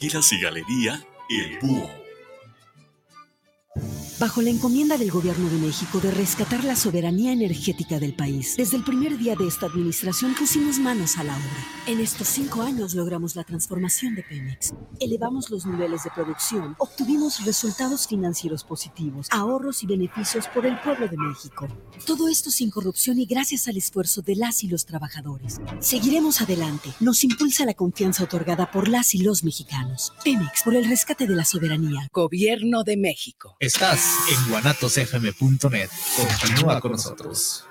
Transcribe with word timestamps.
y 0.00 0.08
la 0.10 0.22
cigalería 0.22 1.06
El 1.28 1.58
Búho. 1.60 1.99
Bajo 4.20 4.42
la 4.42 4.50
encomienda 4.50 4.98
del 4.98 5.10
Gobierno 5.10 5.48
de 5.48 5.56
México 5.56 5.98
de 5.98 6.10
rescatar 6.10 6.62
la 6.62 6.76
soberanía 6.76 7.32
energética 7.32 7.98
del 7.98 8.12
país, 8.12 8.54
desde 8.58 8.76
el 8.76 8.84
primer 8.84 9.16
día 9.16 9.34
de 9.34 9.48
esta 9.48 9.64
administración 9.64 10.34
pusimos 10.34 10.78
manos 10.78 11.16
a 11.16 11.24
la 11.24 11.34
obra. 11.34 11.66
En 11.86 12.00
estos 12.00 12.28
cinco 12.28 12.60
años 12.60 12.92
logramos 12.92 13.34
la 13.34 13.44
transformación 13.44 14.14
de 14.14 14.22
Pemex, 14.22 14.74
elevamos 15.00 15.48
los 15.48 15.64
niveles 15.64 16.04
de 16.04 16.10
producción, 16.10 16.76
obtuvimos 16.78 17.42
resultados 17.46 18.06
financieros 18.06 18.62
positivos, 18.62 19.26
ahorros 19.30 19.82
y 19.84 19.86
beneficios 19.86 20.48
por 20.48 20.66
el 20.66 20.78
pueblo 20.80 21.08
de 21.08 21.16
México. 21.16 21.66
Todo 22.04 22.28
esto 22.28 22.50
sin 22.50 22.70
corrupción 22.70 23.18
y 23.18 23.24
gracias 23.24 23.68
al 23.68 23.78
esfuerzo 23.78 24.20
de 24.20 24.36
las 24.36 24.62
y 24.62 24.68
los 24.68 24.84
trabajadores. 24.84 25.62
Seguiremos 25.80 26.42
adelante. 26.42 26.90
Nos 27.00 27.24
impulsa 27.24 27.64
la 27.64 27.72
confianza 27.72 28.24
otorgada 28.24 28.70
por 28.70 28.86
las 28.86 29.14
y 29.14 29.22
los 29.22 29.44
mexicanos. 29.44 30.12
Pemex, 30.22 30.62
por 30.62 30.74
el 30.74 30.86
rescate 30.86 31.26
de 31.26 31.36
la 31.36 31.46
soberanía. 31.46 32.10
Gobierno 32.12 32.84
de 32.84 32.98
México. 32.98 33.56
Estás 33.60 34.09
en 34.30 34.50
guanatosfm.net. 34.50 35.90
Continúa 36.16 36.80
con 36.80 36.92
nosotros. 36.92 37.64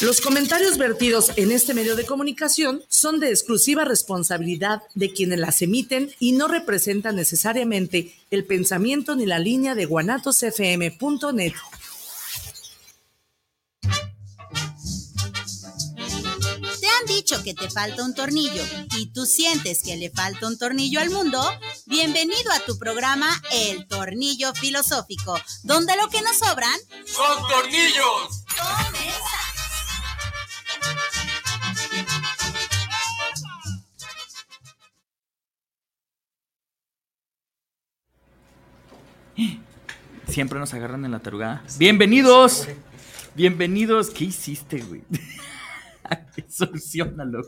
Los 0.00 0.20
comentarios 0.20 0.78
vertidos 0.78 1.32
en 1.34 1.50
este 1.50 1.74
medio 1.74 1.96
de 1.96 2.06
comunicación 2.06 2.82
son 2.88 3.18
de 3.18 3.30
exclusiva 3.30 3.84
responsabilidad 3.84 4.82
de 4.94 5.12
quienes 5.12 5.40
las 5.40 5.60
emiten 5.60 6.12
y 6.20 6.32
no 6.32 6.46
representan 6.46 7.16
necesariamente 7.16 8.14
el 8.30 8.44
pensamiento 8.44 9.16
ni 9.16 9.26
la 9.26 9.40
línea 9.40 9.74
de 9.74 9.86
guanatosfm.net. 9.86 11.52
dicho 17.28 17.42
que 17.44 17.52
te 17.52 17.68
falta 17.68 18.02
un 18.04 18.14
tornillo 18.14 18.62
y 18.96 19.12
tú 19.12 19.26
sientes 19.26 19.82
que 19.82 19.96
le 19.96 20.08
falta 20.08 20.46
un 20.46 20.56
tornillo 20.56 20.98
al 20.98 21.10
mundo? 21.10 21.38
Bienvenido 21.84 22.50
a 22.52 22.60
tu 22.60 22.78
programa 22.78 23.28
El 23.52 23.86
Tornillo 23.86 24.54
Filosófico, 24.54 25.38
donde 25.62 25.94
lo 25.96 26.08
que 26.08 26.22
nos 26.22 26.38
sobran 26.38 26.78
¡Son 27.04 27.48
tornillos! 27.48 28.44
Siempre 40.28 40.58
nos 40.58 40.72
agarran 40.72 41.04
en 41.04 41.10
la 41.10 41.18
tarugada. 41.18 41.62
Bienvenidos. 41.76 42.68
Bienvenidos. 43.34 44.08
¿Qué 44.10 44.24
hiciste, 44.24 44.78
güey? 44.78 45.02
Solucionalo. 46.48 47.42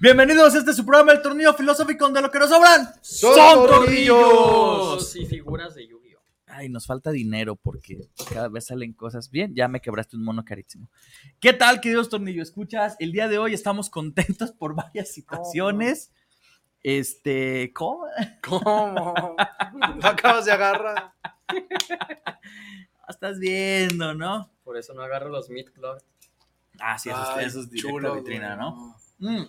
Bienvenidos 0.00 0.54
a 0.54 0.58
este 0.58 0.72
su 0.72 0.84
programa 0.86 1.12
El 1.12 1.22
Tornillo 1.22 1.52
Filosófico 1.54 2.04
donde 2.04 2.22
lo 2.22 2.30
que 2.30 2.38
nos 2.38 2.48
sobran 2.48 2.88
¡Son 3.02 3.66
tornillos! 3.66 5.14
Y 5.16 5.26
figuras 5.26 5.74
de 5.74 5.86
Yu-Gi-Oh! 5.86 6.20
Ay, 6.46 6.68
nos 6.68 6.86
falta 6.86 7.10
dinero 7.10 7.56
porque 7.56 8.08
cada 8.32 8.48
vez 8.48 8.66
salen 8.66 8.92
cosas 8.92 9.30
bien. 9.30 9.54
Ya 9.54 9.68
me 9.68 9.80
quebraste 9.80 10.16
un 10.16 10.24
mono 10.24 10.44
carísimo. 10.44 10.90
¿Qué 11.38 11.52
tal, 11.52 11.80
queridos 11.80 12.08
tornillo? 12.08 12.42
Escuchas, 12.42 12.96
el 12.98 13.12
día 13.12 13.28
de 13.28 13.38
hoy 13.38 13.54
estamos 13.54 13.90
contentos 13.90 14.52
por 14.52 14.74
varias 14.74 15.12
situaciones. 15.12 16.12
Este, 16.82 17.72
¿cómo? 17.74 18.06
¿Cómo? 18.42 19.14
¿No 20.00 20.08
acabas 20.08 20.46
de 20.46 20.52
agarrar? 20.52 21.12
Estás 23.08 23.38
viendo, 23.38 24.14
¿no? 24.14 24.50
Por 24.64 24.78
eso 24.78 24.94
no 24.94 25.02
agarro 25.02 25.28
los 25.28 25.50
Meat 25.50 25.70
Club. 25.70 26.00
Ah, 26.80 26.98
sí, 26.98 27.10
eso, 27.10 27.22
es- 27.22 27.28
Ay, 27.36 27.44
eso 27.46 27.60
es 27.60 27.70
directo 27.70 27.90
chulo, 27.90 28.12
a 28.12 28.16
vitrina. 28.16 28.56
¿no? 28.56 28.96
Mm. 29.18 29.44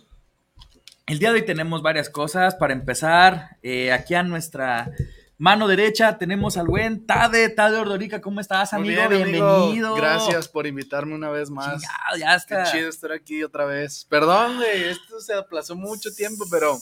El 1.08 1.20
día 1.20 1.30
de 1.34 1.40
hoy 1.40 1.46
tenemos 1.46 1.82
varias 1.82 2.10
cosas. 2.10 2.56
Para 2.56 2.74
empezar, 2.74 3.58
eh, 3.64 3.92
aquí 3.92 4.14
a 4.16 4.24
nuestra 4.24 4.92
mano 5.38 5.68
derecha 5.68 6.18
tenemos 6.18 6.56
al 6.58 6.68
buen 6.68 7.06
Tade, 7.06 7.50
Tade 7.50 7.78
Ordorica. 7.78 8.22
¿Cómo 8.22 8.40
estás, 8.40 8.74
amigo? 8.74 9.08
bien, 9.10 9.24
amigo. 9.24 9.58
Bienvenido. 9.58 9.96
Gracias 9.96 10.48
por 10.48 10.68
invitarme 10.68 11.16
una 11.16 11.30
vez 11.30 11.50
más. 11.50 11.82
Chingado, 11.82 12.18
ya 12.18 12.30
Qué 12.32 12.36
está. 12.36 12.72
chido 12.72 12.90
estar 12.90 13.12
aquí 13.12 13.44
otra 13.44 13.66
vez. 13.66 14.06
Perdón, 14.10 14.58
güey, 14.58 14.84
esto 14.84 15.20
se 15.20 15.34
aplazó 15.34 15.76
mucho 15.76 16.14
tiempo, 16.14 16.46
pero 16.52 16.78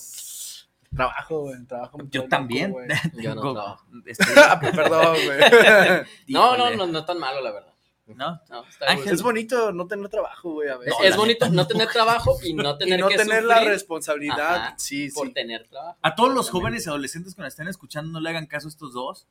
trabajo, 0.95 1.41
güey, 1.41 1.63
trabajo. 1.65 1.97
me 1.99 2.09
Yo 2.09 2.27
también. 2.27 2.75
Yo 3.13 3.33
no 3.35 3.53
trabajo. 3.53 3.85
estoy- 4.05 4.71
Perdón, 4.75 5.15
güey. 5.25 5.39
No, 6.27 6.57
no, 6.57 6.69
no, 6.75 6.85
no 6.87 7.05
tan 7.05 7.17
malo, 7.19 7.41
la 7.41 7.51
verdad. 7.51 7.68
¿No? 8.15 8.41
No, 8.49 8.65
está 8.67 8.85
Ángel, 8.87 9.03
bien. 9.03 9.15
Es 9.15 9.21
bonito 9.21 9.71
no 9.71 9.87
tener 9.87 10.09
trabajo, 10.09 10.51
güey, 10.53 10.67
a 10.69 10.73
Es, 10.73 10.79
veces. 10.79 10.95
es 11.03 11.09
la 11.11 11.17
bonito 11.17 11.45
neta, 11.45 11.55
no 11.55 11.61
no. 11.61 11.67
tener 11.67 11.87
trabajo 11.89 12.37
y 12.43 12.53
no 12.53 12.71
y 12.75 12.77
tener 12.79 12.99
no 12.99 13.07
que 13.07 13.17
tener 13.17 13.43
la 13.43 13.59
responsabilidad. 13.61 14.55
Ajá, 14.55 14.75
sí, 14.77 15.09
por 15.11 15.27
sí. 15.27 15.33
tener 15.33 15.67
trabajo. 15.67 15.97
A 16.01 16.15
todos 16.15 16.33
los 16.33 16.49
jóvenes 16.49 16.85
y 16.85 16.89
adolescentes 16.89 17.35
que 17.35 17.41
nos 17.41 17.49
estén 17.49 17.67
escuchando, 17.67 18.11
no 18.11 18.19
le 18.19 18.29
hagan 18.29 18.47
caso 18.47 18.67
a 18.67 18.69
estos 18.69 18.93
dos. 18.93 19.27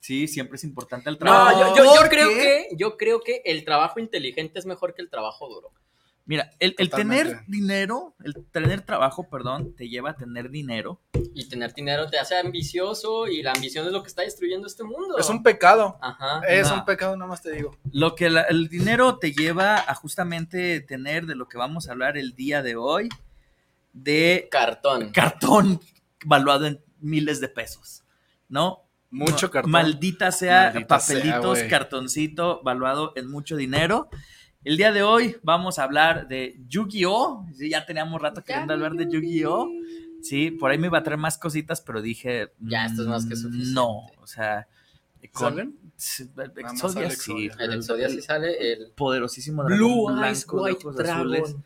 Sí, 0.00 0.28
siempre 0.28 0.56
es 0.56 0.64
importante 0.64 1.10
el 1.10 1.14
No, 1.14 1.18
trabajo. 1.20 1.60
yo, 1.60 1.76
yo- 1.76 1.84
yo 1.94 2.00
¿Por 2.00 2.08
creo 2.08 2.28
que 2.28 2.68
yo 2.76 2.96
creo 2.96 3.20
que 3.20 3.42
el 3.44 3.64
trabajo 3.64 3.98
inteligente 3.98 4.58
es 4.58 4.66
mejor 4.66 4.94
que 4.94 5.02
el 5.02 5.10
trabajo 5.10 5.48
duro. 5.48 5.72
Mira, 6.28 6.50
el, 6.58 6.74
el 6.76 6.90
tener 6.90 7.40
dinero, 7.46 8.14
el 8.22 8.34
tener 8.52 8.82
trabajo, 8.82 9.30
perdón, 9.30 9.74
te 9.74 9.88
lleva 9.88 10.10
a 10.10 10.14
tener 10.14 10.50
dinero. 10.50 11.00
Y 11.34 11.48
tener 11.48 11.72
dinero 11.72 12.06
te 12.10 12.18
hace 12.18 12.36
ambicioso 12.36 13.26
y 13.26 13.42
la 13.42 13.52
ambición 13.52 13.86
es 13.86 13.92
lo 13.92 14.02
que 14.02 14.08
está 14.08 14.22
destruyendo 14.22 14.66
este 14.66 14.84
mundo. 14.84 15.16
Es 15.18 15.30
un 15.30 15.42
pecado. 15.42 15.98
Ajá. 16.02 16.42
Es 16.46 16.68
No. 16.68 16.74
un 16.74 16.84
pecado, 16.84 17.16
nada 17.16 17.30
más 17.30 17.40
te 17.40 17.52
digo. 17.52 17.74
Lo 17.92 18.14
que 18.14 18.28
la- 18.28 18.42
el 18.42 18.68
dinero 18.68 19.18
te 19.18 19.32
lleva 19.32 19.76
a 19.78 19.94
justamente 19.94 20.80
tener 20.82 21.24
de 21.24 21.34
lo 21.34 21.48
que 21.48 21.56
vamos 21.56 21.88
a 21.88 21.92
hablar 21.92 22.18
el 22.18 22.34
día 22.34 22.60
de 22.62 22.76
hoy, 22.76 23.08
de 23.94 24.48
Cartón. 24.50 25.10
cartón 25.12 25.80
valuado 26.26 26.66
en 26.66 26.80
miles 27.00 27.40
de 27.40 27.48
pesos, 27.48 28.04
¿no? 28.48 28.84
Mucho 29.10 29.46
No, 29.46 29.52
cartón. 29.52 29.70
Maldita 29.72 30.30
sea, 30.30 30.64
Maldita 30.74 30.98
papelitos, 30.98 31.60
cartoncito 31.70 32.60
valuado 32.62 33.12
en 33.16 33.30
mucho 33.30 33.56
dinero. 33.56 34.10
El 34.68 34.76
día 34.76 34.92
de 34.92 35.02
hoy 35.02 35.34
vamos 35.42 35.78
a 35.78 35.84
hablar 35.84 36.28
de 36.28 36.60
Yu-Gi-Oh! 36.68 37.46
Sí, 37.54 37.70
ya 37.70 37.86
teníamos 37.86 38.20
rato 38.20 38.44
queriendo 38.44 38.74
hablar 38.74 38.92
de 38.92 39.08
Yu-Gi-Oh! 39.10 39.66
Sí, 40.20 40.50
por 40.50 40.70
ahí 40.70 40.76
me 40.76 40.88
iba 40.88 40.98
a 40.98 41.02
traer 41.02 41.16
más 41.18 41.38
cositas, 41.38 41.80
pero 41.80 42.02
dije. 42.02 42.52
Ya, 42.60 42.84
esto 42.84 43.00
es 43.00 43.08
más 43.08 43.24
que 43.24 43.32
mm, 43.34 43.38
suficiente. 43.38 43.72
No, 43.72 44.00
o 44.20 44.26
sea. 44.26 44.68
con- 45.32 45.52
¿Salen? 45.52 45.78
Sí, 45.96 46.30
Exodia 46.58 47.10
sale 47.10 47.10
sí. 47.12 47.50
El 47.58 47.72
Exodia 47.72 48.10
sí 48.10 48.20
sale 48.20 48.72
el 48.74 48.90
Poderosísimo 48.90 49.64
Blue 49.64 50.04
dragón 50.10 50.24
Eyes 50.26 50.46
White 50.46 50.78
ojos 50.82 50.96
Dragon. 50.96 51.16
azules. 51.34 51.56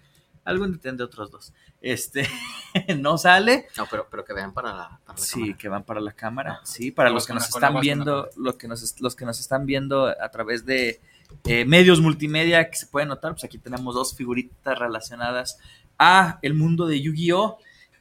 Algún 0.44 0.80
de 0.80 1.02
otros 1.02 1.32
dos. 1.32 1.52
Este 1.80 2.28
no 3.00 3.18
sale. 3.18 3.66
No, 3.76 3.86
pero, 3.90 4.06
pero 4.08 4.24
que 4.24 4.32
vean 4.32 4.54
para 4.54 4.68
la, 4.72 5.00
para 5.04 5.18
la 5.18 5.24
Sí, 5.24 5.40
cámara. 5.40 5.58
que 5.58 5.68
van 5.68 5.82
para 5.84 6.00
la 6.00 6.12
cámara. 6.12 6.60
Sí, 6.62 6.92
para 6.92 7.10
los 7.10 7.26
que 7.26 7.34
nos 7.34 7.48
están 7.48 7.80
viendo, 7.80 8.30
los 8.36 8.54
que 8.54 8.68
nos, 8.68 9.00
los 9.00 9.16
que 9.16 9.24
nos 9.24 9.40
están 9.40 9.66
viendo 9.66 10.06
a 10.06 10.30
través 10.30 10.64
de 10.64 11.00
eh, 11.44 11.64
medios 11.64 12.00
multimedia 12.00 12.68
que 12.70 12.76
se 12.76 12.86
pueden 12.86 13.08
notar, 13.08 13.32
pues 13.32 13.44
aquí 13.44 13.58
tenemos 13.58 13.94
dos 13.94 14.16
figuritas 14.16 14.78
relacionadas 14.78 15.58
a 15.98 16.38
el 16.42 16.54
mundo 16.54 16.86
de 16.86 17.00
Yu-Gi-Oh! 17.00 17.58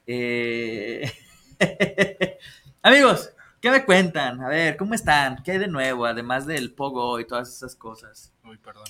Eh, 0.08 1.12
Amigos, 2.82 3.32
¿qué 3.60 3.70
me 3.70 3.86
cuentan? 3.86 4.42
A 4.42 4.48
ver, 4.48 4.78
¿cómo 4.78 4.94
están? 4.94 5.44
¿Qué 5.44 5.52
hay 5.52 5.58
de 5.58 5.68
nuevo? 5.68 6.06
Además 6.06 6.46
del 6.46 6.74
Pogo 6.74 7.20
y 7.20 7.26
todas 7.26 7.50
esas 7.50 7.76
cosas. 7.76 8.32
Uy, 8.44 8.58
perdón. 8.58 8.86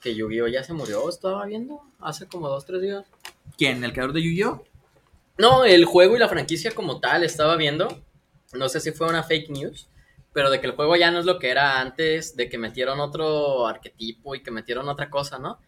Que 0.00 0.14
Yu-Gi-Oh 0.14 0.48
ya 0.48 0.64
se 0.64 0.72
murió, 0.72 1.08
estaba 1.08 1.46
viendo 1.46 1.82
hace 2.00 2.26
como 2.26 2.48
dos, 2.48 2.66
tres 2.66 2.82
días. 2.82 3.04
¿Quién? 3.56 3.84
¿El 3.84 3.92
creador 3.92 4.12
de 4.12 4.22
Yu-Gi-Oh? 4.22 4.64
No, 5.38 5.64
el 5.64 5.84
juego 5.84 6.16
y 6.16 6.18
la 6.18 6.28
franquicia 6.28 6.72
como 6.72 7.00
tal 7.00 7.22
estaba 7.22 7.56
viendo. 7.56 8.02
No 8.52 8.68
sé 8.68 8.80
si 8.80 8.92
fue 8.92 9.08
una 9.08 9.22
fake 9.22 9.50
news, 9.50 9.88
pero 10.32 10.50
de 10.50 10.60
que 10.60 10.66
el 10.66 10.72
juego 10.74 10.96
ya 10.96 11.10
no 11.10 11.18
es 11.20 11.26
lo 11.26 11.38
que 11.38 11.50
era 11.50 11.80
antes, 11.80 12.36
de 12.36 12.48
que 12.48 12.58
metieron 12.58 13.00
otro 13.00 13.66
arquetipo 13.66 14.34
y 14.34 14.42
que 14.42 14.50
metieron 14.50 14.88
otra 14.88 15.10
cosa, 15.10 15.38
¿no? 15.38 15.58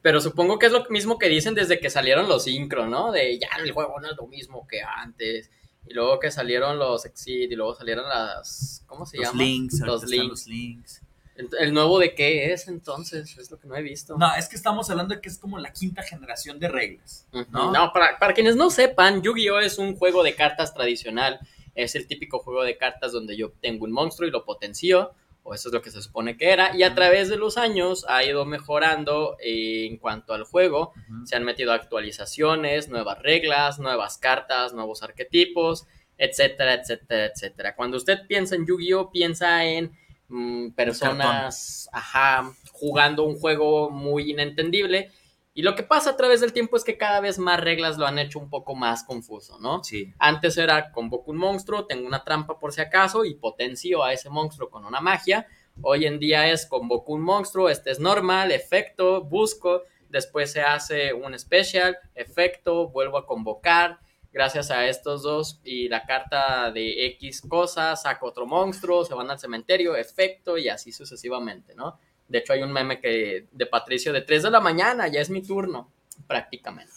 Pero 0.00 0.20
supongo 0.22 0.58
que 0.58 0.64
es 0.66 0.72
lo 0.72 0.86
mismo 0.88 1.18
que 1.18 1.28
dicen 1.28 1.54
desde 1.54 1.78
que 1.78 1.90
salieron 1.90 2.26
los 2.26 2.44
Synchro, 2.44 2.86
¿no? 2.86 3.12
De 3.12 3.38
ya 3.38 3.48
el 3.62 3.70
juego 3.72 4.00
no 4.00 4.10
es 4.10 4.16
lo 4.16 4.26
mismo 4.26 4.66
que 4.66 4.80
antes. 4.82 5.50
Y 5.86 5.92
luego 5.94 6.18
que 6.20 6.30
salieron 6.30 6.78
los 6.78 7.04
Exit 7.04 7.52
y 7.52 7.54
luego 7.54 7.74
salieron 7.74 8.08
las. 8.08 8.82
¿Cómo 8.86 9.04
se 9.04 9.18
Los 9.18 9.26
llama? 9.26 9.42
links, 9.42 9.80
Los 9.80 10.04
links. 10.04 10.28
los 10.28 10.46
links. 10.46 11.02
El, 11.36 11.48
el 11.60 11.72
nuevo 11.74 11.98
de 11.98 12.14
qué 12.14 12.52
es 12.52 12.66
entonces, 12.66 13.36
es 13.38 13.50
lo 13.50 13.58
que 13.60 13.68
no 13.68 13.76
he 13.76 13.82
visto. 13.82 14.16
No, 14.18 14.34
es 14.34 14.48
que 14.48 14.56
estamos 14.56 14.88
hablando 14.90 15.14
de 15.14 15.20
que 15.20 15.28
es 15.28 15.38
como 15.38 15.58
la 15.58 15.72
quinta 15.72 16.02
generación 16.02 16.58
de 16.58 16.68
reglas. 16.68 17.26
¿no? 17.50 17.70
No, 17.70 17.92
para, 17.92 18.18
para 18.18 18.32
quienes 18.34 18.56
no 18.56 18.70
sepan, 18.70 19.22
Yu-Gi-Oh 19.22 19.60
es 19.60 19.78
un 19.78 19.96
juego 19.96 20.22
de 20.22 20.34
cartas 20.34 20.72
tradicional. 20.74 21.38
Es 21.78 21.94
el 21.94 22.06
típico 22.06 22.38
juego 22.40 22.62
de 22.62 22.76
cartas 22.76 23.12
donde 23.12 23.36
yo 23.36 23.52
tengo 23.60 23.84
un 23.84 23.92
monstruo 23.92 24.28
y 24.28 24.32
lo 24.32 24.44
potencio, 24.44 25.12
o 25.44 25.54
eso 25.54 25.68
es 25.68 25.72
lo 25.72 25.80
que 25.80 25.90
se 25.90 26.02
supone 26.02 26.36
que 26.36 26.50
era. 26.50 26.76
Y 26.76 26.82
a 26.82 26.94
través 26.94 27.28
de 27.28 27.36
los 27.36 27.56
años 27.56 28.04
ha 28.08 28.24
ido 28.24 28.44
mejorando 28.44 29.36
eh, 29.40 29.86
en 29.86 29.96
cuanto 29.96 30.34
al 30.34 30.44
juego. 30.44 30.92
Se 31.24 31.36
han 31.36 31.44
metido 31.44 31.72
actualizaciones, 31.72 32.88
nuevas 32.88 33.22
reglas, 33.22 33.78
nuevas 33.78 34.18
cartas, 34.18 34.74
nuevos 34.74 35.02
arquetipos, 35.02 35.86
etcétera, 36.18 36.74
etcétera, 36.74 37.26
etcétera. 37.26 37.76
Cuando 37.76 37.96
usted 37.96 38.26
piensa 38.26 38.56
en 38.56 38.66
Yu-Gi-Oh, 38.66 39.10
piensa 39.10 39.64
en 39.64 39.92
mm, 40.28 40.70
personas, 40.72 41.88
ajá, 41.92 42.52
jugando 42.72 43.22
un 43.22 43.38
juego 43.38 43.90
muy 43.90 44.30
inentendible. 44.30 45.12
Y 45.58 45.62
lo 45.62 45.74
que 45.74 45.82
pasa 45.82 46.10
a 46.10 46.16
través 46.16 46.40
del 46.40 46.52
tiempo 46.52 46.76
es 46.76 46.84
que 46.84 46.96
cada 46.96 47.18
vez 47.18 47.40
más 47.40 47.58
reglas 47.58 47.98
lo 47.98 48.06
han 48.06 48.20
hecho 48.20 48.38
un 48.38 48.48
poco 48.48 48.76
más 48.76 49.02
confuso, 49.02 49.58
¿no? 49.58 49.82
Sí. 49.82 50.14
Antes 50.20 50.56
era 50.56 50.92
convoco 50.92 51.32
un 51.32 51.36
monstruo, 51.36 51.84
tengo 51.84 52.06
una 52.06 52.22
trampa 52.22 52.60
por 52.60 52.72
si 52.72 52.80
acaso 52.80 53.24
y 53.24 53.34
potencio 53.34 54.04
a 54.04 54.12
ese 54.12 54.30
monstruo 54.30 54.70
con 54.70 54.84
una 54.84 55.00
magia. 55.00 55.48
Hoy 55.82 56.06
en 56.06 56.20
día 56.20 56.48
es 56.48 56.64
convoco 56.64 57.12
un 57.12 57.22
monstruo, 57.22 57.68
este 57.68 57.90
es 57.90 57.98
normal, 57.98 58.52
efecto, 58.52 59.24
busco, 59.24 59.82
después 60.08 60.52
se 60.52 60.60
hace 60.60 61.12
un 61.12 61.36
special, 61.36 61.98
efecto, 62.14 62.90
vuelvo 62.90 63.18
a 63.18 63.26
convocar. 63.26 63.98
Gracias 64.30 64.70
a 64.70 64.86
estos 64.86 65.24
dos 65.24 65.60
y 65.64 65.88
la 65.88 66.04
carta 66.06 66.70
de 66.70 67.04
X 67.06 67.40
cosas, 67.40 68.02
saco 68.02 68.26
otro 68.26 68.46
monstruo, 68.46 69.04
se 69.04 69.12
van 69.12 69.28
al 69.28 69.40
cementerio, 69.40 69.96
efecto 69.96 70.56
y 70.56 70.68
así 70.68 70.92
sucesivamente, 70.92 71.74
¿no? 71.74 71.98
De 72.28 72.38
hecho, 72.38 72.52
hay 72.52 72.62
un 72.62 72.72
meme 72.72 73.00
que 73.00 73.46
de 73.50 73.66
Patricio 73.66 74.12
de 74.12 74.20
3 74.22 74.42
de 74.44 74.50
la 74.50 74.60
mañana, 74.60 75.08
ya 75.08 75.20
es 75.20 75.30
mi 75.30 75.42
turno, 75.42 75.90
prácticamente. 76.26 76.92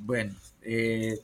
Bueno, 0.00 0.34
eh, 0.62 1.18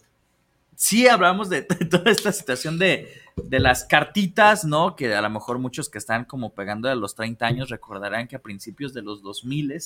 sí 0.76 1.08
hablamos 1.08 1.48
de, 1.48 1.62
toda 1.90 2.10
esta 2.10 2.32
situación 2.32 2.78
de, 2.78 3.10
de 3.36 3.58
las 3.58 3.84
cartitas, 3.84 4.64
¿no? 4.64 4.94
Que 4.96 5.14
a 5.14 5.22
lo 5.22 5.30
mejor 5.30 5.58
muchos 5.58 5.88
que 5.88 5.98
están 5.98 6.24
como 6.24 6.52
pegando 6.52 6.88
a 6.90 6.94
los 6.94 7.14
30 7.14 7.46
años 7.46 7.68
recordarán 7.70 8.28
que 8.28 8.36
a 8.36 8.40
principios 8.42 8.92
de 8.92 9.02
los 9.02 9.22
2000, 9.22 9.80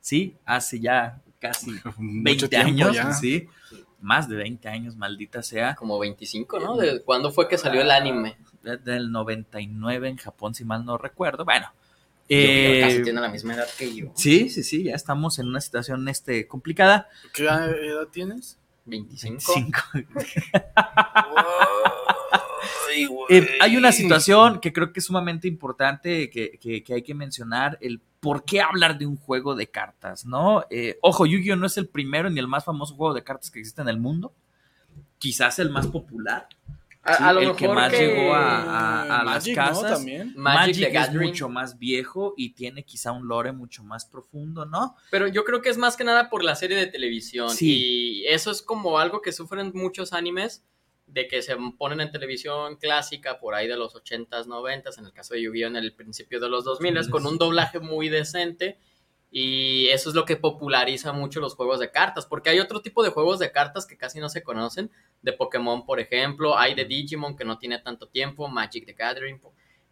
sí, 0.00 0.34
hace 0.44 0.80
ya 0.80 1.20
casi 1.40 1.70
20 1.72 1.90
Mucho 1.98 2.48
tiempo 2.48 2.68
años, 2.68 2.94
ya. 2.96 3.12
sí, 3.12 3.48
más 4.00 4.28
de 4.28 4.36
20 4.36 4.68
años, 4.68 4.96
maldita 4.96 5.42
sea. 5.42 5.74
Como 5.76 5.98
25, 5.98 6.58
¿no? 6.58 6.76
¿De 6.76 7.02
cuándo 7.02 7.30
fue 7.30 7.48
que 7.48 7.56
salió 7.58 7.80
el 7.82 7.90
anime? 7.92 8.36
de- 8.62 8.78
Del 8.78 9.12
99 9.12 10.08
en 10.08 10.16
Japón, 10.16 10.54
si 10.54 10.64
mal 10.64 10.84
no 10.84 10.98
recuerdo. 10.98 11.44
Bueno, 11.44 11.68
Yo 12.28 12.36
eh, 12.38 12.80
casi 12.82 13.02
tiene 13.02 13.20
la 13.20 13.28
misma 13.28 13.54
edad 13.54 13.68
que 13.78 13.94
yo. 13.94 14.12
sí, 14.16 14.48
sí, 14.50 14.62
sí, 14.64 14.82
ya 14.84 14.94
estamos 14.94 15.38
en 15.38 15.46
una 15.48 15.60
situación 15.60 16.08
este, 16.08 16.46
complicada. 16.48 17.08
¿Qué 17.32 17.44
edad 17.44 18.08
tienes? 18.10 18.58
25. 18.86 19.40
Cinco. 19.54 19.78
Ay, 22.88 23.06
güey. 23.06 23.26
Eh, 23.30 23.48
hay 23.60 23.76
una 23.76 23.92
situación 23.92 24.60
que 24.60 24.72
creo 24.72 24.92
que 24.92 25.00
es 25.00 25.06
sumamente 25.06 25.46
importante 25.48 26.30
que, 26.30 26.58
que- 26.60 26.82
que 26.82 26.94
hay 26.94 27.02
que 27.02 27.14
mencionar, 27.14 27.78
el 27.80 28.00
por 28.20 28.44
qué 28.44 28.60
hablar 28.60 28.98
de 28.98 29.06
un 29.06 29.16
juego 29.16 29.54
de 29.54 29.68
cartas, 29.68 30.24
¿no? 30.26 30.64
Eh, 30.70 30.98
ojo, 31.02 31.26
Yu-Gi-Oh 31.26 31.56
no 31.56 31.66
es 31.66 31.76
el 31.76 31.86
primero 31.88 32.28
ni 32.30 32.40
el 32.40 32.48
más 32.48 32.64
famoso 32.64 32.94
juego 32.96 33.14
de 33.14 33.22
cartas 33.22 33.50
que 33.50 33.60
existe 33.60 33.82
en 33.82 33.88
el 33.88 33.98
mundo, 34.00 34.32
quizás 35.18 35.58
el 35.58 35.70
más 35.70 35.86
popular, 35.86 36.48
A, 37.06 37.14
sí, 37.16 37.22
a 37.24 37.32
lo 37.32 37.40
el 37.40 37.46
mejor 37.46 37.56
que 37.58 37.68
más 37.68 37.92
que 37.92 37.98
llegó 38.06 38.34
a, 38.34 38.62
a- 38.62 39.20
a 39.20 39.24
las 39.24 39.34
Magic, 39.46 39.56
¿no? 39.56 39.64
casas. 39.64 39.92
También. 39.92 40.32
Magic, 40.36 40.94
es 40.94 41.12
mucho 41.14 41.48
más 41.48 41.78
viejo 41.78 42.34
y 42.36 42.54
tiene 42.54 42.84
quizá 42.84 43.12
un 43.12 43.28
lore 43.28 43.52
mucho 43.52 43.84
más 43.84 44.04
profundo, 44.06 44.64
¿no? 44.66 44.96
Pero 45.10 45.26
yo 45.28 45.44
creo 45.44 45.62
que 45.62 45.68
es 45.70 45.78
más 45.78 45.96
que 45.96 46.04
nada 46.04 46.28
por 46.30 46.42
la 46.44 46.56
serie 46.56 46.76
de 46.76 46.86
televisión. 46.86 47.50
Sí. 47.50 48.22
Y 48.22 48.26
eso 48.26 48.50
es 48.50 48.60
como 48.62 48.98
algo 48.98 49.22
que 49.22 49.32
sufren 49.32 49.70
muchos 49.74 50.12
animes, 50.12 50.64
de 51.06 51.28
que 51.28 51.40
se 51.40 51.56
ponen 51.78 52.00
en 52.00 52.10
televisión 52.10 52.76
clásica 52.76 53.38
por 53.38 53.54
ahí 53.54 53.68
de 53.68 53.76
los 53.76 53.94
80s, 53.94 54.46
90s, 54.46 54.98
en 54.98 55.06
el 55.06 55.12
caso 55.12 55.34
de 55.34 55.42
Yu-Gi-Oh! 55.42 55.68
en 55.68 55.76
el 55.76 55.94
principio 55.94 56.40
de 56.40 56.48
los 56.48 56.64
2000 56.64 57.08
con 57.10 57.26
un 57.26 57.38
doblaje 57.38 57.78
muy 57.78 58.08
decente. 58.08 58.78
Y 59.38 59.88
eso 59.88 60.08
es 60.08 60.14
lo 60.14 60.24
que 60.24 60.36
populariza 60.36 61.12
mucho 61.12 61.40
los 61.40 61.56
juegos 61.56 61.78
de 61.78 61.90
cartas, 61.90 62.24
porque 62.24 62.48
hay 62.48 62.58
otro 62.58 62.80
tipo 62.80 63.02
de 63.02 63.10
juegos 63.10 63.38
de 63.38 63.52
cartas 63.52 63.84
que 63.84 63.98
casi 63.98 64.18
no 64.18 64.30
se 64.30 64.42
conocen, 64.42 64.90
de 65.20 65.34
Pokémon, 65.34 65.84
por 65.84 66.00
ejemplo, 66.00 66.56
hay 66.56 66.74
de 66.74 66.86
Digimon 66.86 67.36
que 67.36 67.44
no 67.44 67.58
tiene 67.58 67.78
tanto 67.78 68.08
tiempo, 68.08 68.48
Magic 68.48 68.86
the 68.86 68.94
Gathering, 68.94 69.38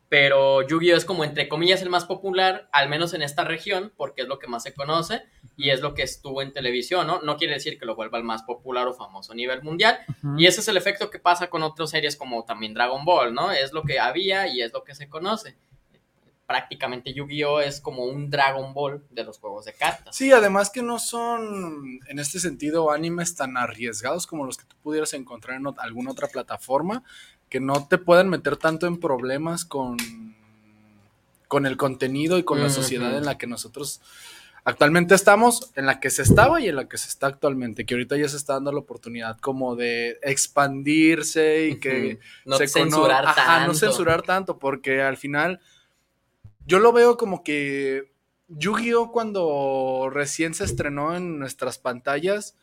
pero 0.09 0.67
Yu-Gi-Oh 0.67 0.97
es 0.97 1.05
como 1.05 1.25
entre 1.25 1.47
comillas 1.47 1.83
el 1.83 1.91
más 1.91 2.07
popular, 2.07 2.71
al 2.73 2.89
menos 2.89 3.13
en 3.13 3.21
esta 3.21 3.45
región, 3.45 3.93
porque 3.99 4.23
es 4.23 4.29
lo 4.29 4.39
que 4.39 4.47
más 4.47 4.63
se 4.63 4.73
conoce 4.73 5.25
y 5.59 5.69
es 5.69 5.83
lo 5.83 5.93
que 5.93 6.05
estuvo 6.05 6.41
en 6.41 6.55
televisión, 6.55 7.07
¿no? 7.07 7.21
No 7.21 7.37
quiere 7.37 7.53
decir 7.53 7.79
que 7.79 7.85
lo 7.85 7.97
vuelva 7.97 8.17
el 8.17 8.25
más 8.25 8.45
popular 8.45 8.89
o 8.89 8.95
famoso 8.95 9.33
a 9.33 9.37
nivel 9.37 9.63
mundial, 9.63 9.99
y 10.39 10.47
ese 10.47 10.63
es 10.63 10.69
el 10.69 10.79
efecto 10.79 11.11
que 11.11 11.19
pasa 11.19 11.51
con 11.51 11.63
otras 11.63 11.91
series 11.91 12.17
como 12.17 12.47
también 12.47 12.73
Dragon 12.73 13.05
Ball, 13.05 13.35
¿no? 13.35 13.53
Es 13.53 13.75
lo 13.75 13.83
que 13.83 14.01
había 14.01 14.49
y 14.49 14.63
es 14.63 14.73
lo 14.73 14.85
que 14.85 14.95
se 14.95 15.11
conoce. 15.11 15.59
Prácticamente 16.47 17.15
Yu-Gi-Oh 17.15 17.61
es 17.61 17.81
como 17.81 18.05
un 18.05 18.29
Dragon 18.29 18.75
Ball 18.75 19.03
de 19.11 19.25
los 19.25 19.39
juegos 19.39 19.65
de 19.65 19.73
cartas. 19.73 20.15
Sí, 20.15 20.31
además 20.31 20.71
que 20.71 20.83
no 20.83 20.99
son 20.99 22.01
en 22.07 22.19
este 22.19 22.39
sentido 22.39 22.91
animes 22.91 23.35
tan 23.35 23.57
arriesgados 23.57 24.27
como 24.27 24.45
los 24.45 24.59
que 24.59 24.65
tú 24.65 24.77
pudieras 24.83 25.15
encontrar 25.15 25.57
en 25.59 25.67
alguna 25.79 26.11
otra 26.11 26.29
plataforma, 26.29 27.03
que 27.49 27.61
no 27.61 27.87
te 27.89 27.99
puedan 27.99 28.29
meter 28.29 28.57
tanto 28.57 28.87
en 28.87 28.99
problemas 28.99 29.65
con, 29.65 29.97
con 31.49 31.67
el 31.67 31.77
contenido 31.77 32.37
y 32.37 32.43
con 32.43 32.61
la 32.61 32.69
sociedad 32.69 33.17
en 33.17 33.25
la 33.25 33.39
que 33.39 33.47
nosotros 33.47 34.03
actualmente 34.65 35.15
estamos, 35.15 35.71
en 35.77 35.87
la 35.87 36.01
que 36.01 36.11
se 36.11 36.23
estaba 36.23 36.61
y 36.61 36.69
en 36.69 36.77
la 36.77 36.89
que 36.89 36.99
se 36.99 37.09
está 37.09 37.29
actualmente, 37.29 37.85
que 37.85 37.95
ahorita 37.95 38.17
ya 38.17 38.29
se 38.29 38.37
está 38.37 38.55
dando 38.55 38.73
la 38.73 38.79
oportunidad 38.79 39.39
como 39.39 39.77
de 39.77 40.19
expandirse 40.23 41.69
y 41.69 41.79
que 41.79 42.19
no 42.45 42.57
se 42.57 42.67
censurar 42.67 43.27
Ajá, 43.27 43.45
tanto. 43.45 43.69
no 43.69 43.75
censurar 43.75 44.23
tanto, 44.23 44.59
porque 44.59 45.03
al 45.03 45.17
final 45.17 45.61
yo 46.67 46.79
lo 46.79 46.93
veo 46.93 47.17
como 47.17 47.43
que 47.45 48.13
Yu-Gi-Oh 48.49 49.11
cuando 49.13 50.09
recién 50.13 50.55
se 50.55 50.65
estrenó 50.65 51.15
en 51.17 51.39
nuestras 51.39 51.79
pantallas 51.79 52.57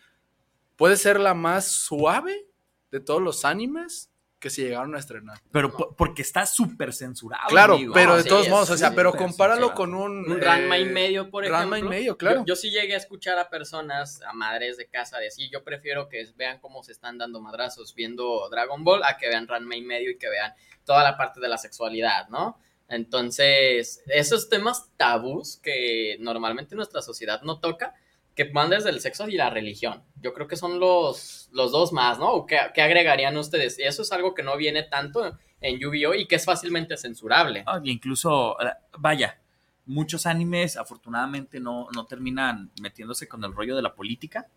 puede 0.76 0.98
ser 0.98 1.20
la 1.20 1.34
más 1.34 1.68
suave 1.72 2.48
de 2.92 3.00
todos 3.00 3.22
los 3.22 3.46
animes 3.46 4.10
que 4.40 4.50
se 4.50 4.64
llegaron 4.64 4.96
a 4.96 4.98
estrenar. 5.00 5.38
Pero 5.52 5.72
po- 5.72 5.96
porque 5.96 6.24
está 6.24 6.48
súper 6.48 6.94
censurado. 6.94 7.48
claro, 7.48 7.76
amigo. 7.76 7.94
pero 7.94 8.14
Ah, 8.14 8.18
de 8.18 8.24
sí, 8.24 8.30
todos 8.30 8.46
es 8.48 8.50
modos, 8.52 8.70
o 8.72 8.78
sea, 8.78 8.96
pero 8.96 9.14
compáralo 9.14 9.68
censurado. 9.68 9.76
con 9.76 9.94
un... 9.94 10.32
Un 10.32 10.40
eh, 10.40 10.44
Ranma 10.44 10.80
y 10.80 10.86
medio, 10.86 11.30
por 11.30 11.44
ejemplo. 11.44 11.60
Ranma 11.60 11.78
y 11.78 11.84
medio, 11.84 12.18
claro. 12.18 12.40
Yo, 12.40 12.46
yo 12.48 12.56
sí 12.56 12.72
llegué 12.72 12.96
a 12.96 12.98
escuchar 12.98 13.38
a 13.38 13.52
personas, 13.52 14.20
a 14.24 14.34
madres 14.34 14.78
de 14.78 14.88
casa, 14.88 15.20
decir, 15.20 15.48
yo 15.52 15.64
prefiero 15.64 16.10
que 16.10 16.26
vean 16.36 16.58
cómo 16.60 16.82
se 16.82 16.92
están 16.92 17.20
dando 17.20 17.40
madrazos 17.40 17.94
viendo 17.94 18.50
Dragon 18.50 18.84
Ball 18.84 19.04
a 19.04 19.18
que 19.18 19.28
vean 19.30 19.48
Ranma 19.48 19.76
y 19.76 19.84
medio 19.84 20.10
y 20.10 20.18
que 20.18 20.28
vean 20.30 20.54
toda 20.86 21.04
la 21.04 21.16
parte 21.18 21.40
de 21.40 21.48
la 21.48 21.60
sexualidad, 21.60 22.28
¿no? 22.30 22.60
Entonces, 22.92 24.04
esos 24.08 24.50
temas 24.50 24.90
tabús 24.98 25.58
que 25.64 26.18
normalmente 26.20 26.76
nuestra 26.76 27.02
sociedad 27.02 27.42
no 27.42 27.60
toca, 27.60 27.96
que 28.36 28.44
van 28.46 28.70
desde 28.70 28.90
el 28.90 29.00
sexo 29.00 29.30
y 29.30 29.38
la 29.38 29.50
religión. 29.50 30.04
Yo 30.22 30.34
creo 30.34 30.48
que 30.48 30.58
son 30.58 30.80
los, 30.80 31.50
los 31.54 31.72
dos 31.72 31.94
más, 31.94 32.20
¿no? 32.20 32.30
¿O 32.32 32.46
¿Qué, 32.46 32.58
qué 32.74 32.82
agregarían 32.82 33.38
ustedes? 33.38 33.80
Y 33.80 33.84
eso 33.84 34.02
es 34.02 34.12
algo 34.12 34.34
que 34.34 34.44
no 34.44 34.58
viene 34.58 34.84
tanto 34.84 35.38
en 35.62 35.80
Yu-Gi-Oh! 35.80 36.16
y 36.16 36.28
que 36.28 36.36
es 36.36 36.44
fácilmente 36.44 36.98
censurable. 36.98 37.64
Ah, 37.66 37.80
y 37.82 37.92
incluso, 37.92 38.60
eh, 38.62 38.74
vaya, 38.98 39.40
muchos 39.86 40.26
animes 40.26 40.76
afortunadamente 40.76 41.62
no, 41.62 41.88
no 41.96 42.06
terminan 42.06 42.72
metiéndose 42.82 43.26
con 43.28 43.42
el 43.46 43.54
rollo 43.54 43.76
de 43.76 43.84
la 43.84 43.94
política, 43.94 44.48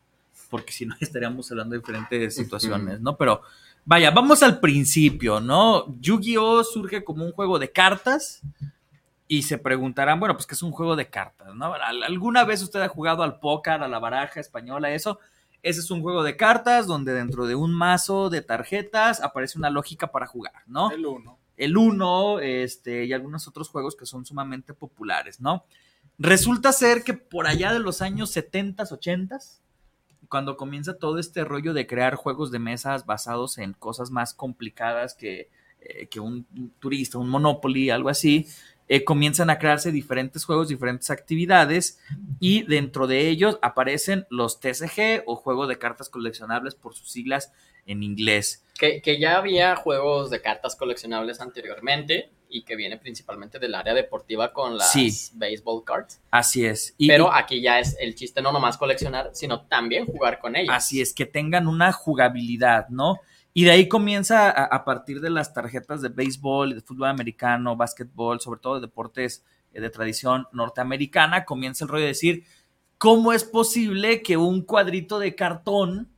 porque 0.51 0.73
si 0.73 0.87
no 0.87 0.97
estaríamos 1.01 1.49
hablando 1.53 1.75
de 1.75 1.79
diferentes 1.79 2.35
situaciones, 2.35 3.01
¿no? 3.01 3.17
Pero 3.17 3.43
vaya, 3.85 4.11
vamos 4.11 4.43
al 4.43 4.61
principio, 4.61 5.41
¿no? 5.41 5.87
Yu-Gi-Oh 6.01 6.65
surge 6.65 7.05
como 7.05 7.25
un 7.25 7.33
juego 7.33 7.59
de 7.59 7.71
cartas 7.71 8.41
y 9.29 9.43
se 9.43 9.59
preguntarán, 9.59 10.21
bueno, 10.21 10.35
pues 10.35 10.47
que 10.47 10.55
es 10.55 10.63
un 10.63 10.73
juego 10.73 10.97
de 10.97 11.09
cartas, 11.09 11.55
¿no? 11.55 11.75
Al- 11.75 12.03
¿Alguna 12.03 12.45
vez 12.45 12.63
usted 12.63 12.81
ha 12.81 12.89
jugado 12.89 13.23
al 13.23 13.39
póker, 13.41 13.83
a 13.83 13.89
la 13.89 13.99
baraja 13.99 14.41
española, 14.41 14.91
eso? 14.93 15.19
Ese 15.63 15.81
es 15.81 15.91
un 15.91 16.03
juego 16.03 16.23
de 16.23 16.37
cartas 16.37 16.87
donde 16.87 17.15
dentro 17.15 17.47
de 17.47 17.55
un 17.55 17.73
mazo 17.75 18.29
de 18.29 18.43
tarjetas 18.43 19.21
aparece 19.23 19.59
una 19.59 19.71
lógica 19.71 20.09
para 20.13 20.27
jugar, 20.27 20.63
¿no? 20.67 20.91
El 20.91 21.07
uno. 21.07 21.39
el 21.57 21.77
1 21.77 22.41
este, 22.41 23.07
y 23.07 23.13
algunos 23.15 23.49
otros 23.49 23.71
juegos 23.71 23.97
que 23.97 24.05
son 24.05 24.27
sumamente 24.27 24.75
populares, 24.75 25.41
¿no? 25.41 25.65
Resulta 26.19 26.71
ser 26.73 27.03
que 27.03 27.15
por 27.15 27.47
allá 27.47 27.73
de 27.73 27.79
los 27.81 28.03
años 28.03 28.37
70s, 28.37 28.91
80s, 28.93 29.61
cuando 30.29 30.57
comienza 30.57 30.99
todo 30.99 31.19
este 31.19 31.45
rollo 31.45 31.73
de 31.73 31.87
crear 31.87 32.15
juegos 32.15 32.51
de 32.51 32.59
mesas 32.59 33.07
basados 33.07 33.59
en 33.59 33.73
cosas 33.73 34.11
más 34.11 34.35
complicadas 34.35 35.15
que, 35.15 35.49
eh, 35.81 36.07
que 36.07 36.21
un, 36.21 36.47
turista, 36.79 37.19
un 37.19 37.29
Monopoly, 37.29 37.91
algo 37.91 38.09
así, 38.09 38.47
eh, 38.89 39.05
comienzan 39.05 39.49
a 39.51 39.59
crearse 39.59 39.93
diferentes 39.93 40.45
juegos, 40.45 40.69
diferentes 40.69 41.11
actividades 41.11 41.99
y 42.39 42.65
dentro 42.65 43.07
de 43.07 43.29
ellos 43.29 43.59
aparecen 43.63 44.27
los 44.29 44.61
TCG 44.61 45.23
o 45.27 45.37
juego 45.37 45.67
de 45.67 45.79
cartas 45.79 46.11
coleccionables 46.11 46.75
por 46.75 46.95
sus 46.95 47.11
siglas 47.11 47.53
en 47.87 48.03
inglés. 48.03 48.65
Que, 48.79 49.01
que 49.01 49.19
ya 49.19 49.37
había 49.37 49.77
juegos 49.77 50.31
de 50.31 50.43
cartas 50.43 50.77
coleccionables 50.77 51.41
anteriormente 51.41 52.31
y 52.55 52.63
que 52.63 52.77
viene 52.77 52.97
principalmente 52.99 53.59
del 53.59 53.75
área 53.75 53.93
deportiva 53.95 54.53
con 54.53 54.79
las 54.79 54.93
Sí. 54.93 55.11
baseball 55.35 55.83
cards. 55.85 56.21
Así 56.31 56.65
es. 56.65 56.95
Y- 56.97 57.09
Pero 57.09 57.33
aquí 57.35 57.61
ya 57.61 57.81
es 57.81 57.97
el 58.01 58.15
chiste 58.15 58.41
no 58.41 58.53
nomás 58.53 58.77
coleccionar, 58.79 59.31
sino 59.33 59.63
también 59.63 60.07
jugar 60.07 60.39
con 60.39 60.55
ellas. 60.55 60.75
Así 60.77 61.01
es, 61.01 61.13
que 61.13 61.27
tengan 61.27 61.67
una 61.67 61.91
jugabilidad, 61.93 62.89
¿no? 62.91 63.19
Y 63.53 63.65
de 63.65 63.73
ahí 63.73 63.89
comienza 63.89 64.51
a, 64.51 64.65
a 64.67 64.85
partir 64.85 65.21
de 65.21 65.31
las 65.31 65.53
tarjetas 65.53 66.01
de 66.01 66.11
béisbol, 66.11 66.75
de 66.77 66.81
fútbol 66.81 67.09
americano, 67.09 67.77
básquetbol, 67.77 68.41
sobre 68.41 68.61
todo 68.61 68.77
de 68.77 68.83
deportes 68.83 69.45
eh, 69.73 69.81
de 69.81 69.91
tradición 69.91 70.47
norteamericana, 70.53 71.45
comienza 71.45 71.85
el 71.85 71.89
rollo 71.89 72.03
de 72.03 72.09
decir, 72.09 72.45
¿cómo 72.99 73.33
es 73.33 73.43
posible 73.43 74.23
que 74.23 74.37
un 74.37 74.63
cuadrito 74.63 75.19
de 75.19 75.35
cartón, 75.35 76.09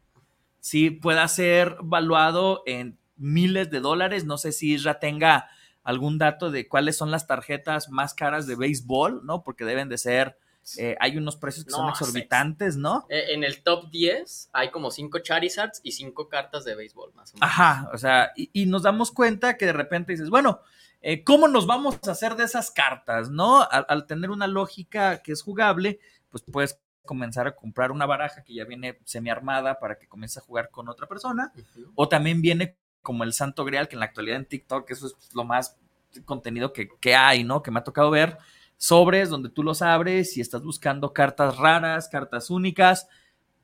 sí, 0.61 0.91
pueda 0.91 1.27
ser 1.29 1.77
valuado 1.83 2.63
en 2.67 2.99
miles 3.17 3.71
de 3.71 3.81
dólares? 3.81 4.25
No 4.27 4.37
sé 4.37 4.53
si 4.53 4.73
Isra 4.75 4.99
tenga 4.99 5.49
algún 5.87 6.19
dato 6.19 6.51
de 6.51 6.67
cuáles 6.67 6.97
son 6.97 7.13
las 7.13 7.27
tarjetas 7.29 7.89
más 7.91 8.13
caras 8.13 8.47
de 8.47 8.57
béisbol, 8.57 9.25
¿no? 9.25 9.45
Porque 9.45 9.65
deben 9.65 9.89
de 9.89 9.99
ser 9.99 10.37
eh, 10.79 10.97
hay 10.99 11.17
unos 11.17 11.37
precios 11.37 11.65
que 11.65 11.71
son 11.71 11.89
exorbitantes, 11.89 12.77
¿no? 12.77 13.07
Eh, 13.09 13.27
En 13.29 13.45
el 13.45 13.63
top 13.63 13.89
10 13.89 14.51
hay 14.53 14.73
como 14.73 14.91
5 14.91 15.21
Charizards 15.21 15.81
y 15.85 15.93
5 15.93 16.29
cartas 16.29 16.65
de 16.65 16.75
béisbol, 16.75 17.15
más 17.15 17.33
o 17.33 17.37
menos. 17.37 17.49
Ajá, 17.49 17.89
o 17.95 17.99
sea, 17.99 18.33
y, 18.35 18.51
y 18.53 18.67
nos 18.67 18.83
damos 18.83 19.13
cuenta 19.13 19.57
que 19.57 19.67
de 19.67 19.73
repente 19.73 20.11
dices, 20.11 20.29
bueno, 20.29 20.61
eh, 21.03 21.23
¿cómo 21.23 21.47
nos 21.47 21.69
vamos 21.69 22.01
a 22.09 22.11
hacer 22.11 22.35
de 22.35 22.43
esas 22.43 22.73
cartas, 22.73 23.31
no? 23.31 23.63
Al, 23.63 23.87
al 23.89 24.07
tener 24.07 24.31
una 24.31 24.49
lógica 24.49 25.23
que 25.23 25.31
es 25.31 25.41
jugable, 25.41 26.01
pues 26.31 26.43
puedes 26.51 26.81
comenzar 27.05 27.47
a 27.47 27.55
comprar 27.55 27.93
una 27.93 28.05
baraja 28.07 28.43
que 28.43 28.55
ya 28.55 28.65
viene 28.65 28.99
semi-armada 29.05 29.79
para 29.79 29.97
que 30.01 30.09
comiences 30.09 30.39
a 30.39 30.47
jugar 30.47 30.71
con 30.71 30.89
otra 30.89 31.07
persona, 31.07 31.53
o 31.95 32.09
también 32.09 32.43
viene 32.43 32.77
como 33.07 33.23
el 33.23 33.33
santo 33.33 33.65
grial, 33.65 33.87
que 33.87 33.95
en 33.95 34.01
la 34.01 34.07
actualidad 34.07 34.37
en 34.37 34.47
TikTok 34.47 34.91
eso 34.91 35.07
es 35.07 35.15
lo 35.33 35.45
más 35.45 35.79
contenido 36.25 36.73
que, 36.73 36.89
que 37.01 37.15
hay, 37.15 37.45
¿no? 37.45 37.63
Que 37.63 37.71
me 37.71 37.79
ha 37.79 37.85
tocado 37.85 38.11
ver, 38.11 38.37
sobres 38.79 39.29
donde 39.29 39.49
tú 39.49 39.63
los 39.63 39.81
abres 39.81 40.37
y 40.37 40.41
estás 40.41 40.65
buscando 40.65 41.13
cartas 41.13 41.57
raras, 41.57 42.09
cartas 42.09 42.51
únicas, 42.51 43.07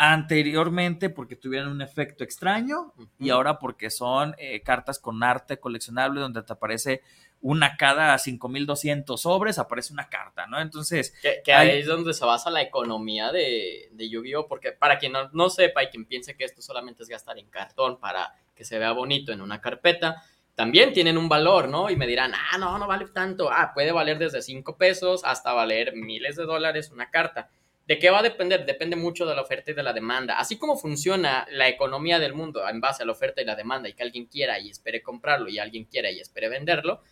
anteriormente 0.03 1.11
porque 1.11 1.37
tuvieran 1.37 1.69
un 1.69 1.81
efecto 1.81 2.25
extraño 2.25 2.93
y 3.21 3.31
ahora 3.31 3.59
porque 3.61 3.89
son 3.89 4.35
eh, 4.37 4.61
cartas 4.63 4.99
con 4.99 5.23
arte 5.23 5.61
coleccionable 5.61 6.21
donde 6.21 6.43
te 6.43 6.53
aparece 6.53 7.03
una 7.41 7.77
cada 7.77 8.19
5200 8.19 9.21
sobres, 9.21 9.59
aparece 9.59 9.93
una 9.93 10.09
carta, 10.09 10.47
¿no? 10.49 10.61
Entonces, 10.61 11.13
Que, 11.23 11.41
que 11.45 11.53
Hay- 11.53 11.71
ahí 11.71 11.79
es 11.81 11.87
donde 11.87 12.15
se 12.15 12.25
basa 12.25 12.51
la 12.51 12.63
economía 12.63 13.31
de, 13.33 13.89
de 13.93 14.09
Yu-Gi-Oh! 14.09 14.49
Porque 14.49 14.73
para 14.73 14.99
quien 14.99 15.13
no, 15.13 15.29
no 15.33 15.51
sepa 15.51 15.83
y 15.85 15.87
quien 15.89 16.05
piense 16.05 16.37
que 16.37 16.45
esto 16.45 16.63
solamente 16.63 17.03
es 17.05 17.09
gastar 17.09 17.39
en 17.39 17.49
cartón 17.49 17.99
para 18.01 18.33
que 18.57 18.65
se 18.65 18.79
vea 18.79 18.93
bonito 18.93 19.33
en 19.33 19.41
una 19.41 19.61
carpeta, 19.61 20.23
también 20.55 20.93
tienen 20.93 21.17
un 21.17 21.29
valor, 21.29 21.69
¿no? 21.69 21.91
Y 21.91 21.97
me 21.97 22.07
dirán, 22.07 22.33
ah, 22.35 22.59
no, 22.59 22.77
no 22.79 22.87
vale 22.87 23.07
tanto. 23.09 23.51
Ah, 23.53 23.73
puede 23.73 23.91
valer 23.93 24.19
desde 24.19 24.43
5 24.43 24.77
pesos 24.77 25.23
hasta 25.25 25.53
valer 25.53 25.95
miles 25.97 26.37
de 26.37 26.45
dólares 26.45 26.91
una 26.91 27.09
carta. 27.11 27.51
¿De 27.93 27.99
qué 27.99 28.09
va 28.09 28.21
a 28.21 28.23
depender? 28.23 28.65
Depende 28.65 28.97
mucho 28.97 29.27
de 29.27 29.35
la 29.35 29.43
oferta 29.43 29.71
y 29.71 29.75
de 29.75 29.83
la 29.83 29.93
demanda. 29.93 30.39
Así 30.39 30.57
como 30.57 30.79
funciona 30.79 31.47
la 31.51 31.69
economía 31.69 32.19
del 32.19 32.33
mundo 32.33 32.67
en 32.67 32.81
base 32.81 33.03
a 33.03 33.05
la 33.05 33.13
oferta 33.13 33.43
y 33.43 33.45
la 33.45 33.55
demanda 33.55 33.87
y 33.87 33.93
que 33.93 34.03
alguien 34.03 34.25
quiera 34.25 34.59
y 34.59 34.71
espere 34.71 35.03
comprarlo 35.03 35.51
y 35.51 35.59
alguien 35.59 35.85
quiera 35.85 36.11
y 36.11 36.19
espere 36.19 36.49
venderlo, 36.49 37.03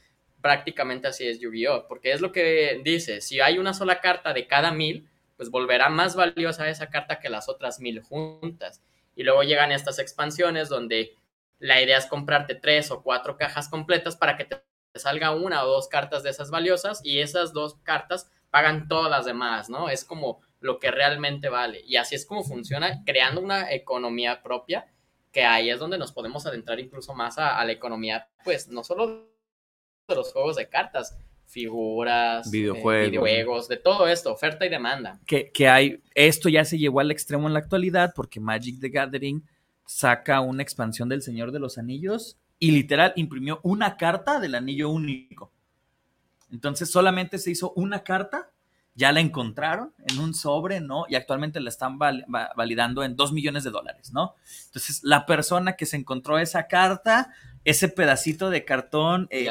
prácticamente 0.40 1.08
así 1.08 1.28
es 1.28 1.38
Yu-Gi-Oh! 1.38 1.86
Porque 1.86 2.12
es 2.12 2.22
lo 2.22 2.32
que 2.32 2.80
dice, 2.82 3.20
si 3.20 3.40
hay 3.40 3.58
una 3.58 3.74
sola 3.74 4.00
carta 4.00 4.32
de 4.32 4.46
cada 4.46 4.72
mil, 4.72 5.06
pues 5.36 5.50
volverá 5.50 5.90
más 5.90 6.16
valiosa 6.16 6.66
esa 6.70 6.88
carta 6.88 7.20
que 7.20 7.28
las 7.28 7.50
otras 7.50 7.78
mil 7.78 8.00
juntas. 8.00 8.82
Y 9.14 9.24
luego 9.24 9.42
llegan 9.42 9.72
estas 9.72 9.98
expansiones 9.98 10.70
donde 10.70 11.14
la 11.58 11.82
idea 11.82 11.98
es 11.98 12.06
comprarte 12.06 12.54
tres 12.54 12.90
o 12.90 13.02
cuatro 13.02 13.36
cajas 13.36 13.68
completas 13.68 14.16
para 14.16 14.38
que 14.38 14.46
te 14.46 14.62
salga 14.94 15.32
una 15.32 15.62
o 15.62 15.68
dos 15.68 15.88
cartas 15.88 16.22
de 16.22 16.30
esas 16.30 16.50
valiosas 16.50 17.02
y 17.04 17.18
esas 17.18 17.52
dos 17.52 17.74
cartas 17.82 18.30
pagan 18.48 18.88
todas 18.88 19.10
las 19.10 19.26
demás, 19.26 19.68
¿no? 19.68 19.90
Es 19.90 20.06
como 20.06 20.40
lo 20.60 20.78
que 20.78 20.90
realmente 20.90 21.48
vale. 21.48 21.82
Y 21.86 21.96
así 21.96 22.14
es 22.14 22.26
como 22.26 22.44
funciona, 22.44 23.02
creando 23.04 23.40
una 23.40 23.72
economía 23.72 24.42
propia, 24.42 24.86
que 25.32 25.44
ahí 25.44 25.70
es 25.70 25.78
donde 25.78 25.98
nos 25.98 26.12
podemos 26.12 26.46
adentrar 26.46 26.78
incluso 26.80 27.14
más 27.14 27.38
a, 27.38 27.58
a 27.58 27.64
la 27.64 27.72
economía, 27.72 28.28
pues 28.44 28.68
no 28.68 28.84
solo 28.84 29.30
de 30.08 30.14
los 30.14 30.32
juegos 30.32 30.56
de 30.56 30.68
cartas, 30.68 31.16
figuras, 31.46 32.46
eh, 32.46 32.50
Videojuegos. 32.50 33.10
videojuegos, 33.10 33.68
de 33.68 33.76
todo 33.76 34.06
esto, 34.08 34.32
oferta 34.32 34.64
y 34.66 34.68
demanda. 34.68 35.18
que, 35.26 35.50
que 35.50 35.68
hay, 35.68 36.02
esto 36.14 36.48
ya 36.48 36.64
se 36.64 36.78
llevó 36.78 37.00
al 37.00 37.10
extremo 37.10 37.46
en 37.46 37.54
la 37.54 37.58
actualidad 37.60 38.12
porque 38.14 38.40
Magic 38.40 38.80
the 38.80 38.88
Gathering 38.88 39.44
saca 39.86 40.40
una 40.40 40.62
expansión 40.62 41.08
del 41.08 41.22
Señor 41.22 41.50
de 41.52 41.58
los 41.58 41.78
Anillos 41.78 42.38
y 42.58 42.70
literal 42.70 43.12
imprimió 43.16 43.58
una 43.62 43.96
carta 43.96 44.38
del 44.38 44.54
anillo 44.54 44.90
único. 44.90 45.50
Entonces 46.52 46.90
solamente 46.90 47.38
se 47.38 47.50
hizo 47.50 47.72
una 47.72 48.04
carta, 48.04 48.50
ya 49.00 49.12
la 49.12 49.20
encontraron 49.20 49.92
en 50.06 50.18
un 50.20 50.34
sobre, 50.34 50.80
¿no? 50.80 51.04
Y 51.08 51.14
actualmente 51.14 51.58
la 51.60 51.70
están 51.70 51.98
val- 51.98 52.24
va- 52.32 52.50
validando 52.56 53.02
en 53.02 53.16
dos 53.16 53.32
millones 53.32 53.64
de 53.64 53.70
dólares, 53.70 54.12
¿no? 54.12 54.34
Entonces 54.66 55.00
la 55.02 55.24
persona 55.26 55.74
que 55.76 55.86
se 55.86 55.96
encontró 55.96 56.38
esa 56.38 56.66
carta, 56.68 57.32
ese 57.64 57.88
pedacito 57.88 58.50
de 58.50 58.64
cartón 58.64 59.26
eh, 59.30 59.44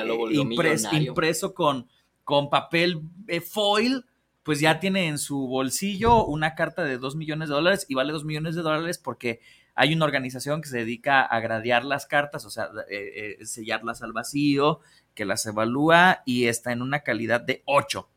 impres- 0.44 0.84
impreso 1.08 1.54
con, 1.54 1.88
con 2.24 2.50
papel 2.50 3.02
eh, 3.28 3.42
foil, 3.42 4.06
pues 4.44 4.60
ya 4.60 4.80
tiene 4.80 5.08
en 5.08 5.18
su 5.18 5.48
bolsillo 5.48 6.26
una 6.26 6.56
carta 6.56 6.84
de 6.84 6.98
2 6.98 7.16
millones 7.16 7.50
de 7.50 7.56
dólares 7.56 7.86
y 7.90 7.96
vale 7.96 8.14
2 8.14 8.26
millones 8.26 8.56
de 8.56 8.62
dólares 8.62 8.98
porque 8.98 9.42
hay 9.76 9.94
una 9.94 10.06
organización 10.06 10.62
que 10.62 10.70
se 10.70 10.78
dedica 10.80 11.22
a 11.22 11.40
gradear 11.40 11.86
las 11.86 12.06
cartas, 12.06 12.46
o 12.46 12.50
sea, 12.50 12.70
eh, 12.90 13.38
sellarlas 13.46 14.02
al 14.02 14.12
vacío, 14.14 14.80
que 15.16 15.26
las 15.26 15.46
evalúa 15.46 16.22
y 16.26 16.46
está 16.46 16.72
en 16.72 16.82
una 16.82 17.00
calidad 17.00 17.42
de 17.42 17.62
8. 17.66 18.10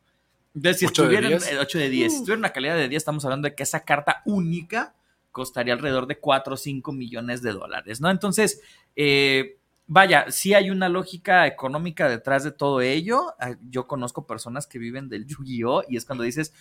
Entonces, 0.55 0.81
si 0.81 0.87
¿Ocho 0.87 1.03
de 1.09 1.15
estuvieran 1.17 1.41
10? 1.41 1.53
eh, 1.53 1.59
8 1.61 1.79
de 1.79 1.89
10, 1.89 2.13
si 2.13 2.17
estuviera 2.19 2.35
en 2.35 2.41
una 2.41 2.53
calidad 2.53 2.77
de 2.77 2.89
10, 2.89 2.99
estamos 3.01 3.25
hablando 3.25 3.49
de 3.49 3.55
que 3.55 3.63
esa 3.63 3.85
carta 3.85 4.23
única 4.27 4.95
costaría 5.31 5.73
alrededor 5.73 6.07
de 6.07 6.19
4 6.19 6.55
o 6.55 6.57
5 6.57 6.93
millones 6.93 7.41
de 7.43 7.53
dólares, 7.53 8.01
¿no? 8.03 8.11
Entonces, 8.11 8.61
eh, 8.97 9.57
vaya, 9.87 10.31
sí 10.31 10.53
hay 10.55 10.71
una 10.71 10.89
lógica 10.91 11.47
económica 11.47 12.09
detrás 12.09 12.45
de 12.45 12.53
todo 12.53 12.81
ello. 12.83 13.35
Ah, 13.41 13.57
Yo 13.71 13.87
conozco 13.87 14.27
personas 14.27 14.67
que 14.67 14.79
viven 14.79 15.09
del 15.09 15.27
Yu-Gi-Oh! 15.27 15.85
y 15.89 15.97
es 15.97 16.05
cuando 16.05 16.25
dices, 16.25 16.53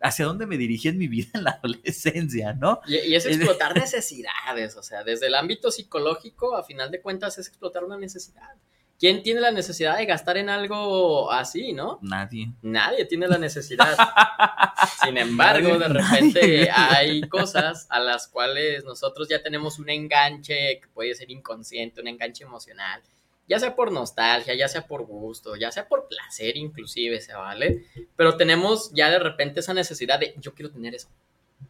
¿hacia 0.00 0.26
dónde 0.26 0.46
me 0.46 0.56
dirigí 0.56 0.86
en 0.88 0.98
mi 0.98 1.08
vida 1.08 1.30
en 1.34 1.42
la 1.44 1.50
adolescencia, 1.62 2.52
no? 2.52 2.80
Y, 2.86 2.98
y 2.98 3.14
es 3.16 3.26
explotar 3.26 3.74
necesidades, 3.76 4.76
o 4.76 4.82
sea, 4.84 5.02
desde 5.02 5.26
el 5.26 5.34
ámbito 5.34 5.72
psicológico, 5.72 6.56
a 6.56 6.62
final 6.62 6.92
de 6.92 7.02
cuentas, 7.02 7.36
es 7.38 7.48
explotar 7.48 7.82
una 7.82 7.98
necesidad. 7.98 8.54
¿Quién 9.00 9.22
tiene 9.22 9.40
la 9.40 9.50
necesidad 9.50 9.96
de 9.96 10.04
gastar 10.04 10.36
en 10.36 10.50
algo 10.50 11.32
así, 11.32 11.72
no? 11.72 11.98
Nadie. 12.02 12.52
Nadie 12.60 13.06
tiene 13.06 13.26
la 13.28 13.38
necesidad. 13.38 13.96
Sin 15.02 15.16
embargo, 15.16 15.78
de 15.78 15.88
repente 15.88 16.70
hay 16.70 17.22
cosas 17.22 17.86
a 17.88 17.98
las 17.98 18.28
cuales 18.28 18.84
nosotros 18.84 19.26
ya 19.26 19.42
tenemos 19.42 19.78
un 19.78 19.88
enganche 19.88 20.80
que 20.82 20.88
puede 20.92 21.14
ser 21.14 21.30
inconsciente, 21.30 22.02
un 22.02 22.08
enganche 22.08 22.44
emocional, 22.44 23.00
ya 23.48 23.58
sea 23.58 23.74
por 23.74 23.90
nostalgia, 23.90 24.54
ya 24.54 24.68
sea 24.68 24.86
por 24.86 25.06
gusto, 25.06 25.56
ya 25.56 25.72
sea 25.72 25.88
por 25.88 26.06
placer 26.06 26.58
inclusive, 26.58 27.22
¿se 27.22 27.32
vale? 27.32 27.86
Pero 28.16 28.36
tenemos 28.36 28.92
ya 28.92 29.08
de 29.10 29.18
repente 29.18 29.60
esa 29.60 29.72
necesidad 29.72 30.20
de 30.20 30.34
yo 30.36 30.52
quiero 30.52 30.70
tener 30.70 30.94
eso. 30.94 31.08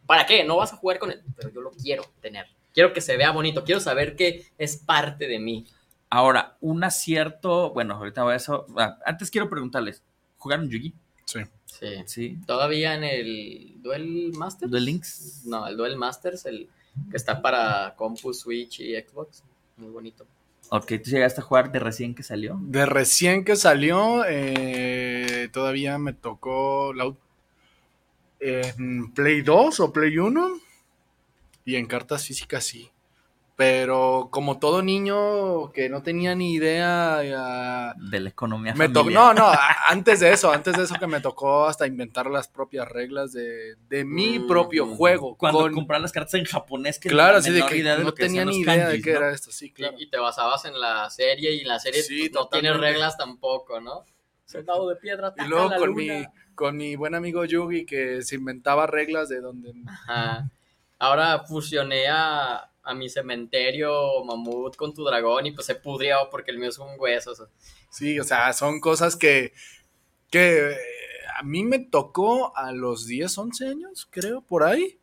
¿Para 0.05 0.25
qué? 0.25 0.43
No 0.43 0.57
vas 0.57 0.73
a 0.73 0.75
jugar 0.75 0.99
con 0.99 1.11
él, 1.11 1.21
pero 1.37 1.49
yo 1.49 1.61
lo 1.61 1.71
quiero 1.71 2.03
tener. 2.19 2.47
Quiero 2.73 2.91
que 2.91 2.99
se 2.99 3.15
vea 3.15 3.31
bonito, 3.31 3.63
quiero 3.63 3.79
saber 3.79 4.17
que 4.17 4.47
es 4.57 4.75
parte 4.75 5.29
de 5.29 5.39
mí. 5.39 5.65
Ahora, 6.13 6.57
un 6.59 6.83
acierto, 6.83 7.71
bueno, 7.71 7.95
ahorita 7.95 8.23
voy 8.23 8.33
a 8.33 8.35
eso. 8.35 8.65
ah, 8.77 8.97
antes 9.05 9.31
quiero 9.31 9.49
preguntarles, 9.49 10.03
¿jugaron 10.37 10.69
Yugi? 10.69 10.93
Sí. 11.23 11.39
Sí. 11.65 12.03
Sí. 12.05 12.37
Todavía 12.45 12.95
en 12.95 13.05
el 13.05 13.81
Duel 13.81 14.33
Masters. 14.33 14.69
¿Duel 14.69 14.85
Links? 14.85 15.43
No, 15.45 15.65
el 15.65 15.77
Duel 15.77 15.95
Masters, 15.95 16.45
el 16.45 16.67
que 17.09 17.15
está 17.15 17.41
para 17.41 17.95
compu, 17.95 18.33
Switch 18.33 18.81
y 18.81 18.93
Xbox. 18.95 19.41
Muy 19.77 19.89
bonito. 19.89 20.27
Ok, 20.69 20.87
tú 21.01 21.11
llegaste 21.11 21.39
a 21.39 21.43
jugar 21.45 21.71
de 21.71 21.79
recién 21.79 22.13
que 22.13 22.23
salió. 22.23 22.59
De 22.61 22.85
recién 22.85 23.45
que 23.45 23.55
salió, 23.55 24.25
eh, 24.27 25.47
todavía 25.53 25.97
me 25.97 26.11
tocó 26.11 26.93
la, 26.93 27.13
en 28.41 29.13
Play 29.13 29.43
2 29.43 29.79
o 29.79 29.93
Play 29.93 30.17
1 30.17 30.59
y 31.63 31.75
en 31.77 31.85
cartas 31.85 32.25
físicas 32.25 32.65
sí. 32.65 32.91
Pero 33.63 34.29
como 34.31 34.57
todo 34.57 34.81
niño 34.81 35.71
que 35.71 35.87
no 35.87 36.01
tenía 36.01 36.33
ni 36.33 36.53
idea, 36.53 37.21
ya- 37.23 37.93
De 38.09 38.19
la 38.19 38.29
economía 38.29 38.73
me 38.73 38.87
tocó, 38.89 39.01
familiar. 39.05 39.35
no, 39.35 39.41
no, 39.43 39.51
antes 39.87 40.19
de 40.19 40.31
eso, 40.31 40.51
antes 40.51 40.75
de 40.75 40.83
eso 40.85 40.95
que 40.95 41.05
me 41.05 41.21
tocó 41.21 41.67
hasta 41.67 41.85
inventar 41.85 42.25
las 42.25 42.47
propias 42.47 42.87
reglas 42.89 43.33
de, 43.33 43.75
de 43.87 44.03
mi 44.03 44.39
Mm. 44.39 44.47
propio 44.47 44.87
juego. 44.87 45.35
Cuando 45.37 45.59
con- 45.59 45.73
comprar 45.73 46.01
las 46.01 46.11
cartas 46.11 46.33
en 46.33 46.45
japonés, 46.45 46.97
que 46.97 47.09
claro, 47.09 47.33
la 47.33 47.37
así 47.39 47.51
de 47.51 47.63
que 47.67 47.77
idea 47.77 47.97
de 47.97 48.03
no 48.03 48.13
tenía 48.15 48.45
ni 48.45 48.61
idea 48.61 48.73
de 48.73 48.81
kanjis, 48.83 49.03
qué 49.03 49.11
¿no? 49.11 49.17
era 49.19 49.31
esto, 49.31 49.51
sí, 49.51 49.71
claro. 49.71 49.95
Y, 49.99 50.09
te 50.09 50.17
basabas 50.17 50.65
en 50.65 50.79
la 50.79 51.07
serie 51.11 51.53
y 51.53 51.63
la 51.63 51.77
serie 51.77 52.01
Sí, 52.01 52.31
no 52.33 52.47
tiene 52.47 52.73
reglas 52.73 53.15
tampoco, 53.15 53.79
¿no? 53.79 54.05
Soldado 54.45 54.89
de 54.89 54.95
piedra, 54.95 55.35
Y 55.37 55.47
luego 55.47 55.69
la 55.69 55.77
con 55.77 55.93
mi, 55.93 56.07
luna. 56.07 56.31
con 56.55 56.77
mi 56.77 56.95
buen 56.95 57.13
amigo 57.13 57.45
Yugi 57.45 57.85
que 57.85 58.23
se 58.23 58.35
inventaba 58.37 58.87
reglas 58.87 59.29
de 59.29 59.39
donde... 59.39 59.71
Ajá. 59.87 60.49
Ahora 60.97 61.39
fusioné 61.47 62.07
a, 62.09 62.70
a 62.91 62.95
mi 62.95 63.09
cementerio 63.09 64.23
mamut 64.23 64.75
con 64.75 64.93
tu 64.93 65.03
dragón 65.03 65.45
y 65.45 65.51
pues 65.51 65.65
se 65.65 65.75
pudrió 65.75 66.29
porque 66.29 66.51
el 66.51 66.59
mío 66.59 66.69
es 66.69 66.77
un 66.77 66.89
hueso. 66.97 67.33
Sí, 67.89 68.19
o 68.19 68.23
sea, 68.23 68.53
son 68.53 68.79
cosas 68.79 69.15
que, 69.15 69.53
que 70.29 70.71
eh, 70.71 70.77
a 71.37 71.43
mí 71.43 71.63
me 71.63 71.79
tocó 71.79 72.55
a 72.55 72.71
los 72.71 73.07
10, 73.07 73.37
11 73.37 73.67
años, 73.67 74.07
creo, 74.09 74.41
por 74.41 74.63
ahí. 74.63 74.99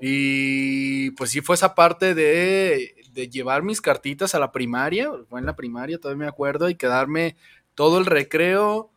Y 0.00 1.10
pues 1.12 1.30
sí 1.30 1.40
fue 1.40 1.56
esa 1.56 1.74
parte 1.74 2.14
de, 2.14 2.94
de 3.12 3.28
llevar 3.28 3.62
mis 3.62 3.80
cartitas 3.80 4.34
a 4.34 4.38
la 4.38 4.52
primaria, 4.52 5.10
fue 5.28 5.40
en 5.40 5.46
la 5.46 5.56
primaria, 5.56 5.98
todavía 5.98 6.24
me 6.24 6.28
acuerdo, 6.28 6.70
y 6.70 6.76
quedarme 6.76 7.36
todo 7.74 7.98
el 7.98 8.06
recreo, 8.06 8.90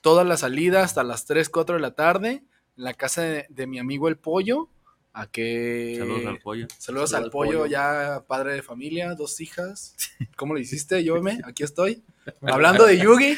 toda 0.00 0.24
la 0.24 0.36
salida 0.36 0.82
hasta 0.82 1.04
las 1.04 1.24
3, 1.24 1.48
4 1.48 1.76
de 1.76 1.80
la 1.80 1.94
tarde, 1.94 2.30
en 2.76 2.84
la 2.84 2.94
casa 2.94 3.22
de, 3.22 3.46
de 3.48 3.66
mi 3.66 3.78
amigo 3.78 4.08
el 4.08 4.18
pollo, 4.18 4.68
a 5.12 5.26
que... 5.30 5.96
Saludos 5.98 6.26
al 6.26 6.38
pollo. 6.38 6.66
Saludos 6.78 7.10
Saludos 7.10 7.14
al 7.14 7.24
al 7.24 7.30
pollo, 7.30 7.50
pollo. 7.60 7.66
ya 7.66 8.24
padre 8.28 8.54
de 8.54 8.62
familia, 8.62 9.14
dos 9.14 9.40
hijas. 9.40 9.96
¿Cómo 10.36 10.54
lo 10.54 10.60
hiciste? 10.60 11.02
Yo 11.04 11.20
me, 11.22 11.40
aquí 11.44 11.62
estoy. 11.62 12.02
Hablando 12.42 12.86
de 12.86 12.98
Yugi, 12.98 13.36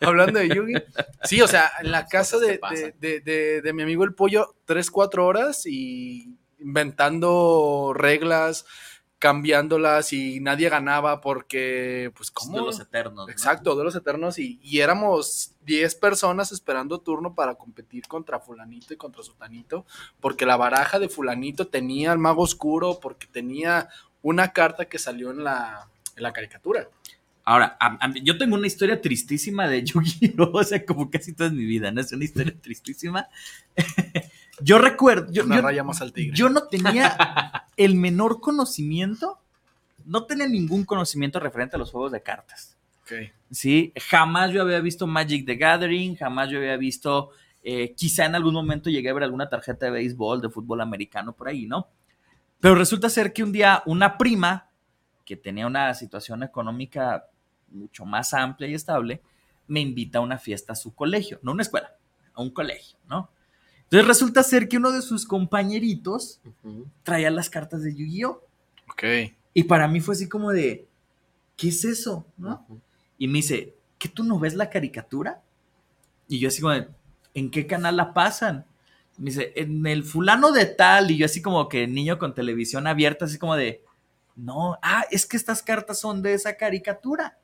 hablando 0.00 0.38
de 0.38 0.48
Yugi. 0.48 0.74
Sí, 1.24 1.42
o 1.42 1.48
sea, 1.48 1.70
en 1.82 1.90
la 1.90 2.06
casa 2.06 2.38
de- 2.38 2.58
de- 3.20 3.60
de 3.60 3.72
mi 3.72 3.82
amigo 3.82 4.04
el 4.04 4.14
pollo, 4.14 4.54
tres, 4.64 4.90
cuatro 4.90 5.26
horas 5.26 5.66
y 5.66 6.36
inventando 6.58 7.92
reglas, 7.94 8.64
cambiándolas 9.20 10.12
y 10.12 10.40
nadie 10.40 10.68
ganaba 10.68 11.20
porque, 11.20 12.10
pues, 12.16 12.30
¿cómo? 12.32 12.56
De 12.58 12.64
los 12.64 12.80
eternos. 12.80 13.26
¿no? 13.26 13.30
Exacto, 13.32 13.76
de 13.76 13.84
los 13.84 13.94
eternos 13.94 14.38
y, 14.38 14.58
y 14.62 14.80
éramos 14.80 15.52
10 15.66 15.94
personas 15.96 16.50
esperando 16.52 16.98
turno 17.00 17.34
para 17.34 17.54
competir 17.54 18.08
contra 18.08 18.40
fulanito 18.40 18.92
y 18.94 18.96
contra 18.96 19.22
sutanito, 19.22 19.86
porque 20.20 20.46
la 20.46 20.56
baraja 20.56 20.98
de 20.98 21.08
fulanito 21.08 21.68
tenía 21.68 22.12
el 22.12 22.18
mago 22.18 22.42
oscuro, 22.42 22.98
porque 23.00 23.28
tenía 23.28 23.88
una 24.22 24.52
carta 24.52 24.86
que 24.86 24.98
salió 24.98 25.30
en 25.30 25.44
la, 25.44 25.88
en 26.16 26.22
la 26.22 26.32
caricatura. 26.32 26.88
Ahora, 27.44 27.76
a- 27.78 27.98
a- 28.06 28.14
yo 28.22 28.38
tengo 28.38 28.54
una 28.56 28.66
historia 28.66 29.00
tristísima 29.02 29.68
de 29.68 29.82
Yu-Gi-Oh! 29.84 30.50
O 30.58 30.64
sea, 30.64 30.84
como 30.84 31.10
casi 31.10 31.34
toda 31.34 31.50
mi 31.50 31.64
vida, 31.66 31.90
¿no? 31.90 32.00
Es 32.00 32.10
una 32.12 32.24
historia 32.24 32.54
tristísima. 32.60 33.28
yo 34.62 34.78
recuerdo, 34.78 35.32
yo, 35.32 35.44
Una 35.44 35.56
yo- 35.56 35.62
raya 35.62 35.84
más 35.84 36.00
al 36.00 36.12
tigre. 36.12 36.36
yo 36.36 36.48
no 36.48 36.64
tenía 36.64 37.64
el 37.76 37.94
menor 37.94 38.40
conocimiento, 38.40 39.38
no 40.04 40.24
tenía 40.24 40.46
ningún 40.46 40.84
conocimiento 40.84 41.40
referente 41.40 41.76
a 41.76 41.78
los 41.78 41.90
juegos 41.90 42.12
de 42.12 42.22
cartas. 42.22 42.76
Ok. 43.02 43.12
Sí, 43.50 43.92
jamás 44.08 44.52
yo 44.52 44.62
había 44.62 44.80
visto 44.80 45.06
Magic 45.06 45.44
the 45.46 45.56
Gathering, 45.56 46.16
jamás 46.16 46.48
yo 46.50 46.58
había 46.58 46.76
visto, 46.76 47.30
eh, 47.62 47.92
quizá 47.96 48.24
en 48.26 48.34
algún 48.34 48.54
momento 48.54 48.88
llegué 48.90 49.10
a 49.10 49.14
ver 49.14 49.24
alguna 49.24 49.48
tarjeta 49.48 49.86
de 49.86 49.92
béisbol, 49.92 50.40
de 50.40 50.48
fútbol 50.48 50.80
americano 50.80 51.32
por 51.32 51.48
ahí, 51.48 51.66
¿no? 51.66 51.88
Pero 52.60 52.74
resulta 52.74 53.08
ser 53.08 53.32
que 53.32 53.42
un 53.42 53.52
día 53.52 53.82
una 53.86 54.16
prima 54.18 54.68
que 55.24 55.36
tenía 55.36 55.66
una 55.66 55.92
situación 55.94 56.42
económica 56.42 57.26
mucho 57.70 58.04
más 58.04 58.34
amplia 58.34 58.68
y 58.68 58.74
estable, 58.74 59.20
me 59.68 59.80
invita 59.80 60.18
a 60.18 60.22
una 60.22 60.38
fiesta 60.38 60.72
a 60.72 60.76
su 60.76 60.94
colegio, 60.94 61.38
no 61.42 61.52
a 61.52 61.54
una 61.54 61.62
escuela, 61.62 61.92
a 62.34 62.42
un 62.42 62.50
colegio, 62.50 62.98
¿no? 63.08 63.30
Entonces 63.90 64.06
resulta 64.06 64.44
ser 64.44 64.68
que 64.68 64.76
uno 64.76 64.92
de 64.92 65.02
sus 65.02 65.26
compañeritos 65.26 66.40
traía 67.02 67.28
las 67.28 67.50
cartas 67.50 67.82
de 67.82 67.92
Yu-Gi-Oh! 67.92 68.40
Ok. 68.88 69.02
Y 69.52 69.64
para 69.64 69.88
mí 69.88 70.00
fue 70.00 70.14
así 70.14 70.28
como 70.28 70.52
de, 70.52 70.86
¿qué 71.56 71.68
es 71.68 71.84
eso? 71.84 72.24
Y 73.18 73.26
me 73.26 73.38
dice, 73.38 73.74
¿qué 73.98 74.08
tú 74.08 74.22
no 74.22 74.38
ves 74.38 74.54
la 74.54 74.70
caricatura? 74.70 75.42
Y 76.28 76.38
yo 76.38 76.46
así 76.46 76.60
como, 76.60 76.74
de, 76.74 76.86
¿en 77.34 77.50
qué 77.50 77.66
canal 77.66 77.96
la 77.96 78.14
pasan? 78.14 78.64
Me 79.18 79.30
dice, 79.30 79.52
en 79.56 79.84
el 79.84 80.04
fulano 80.04 80.52
de 80.52 80.66
tal, 80.66 81.10
y 81.10 81.16
yo 81.16 81.26
así 81.26 81.42
como 81.42 81.68
que 81.68 81.88
niño 81.88 82.16
con 82.16 82.32
televisión 82.32 82.86
abierta, 82.86 83.24
así 83.24 83.38
como 83.38 83.56
de, 83.56 83.82
no, 84.36 84.78
ah, 84.82 85.04
es 85.10 85.26
que 85.26 85.36
estas 85.36 85.64
cartas 85.64 85.98
son 85.98 86.22
de 86.22 86.34
esa 86.34 86.56
caricatura. 86.56 87.36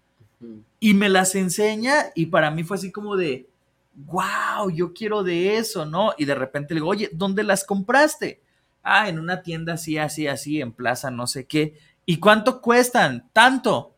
Y 0.78 0.94
me 0.94 1.08
las 1.08 1.34
enseña 1.34 2.12
y 2.14 2.26
para 2.26 2.52
mí 2.52 2.62
fue 2.62 2.76
así 2.76 2.92
como 2.92 3.16
de, 3.16 3.48
wow, 3.96 4.70
yo 4.70 4.92
quiero 4.92 5.22
de 5.24 5.56
eso, 5.56 5.86
¿no? 5.86 6.12
Y 6.18 6.26
de 6.26 6.34
repente 6.34 6.74
le 6.74 6.80
digo, 6.80 6.90
oye, 6.90 7.10
¿dónde 7.12 7.42
las 7.42 7.64
compraste? 7.64 8.42
Ah, 8.82 9.08
en 9.08 9.18
una 9.18 9.42
tienda 9.42 9.72
así, 9.74 9.98
así, 9.98 10.28
así, 10.28 10.60
en 10.60 10.72
plaza, 10.72 11.10
no 11.10 11.26
sé 11.26 11.46
qué. 11.46 11.78
¿Y 12.04 12.18
cuánto 12.18 12.60
cuestan? 12.60 13.28
Tanto. 13.32 13.96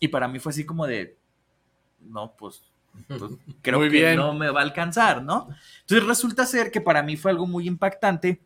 Y 0.00 0.08
para 0.08 0.26
mí 0.28 0.38
fue 0.38 0.50
así 0.50 0.64
como 0.64 0.86
de, 0.86 1.18
no, 2.00 2.34
pues, 2.36 2.62
pues, 3.06 3.20
creo 3.62 3.78
Muy 3.78 3.90
que 3.90 3.98
bien. 3.98 4.16
no 4.16 4.32
me 4.32 4.50
va 4.50 4.60
a 4.60 4.64
alcanzar, 4.64 5.22
¿no? 5.22 5.48
Entonces 5.80 6.06
resulta 6.06 6.46
ser 6.46 6.70
que 6.70 6.80
para 6.80 7.02
mí 7.02 7.16
fue 7.16 7.30
algo 7.30 7.46
muy 7.46 7.68
impactante 7.68 8.42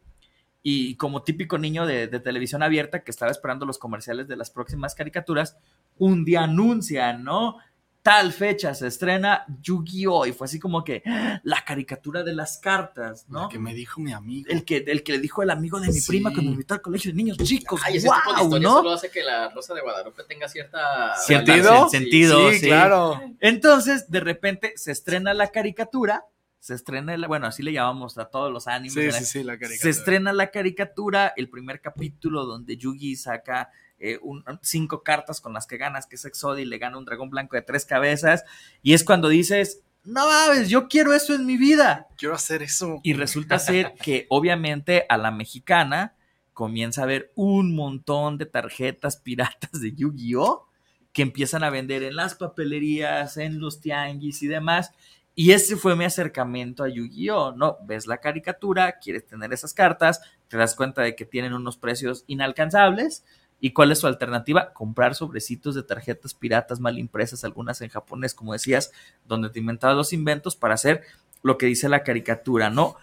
y 0.62 0.96
como 0.96 1.22
típico 1.22 1.56
niño 1.56 1.86
de, 1.86 2.08
de 2.08 2.20
televisión 2.20 2.62
abierta 2.62 3.04
que 3.04 3.12
estaba 3.12 3.30
esperando 3.30 3.64
los 3.64 3.78
comerciales 3.78 4.26
de 4.26 4.36
las 4.36 4.50
próximas 4.50 4.94
caricaturas, 4.94 5.56
un 5.96 6.24
día 6.24 6.42
anuncian, 6.42 7.22
¿no? 7.22 7.56
Tal 8.02 8.32
fecha 8.32 8.72
se 8.74 8.86
estrena 8.86 9.44
Yu-Gi-Oh! 9.60 10.24
Y 10.24 10.32
fue 10.32 10.46
así 10.46 10.58
como 10.58 10.82
que 10.82 11.02
la 11.42 11.62
caricatura 11.64 12.22
de 12.22 12.32
las 12.32 12.56
cartas, 12.58 13.26
¿no? 13.28 13.42
Lo 13.42 13.48
que 13.50 13.58
me 13.58 13.74
dijo 13.74 14.00
mi 14.00 14.12
amigo. 14.12 14.48
El 14.50 14.64
que, 14.64 14.78
el 14.86 15.02
que 15.02 15.12
le 15.12 15.18
dijo 15.18 15.42
el 15.42 15.50
amigo 15.50 15.78
de 15.78 15.88
mi 15.88 15.94
Sí. 16.00 16.08
prima 16.08 16.30
cuando 16.30 16.44
me 16.50 16.52
invitó 16.52 16.74
al 16.74 16.80
colegio 16.80 17.10
de 17.10 17.16
niños 17.16 17.36
chicos. 17.38 17.80
Ay, 17.84 17.96
ese 17.98 18.06
¡Wow! 18.06 18.16
tipo 18.38 18.54
de 18.54 18.60
¿no? 18.60 18.72
solo 18.76 18.92
hace 18.92 19.10
que 19.10 19.22
la 19.22 19.50
Rosa 19.50 19.74
de 19.74 19.82
Guadalupe 19.82 20.22
tenga 20.24 20.48
cierta... 20.48 21.16
¿Sentido? 21.16 21.86
sen- 21.86 21.90
sentido, 21.90 22.50
sí, 22.50 22.60
sí. 22.60 22.66
claro. 22.66 23.20
Entonces, 23.40 24.10
de 24.10 24.20
repente, 24.20 24.72
se 24.76 24.92
estrena 24.92 25.34
la 25.34 25.48
caricatura, 25.48 26.24
se 26.60 26.74
estrena, 26.74 27.12
el- 27.14 27.26
bueno, 27.26 27.46
así 27.46 27.62
le 27.62 27.72
llamamos 27.72 28.16
a 28.16 28.26
todos 28.26 28.50
los 28.52 28.68
animes. 28.68 28.94
Sí, 28.94 29.10
sí, 29.12 29.24
sí, 29.26 29.42
la 29.44 29.58
caricatura. 29.58 29.82
se 29.82 29.90
estrena 29.90 30.32
la 30.32 30.50
caricatura, 30.50 31.32
el 31.36 31.50
primer 31.50 31.80
capítulo 31.82 32.46
donde 32.46 32.76
Yugi 32.76 33.16
saca 33.16 33.70
eh, 33.98 34.18
un- 34.22 34.44
cinco 34.62 35.02
cartas 35.02 35.40
con 35.40 35.52
las 35.52 35.66
que 35.66 35.76
ganas, 35.76 36.06
que 36.06 36.16
es 36.16 36.24
Exodi, 36.24 36.64
le 36.64 36.78
gana 36.78 36.98
un 36.98 37.04
dragón 37.04 37.30
blanco 37.30 37.56
de 37.56 37.62
tres 37.62 37.84
cabezas, 37.84 38.44
y 38.82 38.94
es 38.94 39.04
cuando 39.04 39.28
dices, 39.28 39.80
no 40.04 40.26
mames, 40.26 40.68
yo 40.68 40.88
quiero 40.88 41.12
eso 41.12 41.34
en 41.34 41.44
mi 41.44 41.56
vida. 41.56 42.06
Quiero 42.16 42.34
hacer 42.34 42.62
eso. 42.62 43.00
Y 43.02 43.12
resulta 43.12 43.58
ser 43.58 43.92
que 44.02 44.26
obviamente 44.30 45.04
a 45.08 45.18
la 45.18 45.30
mexicana 45.30 46.14
comienza 46.54 47.02
a 47.02 47.06
ver 47.06 47.30
un 47.34 47.74
montón 47.76 48.38
de 48.38 48.46
tarjetas 48.46 49.16
piratas 49.18 49.70
de 49.80 49.92
Yu-Gi-Oh! 49.94 50.66
que 51.12 51.22
empiezan 51.22 51.64
a 51.64 51.70
vender 51.70 52.02
en 52.04 52.16
las 52.16 52.34
papelerías, 52.34 53.36
en 53.38 53.60
los 53.60 53.80
tianguis 53.80 54.42
y 54.42 54.46
demás. 54.46 54.92
Y 55.34 55.52
ese 55.52 55.76
fue 55.76 55.94
mi 55.96 56.04
acercamiento 56.04 56.84
a 56.84 56.88
Yu-Gi-Oh! 56.88 57.52
¿no? 57.52 57.78
Ves 57.84 58.06
la 58.06 58.18
caricatura, 58.18 58.98
quieres 58.98 59.26
tener 59.26 59.52
esas 59.52 59.72
cartas, 59.74 60.20
te 60.48 60.56
das 60.56 60.74
cuenta 60.74 61.02
de 61.02 61.14
que 61.16 61.24
tienen 61.24 61.54
unos 61.54 61.76
precios 61.76 62.24
inalcanzables. 62.26 63.24
¿Y 63.60 63.72
cuál 63.72 63.90
es 63.90 63.98
su 63.98 64.06
alternativa? 64.06 64.72
Comprar 64.72 65.14
sobrecitos 65.14 65.74
de 65.74 65.82
tarjetas 65.82 66.34
piratas 66.34 66.80
mal 66.80 66.98
impresas, 66.98 67.44
algunas 67.44 67.80
en 67.80 67.88
japonés, 67.88 68.34
como 68.34 68.52
decías, 68.52 68.92
donde 69.26 69.50
te 69.50 69.58
inventabas 69.58 69.96
los 69.96 70.12
inventos 70.12 70.54
para 70.54 70.74
hacer 70.74 71.02
lo 71.42 71.58
que 71.58 71.66
dice 71.66 71.88
la 71.88 72.04
caricatura, 72.04 72.70
¿no? 72.70 72.96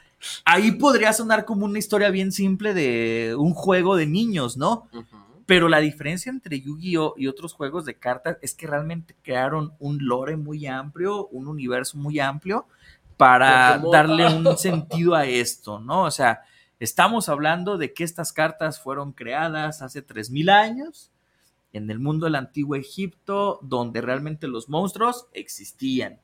Ahí 0.46 0.72
podría 0.72 1.14
sonar 1.14 1.46
como 1.46 1.66
una 1.66 1.80
historia 1.80 2.10
bien 2.10 2.32
simple 2.32 2.74
de 2.74 3.36
un 3.38 3.54
juego 3.54 3.96
de 3.96 4.08
niños, 4.08 4.58
¿no? 4.58 4.88
Pero 5.46 5.70
la 5.70 5.80
diferencia 5.80 6.32
entre 6.32 6.60
Yu-Gi-Oh 6.60 7.16
y 7.18 7.28
otros 7.28 7.54
juegos 7.54 7.86
de 7.86 7.96
cartas 7.96 8.38
es 8.42 8.56
que 8.56 8.66
realmente 8.66 9.16
crearon 9.22 9.74
un 9.80 10.00
lore 10.06 10.38
muy 10.38 10.66
amplio, 10.66 11.28
un 11.28 11.48
universo 11.48 11.98
muy 11.98 12.20
amplio 12.20 12.66
para 13.18 13.82
darle 13.92 14.26
un 14.28 14.58
sentido 14.58 15.16
a 15.16 15.26
esto, 15.26 15.80
¿no? 15.80 16.04
O 16.04 16.12
sea, 16.12 16.42
estamos 16.80 17.30
hablando 17.30 17.78
de 17.78 17.94
que 17.94 18.04
estas 18.04 18.34
cartas 18.34 18.82
fueron 18.82 19.14
creadas 19.14 19.82
hace 19.82 20.02
3000 20.02 20.50
años 20.50 21.12
en 21.74 21.90
el 21.90 22.00
mundo 22.00 22.26
del 22.26 22.36
antiguo 22.36 22.76
Egipto, 22.76 23.60
donde 23.62 24.02
realmente 24.02 24.48
los 24.48 24.70
monstruos 24.70 25.28
existían. 25.34 26.20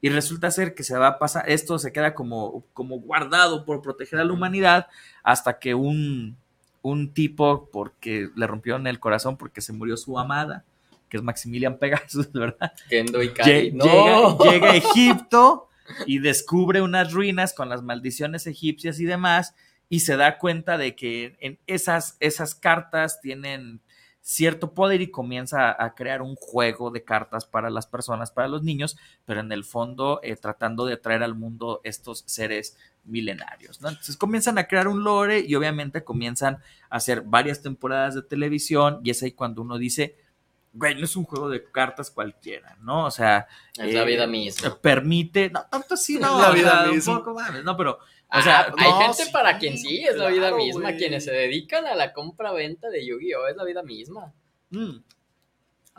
Y 0.00 0.08
resulta 0.08 0.50
ser 0.50 0.74
que 0.74 0.82
se 0.82 0.96
va 0.96 1.08
a 1.08 1.18
pasar, 1.18 1.48
esto 1.48 1.78
se 1.78 1.92
queda 1.92 2.14
como, 2.14 2.64
como 2.72 2.98
guardado 2.98 3.64
por 3.64 3.82
proteger 3.82 4.18
a 4.18 4.24
la 4.24 4.32
humanidad 4.32 4.88
hasta 5.22 5.58
que 5.58 5.74
un, 5.74 6.36
un 6.82 7.12
tipo, 7.12 7.68
porque 7.70 8.30
le 8.34 8.46
rompieron 8.46 8.86
el 8.86 8.98
corazón 8.98 9.36
porque 9.36 9.60
se 9.60 9.72
murió 9.72 9.96
su 9.96 10.18
amada, 10.18 10.64
que 11.08 11.18
es 11.18 11.22
Maximilian 11.22 11.78
Pegasus, 11.78 12.32
¿verdad? 12.32 12.72
Kendo 12.88 13.22
y 13.22 13.28
Lle-. 13.28 13.72
No. 13.72 14.38
Llega, 14.38 14.52
llega 14.52 14.72
a 14.72 14.76
Egipto 14.76 15.68
y 16.06 16.18
descubre 16.18 16.80
unas 16.80 17.12
ruinas 17.12 17.52
con 17.52 17.68
las 17.68 17.82
maldiciones 17.82 18.46
egipcias 18.46 19.00
y 19.00 19.04
demás, 19.04 19.54
y 19.90 20.00
se 20.00 20.16
da 20.16 20.38
cuenta 20.38 20.78
de 20.78 20.94
que 20.94 21.36
en 21.40 21.58
esas, 21.66 22.16
esas 22.20 22.54
cartas 22.54 23.20
tienen 23.20 23.82
cierto 24.22 24.72
poder 24.72 25.00
y 25.00 25.10
comienza 25.10 25.74
a 25.82 25.94
crear 25.96 26.22
un 26.22 26.36
juego 26.36 26.92
de 26.92 27.02
cartas 27.02 27.44
para 27.44 27.70
las 27.70 27.88
personas, 27.88 28.30
para 28.30 28.46
los 28.46 28.62
niños, 28.62 28.96
pero 29.24 29.40
en 29.40 29.50
el 29.50 29.64
fondo 29.64 30.20
eh, 30.22 30.36
tratando 30.36 30.86
de 30.86 30.96
traer 30.96 31.24
al 31.24 31.34
mundo 31.34 31.80
estos 31.82 32.22
seres 32.26 32.78
milenarios. 33.04 33.80
¿no? 33.80 33.88
Entonces 33.88 34.16
comienzan 34.16 34.58
a 34.58 34.68
crear 34.68 34.86
un 34.86 35.02
lore 35.02 35.40
y 35.40 35.54
obviamente 35.56 36.04
comienzan 36.04 36.58
a 36.88 36.96
hacer 36.96 37.22
varias 37.22 37.60
temporadas 37.60 38.14
de 38.14 38.22
televisión 38.22 39.00
y 39.02 39.10
es 39.10 39.22
ahí 39.24 39.32
cuando 39.32 39.62
uno 39.62 39.76
dice, 39.76 40.16
güey, 40.72 40.94
no 40.94 41.04
es 41.04 41.16
un 41.16 41.24
juego 41.24 41.48
de 41.48 41.64
cartas 41.64 42.12
cualquiera, 42.12 42.76
¿no? 42.80 43.06
O 43.06 43.10
sea... 43.10 43.48
Es 43.76 43.92
la 43.92 44.02
eh, 44.02 44.06
vida 44.06 44.28
misma. 44.28 44.78
Permite, 44.80 45.50
no, 45.50 45.64
tanto 45.68 45.96
sí, 45.96 46.18
no, 46.18 46.40
la 46.40 46.50
o 46.50 46.52
vida 46.52 46.82
sea, 46.82 46.92
misma. 46.92 47.12
un 47.18 47.24
poco 47.24 47.40
no, 47.64 47.76
pero, 47.76 47.98
o 48.32 48.38
Ah, 48.38 48.42
sea, 48.42 48.74
hay 48.76 48.90
no, 48.90 49.00
gente 49.00 49.24
sí, 49.24 49.30
para 49.32 49.58
quien 49.58 49.76
sí, 49.78 50.04
es 50.04 50.16
la 50.16 50.28
vida 50.28 50.54
misma. 50.54 50.92
Quienes 50.94 51.24
se 51.24 51.32
dedican 51.32 51.86
a 51.86 51.94
la 51.94 52.12
compra-venta 52.12 52.88
de 52.88 53.04
Yu-Gi-Oh! 53.06 53.48
es 53.48 53.56
la 53.56 53.64
vida 53.64 53.82
misma. 53.82 54.32
mm, 54.70 54.98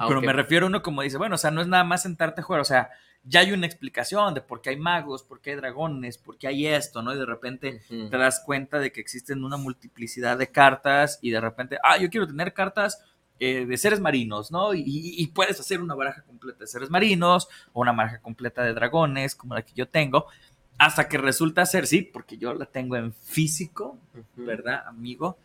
pero 0.07 0.21
me 0.21 0.33
refiero 0.33 0.65
a 0.65 0.69
uno 0.69 0.81
como 0.81 1.01
dice, 1.01 1.17
bueno, 1.17 1.35
o 1.35 1.37
sea, 1.37 1.51
no 1.51 1.61
es 1.61 1.67
nada 1.67 1.83
más 1.83 2.03
sentarte 2.03 2.41
a 2.41 2.43
jugar, 2.43 2.61
o 2.61 2.65
sea, 2.65 2.89
ya 3.23 3.41
hay 3.41 3.51
una 3.51 3.67
explicación 3.67 4.33
de 4.33 4.41
por 4.41 4.61
qué 4.61 4.71
hay 4.71 4.77
magos, 4.77 5.23
por 5.23 5.41
qué 5.41 5.51
hay 5.51 5.55
dragones, 5.57 6.17
por 6.17 6.37
qué 6.37 6.47
hay 6.47 6.65
esto, 6.67 7.03
¿no? 7.03 7.13
Y 7.13 7.19
de 7.19 7.25
repente 7.25 7.81
te 7.87 8.17
das 8.17 8.41
cuenta 8.43 8.79
de 8.79 8.91
que 8.91 8.99
existen 8.99 9.43
una 9.43 9.57
multiplicidad 9.57 10.37
de 10.39 10.51
cartas 10.51 11.19
y 11.21 11.29
de 11.29 11.39
repente, 11.39 11.77
ah, 11.83 11.97
yo 11.97 12.09
quiero 12.09 12.25
tener 12.25 12.53
cartas 12.53 13.03
eh, 13.39 13.65
de 13.67 13.77
seres 13.77 13.99
marinos, 13.99 14.51
¿no? 14.51 14.73
Y, 14.73 14.83
y 14.85 15.27
puedes 15.27 15.59
hacer 15.59 15.81
una 15.81 15.93
baraja 15.93 16.23
completa 16.23 16.59
de 16.59 16.67
seres 16.67 16.89
marinos 16.89 17.47
o 17.73 17.81
una 17.81 17.91
baraja 17.91 18.21
completa 18.21 18.63
de 18.63 18.73
dragones, 18.73 19.35
como 19.35 19.53
la 19.53 19.61
que 19.63 19.73
yo 19.75 19.87
tengo. 19.87 20.25
Hasta 20.77 21.07
que 21.07 21.17
resulta 21.17 21.65
ser, 21.65 21.85
sí, 21.87 22.01
porque 22.01 22.37
yo 22.37 22.53
la 22.53 22.65
tengo 22.65 22.95
en 22.95 23.13
físico. 23.13 23.97
¿verdad, 24.35 24.83
amigo? 24.87 25.37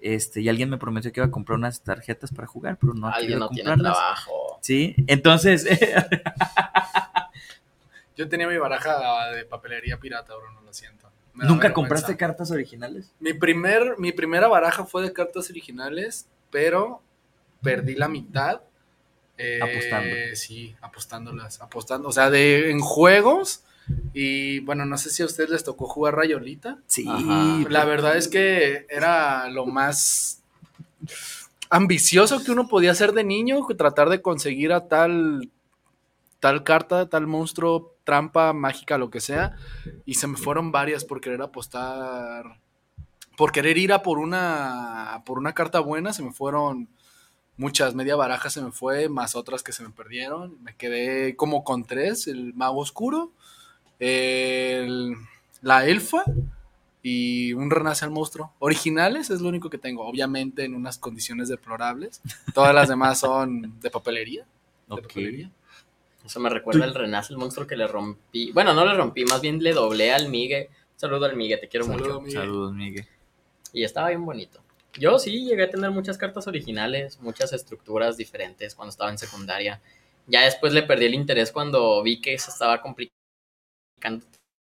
Este, 0.00 0.40
y 0.40 0.48
alguien 0.48 0.68
me 0.70 0.76
prometió 0.78 1.10
que 1.12 1.20
iba 1.20 1.26
a 1.26 1.30
comprar 1.30 1.58
unas 1.58 1.80
tarjetas 1.82 2.30
para 2.30 2.46
jugar, 2.46 2.76
pero 2.80 2.92
no 2.94 3.06
ha 3.08 3.12
Alguien 3.12 3.30
querido 3.30 3.40
no 3.40 3.48
tiene 3.48 3.70
comprarlas. 3.70 3.96
trabajo. 3.96 4.58
Sí, 4.60 4.94
entonces, 5.06 5.66
Yo 8.16 8.28
tenía 8.28 8.46
mi 8.46 8.56
baraja 8.58 9.30
de 9.30 9.44
papelería 9.44 9.98
pirata, 9.98 10.34
Bruno, 10.36 10.60
lo 10.60 10.72
siento. 10.72 11.10
Me 11.32 11.46
¿nunca 11.46 11.72
compraste 11.72 12.16
cartas 12.16 12.50
originales? 12.52 13.12
Mi, 13.18 13.32
primer, 13.32 13.98
mi 13.98 14.12
primera 14.12 14.46
baraja 14.46 14.84
fue 14.84 15.02
de 15.02 15.12
cartas 15.12 15.50
originales, 15.50 16.28
pero 16.50 17.02
perdí 17.60 17.96
la 17.96 18.06
mitad. 18.06 18.60
eh, 19.36 19.58
Apostando. 19.60 20.14
Sí, 20.36 20.76
apostándolas. 20.80 21.60
Apostando. 21.60 22.08
O 22.08 22.12
sea, 22.12 22.30
de, 22.30 22.70
en 22.70 22.78
juegos. 22.80 23.63
Y 24.12 24.60
bueno, 24.60 24.86
no 24.86 24.96
sé 24.96 25.10
si 25.10 25.22
a 25.22 25.26
ustedes 25.26 25.50
les 25.50 25.64
tocó 25.64 25.86
jugar 25.86 26.14
Rayolita. 26.14 26.78
Sí, 26.86 27.04
Ajá. 27.08 27.58
La 27.68 27.84
verdad 27.84 28.16
es 28.16 28.28
que 28.28 28.86
era 28.88 29.48
lo 29.48 29.66
más 29.66 30.42
ambicioso 31.70 32.42
que 32.44 32.52
uno 32.52 32.68
podía 32.68 32.92
hacer 32.92 33.12
de 33.12 33.24
niño, 33.24 33.66
que 33.66 33.74
tratar 33.74 34.08
de 34.08 34.22
conseguir 34.22 34.72
a 34.72 34.88
tal 34.88 35.50
tal 36.40 36.62
carta, 36.62 37.08
tal 37.08 37.26
monstruo, 37.26 37.96
trampa 38.04 38.52
mágica, 38.52 38.98
lo 38.98 39.08
que 39.08 39.20
sea, 39.20 39.56
y 40.04 40.14
se 40.14 40.26
me 40.26 40.36
fueron 40.36 40.72
varias 40.72 41.02
por 41.02 41.22
querer 41.22 41.40
apostar, 41.40 42.60
por 43.36 43.50
querer 43.50 43.78
ir 43.78 43.94
a 43.94 44.02
por 44.02 44.18
una 44.18 45.22
por 45.24 45.38
una 45.38 45.54
carta 45.54 45.80
buena, 45.80 46.12
se 46.12 46.22
me 46.22 46.32
fueron 46.32 46.88
muchas, 47.56 47.94
media 47.94 48.14
baraja 48.14 48.50
se 48.50 48.60
me 48.60 48.72
fue, 48.72 49.08
más 49.08 49.34
otras 49.36 49.62
que 49.62 49.72
se 49.72 49.82
me 49.82 49.90
perdieron, 49.90 50.62
me 50.62 50.76
quedé 50.76 51.34
como 51.34 51.64
con 51.64 51.84
tres, 51.84 52.26
el 52.26 52.52
mago 52.54 52.80
oscuro, 52.80 53.32
el- 53.98 55.14
la 55.62 55.86
elfa 55.86 56.24
y 57.02 57.52
un 57.52 57.70
renace 57.70 58.04
al 58.04 58.10
monstruo. 58.10 58.52
Originales 58.58 59.30
es 59.30 59.40
lo 59.40 59.48
único 59.48 59.70
que 59.70 59.78
tengo, 59.78 60.06
obviamente 60.06 60.64
en 60.64 60.74
unas 60.74 60.98
condiciones 60.98 61.48
deplorables. 61.48 62.20
Todas 62.54 62.74
las 62.74 62.88
demás 62.88 63.20
son 63.20 63.78
de 63.80 63.90
papelería. 63.90 64.44
De 64.88 64.94
Ok. 64.94 65.02
papelería. 65.02 65.50
Eso 66.24 66.40
me 66.40 66.48
recuerda 66.48 66.86
el 66.86 66.94
Renace, 66.94 67.34
el 67.34 67.38
monstruo 67.38 67.66
que 67.66 67.76
le 67.76 67.86
rompí. 67.86 68.50
Bueno, 68.52 68.72
no 68.72 68.86
le 68.86 68.94
rompí, 68.94 69.24
más 69.26 69.42
bien 69.42 69.62
le 69.62 69.74
doblé 69.74 70.10
al 70.12 70.30
Migue. 70.30 70.70
Saludo 70.96 71.26
al 71.26 71.36
Migue, 71.36 71.58
te 71.58 71.68
quiero 71.68 71.84
Saludo, 71.84 72.04
mucho. 72.06 72.20
Miguel. 72.22 72.40
Saludos, 72.40 72.72
Miguel. 72.72 73.06
Y 73.74 73.84
estaba 73.84 74.08
bien 74.08 74.24
bonito. 74.24 74.60
Yo 74.98 75.18
sí 75.18 75.44
llegué 75.44 75.64
a 75.64 75.70
tener 75.70 75.90
muchas 75.90 76.16
cartas 76.16 76.46
originales, 76.46 77.20
muchas 77.20 77.52
estructuras 77.52 78.16
diferentes 78.16 78.74
cuando 78.74 78.90
estaba 78.90 79.10
en 79.10 79.18
secundaria. 79.18 79.82
Ya 80.26 80.42
después 80.42 80.72
le 80.72 80.82
perdí 80.84 81.04
el 81.06 81.14
interés 81.14 81.52
cuando 81.52 82.02
vi 82.02 82.20
que 82.22 82.38
se 82.38 82.50
estaba 82.50 82.80
complicando 82.80 83.18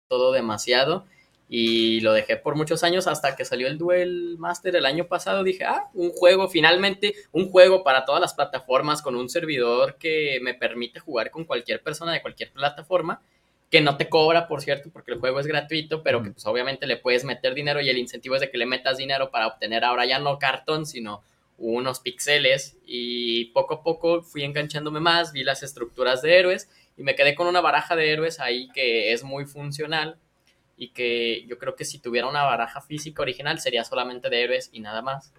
todo 0.09 0.33
demasiado 0.33 1.07
y 1.51 2.01
lo 2.01 2.13
dejé 2.13 2.37
por 2.37 2.57
muchos 2.57 2.85
años 2.85 3.07
hasta 3.07 3.35
que 3.35 3.45
salió 3.45 3.69
el 3.69 3.79
Duel 3.79 4.37
Master 4.39 4.77
el 4.77 4.85
año 4.85 5.07
pasado. 5.07 5.43
Dije, 5.43 5.65
ah, 5.65 5.89
un 5.95 6.11
juego, 6.11 6.49
finalmente 6.49 7.15
un 7.33 7.51
juego 7.51 7.83
para 7.83 8.05
todas 8.05 8.21
las 8.21 8.35
plataformas 8.35 9.01
con 9.01 9.17
un 9.17 9.29
servidor 9.29 9.97
que 9.99 10.41
me 10.43 10.55
permite 10.55 11.01
jugar 11.01 11.31
con 11.31 11.45
cualquier 11.45 11.83
persona 11.83 12.13
de 12.13 12.21
cualquier 12.21 12.53
plataforma 12.53 13.23
que 13.71 13.81
no 13.83 13.97
te 13.99 14.09
cobra, 14.09 14.49
por 14.49 14.63
cierto, 14.63 14.89
porque 14.91 15.13
el 15.13 15.21
juego 15.21 15.41
es 15.41 15.47
gratuito, 15.47 16.03
pero 16.03 16.23
que 16.23 16.31
pues 16.31 16.47
obviamente 16.47 16.87
le 16.87 16.97
puedes 16.97 17.25
meter 17.25 17.55
dinero 17.55 17.81
y 17.83 17.91
el 17.91 17.99
incentivo 17.99 18.35
es 18.35 18.41
de 18.41 18.51
que 18.51 18.57
le 18.57 18.65
metas 18.65 18.97
dinero 18.97 19.31
para 19.31 19.47
obtener 19.47 19.85
ahora 19.85 20.07
ya 20.07 20.19
no 20.19 20.39
cartón, 20.39 20.87
sino 20.87 21.23
unos 21.59 22.01
píxeles 22.01 22.79
y 22.87 23.47
poco 23.47 23.75
a 23.75 23.83
poco 23.83 24.23
fui 24.23 24.45
enganchándome 24.45 25.01
más, 25.01 25.33
vi 25.33 25.45
las 25.45 25.63
estructuras 25.63 26.23
de 26.23 26.39
héroes 26.39 26.71
y 26.99 27.05
me 27.05 27.15
quedé 27.15 27.37
con 27.37 27.47
una 27.47 27.61
baraja 27.61 27.95
de 27.95 28.13
héroes 28.13 28.41
ahí 28.41 28.69
que 28.75 29.13
es 29.13 29.23
muy 29.23 29.47
funcional 29.47 30.19
y 30.77 30.91
que 30.91 31.47
yo 31.47 31.57
creo 31.57 31.77
que 31.77 31.85
si 31.85 32.01
tuviera 32.01 32.27
una 32.27 32.43
baraja 32.43 32.81
física 32.81 33.23
original 33.23 33.61
sería 33.61 33.85
solamente 33.85 34.29
de 34.29 34.43
héroes 34.43 34.69
y 34.73 34.81
nada 34.81 35.01
más. 35.01 35.33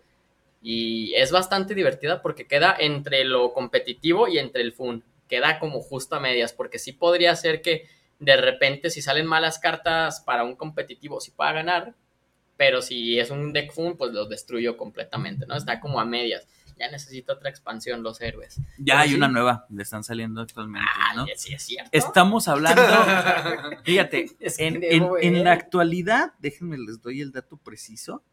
Y 0.62 1.14
es 1.16 1.32
bastante 1.32 1.76
divertida 1.76 2.22
porque 2.22 2.48
queda 2.48 2.76
entre 2.80 3.26
lo 3.26 3.54
competitivo 3.54 4.28
y 4.30 4.40
entre 4.40 4.62
el 4.62 4.72
fun. 4.72 5.04
Queda 5.28 5.60
como 5.60 5.82
justo 5.82 6.16
a 6.16 6.20
medias, 6.22 6.54
porque 6.54 6.80
sí 6.80 6.94
podría 6.94 7.36
ser 7.36 7.62
que 7.62 7.88
de 8.20 8.38
repente 8.38 8.90
si 8.90 9.02
salen 9.02 9.26
malas 9.26 9.60
cartas 9.60 10.22
para 10.22 10.44
un 10.44 10.56
competitivo 10.56 11.22
sí 11.22 11.32
pueda 11.32 11.52
ganar, 11.52 11.94
pero 12.58 12.82
si 12.82 13.20
es 13.20 13.32
un 13.32 13.52
deck 13.52 13.72
fun 13.72 13.98
pues 13.98 14.12
los 14.14 14.30
destruyo 14.30 14.78
completamente, 14.78 15.46
¿no? 15.46 15.56
Está 15.56 15.82
como 15.82 16.00
a 16.00 16.06
medias. 16.06 16.48
Ya 16.80 16.90
necesito 16.90 17.34
otra 17.34 17.50
expansión 17.50 18.02
los 18.04 18.22
héroes. 18.22 18.58
Ya 18.78 18.94
Pero 18.94 18.98
hay 19.00 19.10
sí. 19.10 19.16
una 19.16 19.28
nueva, 19.28 19.66
le 19.70 19.84
están 19.84 20.04
saliendo 20.04 20.40
actualmente, 20.42 20.88
¿no? 21.16 21.24
Ay, 21.24 21.32
sí 21.36 21.54
es 21.54 21.64
cierto. 21.64 21.90
Estamos 21.92 22.48
hablando, 22.48 22.82
fíjate, 23.84 24.28
Es 24.40 24.58
que 24.58 24.68
en, 24.68 24.84
en- 24.84 25.10
en 25.22 25.34
ver. 25.34 25.44
la 25.44 25.52
actualidad, 25.52 26.34
déjenme 26.40 26.78
les 26.78 27.02
doy 27.02 27.22
el 27.22 27.32
dato 27.32 27.58
preciso. 27.58 28.24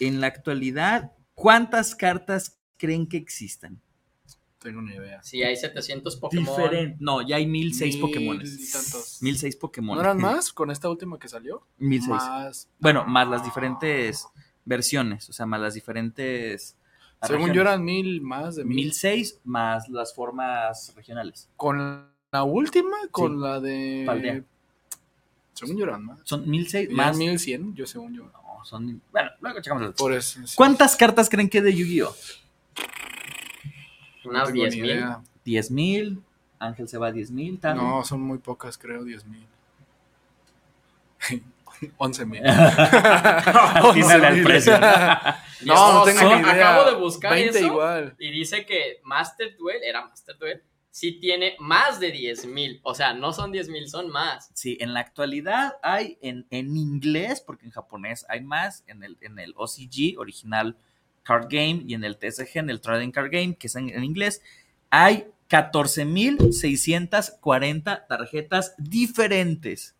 En 0.00 0.20
la 0.20 0.26
actualidad, 0.26 1.12
¿cuántas 1.34 1.94
cartas 1.94 2.58
creen 2.76 3.06
que 3.08 3.16
existan? 3.16 3.80
Tengo 4.58 4.80
una 4.80 4.94
idea. 4.96 5.22
Sí, 5.22 5.42
hay 5.44 5.54
700 5.54 6.16
Pokémon. 6.16 6.44
Diferente. 6.44 6.96
No, 6.98 7.22
ya 7.26 7.36
hay 7.36 7.46
1006 7.46 7.94
Mil 7.94 8.00
Pokémones. 8.00 8.52
y 8.68 8.72
tantos. 8.72 9.22
1006 9.22 9.56
Pokémon. 9.56 9.96
¿No 9.96 10.02
eran 10.02 10.18
más 10.18 10.52
con 10.52 10.72
esta 10.72 10.88
última 10.88 11.18
que 11.20 11.28
salió? 11.28 11.64
1006. 11.78 12.08
Más. 12.08 12.68
Bueno, 12.80 13.04
más 13.06 13.28
las 13.28 13.44
diferentes 13.44 14.26
versiones, 14.64 15.30
o 15.30 15.32
sea, 15.32 15.46
más 15.46 15.60
las 15.60 15.74
diferentes. 15.74 16.76
Según 17.22 17.46
regiones. 17.48 17.54
yo 17.56 17.60
eran 17.62 17.84
mil 17.84 18.20
más 18.20 18.56
de 18.56 18.64
mil. 18.64 18.76
1006 18.76 19.40
más 19.44 19.88
las 19.88 20.14
formas 20.14 20.92
regionales. 20.94 21.48
Con 21.56 22.08
la 22.30 22.42
última, 22.44 22.96
con 23.10 23.34
Sí. 23.36 23.38
la 23.42 23.60
de. 23.60 24.02
Paldea. 24.06 24.42
Según 25.54 25.76
yo 25.78 25.84
eran 25.84 26.04
más. 26.04 26.20
Son 26.24 26.48
1006 26.48 26.90
Más 26.90 27.06
más. 27.08 27.16
mil 27.16 27.38
cien, 27.38 27.74
yo 27.74 27.86
según 27.86 28.14
yo. 28.14 28.24
No, 28.24 28.64
son. 28.64 29.00
Bueno, 29.10 29.30
luego 29.40 29.60
checamos 29.62 29.82
el- 29.84 29.94
Por 29.94 30.12
eso. 30.12 30.46
sí. 30.46 30.54
¿Cuántas 30.56 30.94
cartas 30.96 31.28
creen 31.30 31.48
que 31.48 31.62
de 31.62 31.74
Yu-Gi-Oh? 31.74 32.14
No 34.24 34.30
Unas 34.30 34.52
ni 34.52 34.60
10.000. 34.60 34.84
idea. 34.84 35.22
10.000. 35.44 36.20
Ángel 36.58 36.88
se 36.88 36.98
va 36.98 37.06
a 37.08 37.12
10.000. 37.12 37.58
Tano. 37.60 37.82
No, 37.82 38.04
son 38.04 38.20
muy 38.20 38.38
pocas, 38.38 38.76
creo, 38.76 39.04
diez 39.04 39.24
mil. 39.26 39.46
Once 41.98 42.24
mil. 42.24 42.40
Atínale 42.46 44.26
al 44.26 44.42
precio, 44.42 44.78
¿no? 44.80 44.86
No, 45.62 45.92
no 45.94 46.02
tengo 46.04 46.20
Son- 46.20 46.40
idea. 46.40 46.52
Acabo 46.52 46.84
de 46.90 46.96
buscar 46.96 47.32
20 47.32 47.58
eso. 47.58 47.66
igual. 47.66 48.14
Y 48.18 48.30
dice 48.30 48.64
que 48.66 49.00
Master 49.04 49.56
Duel, 49.56 49.82
era 49.82 50.06
Master 50.06 50.36
Duel, 50.38 50.62
sí 50.90 51.12
tiene 51.20 51.56
más 51.58 51.98
de 52.00 52.12
10.000. 52.14 52.80
O 52.82 52.94
sea, 52.94 53.12
no 53.14 53.32
son 53.32 53.52
10.000, 53.52 53.86
son 53.88 54.08
más. 54.10 54.50
Sí, 54.54 54.76
en 54.80 54.94
la 54.94 55.00
actualidad 55.00 55.74
hay 55.82 56.18
en, 56.22 56.46
en 56.50 56.76
inglés, 56.76 57.42
porque 57.44 57.64
en 57.66 57.72
japonés 57.72 58.24
hay 58.28 58.40
más, 58.40 58.84
en 58.86 59.02
el, 59.02 59.16
en 59.20 59.38
el 59.38 59.52
OCG, 59.56 60.18
original 60.18 60.76
Card 61.22 61.48
Game, 61.50 61.82
y 61.86 61.92
en 61.94 62.04
el 62.04 62.16
TSG, 62.16 62.56
en 62.58 62.70
el 62.70 62.80
Trading 62.80 63.10
Card 63.10 63.30
Game, 63.30 63.56
que 63.56 63.66
es 63.66 63.76
en, 63.76 63.90
en 63.90 64.04
inglés, 64.04 64.40
hay 64.90 65.26
14.640 65.50 68.06
tarjetas 68.06 68.74
diferentes. 68.78 69.95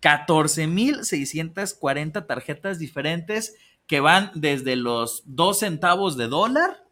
14.640 0.00 2.26
tarjetas 2.26 2.78
diferentes 2.78 3.56
que 3.86 4.00
van 4.00 4.30
desde 4.34 4.76
los 4.76 5.22
2 5.26 5.58
centavos 5.58 6.16
de 6.16 6.28
dólar 6.28 6.84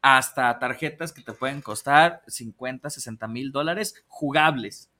hasta 0.00 0.58
tarjetas 0.58 1.12
que 1.12 1.22
te 1.22 1.32
pueden 1.32 1.60
costar 1.60 2.22
50, 2.26 2.90
60 2.90 3.28
mil 3.28 3.52
dólares 3.52 4.04
jugables. 4.06 4.90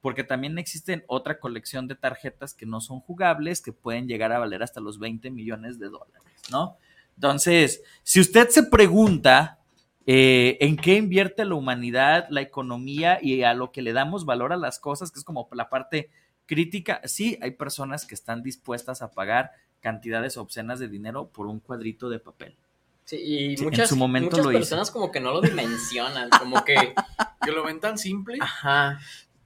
Porque 0.00 0.22
también 0.22 0.58
existen 0.58 1.04
otra 1.06 1.40
colección 1.40 1.88
de 1.88 1.94
tarjetas 1.94 2.54
que 2.54 2.66
no 2.66 2.80
son 2.80 3.00
jugables 3.00 3.62
que 3.62 3.72
pueden 3.72 4.06
llegar 4.06 4.32
a 4.32 4.38
valer 4.38 4.62
hasta 4.62 4.80
los 4.80 4.98
20 4.98 5.30
millones 5.30 5.78
de 5.78 5.88
dólares, 5.88 6.22
¿no? 6.50 6.76
Entonces, 7.14 7.82
si 8.02 8.20
usted 8.20 8.48
se 8.50 8.64
pregunta 8.64 9.60
eh, 10.06 10.58
en 10.60 10.76
qué 10.76 10.96
invierte 10.96 11.44
la 11.44 11.54
humanidad, 11.54 12.26
la 12.28 12.42
economía 12.42 13.18
y 13.22 13.44
a 13.44 13.54
lo 13.54 13.72
que 13.72 13.80
le 13.80 13.94
damos 13.94 14.26
valor 14.26 14.52
a 14.52 14.58
las 14.58 14.78
cosas, 14.78 15.10
que 15.10 15.18
es 15.18 15.24
como 15.24 15.48
la 15.52 15.70
parte 15.70 16.10
crítica, 16.46 17.00
sí, 17.04 17.38
hay 17.42 17.52
personas 17.52 18.06
que 18.06 18.14
están 18.14 18.42
dispuestas 18.42 19.02
a 19.02 19.10
pagar 19.10 19.52
cantidades 19.80 20.36
obscenas 20.36 20.78
de 20.78 20.88
dinero 20.88 21.28
por 21.28 21.46
un 21.46 21.60
cuadrito 21.60 22.08
de 22.08 22.18
papel. 22.18 22.56
Sí, 23.04 23.16
y 23.16 23.56
Sí, 23.56 23.62
en 23.64 23.70
muchas, 23.70 23.88
su 23.90 23.96
momento 23.96 24.30
muchas 24.30 24.44
lo 24.46 24.52
hizo. 24.52 24.58
personas 24.60 24.90
como 24.90 25.12
que 25.12 25.20
no 25.20 25.30
lo 25.32 25.40
dimensionan, 25.42 26.30
como 26.30 26.64
que, 26.64 26.74
Que 27.44 27.52
lo 27.52 27.62
ven 27.64 27.78
tan 27.80 27.98
simple. 27.98 28.38
ajá. 28.40 28.98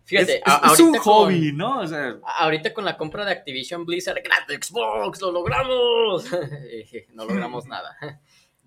Fíjate, 0.04 0.37
es, 0.37 0.42
a- 0.46 0.62
es- 0.68 0.72
es 0.74 0.80
un 0.80 0.92
con- 0.92 1.00
hobby, 1.02 1.52
¿no? 1.52 1.80
O 1.80 1.87
sea, 1.87 2.16
Ahorita 2.38 2.72
con 2.72 2.84
la 2.84 2.96
compra 2.96 3.24
de 3.26 3.32
Activision 3.32 3.84
Blizzard, 3.84 4.22
gratis 4.22 4.68
Xbox, 4.68 5.20
lo 5.20 5.32
logramos. 5.32 6.24
no 7.14 7.24
logramos 7.26 7.66
nada. 7.66 7.96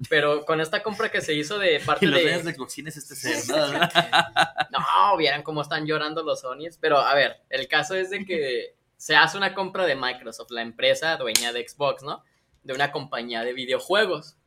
Pero 0.09 0.45
con 0.45 0.61
esta 0.61 0.81
compra 0.81 1.09
que 1.09 1.21
se 1.21 1.33
hizo 1.33 1.59
de 1.59 1.79
parte 1.79 2.05
y 2.05 2.09
los 2.09 2.19
de... 2.19 2.23
dueños 2.23 2.43
de 2.45 2.53
Xbox 2.53 2.77
es 2.79 2.97
este 2.97 3.15
ser, 3.15 3.47
¿no? 3.49 3.79
No, 4.71 5.17
vieran 5.17 5.43
cómo 5.43 5.61
están 5.61 5.85
llorando 5.85 6.23
los 6.23 6.41
Sony's. 6.41 6.77
Pero 6.77 6.97
a 6.99 7.13
ver, 7.13 7.41
el 7.49 7.67
caso 7.67 7.95
es 7.95 8.09
de 8.09 8.25
que 8.25 8.75
se 8.97 9.15
hace 9.15 9.37
una 9.37 9.53
compra 9.53 9.85
de 9.85 9.95
Microsoft, 9.95 10.51
la 10.51 10.61
empresa 10.61 11.17
dueña 11.17 11.53
de 11.53 11.67
Xbox, 11.67 12.03
¿no? 12.03 12.23
De 12.63 12.73
una 12.73 12.91
compañía 12.91 13.43
de 13.43 13.53
videojuegos. 13.53 14.37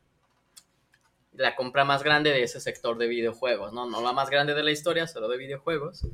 La 1.33 1.55
compra 1.55 1.83
más 1.83 2.03
grande 2.03 2.31
de 2.31 2.43
ese 2.43 2.59
sector 2.59 2.97
de 2.97 3.07
videojuegos, 3.07 3.73
¿no? 3.73 3.85
No 3.89 4.01
la 4.01 4.13
más 4.13 4.29
grande 4.29 4.53
de 4.53 4.63
la 4.63 4.71
historia, 4.71 5.07
solo 5.07 5.27
de 5.27 5.37
videojuegos. 5.37 6.05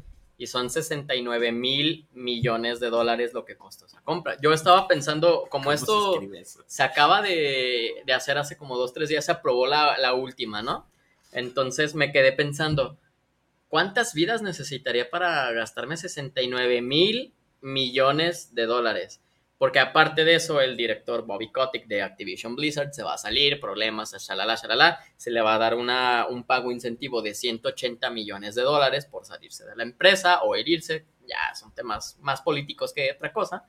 Y 0.41 0.47
son 0.47 0.71
69 0.71 1.51
mil 1.51 2.07
millones 2.13 2.79
de 2.79 2.89
dólares 2.89 3.31
lo 3.31 3.45
que 3.45 3.55
costó 3.57 3.85
esa 3.85 4.01
compra. 4.01 4.37
Yo 4.41 4.51
estaba 4.53 4.87
pensando, 4.87 5.45
como 5.51 5.65
¿Cómo 5.65 5.71
esto 5.71 6.19
se 6.65 6.81
acaba 6.81 7.21
de, 7.21 8.01
de 8.07 8.13
hacer 8.13 8.39
hace 8.39 8.57
como 8.57 8.75
dos, 8.75 8.91
tres 8.91 9.09
días, 9.09 9.23
se 9.23 9.31
aprobó 9.31 9.67
la, 9.67 9.99
la 9.99 10.15
última, 10.15 10.63
¿no? 10.63 10.87
Entonces 11.31 11.93
me 11.93 12.11
quedé 12.11 12.31
pensando, 12.31 12.97
¿cuántas 13.67 14.15
vidas 14.15 14.41
necesitaría 14.41 15.11
para 15.11 15.51
gastarme 15.51 15.95
69 15.95 16.81
mil 16.81 17.35
millones 17.61 18.55
de 18.55 18.65
dólares? 18.65 19.20
Porque 19.61 19.77
aparte 19.77 20.25
de 20.25 20.33
eso, 20.33 20.59
el 20.59 20.75
director 20.75 21.23
Bobby 21.23 21.51
Kotick 21.51 21.85
de 21.85 22.01
Activision 22.01 22.55
Blizzard 22.55 22.93
se 22.93 23.03
va 23.03 23.13
a 23.13 23.17
salir, 23.19 23.59
problemas, 23.59 24.11
shalala, 24.11 24.55
shalala, 24.55 24.97
se 25.15 25.29
le 25.29 25.39
va 25.39 25.53
a 25.53 25.59
dar 25.59 25.75
una, 25.75 26.25
un 26.27 26.45
pago 26.45 26.71
incentivo 26.71 27.21
de 27.21 27.35
180 27.35 28.09
millones 28.09 28.55
de 28.55 28.63
dólares 28.63 29.05
por 29.05 29.23
salirse 29.23 29.63
de 29.63 29.75
la 29.75 29.83
empresa 29.83 30.41
o 30.41 30.55
herirse, 30.55 31.05
ya 31.27 31.53
son 31.53 31.75
temas 31.75 32.17
más 32.21 32.41
políticos 32.41 32.91
que 32.91 33.11
otra 33.11 33.31
cosa. 33.31 33.63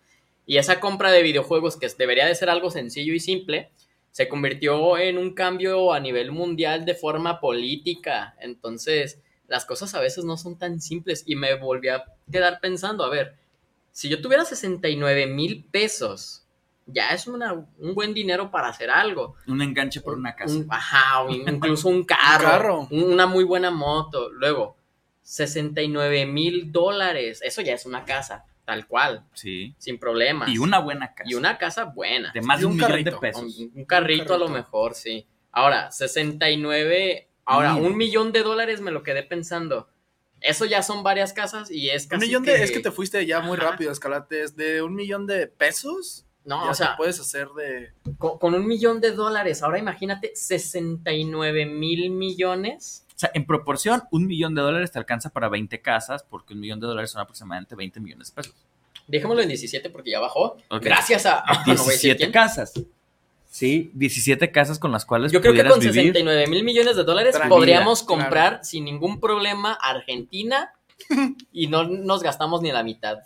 Y 0.46 0.57
esa 0.57 0.81
compra 0.81 1.12
de 1.12 1.22
videojuegos, 1.22 1.76
que 1.76 1.88
debería 1.98 2.24
de 2.24 2.37
ser 2.37 2.48
algo 2.48 2.70
sencillo 2.70 3.12
y 3.12 3.20
simple, 3.20 3.70
se 4.12 4.31
convirtió 4.31 4.96
en 4.96 5.18
un 5.18 5.35
cambio 5.35 5.92
a 5.92 6.00
nivel 6.00 6.33
mundial 6.33 6.87
de 6.87 6.94
forma 6.94 7.38
política. 7.38 8.35
Entonces, 8.40 9.20
las 9.46 9.66
cosas 9.66 9.94
a 9.94 10.00
veces 10.00 10.24
no 10.24 10.38
son 10.38 10.57
tan 10.57 10.81
simples 10.81 11.24
y 11.26 11.37
me 11.37 11.52
volví 11.57 11.88
a 11.88 12.07
quedar 12.33 12.61
pensando, 12.62 13.05
a 13.05 13.11
ver, 13.11 13.41
si 13.92 14.09
yo 14.09 14.20
tuviera 14.20 14.44
69 14.44 15.26
mil 15.28 15.64
pesos, 15.70 16.46
ya 16.87 17.11
es 17.11 17.26
una, 17.28 17.52
un 17.52 17.94
buen 17.94 18.12
dinero 18.14 18.50
para 18.50 18.68
hacer 18.68 18.90
algo. 18.90 19.37
Un 19.46 19.62
enganche 19.62 20.00
por 20.00 20.14
una 20.14 20.35
casa. 20.35 20.57
Un- 20.57 20.66
ajá, 20.68 21.22
o 21.22 21.31
incluso 21.31 21.88
un 21.88 22.02
carro, 22.05 22.44
carro. 22.48 22.88
un- 22.90 23.12
una 23.12 23.26
muy 23.26 23.44
buena 23.44 23.70
moto. 23.70 24.31
Luego, 24.33 24.76
69 25.22 26.26
mil 26.26 26.72
dólares, 26.72 27.40
eso 27.44 27.62
ya 27.62 27.74
es 27.74 27.87
una 27.87 28.05
casa, 28.05 28.44
tal 28.64 28.87
cual, 28.87 29.24
Sí. 29.35 29.74
sin 29.78 29.98
problemas. 29.98 30.48
Y 30.48 30.59
una 30.59 30.78
buena 30.81 31.14
casa. 31.14 31.31
Y 31.31 31.35
una 31.35 31.59
casa 31.59 31.85
buena. 31.85 32.33
de 32.33 32.40
más 32.42 32.61
de 32.61 32.66
un, 32.66 32.72
un 32.72 32.76
millón 32.78 32.90
carrito. 32.90 33.11
de 33.12 33.18
pesos. 33.18 33.59
Un, 33.59 33.72
un 33.74 33.85
carrito 33.85 34.35
a 34.35 34.38
lo 34.38 34.48
mejor, 34.48 34.94
sí. 34.94 35.26
Ahora, 35.52 35.90
69. 35.90 37.28
Ahora, 37.44 37.74
un 37.74 37.96
millón 37.96 38.33
de 38.33 38.42
dólares 38.42 38.81
me 38.81 38.90
lo 38.90 39.02
quedé 39.02 39.22
pensando. 39.22 39.88
Eso 40.42 40.64
ya 40.64 40.83
son 40.83 41.02
varias 41.02 41.33
casas 41.33 41.70
y 41.70 41.90
es 41.90 42.05
Un 42.05 42.09
casi. 42.11 42.26
millón 42.26 42.42
de. 42.44 42.62
Es 42.62 42.70
que 42.70 42.81
te 42.81 42.90
fuiste 42.90 43.24
ya 43.26 43.40
muy 43.40 43.57
Ajá. 43.59 43.70
rápido, 43.72 43.92
Escalate. 43.92 44.42
Es 44.42 44.57
de 44.57 44.83
un 44.83 44.94
millón 44.94 45.26
de 45.26 45.46
pesos. 45.46 46.26
No, 46.44 46.64
ya 46.64 46.70
o 46.72 46.74
sea, 46.74 46.90
te 46.92 46.96
puedes 46.96 47.20
hacer 47.20 47.48
de. 47.50 47.92
con, 48.18 48.38
con 48.38 48.55
un 48.55 48.66
millón 48.66 49.00
de 49.00 49.12
dólares. 49.12 49.62
Ahora 49.62 49.78
imagínate 49.78 50.33
69 50.35 51.66
mil 51.66 52.11
millones. 52.11 53.07
O 53.14 53.18
sea, 53.22 53.31
en 53.35 53.46
proporción, 53.46 54.02
un 54.11 54.26
millón 54.26 54.55
de 54.55 54.62
dólares 54.62 54.90
te 54.90 54.98
alcanza 54.98 55.31
para 55.31 55.48
20 55.48 55.81
casas, 55.81 56.24
porque 56.24 56.55
un 56.55 56.61
millón 56.61 56.81
de 56.81 56.87
dólares 56.88 57.11
son 57.12 57.20
aproximadamente 57.20 57.76
20 57.76 58.00
millones 58.00 58.28
de 58.31 58.35
pesos. 58.42 58.55
Dejémoslo 59.07 59.42
en 59.42 59.48
17 59.48 59.90
porque 59.90 60.11
ya 60.11 60.20
bajó. 60.20 60.57
Gracias 60.81 61.26
a. 61.26 61.40
ah, 61.46 61.62
no 61.66 61.74
voy 61.74 61.90
a 61.90 61.92
decir 61.92 62.16
17 62.16 62.16
quién. 62.18 62.33
casas. 62.33 62.72
Sí, 63.52 63.90
17 63.92 64.50
casas 64.50 64.78
con 64.78 64.92
las 64.92 65.04
cuales 65.04 65.30
Yo 65.30 65.42
creo 65.42 65.52
que 65.52 65.62
con 65.62 65.78
vivir. 65.78 65.92
69 65.92 66.46
mil 66.46 66.64
millones 66.64 66.96
de 66.96 67.04
dólares 67.04 67.34
Tranquila, 67.34 67.54
podríamos 67.54 68.02
claro. 68.02 68.22
comprar 68.22 68.64
sin 68.64 68.86
ningún 68.86 69.20
problema 69.20 69.74
Argentina 69.74 70.72
y 71.52 71.66
no 71.66 71.84
nos 71.84 72.22
gastamos 72.22 72.62
ni 72.62 72.72
la 72.72 72.82
mitad. 72.82 73.18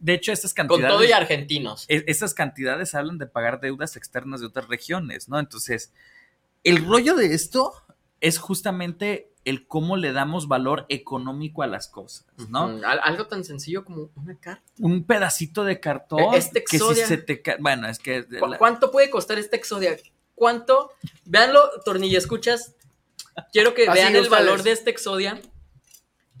De 0.00 0.14
hecho, 0.14 0.32
estas 0.32 0.54
Con 0.54 0.66
cantidades... 0.66 0.92
todo 0.96 1.04
y 1.04 1.12
argentinos. 1.12 1.84
es- 1.86 2.02
esas 2.08 2.34
cantidades 2.34 2.96
hablan 2.96 3.18
de 3.18 3.26
pagar 3.28 3.60
deudas 3.60 3.94
externas 3.94 4.40
de 4.40 4.48
otras 4.48 4.66
regiones, 4.66 5.28
¿no? 5.28 5.38
Entonces, 5.38 5.92
el 6.64 6.84
rollo 6.84 7.14
de 7.14 7.32
esto 7.32 7.72
es 8.20 8.38
justamente 8.38 9.29
el 9.44 9.66
cómo 9.66 9.96
le 9.96 10.12
damos 10.12 10.48
valor 10.48 10.84
económico 10.90 11.62
a 11.62 11.66
las 11.66 11.88
cosas, 11.88 12.26
¿no? 12.50 12.64
Al- 12.84 13.00
algo 13.02 13.26
tan 13.26 13.42
sencillo 13.44 13.84
como 13.84 14.10
una 14.16 14.38
carta. 14.38 14.62
Un 14.78 15.04
pedacito 15.04 15.64
de 15.64 15.80
cartón 15.80 16.34
E- 16.34 16.36
este 16.38 16.62
que 16.62 16.70
si 16.70 16.76
Exodia- 16.76 17.06
se 17.06 17.16
te 17.16 17.42
bueno, 17.58 17.88
es 17.88 17.98
que 17.98 18.24
¿Cu- 18.26 18.46
la- 18.48 18.58
¿Cuánto 18.58 18.90
puede 18.90 19.08
costar 19.10 19.38
este 19.38 19.56
Exodia? 19.56 19.96
¿Cuánto? 20.34 20.92
Véanlo, 21.24 21.60
tornilla, 21.84 22.18
escuchas. 22.18 22.74
Quiero 23.52 23.74
que 23.74 23.88
Así, 23.88 23.98
vean 24.00 24.16
el 24.16 24.28
valor 24.28 24.62
de 24.62 24.72
este 24.72 24.90
Exodia 24.90 25.40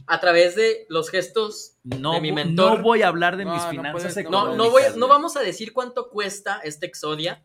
a 0.06 0.20
través 0.20 0.56
de 0.56 0.86
los 0.88 1.08
gestos. 1.10 1.74
no, 1.84 2.12
de 2.14 2.20
mi 2.20 2.32
mentor. 2.32 2.78
no 2.78 2.82
voy 2.82 3.02
a 3.02 3.08
hablar 3.08 3.36
de 3.36 3.44
No, 3.44 3.54
mis 3.54 3.62
no 3.64 3.70
finanzas 3.70 3.92
puedes, 4.12 4.16
No, 4.16 4.20
económicas. 4.20 4.56
no, 4.56 4.70
voy, 4.70 4.82
no 4.96 5.08
vamos 5.08 5.36
a 5.36 5.40
decir 5.40 5.72
cuánto 5.72 6.10
cuesta 6.10 6.60
este 6.64 6.86
Exodia, 6.86 7.42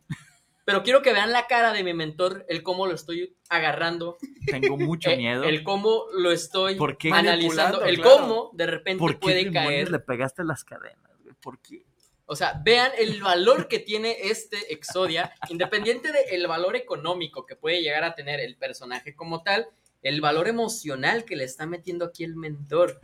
pero 0.66 0.82
quiero 0.82 1.04
que 1.04 1.14
vean 1.14 1.32
la 1.32 1.46
cara 1.46 1.72
de 1.72 1.84
mi 1.84 1.94
mentor, 1.94 2.44
el 2.50 2.64
cómo 2.64 2.88
lo 2.88 2.96
estoy 2.96 3.38
agarrando, 3.50 4.18
Tengo 4.48 4.78
mucho 4.78 5.10
el, 5.12 5.18
miedo. 5.18 5.44
el 5.44 5.64
cómo 5.64 6.06
lo 6.12 6.32
estoy 6.32 6.76
¿Por 6.76 6.98
qué? 6.98 7.12
analizando, 7.14 7.84
el 7.84 7.98
claro. 8.02 8.18
cómo 8.18 8.50
de 8.54 8.66
repente 8.66 9.00
¿Por 9.00 9.14
qué 9.14 9.20
puede 9.20 9.52
caer. 9.52 9.92
le 9.92 10.00
pegaste 10.00 10.44
las 10.44 10.64
cadenas, 10.64 11.12
güey? 11.24 11.36
¿Por 11.40 11.60
qué? 11.60 11.86
O 12.26 12.36
sea, 12.36 12.60
vean 12.66 12.92
el 12.98 13.22
valor 13.22 13.68
que 13.68 13.78
tiene 13.78 14.18
este 14.24 14.74
Exodia, 14.74 15.32
independiente 15.50 16.12
del 16.12 16.48
valor 16.48 16.76
económico 16.76 17.46
que 17.46 17.56
puede 17.56 17.84
llegar 17.84 18.04
a 18.04 18.16
tener 18.16 18.40
el 18.40 18.56
personaje 18.58 19.16
como 19.16 19.44
tal, 19.44 19.68
el 20.02 20.22
valor 20.22 20.48
emocional 20.48 21.26
que 21.26 21.36
le 21.36 21.44
está 21.44 21.68
metiendo 21.68 22.06
aquí 22.06 22.24
el 22.24 22.36
mentor, 22.36 23.00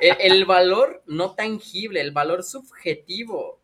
el, 0.00 0.16
el 0.20 0.44
valor 0.44 1.02
no 1.06 1.34
tangible, 1.34 2.02
el 2.02 2.10
valor 2.10 2.44
subjetivo. 2.44 3.58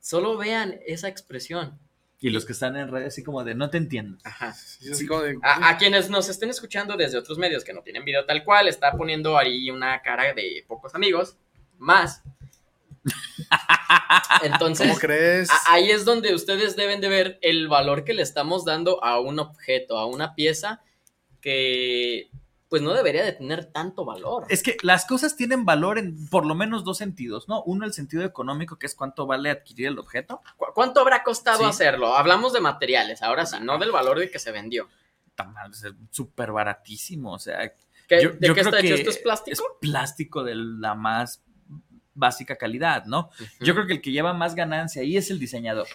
Solo 0.00 0.36
vean 0.36 0.80
esa 0.84 1.06
expresión. 1.06 1.78
Y 2.22 2.30
los 2.30 2.44
que 2.44 2.52
están 2.52 2.76
en 2.76 2.88
redes 2.90 3.08
así 3.08 3.22
como 3.24 3.42
de 3.44 3.54
no 3.54 3.70
te 3.70 3.78
entiendo. 3.78 4.18
Ajá. 4.24 4.52
Sí, 4.52 4.90
así 4.92 5.06
como 5.06 5.22
de- 5.22 5.38
A, 5.42 5.70
a 5.70 5.78
quienes 5.78 6.10
nos 6.10 6.28
estén 6.28 6.50
escuchando 6.50 6.96
desde 6.96 7.16
otros 7.16 7.38
medios 7.38 7.64
que 7.64 7.72
no 7.72 7.82
tienen 7.82 8.04
video 8.04 8.26
tal 8.26 8.44
cual, 8.44 8.68
está 8.68 8.92
poniendo 8.92 9.38
ahí 9.38 9.70
una 9.70 10.00
cara 10.02 10.34
de 10.34 10.64
pocos 10.68 10.94
amigos, 10.94 11.36
más. 11.78 12.22
Entonces, 14.42 14.86
¿Cómo 14.88 14.98
crees? 15.00 15.50
A- 15.50 15.72
Ahí 15.74 15.90
es 15.90 16.04
donde 16.04 16.34
ustedes 16.34 16.76
deben 16.76 17.00
de 17.00 17.08
ver 17.08 17.38
el 17.42 17.68
valor 17.68 18.04
que 18.04 18.14
le 18.14 18.22
estamos 18.22 18.64
dando 18.64 19.02
a 19.02 19.18
un 19.20 19.38
objeto, 19.38 19.96
a 19.98 20.06
una 20.06 20.34
pieza 20.34 20.82
que 21.40 22.28
pues 22.70 22.80
no 22.82 22.94
debería 22.94 23.22
de 23.24 23.32
tener 23.32 23.66
tanto 23.66 24.04
valor. 24.04 24.46
Es 24.48 24.62
que 24.62 24.76
las 24.82 25.04
cosas 25.04 25.36
tienen 25.36 25.64
valor 25.66 25.98
en 25.98 26.28
por 26.28 26.46
lo 26.46 26.54
menos 26.54 26.84
dos 26.84 26.96
sentidos, 26.98 27.48
¿no? 27.48 27.62
Uno, 27.64 27.84
el 27.84 27.92
sentido 27.92 28.24
económico, 28.24 28.78
que 28.78 28.86
es 28.86 28.94
cuánto 28.94 29.26
vale 29.26 29.50
adquirir 29.50 29.88
el 29.88 29.98
objeto. 29.98 30.40
¿Cu- 30.56 30.66
¿Cuánto 30.72 31.00
habrá 31.00 31.22
costado 31.24 31.58
Sí. 31.58 31.64
hacerlo? 31.64 32.14
Hablamos 32.16 32.52
de 32.54 32.60
materiales, 32.60 33.22
ahora 33.22 33.44
sí, 33.44 33.56
no 33.60 33.76
del 33.78 33.90
valor 33.90 34.18
de 34.20 34.30
que 34.30 34.38
se 34.38 34.52
vendió. 34.52 34.88
Tan 35.34 35.52
mal, 35.52 35.72
es 35.72 35.84
súper 36.12 36.52
baratísimo, 36.52 37.32
o 37.32 37.38
sea. 37.38 37.74
¿Qué- 38.08 38.22
yo- 38.22 38.30
¿De 38.30 38.46
yo 38.48 38.54
qué 38.54 38.60
creo 38.60 38.64
está 38.72 38.78
hecho? 38.78 38.94
que 38.94 39.00
¿Esto 39.00 39.10
es 39.10 39.18
plástico? 39.18 39.52
Es 39.52 39.62
plástico 39.80 40.44
de 40.44 40.54
la 40.54 40.94
más 40.94 41.42
básica 42.14 42.56
calidad, 42.56 43.04
¿no? 43.06 43.30
Yo 43.60 43.74
creo 43.74 43.86
que 43.86 43.94
el 43.94 44.00
que 44.00 44.12
lleva 44.12 44.32
más 44.32 44.54
ganancia 44.54 45.02
ahí 45.02 45.16
es 45.16 45.30
el 45.30 45.38
diseñador. 45.40 45.88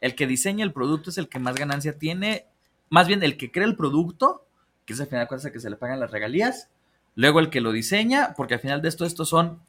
El 0.00 0.14
que 0.14 0.26
diseña 0.26 0.64
el 0.64 0.72
producto 0.72 1.10
es 1.10 1.18
el 1.18 1.28
que 1.28 1.38
más 1.38 1.54
ganancia 1.56 1.98
tiene. 1.98 2.46
Más 2.88 3.08
bien, 3.08 3.22
el 3.22 3.36
que 3.36 3.50
crea 3.50 3.66
el 3.66 3.76
producto, 3.76 4.45
que 4.86 4.92
es 4.94 5.00
al 5.00 5.06
final 5.08 5.24
de 5.24 5.28
cuentas 5.28 5.44
el 5.46 5.52
que 5.52 5.60
se 5.60 5.68
le 5.68 5.76
pagan 5.76 6.00
las 6.00 6.10
regalías. 6.10 6.70
Luego 7.14 7.40
el 7.40 7.50
que 7.50 7.60
lo 7.60 7.72
diseña, 7.72 8.34
porque 8.36 8.54
al 8.54 8.60
final 8.60 8.80
de 8.82 8.88
esto, 8.88 9.04
estos 9.04 9.28
son 9.28 9.60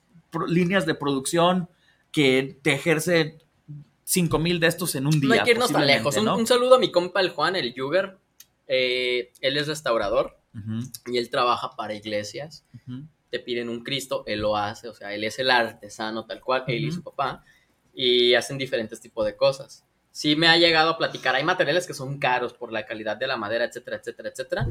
líneas 0.47 0.85
de 0.85 0.93
producción 0.95 1.69
que 2.11 2.57
te 2.61 2.73
ejerce 2.73 3.37
5 4.03 4.39
mil 4.39 4.59
de 4.59 4.67
estos 4.67 4.95
en 4.95 5.05
un 5.07 5.19
día. 5.19 5.27
No 5.29 5.33
hay 5.33 5.41
que 5.43 5.51
irnos 5.51 5.71
tan 5.71 5.85
lejos. 5.87 6.15
Un, 6.17 6.25
¿no? 6.25 6.37
un 6.37 6.47
saludo 6.47 6.75
a 6.75 6.79
mi 6.79 6.91
compa 6.91 7.19
el 7.21 7.29
Juan, 7.31 7.55
el 7.55 7.73
Yuger. 7.73 8.17
Eh, 8.67 9.31
él 9.41 9.57
es 9.57 9.67
restaurador 9.67 10.37
Ujú, 10.53 10.79
y 11.11 11.17
él 11.17 11.29
trabaja 11.29 11.71
para 11.75 11.93
iglesias. 11.93 12.65
ujú. 12.73 13.03
te 13.29 13.39
piden 13.39 13.67
un 13.67 13.83
Cristo, 13.83 14.23
él 14.25 14.39
lo 14.39 14.55
hace, 14.55 14.87
o 14.87 14.93
sea, 14.93 15.13
él 15.13 15.23
es 15.25 15.37
el 15.39 15.51
artesano 15.51 16.25
tal 16.25 16.39
cual, 16.41 16.63
él 16.67 16.85
y 16.85 16.87
Ujú. 16.87 16.95
su 16.97 17.03
papá, 17.03 17.43
y 17.93 18.33
hacen 18.35 18.57
diferentes 18.57 19.01
tipos 19.01 19.25
de 19.25 19.35
cosas. 19.35 19.83
Sí 20.11 20.37
me 20.37 20.47
ha 20.47 20.55
llegado 20.55 20.91
a 20.91 20.97
platicar, 20.97 21.35
hay 21.35 21.43
materiales 21.43 21.85
que 21.85 21.93
son 21.93 22.19
caros 22.19 22.53
por 22.53 22.71
la 22.71 22.85
calidad 22.85 23.17
de 23.17 23.27
la 23.27 23.35
madera, 23.35 23.65
etcétera, 23.65 23.97
etcétera, 23.97 24.29
etcétera, 24.29 24.67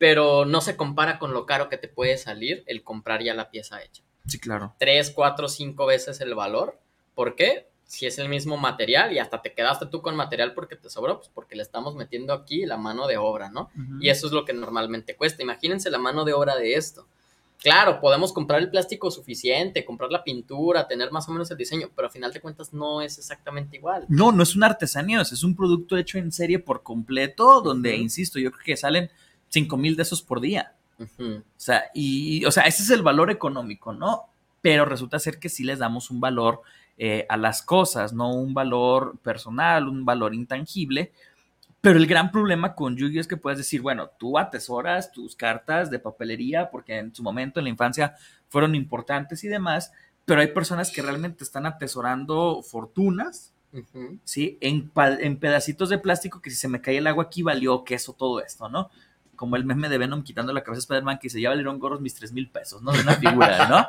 pero 0.00 0.46
no 0.46 0.62
se 0.62 0.78
compara 0.78 1.18
con 1.18 1.34
lo 1.34 1.44
caro 1.44 1.68
que 1.68 1.76
te 1.76 1.86
puede 1.86 2.16
salir 2.16 2.64
el 2.66 2.82
comprar 2.82 3.22
ya 3.22 3.34
la 3.34 3.50
pieza 3.50 3.82
hecha. 3.82 4.02
Sí, 4.26 4.40
claro. 4.40 4.74
Tres, 4.78 5.10
cuatro, 5.10 5.46
cinco 5.46 5.84
veces 5.84 6.22
el 6.22 6.34
valor. 6.34 6.80
¿Por 7.14 7.36
qué? 7.36 7.68
Si 7.84 8.06
es 8.06 8.18
el 8.18 8.30
mismo 8.30 8.56
material 8.56 9.12
y 9.12 9.18
hasta 9.18 9.42
te 9.42 9.52
quedaste 9.52 9.84
tú 9.84 10.00
con 10.00 10.16
material 10.16 10.54
porque 10.54 10.74
te 10.74 10.88
sobró, 10.88 11.18
pues 11.18 11.28
porque 11.28 11.54
le 11.54 11.60
estamos 11.60 11.96
metiendo 11.96 12.32
aquí 12.32 12.64
la 12.64 12.78
mano 12.78 13.06
de 13.08 13.18
obra, 13.18 13.50
¿no? 13.50 13.68
Ujú. 13.76 14.00
Y 14.00 14.08
eso 14.08 14.26
es 14.26 14.32
lo 14.32 14.46
que 14.46 14.54
normalmente 14.54 15.16
cuesta. 15.16 15.42
Imagínense 15.42 15.90
la 15.90 15.98
mano 15.98 16.24
de 16.24 16.32
obra 16.32 16.56
de 16.56 16.76
esto. 16.76 17.06
Claro, 17.58 18.00
podemos 18.00 18.32
comprar 18.32 18.58
el 18.60 18.70
plástico 18.70 19.10
suficiente, 19.10 19.84
comprar 19.84 20.10
la 20.10 20.24
pintura, 20.24 20.88
tener 20.88 21.10
más 21.10 21.28
o 21.28 21.32
menos 21.32 21.50
el 21.50 21.58
diseño, 21.58 21.90
pero 21.94 22.06
al 22.06 22.12
final 22.12 22.32
de 22.32 22.40
cuentas 22.40 22.72
no 22.72 23.02
es 23.02 23.18
exactamente 23.18 23.76
igual. 23.76 24.06
No, 24.08 24.32
no 24.32 24.42
es 24.44 24.56
una 24.56 24.68
artesanía, 24.68 25.20
es 25.20 25.44
un 25.44 25.54
producto 25.54 25.98
hecho 25.98 26.16
en 26.16 26.32
serie 26.32 26.58
por 26.58 26.82
completo, 26.82 27.60
donde, 27.60 27.92
Ujú. 27.92 28.00
insisto, 28.04 28.38
yo 28.38 28.50
creo 28.50 28.64
que 28.64 28.76
salen 28.78 29.10
5 29.50 29.76
mil 29.76 29.96
de 29.96 30.02
esos 30.02 30.22
por 30.22 30.40
día. 30.40 30.74
O 31.18 31.40
sea, 31.56 31.84
y, 31.94 32.44
o 32.44 32.50
sea, 32.50 32.64
ese 32.64 32.82
es 32.82 32.90
el 32.90 33.02
valor 33.02 33.30
económico, 33.30 33.92
¿no? 33.92 34.24
Pero 34.60 34.84
resulta 34.84 35.18
ser 35.18 35.38
que 35.38 35.48
sí 35.48 35.64
les 35.64 35.78
damos 35.78 36.10
un 36.10 36.20
valor 36.20 36.62
eh, 36.98 37.24
a 37.30 37.38
las 37.38 37.62
cosas, 37.62 38.12
no 38.12 38.34
un 38.34 38.52
valor 38.52 39.18
personal, 39.22 39.88
un 39.88 40.04
valor 40.04 40.34
intangible, 40.34 41.12
Pero 41.80 41.98
el 41.98 42.06
gran 42.06 42.30
problema 42.30 42.74
con 42.74 42.94
Yu-Gi-Oh 42.94 43.22
es 43.22 43.26
que 43.26 43.38
puedes 43.38 43.58
decir, 43.58 43.80
bueno, 43.80 44.10
tú 44.18 44.38
atesoras 44.38 45.10
tus 45.10 45.34
cartas 45.34 45.90
de 45.90 45.98
papelería 45.98 46.70
porque 46.70 46.98
en 46.98 47.14
su 47.14 47.22
momento 47.22 47.58
en 47.58 47.64
la 47.64 47.70
infancia 47.70 48.16
fueron 48.50 48.74
importantes 48.74 49.42
y 49.44 49.48
demás, 49.48 49.92
pero 50.26 50.42
hay 50.42 50.48
personas 50.48 50.90
que 50.90 51.00
realmente 51.00 51.42
están 51.42 51.64
atesorando 51.64 52.62
fortunas. 52.62 53.54
¿sí? 54.24 54.58
En, 54.60 54.90
en 55.20 55.38
pedacitos 55.38 55.88
de 55.88 55.98
plástico 55.98 56.42
que 56.42 56.50
si 56.50 56.56
se 56.56 56.68
me 56.68 56.82
cae 56.82 56.98
el 56.98 57.06
agua 57.06 57.24
aquí 57.24 57.42
valió 57.42 57.82
queso 57.82 58.12
todo 58.12 58.42
esto, 58.42 58.68
¿no? 58.68 58.90
Como 59.40 59.56
el 59.56 59.64
meme 59.64 59.88
de 59.88 59.96
Venom 59.96 60.22
quitando 60.22 60.52
la 60.52 60.62
cabeza 60.62 60.80
a 60.80 60.84
Spider-Man 60.84 61.16
que 61.16 61.28
dice, 61.28 61.40
ya 61.40 61.48
valieron 61.48 61.78
gorros 61.78 62.02
mis 62.02 62.14
tres 62.14 62.30
mil 62.30 62.50
pesos, 62.50 62.82
¿no? 62.82 62.92
De 62.92 63.00
una 63.00 63.14
figura, 63.14 63.66
¿no? 63.68 63.86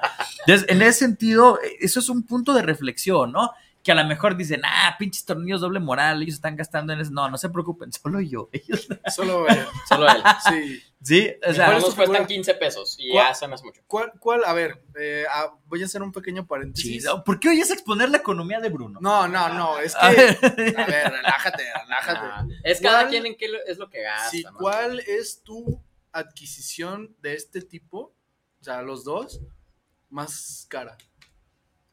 Entonces, 0.48 0.66
en 0.70 0.82
ese 0.82 1.00
sentido, 1.00 1.60
eso 1.82 2.00
es 2.00 2.08
un 2.08 2.24
punto 2.24 2.54
de 2.54 2.62
reflexión, 2.62 3.34
¿no? 3.34 3.52
Que 3.84 3.92
a 3.92 3.96
lo 3.96 4.06
mejor 4.06 4.38
dicen, 4.38 4.62
ah, 4.64 4.96
pinches 4.98 5.26
tornillos 5.26 5.60
doble 5.60 5.82
moral, 5.82 6.22
ellos 6.22 6.36
están 6.36 6.56
gastando 6.56 6.94
en 6.94 7.02
eso. 7.02 7.12
No, 7.12 7.30
no 7.30 7.38
se 7.38 7.50
preocupen, 7.50 7.92
solo 8.02 8.22
yo. 8.22 8.48
Ellos, 8.54 8.88
Solo. 9.14 9.46
Solo 9.90 10.08
él. 10.08 10.24
Sí. 10.48 10.82
Sí, 11.02 11.34
o 11.48 11.54
sea, 11.54 11.66
¿cuál 11.66 11.78
es 11.78 11.84
juegos 11.84 11.90
tu 11.90 11.96
cuestan 11.96 12.16
figura? 12.16 12.28
15 12.28 12.54
pesos 12.56 12.96
y 13.00 13.12
¿Cuál? 13.12 13.28
ya 13.28 13.34
se 13.34 13.48
me 13.48 13.56
hace 13.56 13.66
mucho. 13.66 13.82
¿Cuál, 13.88 14.12
cuál? 14.20 14.44
A 14.46 14.54
ver, 14.54 14.84
eh, 15.00 15.26
ah, 15.30 15.54
voy 15.66 15.82
a 15.82 15.86
hacer 15.86 16.02
un 16.02 16.12
pequeño 16.12 16.46
paréntesis. 16.48 17.06
¿Por 17.26 17.40
qué 17.40 17.50
oyes 17.50 17.72
exponer 17.72 18.10
la 18.10 18.18
economía 18.18 18.60
de 18.60 18.70
Bruno? 18.70 19.00
No, 19.02 19.28
no, 19.28 19.50
no, 19.50 19.80
es 19.80 19.96
que. 19.96 20.00
A 20.02 20.08
A 20.08 20.12
ver. 20.12 20.40
relájate, 20.42 21.64
relájate. 21.84 22.20
Ah, 22.22 22.46
es 22.64 22.82
cada 22.82 23.08
quien 23.08 23.26
en 23.26 23.36
qué 23.36 23.48
es 23.68 23.78
lo 23.78 23.90
que 23.90 24.02
gasta. 24.02 24.30
Sí, 24.30 24.44
¿no? 24.44 24.54
¿cuál 24.58 25.00
es 25.02 25.42
tu 25.44 25.82
adquisición 26.12 27.16
de 27.22 27.34
este 27.36 27.62
tipo? 27.62 28.16
O 28.60 28.64
sea, 28.64 28.82
los 28.82 29.04
dos, 29.04 29.42
más 30.10 30.66
cara. 30.70 30.98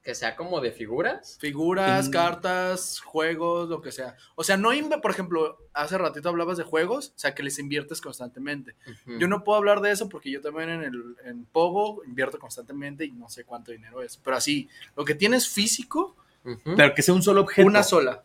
Que 0.09 0.14
sea 0.14 0.37
como 0.37 0.62
de 0.62 0.73
figuras. 0.73 1.37
Figuras, 1.38 2.07
En- 2.07 2.12
cartas, 2.12 2.99
juegos, 3.01 3.68
lo 3.68 3.83
que 3.83 3.92
sea. 3.92 4.16
O 4.37 4.42
sea, 4.42 4.57
no, 4.57 4.71
por 5.03 5.11
ejemplo, 5.11 5.59
hace 5.75 5.99
ratito 5.99 6.31
hablabas 6.31 6.57
de 6.57 6.64
juegos, 6.64 7.12
o 7.14 7.18
sea, 7.18 7.35
que 7.35 7.42
les 7.42 7.59
inviertes 7.59 8.01
constantemente. 8.01 8.75
Yo 9.05 9.29
no 9.29 9.44
puedo 9.44 9.59
hablar 9.59 9.83
de 9.83 9.90
eso 9.90 10.09
porque 10.09 10.31
yo 10.31 10.40
también 10.40 10.71
en, 10.71 10.83
el, 10.85 11.16
en 11.27 11.44
Pogo 11.44 12.03
invierto 12.07 12.38
constantemente 12.38 13.05
y 13.05 13.12
no 13.12 13.29
sé 13.29 13.44
cuánto 13.44 13.71
dinero 13.71 14.01
es. 14.01 14.16
Pero 14.16 14.38
así, 14.38 14.66
lo 14.97 15.05
que 15.05 15.14
tienes 15.14 15.47
físico. 15.47 16.16
Pero 16.75 16.94
que 16.94 17.03
sea 17.03 17.12
un 17.12 17.23
solo 17.23 17.42
objeto. 17.42 17.68
una 17.68 17.83
sola. 17.83 18.23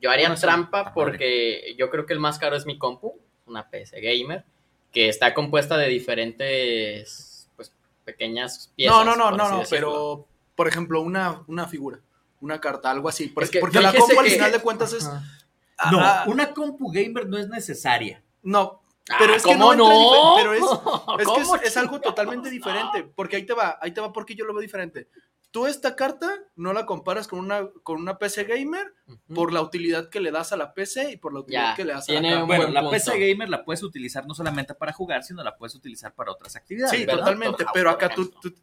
Yo 0.00 0.10
haría 0.10 0.28
Una 0.28 0.36
trampa 0.36 0.80
Ah, 0.86 0.94
porque 0.94 1.74
yo 1.78 1.90
creo 1.90 2.06
que 2.06 2.14
el 2.14 2.18
más 2.18 2.38
caro 2.38 2.56
es 2.56 2.64
mi 2.64 2.78
compu, 2.78 3.12
una 3.44 3.68
PC 3.68 4.00
gamer, 4.00 4.42
que 4.90 5.10
está 5.10 5.34
compuesta 5.34 5.76
de 5.76 5.88
diferentes, 5.88 7.50
pues, 7.56 7.70
pequeñas 8.06 8.72
piezas. 8.74 8.96
No, 8.96 9.04
no, 9.04 9.16
no, 9.16 9.36
no, 9.36 9.50
no, 9.50 9.58
decirlo. 9.58 9.68
pero, 9.68 10.35
por 10.56 10.66
ejemplo, 10.68 11.00
una, 11.02 11.42
una 11.46 11.68
figura, 11.68 12.00
una 12.40 12.60
carta, 12.60 12.90
algo 12.90 13.08
así. 13.08 13.28
Por- 13.28 13.44
Es 13.44 13.50
que 13.50 13.60
porque 13.60 13.80
la 13.80 13.92
compu 13.94 14.18
al 14.18 14.24
que- 14.26 14.32
final 14.32 14.52
de 14.52 14.60
cuentas 14.60 14.92
es... 14.92 15.04
No, 15.04 16.00
Ah, 16.00 16.24
una 16.26 16.54
compu 16.54 16.90
gamer 16.90 17.28
no 17.28 17.36
es 17.36 17.48
necesaria. 17.48 18.22
No, 18.42 18.82
Ah, 19.10 19.16
pero 19.20 19.34
es 19.34 19.42
que 19.44 19.52
¿cómo 19.52 19.72
no, 19.74 19.84
entra 19.84 19.94
no? 19.94 20.34
pero 20.36 20.52
es, 20.54 20.62
es 20.62 21.18
que 21.18 21.24
¿Cómo 21.42 21.56
es, 21.56 21.62
es 21.62 21.76
algo 21.76 22.00
totalmente 22.00 22.50
diferente, 22.50 23.04
porque 23.14 23.36
ahí 23.36 23.46
te 23.46 23.52
va, 23.52 23.78
ahí 23.80 23.92
te 23.92 24.00
va 24.00 24.12
porque 24.12 24.34
yo 24.34 24.44
lo 24.46 24.52
veo 24.54 24.62
diferente. 24.62 25.08
Tú 25.52 25.66
esta 25.68 25.94
carta 25.94 26.28
no 26.56 26.72
la 26.72 26.86
comparas 26.86 27.28
con 27.28 27.38
una, 27.38 27.68
con 27.84 28.00
una 28.00 28.18
PC 28.18 28.44
gamer 28.44 28.92
por 29.34 29.52
la 29.52 29.62
utilidad 29.62 30.08
que 30.10 30.18
le 30.20 30.30
das 30.32 30.52
a 30.52 30.56
la 30.56 30.74
PC 30.74 31.12
y 31.12 31.16
por 31.18 31.32
la 31.32 31.40
utilidad 31.40 31.68
Ya, 31.70 31.74
que 31.76 31.84
le 31.84 31.92
das 31.92 32.08
a 32.08 32.12
la 32.14 32.20
carta. 32.22 32.42
Bueno, 32.44 32.62
buen 32.64 32.74
la 32.74 32.80
punto. 32.80 32.92
PC 32.96 33.18
gamer 33.28 33.48
la 33.48 33.64
puedes 33.64 33.82
utilizar 33.84 34.26
no 34.26 34.34
solamente 34.34 34.74
para 34.74 34.92
jugar, 34.92 35.22
sino 35.22 35.42
la 35.44 35.56
puedes 35.56 35.74
utilizar 35.76 36.12
para 36.14 36.32
otras 36.32 36.56
actividades. 36.56 36.90
Sí, 36.98 37.04
¿verdad? 37.06 37.20
totalmente, 37.20 37.64
Doctor 37.64 37.70
pero 37.74 37.90
House, 37.90 38.02
acá 38.02 38.14
tú, 38.14 38.28
tú- 38.42 38.54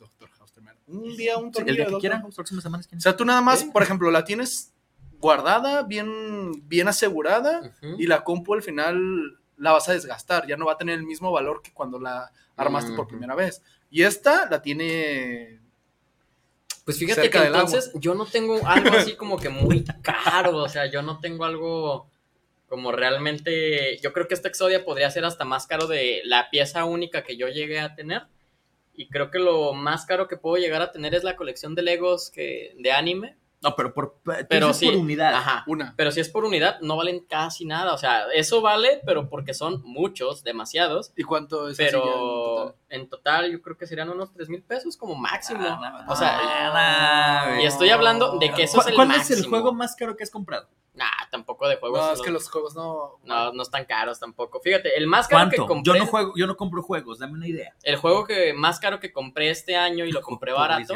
Doctor 0.00 0.28
Un 0.86 1.16
día 1.16 1.38
un 1.38 1.46
Sí, 1.46 1.52
tornillo 1.52 1.70
el 1.82 1.88
día 1.88 1.96
que 1.96 2.00
quieran, 2.00 2.30
próximas 2.30 2.62
semanas. 2.62 2.86
¿quién 2.86 2.98
O 2.98 3.00
sea, 3.00 3.16
tú 3.16 3.24
nada 3.24 3.40
más, 3.40 3.60
Sí. 3.60 3.70
por 3.72 3.82
ejemplo, 3.82 4.10
la 4.10 4.24
tienes 4.24 4.72
guardada, 5.18 5.82
bien, 5.82 6.68
bien 6.68 6.88
asegurada, 6.88 7.72
y 7.98 8.06
la 8.06 8.22
compu 8.24 8.54
al 8.54 8.62
final 8.62 9.38
la 9.56 9.72
vas 9.72 9.88
a 9.88 9.92
desgastar, 9.92 10.46
ya 10.46 10.56
no 10.56 10.66
va 10.66 10.72
a 10.72 10.76
tener 10.78 10.98
el 10.98 11.04
mismo 11.04 11.32
valor 11.32 11.62
que 11.62 11.72
cuando 11.72 11.98
la 11.98 12.30
armaste 12.56 12.92
por 12.92 13.08
primera 13.08 13.34
vez. 13.34 13.62
Y 13.90 14.02
esta 14.02 14.48
la 14.50 14.60
tiene 14.60 15.60
Pues 16.84 16.98
fíjate 16.98 17.22
cerca 17.22 17.38
que 17.38 17.44
del 17.46 17.54
entonces 17.54 17.90
yo 17.94 18.14
no 18.14 18.26
tengo 18.26 18.60
algo 18.66 18.94
así 18.96 19.14
como 19.16 19.38
que 19.38 19.48
muy 19.48 19.84
caro, 20.02 20.58
o 20.58 20.68
sea, 20.68 20.90
yo 20.90 21.00
no 21.00 21.18
tengo 21.20 21.44
algo 21.46 22.10
como 22.68 22.92
realmente, 22.92 23.98
yo 24.02 24.12
creo 24.12 24.26
que 24.28 24.34
esta 24.34 24.48
Exodia 24.48 24.84
podría 24.84 25.10
ser 25.10 25.24
hasta 25.24 25.44
más 25.44 25.66
caro 25.66 25.86
de 25.86 26.20
la 26.24 26.50
pieza 26.50 26.84
única 26.84 27.22
que 27.22 27.36
yo 27.36 27.48
llegué 27.48 27.78
a 27.80 27.94
tener. 27.94 28.24
Y 28.94 29.08
creo 29.08 29.30
que 29.30 29.38
lo 29.38 29.72
más 29.72 30.06
caro 30.06 30.28
que 30.28 30.36
puedo 30.36 30.56
llegar 30.56 30.80
a 30.80 30.92
tener 30.92 31.14
es 31.14 31.24
la 31.24 31.36
colección 31.36 31.74
de 31.74 31.82
Legos 31.82 32.30
que, 32.30 32.74
de 32.78 32.92
anime. 32.92 33.36
No, 33.64 33.74
pero 33.74 33.92
por, 33.94 34.20
Pero 34.48 34.72
sí, 34.74 34.86
por 34.86 34.96
unidad. 34.96 35.34
Ajá. 35.34 35.64
una. 35.66 35.94
Pero 35.96 36.12
si 36.12 36.20
es 36.20 36.28
por 36.28 36.44
unidad, 36.44 36.78
no 36.80 36.96
valen 36.96 37.20
casi 37.20 37.64
nada. 37.64 37.94
O 37.94 37.98
sea, 37.98 38.26
eso 38.34 38.60
vale, 38.60 39.00
pero 39.06 39.28
porque 39.30 39.54
son 39.54 39.80
muchos, 39.84 40.44
demasiados. 40.44 41.12
¿Y 41.16 41.24
cuánto 41.24 41.68
es 41.70 41.78
ya 41.78 41.84
en 41.86 41.90
Pero 41.90 42.02
total? 42.04 42.74
en 42.90 43.08
total 43.08 43.50
yo 43.52 43.62
creo 43.62 43.76
que 43.76 43.86
serían 43.86 44.10
unos 44.10 44.32
3 44.32 44.48
mil 44.50 44.62
pesos 44.62 44.96
como 44.96 45.14
máximo. 45.14 45.60
Ah, 45.66 46.06
o 46.08 46.14
sea, 46.14 47.50
no, 47.54 47.60
y 47.62 47.66
estoy 47.66 47.90
hablando 47.90 48.38
de 48.38 48.52
que 48.52 48.64
eso 48.64 48.76
es 48.78 48.82
¿Cuál, 48.84 48.88
el 48.90 48.94
cuál 48.94 49.08
máximo. 49.08 49.34
es 49.38 49.44
el 49.44 49.48
juego 49.48 49.72
más 49.72 49.96
caro 49.96 50.16
que 50.16 50.22
has 50.24 50.30
comprado? 50.30 50.68
Nah, 50.94 51.06
tampoco 51.30 51.66
de 51.66 51.76
juegos. 51.76 51.98
No, 51.98 52.04
es 52.12 52.18
los- 52.18 52.22
que 52.24 52.30
los 52.30 52.48
juegos 52.50 52.74
no. 52.76 53.18
no, 53.24 53.52
no 53.52 53.62
están 53.62 53.84
caros 53.84 54.20
tampoco. 54.20 54.60
Fíjate, 54.60 54.96
el 54.96 55.08
más 55.08 55.26
caro 55.26 55.50
que 55.50 55.56
¿Cuánto? 55.56 55.74
compré. 55.74 55.92
Yo 55.92 55.98
no 55.98 56.06
juego, 56.06 56.32
yo 56.36 56.46
no 56.46 56.56
compro 56.56 56.82
juegos, 56.82 57.18
dame 57.18 57.32
una 57.32 57.48
idea. 57.48 57.74
El 57.82 57.96
juego 57.96 58.24
que 58.26 58.52
más 58.54 58.78
caro 58.78 59.00
que 59.00 59.10
compré 59.12 59.50
este 59.50 59.74
año 59.74 60.04
y 60.04 60.12
lo 60.12 60.20
compré 60.20 60.52
barato. 60.52 60.94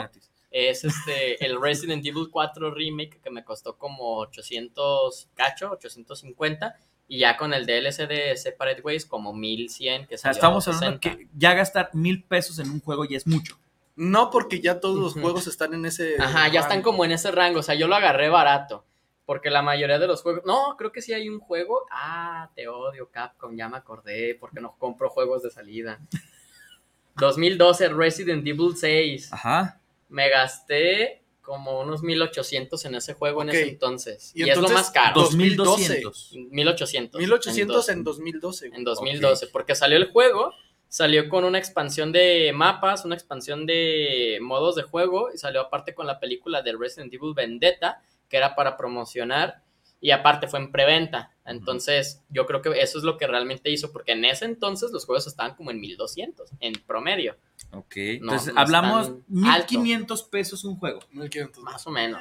Es 0.50 0.84
este 0.84 1.44
el 1.44 1.60
Resident 1.60 2.04
Evil 2.04 2.28
4 2.30 2.70
Remake 2.72 3.20
que 3.22 3.30
me 3.30 3.44
costó 3.44 3.76
como 3.76 4.18
800 4.18 5.28
cacho, 5.34 5.70
850 5.72 6.76
y 7.08 7.18
ya 7.20 7.36
con 7.36 7.54
el 7.54 7.66
DLC 7.66 8.08
de 8.08 8.36
Separate 8.36 8.82
Ways 8.82 9.06
como 9.06 9.32
1100 9.32 10.06
que 10.06 10.14
O 10.14 10.18
sea, 10.18 10.30
estamos 10.30 10.66
hablando 10.68 10.98
60. 11.00 11.16
que 11.16 11.28
ya 11.36 11.54
gastar 11.54 11.90
mil 11.94 12.22
pesos 12.24 12.58
en 12.58 12.70
un 12.70 12.80
juego 12.80 13.04
ya 13.04 13.16
es 13.16 13.26
mucho. 13.26 13.58
No, 13.96 14.30
porque 14.30 14.60
ya 14.60 14.78
todos 14.78 14.96
los 14.96 15.14
juegos 15.14 15.48
están 15.48 15.74
en 15.74 15.84
ese. 15.84 16.14
Ajá, 16.20 16.46
ya 16.46 16.60
están 16.60 16.82
como 16.82 17.04
en 17.04 17.10
ese 17.10 17.32
rango, 17.32 17.58
o 17.58 17.62
sea, 17.64 17.74
yo 17.74 17.88
lo 17.88 17.96
agarré 17.96 18.28
barato. 18.28 18.84
Porque 19.26 19.50
la 19.50 19.60
mayoría 19.60 19.98
de 19.98 20.06
los 20.06 20.22
juegos. 20.22 20.44
No, 20.46 20.76
creo 20.78 20.92
que 20.92 21.02
sí 21.02 21.12
hay 21.12 21.28
un 21.28 21.40
juego. 21.40 21.84
Ah, 21.90 22.48
te 22.54 22.68
odio, 22.68 23.10
Capcom, 23.10 23.56
ya 23.56 23.68
me 23.68 23.76
acordé. 23.76 24.36
Porque 24.38 24.60
no 24.60 24.76
compro 24.78 25.10
juegos 25.10 25.42
de 25.42 25.50
salida. 25.50 25.98
2012, 27.16 27.88
Resident 27.88 28.46
Evil 28.46 28.76
6. 28.76 29.32
Ajá. 29.32 29.80
Me 30.08 30.28
gasté 30.28 31.22
como 31.48 31.80
unos 31.80 32.02
1800 32.02 32.84
en 32.84 32.94
ese 32.96 33.14
juego 33.14 33.40
en 33.42 33.48
ese 33.48 33.68
entonces. 33.70 34.32
Y 34.34 34.44
Y, 34.44 34.50
es 34.50 34.58
lo 34.58 34.68
más 34.68 34.90
caro. 34.90 35.22
2200. 35.22 36.34
1800. 36.50 37.18
1800 37.18 37.88
en 37.88 37.98
en 37.98 38.04
2012. 38.04 38.66
en 38.66 38.84
2012, 38.84 39.46
porque 39.46 39.74
salió 39.74 39.96
el 39.96 40.10
juego, 40.10 40.52
salió 40.88 41.26
con 41.30 41.44
una 41.44 41.58
expansión 41.58 42.12
de 42.12 42.52
mapas, 42.54 43.06
una 43.06 43.14
expansión 43.14 43.64
de 43.64 44.38
modos 44.42 44.76
de 44.76 44.82
juego, 44.82 45.30
y 45.32 45.38
salió 45.38 45.62
aparte 45.62 45.94
con 45.94 46.06
la 46.06 46.20
película 46.20 46.60
de 46.60 46.76
Resident 46.78 47.14
Evil 47.14 47.32
Vendetta, 47.34 48.02
que 48.28 48.36
era 48.36 48.54
para 48.54 48.76
promocionar, 48.76 49.62
y 50.00 50.10
aparte 50.12 50.46
fue 50.48 50.60
en 50.60 50.70
preventa. 50.72 51.32
Entonces, 51.44 52.22
yo 52.28 52.46
creo 52.46 52.60
que 52.62 52.70
eso 52.80 52.98
es 52.98 53.04
lo 53.04 53.16
que 53.16 53.26
realmente 53.26 53.70
hizo, 53.70 53.90
porque 53.92 54.12
en 54.12 54.24
ese 54.24 54.44
entonces 54.44 54.90
los 54.92 55.04
juegos 55.06 55.26
estaban 55.26 55.54
como 55.54 55.70
en 55.70 55.80
1200, 55.80 56.50
en 56.60 56.74
promedio, 56.86 57.36
Ok. 57.72 57.96
No, 57.96 58.32
Entonces, 58.32 58.54
no 58.54 58.60
hablamos 58.60 59.08
están 59.08 59.24
1500 59.28 60.22
pesos 60.24 60.64
un 60.64 60.76
juego. 60.78 61.00
1500. 61.10 61.62
más 61.64 61.86
o 61.86 61.90
menos. 61.90 62.20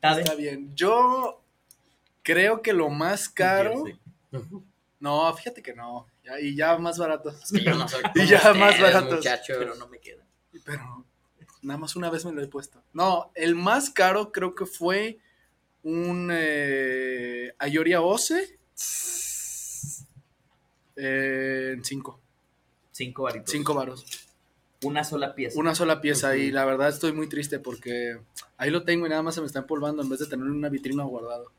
Tade. 0.00 0.22
Está 0.22 0.34
bien. 0.34 0.70
Yo 0.76 1.42
creo 2.22 2.60
que 2.62 2.72
lo 2.72 2.88
más 2.90 3.28
caro. 3.28 3.84
No, 5.00 5.32
fíjate 5.34 5.62
que 5.62 5.74
no. 5.74 6.06
Ya- 6.24 6.40
y 6.40 6.54
ya 6.56 6.76
más 6.78 6.98
barato. 6.98 7.30
Es 7.30 7.50
que 7.52 7.62
yo 7.64 7.74
no 7.74 7.88
soy 7.88 8.02
Y 8.14 8.26
ya 8.26 8.38
más 8.54 8.74
ustedes, 8.74 8.80
baratos. 8.94 9.16
muchachos. 9.16 9.56
Pero 9.58 9.74
no 9.76 9.88
me 9.88 9.98
queda. 10.00 10.24
Pero 10.64 11.04
nada 11.62 11.78
más 11.78 11.96
una 11.96 12.10
vez 12.10 12.24
me 12.24 12.32
lo 12.32 12.42
he 12.42 12.48
puesto. 12.48 12.82
No, 12.92 13.30
el 13.34 13.54
más 13.54 13.90
caro 13.90 14.32
creo 14.32 14.54
que 14.54 14.66
fue 14.66 15.18
un 15.86 16.30
eh, 16.32 17.54
Ayoria 17.60 18.02
Ose. 18.02 18.58
eh, 20.96 21.72
en 21.76 21.84
5. 21.84 22.20
Cinco 22.92 23.22
varitos. 23.22 23.50
5 23.52 23.74
varos. 23.74 24.04
Una 24.82 25.04
sola 25.04 25.34
pieza. 25.34 25.58
Una 25.58 25.74
sola 25.74 26.00
pieza. 26.00 26.36
Y 26.36 26.50
la 26.50 26.64
verdad 26.64 26.88
estoy 26.88 27.12
muy 27.12 27.28
triste 27.28 27.58
porque 27.60 28.18
ahí 28.56 28.70
lo 28.70 28.82
tengo 28.84 29.06
y 29.06 29.10
nada 29.10 29.22
más 29.22 29.34
se 29.36 29.40
me 29.40 29.46
está 29.46 29.60
empolvando 29.60 30.02
en 30.02 30.08
vez 30.08 30.18
de 30.20 30.26
tener 30.26 30.46
una 30.48 30.68
vitrina 30.68 31.04
guardado. 31.04 31.52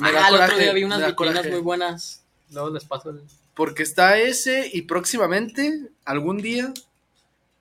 Me 0.00 0.12
da 0.12 0.26
Ah, 0.26 0.28
el 0.30 0.34
otro 0.36 0.58
día 0.58 0.72
vi 0.72 0.84
unas 0.84 0.98
vitrinas 0.98 1.14
coraje. 1.16 1.50
muy 1.50 1.60
buenas. 1.60 2.22
Luego 2.50 2.70
les 2.70 2.84
paso 2.84 3.10
el... 3.10 3.20
Porque 3.54 3.82
está 3.82 4.18
ese 4.18 4.70
y 4.72 4.82
próximamente, 4.82 5.88
algún 6.04 6.38
día, 6.38 6.72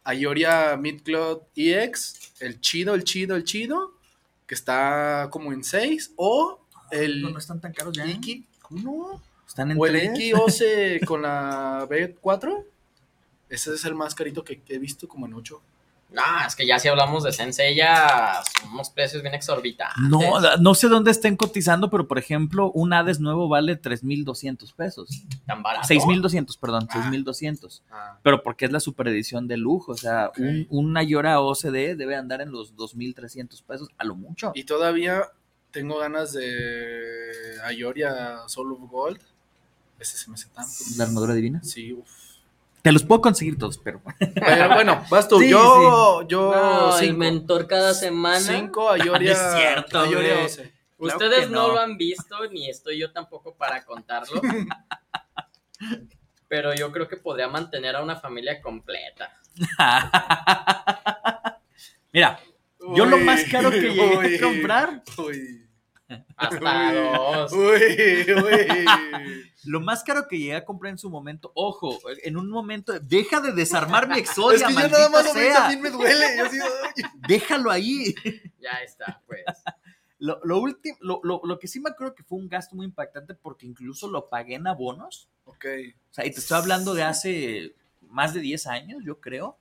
Ayoria 0.04 0.78
Midcloud 0.78 1.40
EX, 1.56 2.34
el 2.40 2.62
chido, 2.62 2.94
el 2.94 3.04
chido, 3.04 3.36
el 3.36 3.44
chido, 3.44 3.94
que 4.48 4.56
está 4.56 5.28
como 5.30 5.54
en 5.54 5.64
6, 5.64 6.14
o 6.16 6.60
el 6.90 7.22
No, 7.22 7.30
no 7.30 7.38
están 7.38 7.60
tan 7.62 7.74
caros 7.74 7.96
ya. 7.96 8.08
Iki, 8.08 8.46
¿cómo 8.62 8.82
no? 8.82 9.22
Están 9.48 9.72
en 9.72 9.80
O 9.80 9.86
el. 9.86 10.04
Iki 10.04 10.34
Ose 10.34 11.00
con 11.06 11.22
la 11.22 11.86
B4, 11.88 12.64
ese 13.50 13.74
es 13.74 13.86
el 13.86 13.94
más 13.94 14.16
carito 14.16 14.44
que 14.44 14.62
he 14.68 14.80
visto 14.80 15.08
como 15.08 15.26
en 15.26 15.34
8. 15.34 15.62
No, 16.10 16.22
es 16.48 16.56
que 16.56 16.66
ya 16.66 16.80
si 16.80 16.88
hablamos 16.88 17.24
de 17.24 17.34
Sensei, 17.34 17.76
ya 17.76 18.42
son 18.62 18.72
unos 18.72 18.90
precios 18.90 19.22
bien 19.22 19.34
exorbitantes. 19.36 19.98
No, 20.10 20.20
no 20.58 20.74
sé 20.74 20.88
dónde 20.88 21.12
estén 21.12 21.36
cotizando, 21.36 21.90
pero 21.90 22.08
por 22.08 22.18
ejemplo, 22.18 22.72
un 22.72 22.94
Hades 22.94 23.20
nuevo 23.20 23.50
vale 23.50 23.76
3,200 23.76 24.72
pesos. 24.72 25.10
tan 25.46 25.62
barato. 25.62 25.86
6,200, 25.88 26.56
perdón, 26.58 26.88
Ah. 26.90 26.94
6,200. 26.94 27.84
Ah, 27.92 28.18
Pero 28.24 28.42
porque 28.42 28.66
es 28.66 28.72
la 28.72 28.80
super 28.80 29.08
edición 29.10 29.48
de 29.50 29.58
lujo. 29.58 29.92
O 29.92 29.98
sea, 29.98 30.28
Ok. 30.30 30.38
un, 30.40 30.68
una 30.70 31.04
Yora 31.04 31.42
OCD 31.42 31.96
debe 31.98 32.16
andar 32.16 32.40
en 32.42 32.52
los 32.52 32.76
2,300 32.78 33.62
pesos 33.64 33.90
a 33.98 34.06
lo 34.06 34.16
mucho. 34.16 34.54
Y 34.56 34.64
todavía 34.64 35.24
tengo 35.72 35.98
ganas 36.00 36.32
de 36.32 37.58
Ayoria 37.66 38.38
Soul 38.48 38.72
of 38.74 38.90
Gold. 38.90 39.20
Ese 40.00 40.18
se 40.18 40.30
me 40.30 40.36
hace 40.36 40.48
tanto. 40.50 40.72
La 40.98 41.04
armadura 41.04 41.34
divina. 41.34 41.62
Sí, 41.64 41.92
uff. 41.92 42.08
Te 42.88 42.94
los 42.94 43.04
puedo 43.04 43.20
conseguir 43.20 43.58
todos, 43.58 43.78
pero. 43.80 44.02
Bueno, 44.02 44.74
bueno, 44.74 45.06
vas 45.10 45.28
tú. 45.28 45.40
Sí, 45.42 45.50
yo, 45.50 46.26
yo, 46.26 46.54
No, 46.56 46.98
el 46.98 47.18
mentor 47.18 47.68
cada 47.68 47.94
semana. 47.94 48.40
Cinco 48.40 48.90
Ayoria. 48.90 49.34
No 49.34 49.38
es 49.38 49.56
cierto, 49.58 50.00
Ayoria 50.00 50.36
güey. 50.36 50.44
12. 50.44 50.74
Claro 50.98 50.98
Ustedes 50.98 51.50
no. 51.50 51.68
no. 51.68 51.74
lo 51.74 51.80
han 51.82 51.98
visto, 51.98 52.48
ni 52.50 52.70
estoy 52.70 52.98
yo 52.98 53.12
tampoco 53.12 53.58
para 53.58 53.84
contarlo. 53.84 54.40
Pero 56.48 56.74
yo 56.76 56.90
creo 56.94 57.10
que 57.10 57.18
podría 57.18 57.50
mantener 57.50 57.98
a 57.98 58.02
una 58.02 58.16
familia 58.16 58.62
completa. 58.62 59.34
Mira, 62.14 62.40
yo 62.96 63.06
lo 63.06 63.18
más 63.18 63.44
caro 63.52 63.70
que 63.70 63.82
llegué 63.82 64.18
uy, 64.18 64.36
a 64.38 64.40
comprar, 64.40 65.04
Uy. 65.18 65.67
Hasta 66.38 66.90
Uy, 66.90 66.96
dos. 66.96 67.52
Uy, 67.54 68.34
uy. 68.34 68.86
lo 69.66 69.82
más 69.82 70.04
caro 70.04 70.28
que 70.28 70.38
llegué 70.38 70.56
a 70.56 70.64
comprar 70.66 70.92
en 70.92 70.98
su 70.98 71.10
momento, 71.10 71.52
ojo, 71.56 71.98
en 72.24 72.38
un 72.38 72.50
momento, 72.50 72.98
deja 73.00 73.42
de 73.42 73.52
desarmar 73.54 74.08
mi 74.08 74.18
exodia, 74.20 74.58
es 74.58 74.64
que 74.64 74.70
yo 74.70 74.76
maldita 74.80 74.98
nada 74.98 75.10
más 75.10 75.26
lo 75.26 75.34
veo 75.34 75.44
y 75.44 75.46
sea. 75.48 75.56
también 75.56 75.82
me 75.82 75.90
duele. 75.90 76.26
Yo 76.38 76.46
así. 76.46 76.58
Déjalo 77.28 77.72
ahí. 77.72 78.16
Ya 78.60 78.72
está, 78.84 79.22
pues. 79.28 79.44
Lo, 80.20 80.40
lo, 80.44 80.60
último, 80.60 80.98
lo, 81.02 81.20
lo- 81.24 81.42
lo 81.44 81.60
que 81.60 81.68
sí 81.68 81.80
me 81.80 81.90
acuerdo 81.92 82.16
que 82.16 82.24
fue 82.24 82.40
un 82.40 82.48
gasto 82.50 82.76
muy 82.76 82.86
impactante 82.86 83.36
porque 83.36 83.66
incluso 83.68 84.10
lo 84.10 84.30
pagué 84.30 84.56
en 84.56 84.66
abonos. 84.68 85.28
Ok. 85.46 85.66
O 86.10 86.14
sea, 86.14 86.26
y 86.26 86.32
te 86.32 86.40
estoy 86.40 86.58
hablando 86.58 86.94
de 86.96 87.04
hace 87.04 87.76
más 88.10 88.34
de 88.34 88.40
10 88.40 88.66
años, 88.68 89.04
yo 89.06 89.20
creo. 89.20 89.58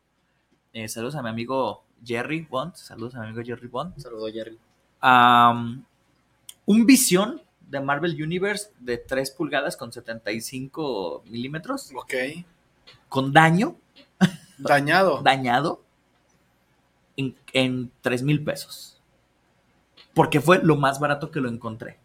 Eh, 0.73 0.89
saludos 0.89 1.17
a 1.17 1.23
mi 1.23 1.29
amigo 1.29 1.85
Jerry 2.05 2.41
Bond. 2.49 2.75
Saludos 2.75 3.15
a 3.17 3.21
mi 3.21 3.27
amigo 3.27 3.43
Jerry 3.45 3.67
Bond. 3.69 3.99
Saludos, 3.99 4.33
Jerry. 4.33 4.59
Am, 5.01 5.85
un 6.67 6.85
visión 6.87 7.41
de 7.61 7.81
Marvel 7.81 8.21
Universe 8.23 8.71
de 8.79 8.99
3 8.99 9.31
pulgadas 9.33 9.77
con 9.77 9.93
75 9.93 11.25
milímetros, 11.27 11.91
Ok. 11.97 12.15
con 13.09 13.33
daño, 13.33 13.77
Dañado. 14.59 15.21
dañado, 15.23 15.83
en, 17.17 17.35
en 17.53 17.91
3 18.03 18.23
mil 18.23 18.45
pesos. 18.45 19.01
Porque 20.15 20.41
fue 20.41 20.61
lo 20.63 20.77
más 20.77 20.99
barato 21.01 21.31
que 21.31 21.41
lo 21.41 21.49
encontré. 21.49 21.99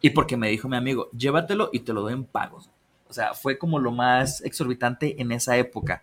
Y 0.00 0.10
porque 0.10 0.36
me 0.36 0.48
dijo 0.48 0.68
mi 0.68 0.76
amigo, 0.76 1.10
llévatelo 1.12 1.70
y 1.72 1.80
te 1.80 1.92
lo 1.92 2.02
doy 2.02 2.12
en 2.12 2.24
pagos. 2.24 2.70
O 3.08 3.12
sea, 3.12 3.34
fue 3.34 3.58
como 3.58 3.78
lo 3.78 3.92
más 3.92 4.40
exorbitante 4.42 5.20
en 5.20 5.32
esa 5.32 5.56
época. 5.56 6.02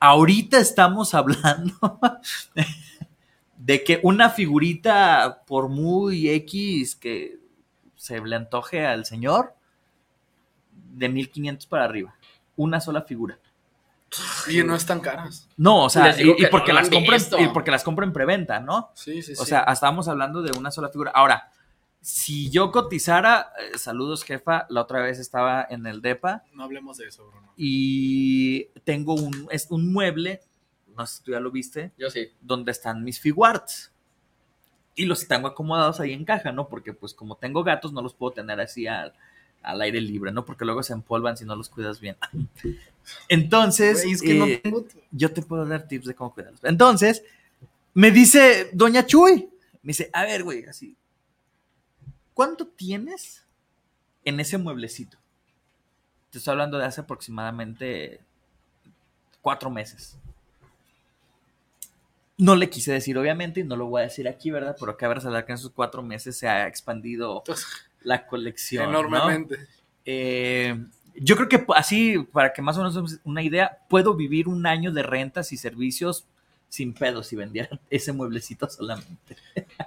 Ahorita 0.00 0.58
estamos 0.58 1.14
hablando 1.14 1.98
de 3.62 3.84
que 3.84 4.00
una 4.02 4.30
figurita, 4.30 5.42
por 5.46 5.68
muy 5.68 6.30
X 6.30 6.96
que 6.96 7.38
se 7.96 8.20
le 8.20 8.34
antoje 8.36 8.86
al 8.86 9.04
señor, 9.04 9.54
de 10.92 11.08
1500 11.08 11.66
para 11.66 11.84
arriba. 11.84 12.14
Una 12.56 12.80
sola 12.80 13.02
figura. 13.02 13.38
Y 14.50 14.62
no 14.64 14.74
están 14.74 15.00
caras. 15.00 15.48
No, 15.56 15.84
o 15.84 15.90
sea, 15.90 16.20
y, 16.20 16.30
y 16.30 16.36
que 16.36 16.48
porque 16.48 16.72
no 16.72 16.78
las 16.80 16.86
han 16.88 16.92
compro 16.94 17.14
en- 17.14 17.20
visto. 17.20 17.38
y 17.38 17.48
porque 17.48 17.70
las 17.70 17.84
compro 17.84 18.04
en 18.04 18.12
preventa, 18.12 18.58
¿no? 18.60 18.90
Sí, 18.94 19.22
sí, 19.22 19.34
sí. 19.36 19.40
O 19.40 19.44
sea, 19.44 19.60
estábamos 19.64 20.08
hablando 20.08 20.42
de 20.42 20.56
una 20.58 20.70
sola 20.70 20.88
figura. 20.88 21.12
Ahora, 21.14 21.52
si 22.00 22.50
yo 22.50 22.72
cotizara, 22.72 23.52
eh, 23.74 23.78
saludos 23.78 24.24
jefa, 24.24 24.66
la 24.70 24.80
otra 24.80 25.00
vez 25.02 25.18
estaba 25.18 25.64
en 25.68 25.86
el 25.86 26.00
DEPA 26.02 26.44
no 26.54 26.64
hablemos 26.64 26.96
de 26.96 27.06
eso, 27.08 27.26
Bruno. 27.28 27.52
y 27.56 28.64
tengo 28.84 29.14
un, 29.14 29.46
es 29.50 29.66
un 29.70 29.92
mueble, 29.92 30.40
no 31.00 31.06
sé 31.06 31.16
si 31.18 31.24
tú 31.24 31.32
ya 31.32 31.40
lo 31.40 31.50
viste, 31.50 31.92
Yo 31.98 32.10
sí. 32.10 32.28
donde 32.40 32.72
están 32.72 33.02
mis 33.02 33.18
figuarts. 33.20 33.92
Y 34.94 35.06
los 35.06 35.26
tengo 35.26 35.48
acomodados 35.48 36.00
ahí 36.00 36.12
en 36.12 36.24
caja, 36.24 36.52
¿no? 36.52 36.68
Porque 36.68 36.92
pues 36.92 37.14
como 37.14 37.36
tengo 37.36 37.64
gatos 37.64 37.92
no 37.92 38.02
los 38.02 38.12
puedo 38.12 38.32
tener 38.32 38.60
así 38.60 38.86
al, 38.86 39.14
al 39.62 39.80
aire 39.82 40.00
libre, 40.00 40.32
¿no? 40.32 40.44
Porque 40.44 40.64
luego 40.64 40.82
se 40.82 40.92
empolvan 40.92 41.36
si 41.36 41.44
no 41.44 41.56
los 41.56 41.68
cuidas 41.68 42.00
bien. 42.00 42.16
Entonces, 43.28 44.02
Güey, 44.02 44.14
es 44.14 44.22
que 44.22 44.34
no 44.34 44.46
eh, 44.46 44.60
tengo 44.62 44.84
yo 45.10 45.32
te 45.32 45.42
puedo 45.42 45.64
dar 45.66 45.86
tips 45.88 46.06
de 46.06 46.14
cómo 46.14 46.34
cuidarlos. 46.34 46.62
Entonces, 46.64 47.22
me 47.94 48.10
dice 48.10 48.70
Doña 48.72 49.06
Chuy, 49.06 49.50
me 49.82 49.88
dice, 49.90 50.10
a 50.12 50.24
ver, 50.24 50.44
güey, 50.44 50.64
así, 50.64 50.96
¿cuánto 52.34 52.66
tienes 52.66 53.44
en 54.24 54.38
ese 54.40 54.58
mueblecito? 54.58 55.18
Te 56.30 56.38
estoy 56.38 56.52
hablando 56.52 56.78
de 56.78 56.84
hace 56.84 57.00
aproximadamente 57.00 58.20
cuatro 59.40 59.70
meses. 59.70 60.16
No 62.40 62.56
le 62.56 62.70
quise 62.70 62.92
decir, 62.92 63.18
obviamente, 63.18 63.60
y 63.60 63.64
no 63.64 63.76
lo 63.76 63.86
voy 63.86 64.00
a 64.00 64.04
decir 64.04 64.26
aquí, 64.26 64.50
¿verdad? 64.50 64.74
Pero 64.80 64.96
cabe 64.96 65.14
resaltar 65.14 65.44
que 65.44 65.52
en 65.52 65.58
esos 65.58 65.72
cuatro 65.72 66.02
meses 66.02 66.38
se 66.38 66.48
ha 66.48 66.66
expandido 66.66 67.44
la 68.02 68.26
colección. 68.26 68.84
¿no? 68.90 69.00
Enormemente. 69.00 69.58
Eh, 70.06 70.74
yo 71.16 71.36
creo 71.36 71.48
que 71.50 71.62
así, 71.76 72.18
para 72.32 72.54
que 72.54 72.62
más 72.62 72.78
o 72.78 72.82
menos 72.82 73.20
una 73.24 73.42
idea, 73.42 73.78
puedo 73.90 74.14
vivir 74.14 74.48
un 74.48 74.66
año 74.66 74.90
de 74.90 75.02
rentas 75.02 75.52
y 75.52 75.58
servicios 75.58 76.24
sin 76.70 76.94
pedos 76.94 77.26
si 77.26 77.36
vendiera 77.36 77.78
ese 77.90 78.14
mueblecito 78.14 78.70
solamente. 78.70 79.36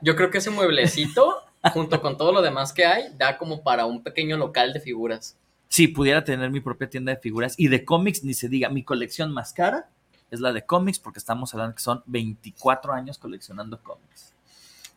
Yo 0.04 0.16
creo 0.16 0.30
que 0.30 0.38
ese 0.38 0.52
mueblecito, 0.52 1.38
junto 1.74 2.02
con 2.02 2.18
todo 2.18 2.32
lo 2.32 2.44
demás 2.44 2.72
que 2.72 2.86
hay, 2.86 3.06
da 3.18 3.40
como 3.40 3.64
para 3.64 3.88
un 3.88 4.04
pequeño 4.04 4.38
local 4.38 4.74
de 4.74 4.80
figuras. 4.80 5.38
Si 5.70 5.88
pudiera 5.88 6.24
tener 6.24 6.52
mi 6.52 6.60
propia 6.60 6.88
tienda 6.88 7.16
de 7.16 7.20
figuras 7.20 7.56
y 7.58 7.68
de 7.68 7.84
cómics, 7.84 8.24
ni 8.24 8.36
se 8.36 8.48
diga, 8.48 8.70
mi 8.70 8.84
colección 8.84 9.34
más 9.34 9.54
cara 9.54 9.90
es 10.34 10.40
la 10.40 10.52
de 10.52 10.66
cómics 10.66 10.98
porque 10.98 11.20
estamos 11.20 11.54
hablando 11.54 11.76
que 11.76 11.84
son 11.84 12.02
24 12.08 12.92
años 12.92 13.20
coleccionando 13.20 13.80
cómics. 13.82 14.34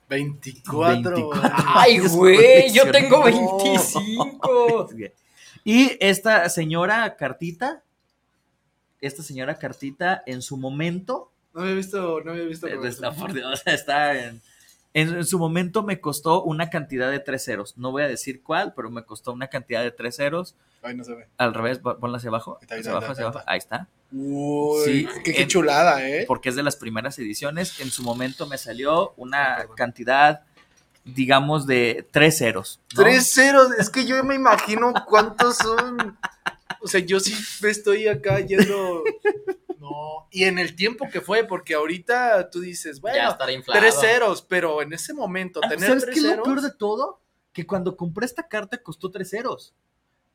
24. 0.09 1.14
24. 1.14 1.64
¡Ay, 1.74 1.99
güey! 1.99 2.72
Yo 2.72 2.91
tengo 2.91 3.22
coleccionando 3.22 3.22
25. 3.22 4.89
cómics. 4.89 5.12
Y 5.62 5.99
esta 6.01 6.49
señora 6.49 7.16
Cartita, 7.16 7.82
esta 9.03 9.22
señora 9.22 9.59
Cartita 9.59 10.22
en 10.24 10.41
su 10.41 10.57
momento 10.57 11.32
No 11.53 11.61
había 11.62 11.74
visto, 11.74 12.20
no 12.22 12.32
había 12.32 12.45
visto. 12.45 12.66
Eh, 12.66 12.78
Está, 12.82 13.12
por 13.12 13.34
Dios, 13.34 13.62
está 13.66 14.18
en, 14.18 14.41
en, 15.01 15.14
en 15.16 15.24
su 15.26 15.38
momento 15.38 15.82
me 15.82 16.01
costó 16.01 16.42
una 16.42 16.70
cantidad 16.70 17.11
de 17.11 17.20
tres 17.20 17.44
ceros. 17.44 17.76
No 17.76 17.90
voy 17.90 18.03
a 18.03 18.09
decir 18.09 18.42
cuál, 18.42 18.72
pero 18.74 18.90
me 18.90 19.05
costó 19.05 19.32
una 19.32 19.49
cantidad 19.49 19.82
de 19.82 19.90
tres 19.90 20.16
ceros. 20.16 20.55
Ay, 20.82 20.94
no 20.97 21.05
se 21.05 21.14
ve. 21.14 21.26
Al 21.36 21.53
revés, 21.55 21.78
pon- 21.78 21.99
ponla 22.01 22.16
hacia 22.18 22.28
abajo. 22.30 22.57
Ahí 22.57 22.62
está, 22.62 22.74
ahí 22.74 22.80
hacia 22.80 22.90
está, 22.92 22.97
abajo, 22.99 23.12
hacia 23.12 23.26
está, 23.26 23.38
abajo. 23.38 23.51
Ahí 23.51 23.59
está. 23.59 23.88
Uy, 24.12 24.84
Sí, 24.84 25.09
qué, 25.24 25.32
qué 25.34 25.42
en- 25.42 25.49
chulada, 25.49 26.09
¿eh? 26.09 26.24
Porque 26.26 26.49
es 26.49 26.55
de 26.57 26.62
las 26.62 26.76
primeras 26.76 27.18
ediciones. 27.18 27.78
En 27.80 27.90
su 27.90 28.03
momento 28.03 28.47
me 28.47 28.57
salió 28.59 29.12
una 29.16 29.57
perdón. 29.59 29.76
cantidad, 29.76 30.42
digamos, 31.05 31.66
de 31.66 32.07
tres 32.11 32.38
ceros. 32.38 32.80
¿no? 32.97 33.03
Tres 33.03 33.32
ceros, 33.34 33.72
es 33.78 33.90
que 33.90 34.07
yo 34.07 34.22
me 34.24 34.34
imagino 34.34 34.92
cuántos 35.07 35.57
son. 35.59 36.16
O 36.80 36.88
sea, 36.88 37.01
yo 37.01 37.20
sí 37.20 37.34
estoy 37.66 38.07
acá 38.09 38.40
yendo. 38.40 39.03
No, 39.78 40.28
y 40.30 40.44
en 40.44 40.58
el 40.58 40.74
tiempo 40.76 41.08
que 41.10 41.20
fue, 41.20 41.44
porque 41.44 41.74
ahorita 41.74 42.50
tú 42.50 42.60
dices, 42.60 42.96
ya 42.96 43.00
bueno, 43.02 43.30
estará 43.30 43.52
inflado. 43.52 43.80
tres 43.80 43.94
ceros, 44.00 44.42
pero 44.42 44.82
en 44.82 44.92
ese 44.92 45.12
momento, 45.14 45.60
Ah, 45.62 45.68
tener 45.68 45.88
¿Sabes 45.88 46.04
tres 46.04 46.14
qué 46.14 46.20
es 46.20 46.24
lo 46.24 46.30
ceros. 46.30 46.44
peor 46.46 46.60
de 46.62 46.72
todo? 46.72 47.20
Que 47.52 47.66
cuando 47.66 47.96
compré 47.96 48.26
esta 48.26 48.46
carta 48.48 48.78
costó 48.82 49.10
tres 49.10 49.30
ceros. 49.30 49.74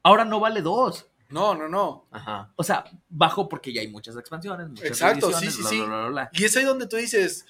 Ahora 0.03 0.25
no 0.25 0.39
vale 0.39 0.61
dos. 0.61 1.07
No, 1.29 1.55
no, 1.55 1.69
no. 1.69 2.07
Ajá. 2.11 2.51
O 2.55 2.63
sea, 2.63 2.83
bajo 3.07 3.47
porque 3.47 3.71
ya 3.71 3.81
hay 3.81 3.87
muchas 3.87 4.17
expansiones, 4.17 4.67
muchas 4.67 4.85
Exacto, 4.85 5.31
sí, 5.33 5.49
sí, 5.49 5.63
sí. 5.63 5.77
bla, 5.77 5.85
bla, 5.87 5.97
bla, 5.99 6.09
bla. 6.09 6.29
Y 6.33 6.43
es 6.43 6.57
ahí 6.57 6.65
donde 6.65 6.87
tú 6.87 6.97
dices, 6.97 7.45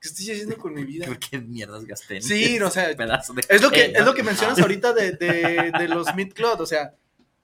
¿qué 0.00 0.08
estoy 0.08 0.30
haciendo 0.32 0.56
con 0.58 0.74
mi 0.74 0.84
vida? 0.84 1.06
Que 1.30 1.38
mierdas 1.38 1.84
gasté. 1.84 2.20
Sí, 2.20 2.58
no, 2.58 2.66
o 2.68 2.70
sea, 2.70 2.86
ese 2.86 2.96
pedazo 2.96 3.32
de 3.34 3.42
Es 3.48 3.62
lo 3.62 3.70
que, 3.70 3.92
es 3.94 4.04
lo 4.04 4.14
que 4.14 4.22
mencionas 4.24 4.58
ahorita 4.58 4.92
de, 4.92 5.12
de, 5.12 5.72
de 5.78 5.88
los 5.88 6.12
Midcloth. 6.16 6.60
O 6.60 6.66
sea, 6.66 6.94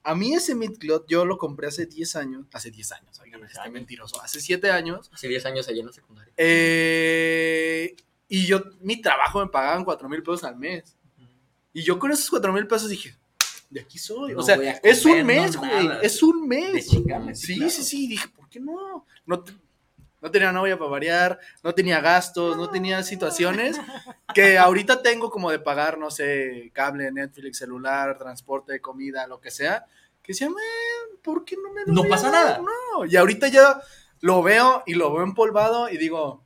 a 0.03 0.15
mí 0.15 0.33
ese 0.33 0.55
Midcloth 0.55 1.05
yo 1.07 1.25
lo 1.25 1.37
compré 1.37 1.67
hace 1.67 1.85
10 1.85 2.15
años. 2.15 2.45
Hace 2.53 2.71
10 2.71 2.91
años, 2.93 3.19
oigan, 3.19 3.43
está 3.43 3.69
mentiroso. 3.69 4.21
Hace 4.21 4.39
7 4.41 4.71
años. 4.71 5.09
Hace 5.13 5.27
10 5.27 5.45
años 5.45 5.67
allí 5.67 5.79
en 5.81 5.85
la 5.87 5.91
secundaria. 5.93 6.33
eh, 6.37 7.95
y 8.27 8.45
yo, 8.45 8.61
mi 8.81 9.01
trabajo 9.01 9.39
me 9.43 9.47
pagaban 9.51 9.83
4 9.83 10.07
mil 10.09 10.21
pesos 10.21 10.43
al 10.43 10.55
mes. 10.55 10.95
Y 11.73 11.81
yo 11.83 11.97
con 11.99 12.11
esos 12.11 12.29
4 12.29 12.51
mil 12.53 12.67
pesos 12.67 12.89
dije, 12.89 13.15
de 13.69 13.79
aquí 13.81 13.97
soy. 13.99 14.33
No 14.33 14.39
o 14.39 14.43
sea, 14.43 14.55
es 14.83 15.05
un 15.05 15.25
mes, 15.25 15.55
güey. 15.55 15.89
es 16.01 16.21
un 16.23 16.47
mes. 16.47 16.87
chingarme, 16.87 17.35
Sí, 17.35 17.55
claro. 17.55 17.69
sí, 17.71 17.83
sí. 17.83 18.07
Dije, 18.07 18.27
¿por 18.29 18.49
qué 18.49 18.59
no? 18.59 19.05
No, 19.25 19.43
te- 19.43 19.53
no 20.21 20.31
tenía 20.31 20.51
novia 20.51 20.77
para 20.77 20.91
variar, 20.91 21.39
no 21.63 21.73
tenía 21.73 22.01
gastos, 22.01 22.57
no 22.57 22.69
tenía 22.69 23.03
situaciones 23.03 23.77
que 24.33 24.57
ahorita 24.57 25.01
tengo 25.01 25.29
como 25.29 25.51
de 25.51 25.59
pagar, 25.59 25.97
no 25.97 26.11
sé, 26.11 26.71
cable, 26.73 27.11
Netflix, 27.11 27.57
celular, 27.59 28.17
transporte, 28.17 28.79
comida, 28.81 29.27
lo 29.27 29.39
que 29.39 29.51
sea. 29.51 29.85
Que 30.21 30.33
decía, 30.33 30.49
"Man, 30.49 30.57
¿por 31.23 31.45
qué 31.45 31.55
no 31.55 31.71
me 31.73 31.81
lo 31.85 31.93
No 31.93 32.01
voy 32.01 32.11
a 32.11 32.15
pasa 32.15 32.29
dar?". 32.31 32.45
nada. 32.45 32.59
No, 32.59 33.05
y 33.05 33.15
ahorita 33.15 33.47
ya 33.47 33.81
lo 34.21 34.43
veo 34.43 34.83
y 34.85 34.95
lo 34.95 35.13
veo 35.13 35.23
empolvado 35.23 35.89
y 35.89 35.97
digo, 35.97 36.43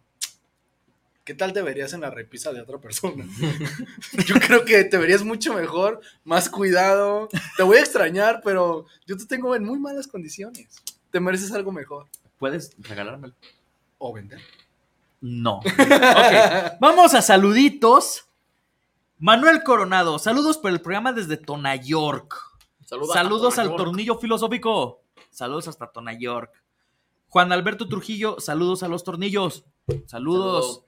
¿qué 1.24 1.34
tal 1.34 1.54
te 1.54 1.62
verías 1.62 1.94
en 1.94 2.02
la 2.02 2.12
repisa 2.12 2.52
de 2.54 2.62
otra 2.62 2.78
persona? 2.80 3.26
yo 4.28 4.36
creo 4.36 4.66
que 4.66 4.84
te 4.84 4.98
verías 4.98 5.24
mucho 5.24 5.54
mejor, 5.54 6.02
más 6.24 6.50
cuidado. 6.50 7.30
Te 7.58 7.64
voy 7.64 7.78
a 7.78 7.82
extrañar, 7.82 8.42
pero 8.44 8.86
yo 9.08 9.18
te 9.18 9.26
tengo 9.26 9.56
en 9.56 9.64
muy 9.64 9.80
malas 9.80 10.08
condiciones. 10.08 10.82
Te 11.12 11.20
mereces 11.20 11.52
algo 11.52 11.72
mejor. 11.72 12.08
¿Puedes 12.38 12.72
regalármelo? 12.78 13.34
O 14.06 14.12
vender. 14.12 14.42
No. 15.22 15.60
Ok, 15.66 16.78
vamos 16.82 17.14
a 17.14 17.22
saluditos. 17.22 18.26
Manuel 19.18 19.64
Coronado, 19.64 20.20
saludos 20.20 20.58
por 20.58 20.72
el 20.72 20.82
programa 20.82 21.14
desde 21.14 21.38
Tona 21.38 21.78
York. 21.78 22.36
Saludos, 22.84 23.58
al 23.58 23.68
York. 23.68 23.78
tornillo 23.78 24.18
filosófico. 24.18 25.04
Saludos 25.30 25.70
hasta 25.70 25.90
Tona 25.94 26.12
York. 26.20 26.52
Juan 27.30 27.54
Alberto 27.54 27.88
Trujillo, 27.88 28.42
saludos 28.42 28.84
a 28.84 28.90
los 28.90 29.06
tornillos. 29.06 29.64
Saludos. 30.06 30.84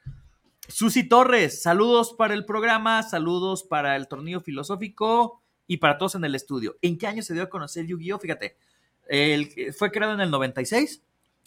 Susi 0.68 1.08
Torres, 1.08 1.62
saludos 1.62 2.14
para 2.18 2.34
el 2.34 2.44
programa, 2.44 3.02
saludos 3.02 3.64
para 3.64 3.96
el 3.96 4.10
tornillo 4.10 4.42
filosófico 4.42 5.42
y 5.68 5.78
para 5.78 5.98
todos 5.98 6.16
en 6.16 6.26
el 6.26 6.36
estudio. 6.36 6.76
¿En 6.82 6.98
qué 6.98 7.08
año 7.08 7.24
se 7.24 7.34
dio 7.34 7.44
a 7.44 7.50
conocer 7.50 7.86
Yu-Gi-Oh? 7.86 8.20
Fíjate, 8.20 8.58
el, 9.08 9.74
fue 9.74 9.90
creado 9.90 10.16
en 10.16 10.20
el 10.20 10.32
96, 10.32 11.05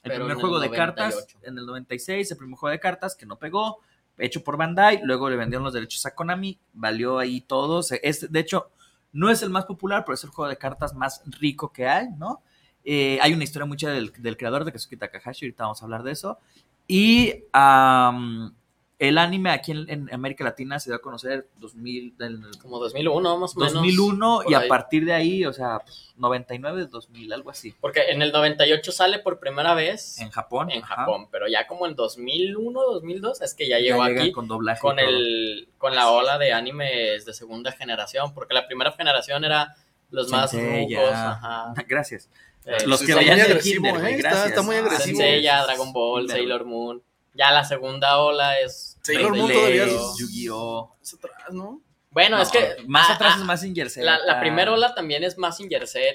el 0.09 0.13
Pero 0.13 0.25
primer 0.27 0.37
el 0.37 0.41
juego 0.41 0.61
de 0.61 0.67
98. 0.69 0.95
cartas, 0.97 1.37
en 1.43 1.59
el 1.59 1.67
96, 1.67 2.31
el 2.31 2.37
primer 2.37 2.57
juego 2.59 2.71
de 2.73 2.81
cartas 2.81 3.15
que 3.17 3.27
no 3.27 3.39
pegó, 3.39 3.79
hecho 4.19 4.43
por 4.43 4.57
Bandai, 4.57 5.01
luego 5.05 5.31
le 5.31 5.37
vendieron 5.37 5.65
los 5.65 5.73
derechos 5.73 6.05
a 6.07 6.15
Konami, 6.15 6.59
valió 6.73 7.19
ahí 7.19 7.41
todo. 7.41 7.83
se- 7.83 8.01
Es, 8.03 8.31
de 8.33 8.41
hecho, 8.41 8.71
no 9.13 9.31
es 9.31 9.43
el 9.43 9.51
más 9.51 9.65
popular, 9.65 10.05
pero 10.05 10.15
es 10.15 10.25
el 10.25 10.31
juego 10.31 10.49
de 10.49 10.57
cartas 10.59 10.95
más 10.95 11.23
rico 11.39 11.73
que 11.73 11.87
hay, 11.89 12.09
¿no? 12.19 12.43
Eh, 12.85 13.19
hay 13.23 13.33
una 13.33 13.45
historia 13.45 13.67
mucha 13.67 13.91
del, 13.91 14.13
del 14.19 14.37
creador 14.37 14.65
de 14.65 14.73
Kazuki 14.73 14.97
Takahashi, 14.97 15.45
ahorita 15.47 15.65
vamos 15.65 15.81
a 15.83 15.85
hablar 15.85 16.03
de 16.03 16.13
eso. 16.13 16.39
Y 16.87 17.45
am, 17.53 18.55
el 18.99 19.17
anime 19.19 19.51
aquí 19.51 19.71
en, 19.71 19.89
en 19.89 20.13
América 20.13 20.43
Latina 20.43 20.81
se 20.81 20.91
dio 20.91 20.97
a 20.97 21.01
conocer 21.01 21.49
2000, 21.59 22.17
del- 22.19 22.41
Como 22.61 22.79
2001, 22.81 23.39
más 23.39 23.57
o 23.57 23.61
menos. 23.61 23.75
2001 23.75 24.41
por 24.43 24.51
y 24.51 24.55
a 24.55 24.59
ahí. 24.61 24.69
partir 24.69 25.05
de 25.05 25.13
ahí, 25.13 25.45
o 25.47 25.53
sea, 25.53 25.83
99, 26.17 26.87
2000, 26.87 27.33
algo 27.33 27.51
así. 27.51 27.75
Porque 27.81 28.03
en 28.11 28.23
el 28.23 28.33
98 28.33 28.91
sale 28.91 29.21
por 29.21 29.39
primera 29.39 29.75
vez 29.75 30.19
En 30.21 30.31
Japón. 30.31 30.71
en 30.73 30.83
ajá. 30.83 30.97
Japón, 30.97 31.29
pero 31.31 31.47
ya 31.47 31.67
como 31.69 31.87
en 31.87 31.95
2001, 31.95 32.81
2002 32.83 33.41
es 33.43 33.55
que 33.55 33.69
ya 33.69 33.77
Ya 33.79 33.85
llegó 33.85 34.05
llega 34.07 34.23
aquí 34.23 34.33
con 34.33 34.49
doblaje. 34.49 34.81
con 34.81 34.99
el 34.99 35.69
con 35.79 35.95
la 35.95 36.11
ola 36.11 36.39
de 36.39 36.53
animes 36.53 37.25
de 37.25 37.33
segunda 37.35 37.71
generación, 37.71 38.35
porque 38.35 38.53
la 38.55 38.67
primera 38.67 38.91
generación 38.93 39.45
era 39.45 39.77
los 40.11 40.29
más 40.31 40.53
rucos, 40.53 40.89
ya. 40.89 41.31
ajá. 41.33 41.75
Gracias. 41.89 42.29
Eh, 42.65 42.85
Los 42.87 42.99
que 43.01 43.13
está 43.13 43.19
veían 43.21 43.37
muy 43.37 43.45
el 43.47 43.51
agresivo, 43.53 43.85
kinder, 43.85 44.05
¿eh? 44.07 44.17
Está- 44.17 44.29
gracias. 44.29 44.47
está 44.49 44.63
muy 44.63 44.75
Ah, 44.77 44.79
agresivo. 44.81 45.19
Sensei, 45.19 45.43
ya 45.43 45.63
Dragon 45.65 45.93
Ball, 45.93 46.29
Sailor 46.29 46.65
Moon. 46.65 47.03
Ya 47.39 47.53
la 47.53 47.65
segunda 47.65 48.19
ola 48.19 48.59
es 48.59 48.99
Sailor 49.01 49.37
Moon 49.37 49.51
todavía 49.51 49.85
es- 49.85 50.17
Yu-Gi-Oh. 50.19 50.97
Es 51.01 51.15
atrás, 51.15 51.53
¿no? 51.53 51.81
Bueno, 52.11 52.39
No, 52.39 52.43
es 52.43 52.49
que 52.49 52.77
más 52.89 53.09
ah, 53.11 53.15
atrás 53.15 53.35
ah, 53.37 53.39
es 53.41 53.45
más 53.45 53.61
Singer 53.61 53.91
Z. 53.91 54.05
la, 54.05 54.19
la 54.19 54.41
primera 54.41 54.73
ola 54.73 54.95
también 54.95 55.23
es 55.23 55.39
más 55.39 55.57
Z, 55.59 55.69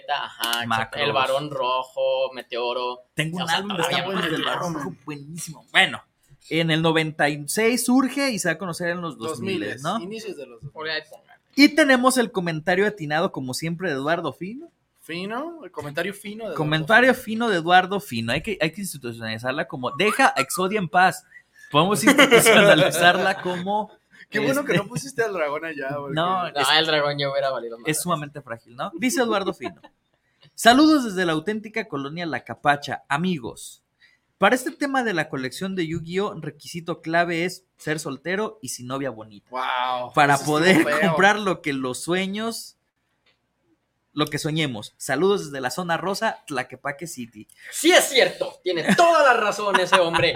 ajá, 0.10 0.64
exacto. 0.64 0.68
Macros. 0.68 1.04
el 1.04 1.14
varón 1.14 1.50
rojo, 1.50 2.34
Meteoro. 2.34 3.04
Tengo 3.14 3.38
un 3.38 3.44
O 3.44 3.48
sea, 3.48 3.58
álbum 3.58 3.78
de 3.78 3.84
Star 3.84 4.08
Wars 4.08 4.32
del 4.32 4.44
Barón 4.44 4.74
Rojo 4.74 4.96
buenísimo. 5.06 5.66
Bueno, 5.72 6.04
en 6.50 6.72
el 6.72 6.82
96 6.82 7.86
surge 7.86 8.32
y 8.32 8.40
se 8.40 8.50
va 8.50 8.54
a 8.54 8.58
conocer 8.58 8.90
en 8.90 9.02
los 9.02 9.18
2000, 9.18 9.60
2000, 9.62 9.82
¿no? 9.82 10.00
Inicios 10.02 10.36
de 10.36 10.46
los 10.46 10.56
2000. 10.62 10.72
Por 10.74 10.90
ahí 10.90 11.02
pongan. 11.10 11.38
Y 11.56 11.70
tenemos 11.70 12.18
el 12.18 12.32
comentario 12.32 12.86
atinado, 12.88 13.32
como 13.32 13.54
siempre, 13.54 13.90
de 13.90 13.96
Eduardo 13.96 14.34
Fino. 14.34 14.72
Fino, 15.04 15.66
el 15.66 15.72
comentario 15.72 16.14
fino. 16.14 16.50
de 16.50 16.56
Comentario 16.56 17.14
fino 17.14 17.50
de 17.50 17.58
Eduardo 17.58 18.00
Fino. 18.00 18.32
Hay 18.32 18.42
que, 18.42 18.58
hay 18.62 18.72
que 18.72 18.80
institucionalizarla 18.82 19.68
como. 19.68 19.92
Deja 19.98 20.34
a 20.36 20.40
Exodia 20.42 20.80
en 20.80 20.88
paz. 20.88 21.26
Podemos 21.72 22.02
institucionalizarla 22.06 23.42
como. 23.42 23.92
Qué 24.30 24.40
bueno 24.40 24.64
que 24.64 24.72
este, 24.72 24.84
no 24.84 24.90
pusiste 24.90 25.22
al 25.22 25.34
dragón 25.34 25.66
allá, 25.66 25.90
porque- 25.98 26.14
No, 26.16 26.50
No, 26.52 26.72
el 26.80 26.86
dragón 26.86 27.18
ya 27.20 27.30
hubiera 27.30 27.50
valido 27.52 27.78
más. 27.78 27.88
es 27.88 28.02
sumamente 28.02 28.42
frágil, 28.42 28.78
¿no? 28.78 28.92
Dice 28.96 29.22
Eduardo 29.22 29.54
Fino. 29.54 29.82
Saludos 30.56 31.04
desde 31.04 31.26
la 31.26 31.34
auténtica 31.34 31.88
colonia 31.90 32.26
La 32.26 32.46
Capacha, 32.46 33.04
amigos. 33.10 33.84
Para 34.38 34.56
este 34.56 34.72
tema 34.72 35.04
de 35.04 35.14
la 35.14 35.28
colección 35.30 35.76
de 35.76 35.86
Yu-Gi-Oh, 35.88 36.40
requisito 36.40 37.02
clave 37.02 37.44
es 37.46 37.66
ser 37.78 38.00
soltero 38.00 38.60
y 38.62 38.70
sin 38.70 38.88
novia 38.88 39.10
bonita. 39.10 39.50
Wow. 39.52 40.14
Para 40.14 40.38
poder 40.38 40.86
comprar 41.02 41.40
lo 41.40 41.62
que 41.62 41.74
los 41.74 42.02
sueños, 42.04 42.78
lo 44.14 44.28
que 44.28 44.38
soñemos. 44.38 44.94
Saludos 44.98 45.46
desde 45.46 45.62
la 45.62 45.70
zona 45.72 45.98
rosa, 45.98 46.44
Tlaquepaque 46.48 47.08
City. 47.08 47.48
Sí 47.72 47.92
es 47.92 48.06
cierto, 48.10 48.60
tiene 48.64 48.96
toda 48.96 49.24
la 49.24 49.34
razón 49.40 49.80
ese 49.80 50.00
hombre. 50.00 50.36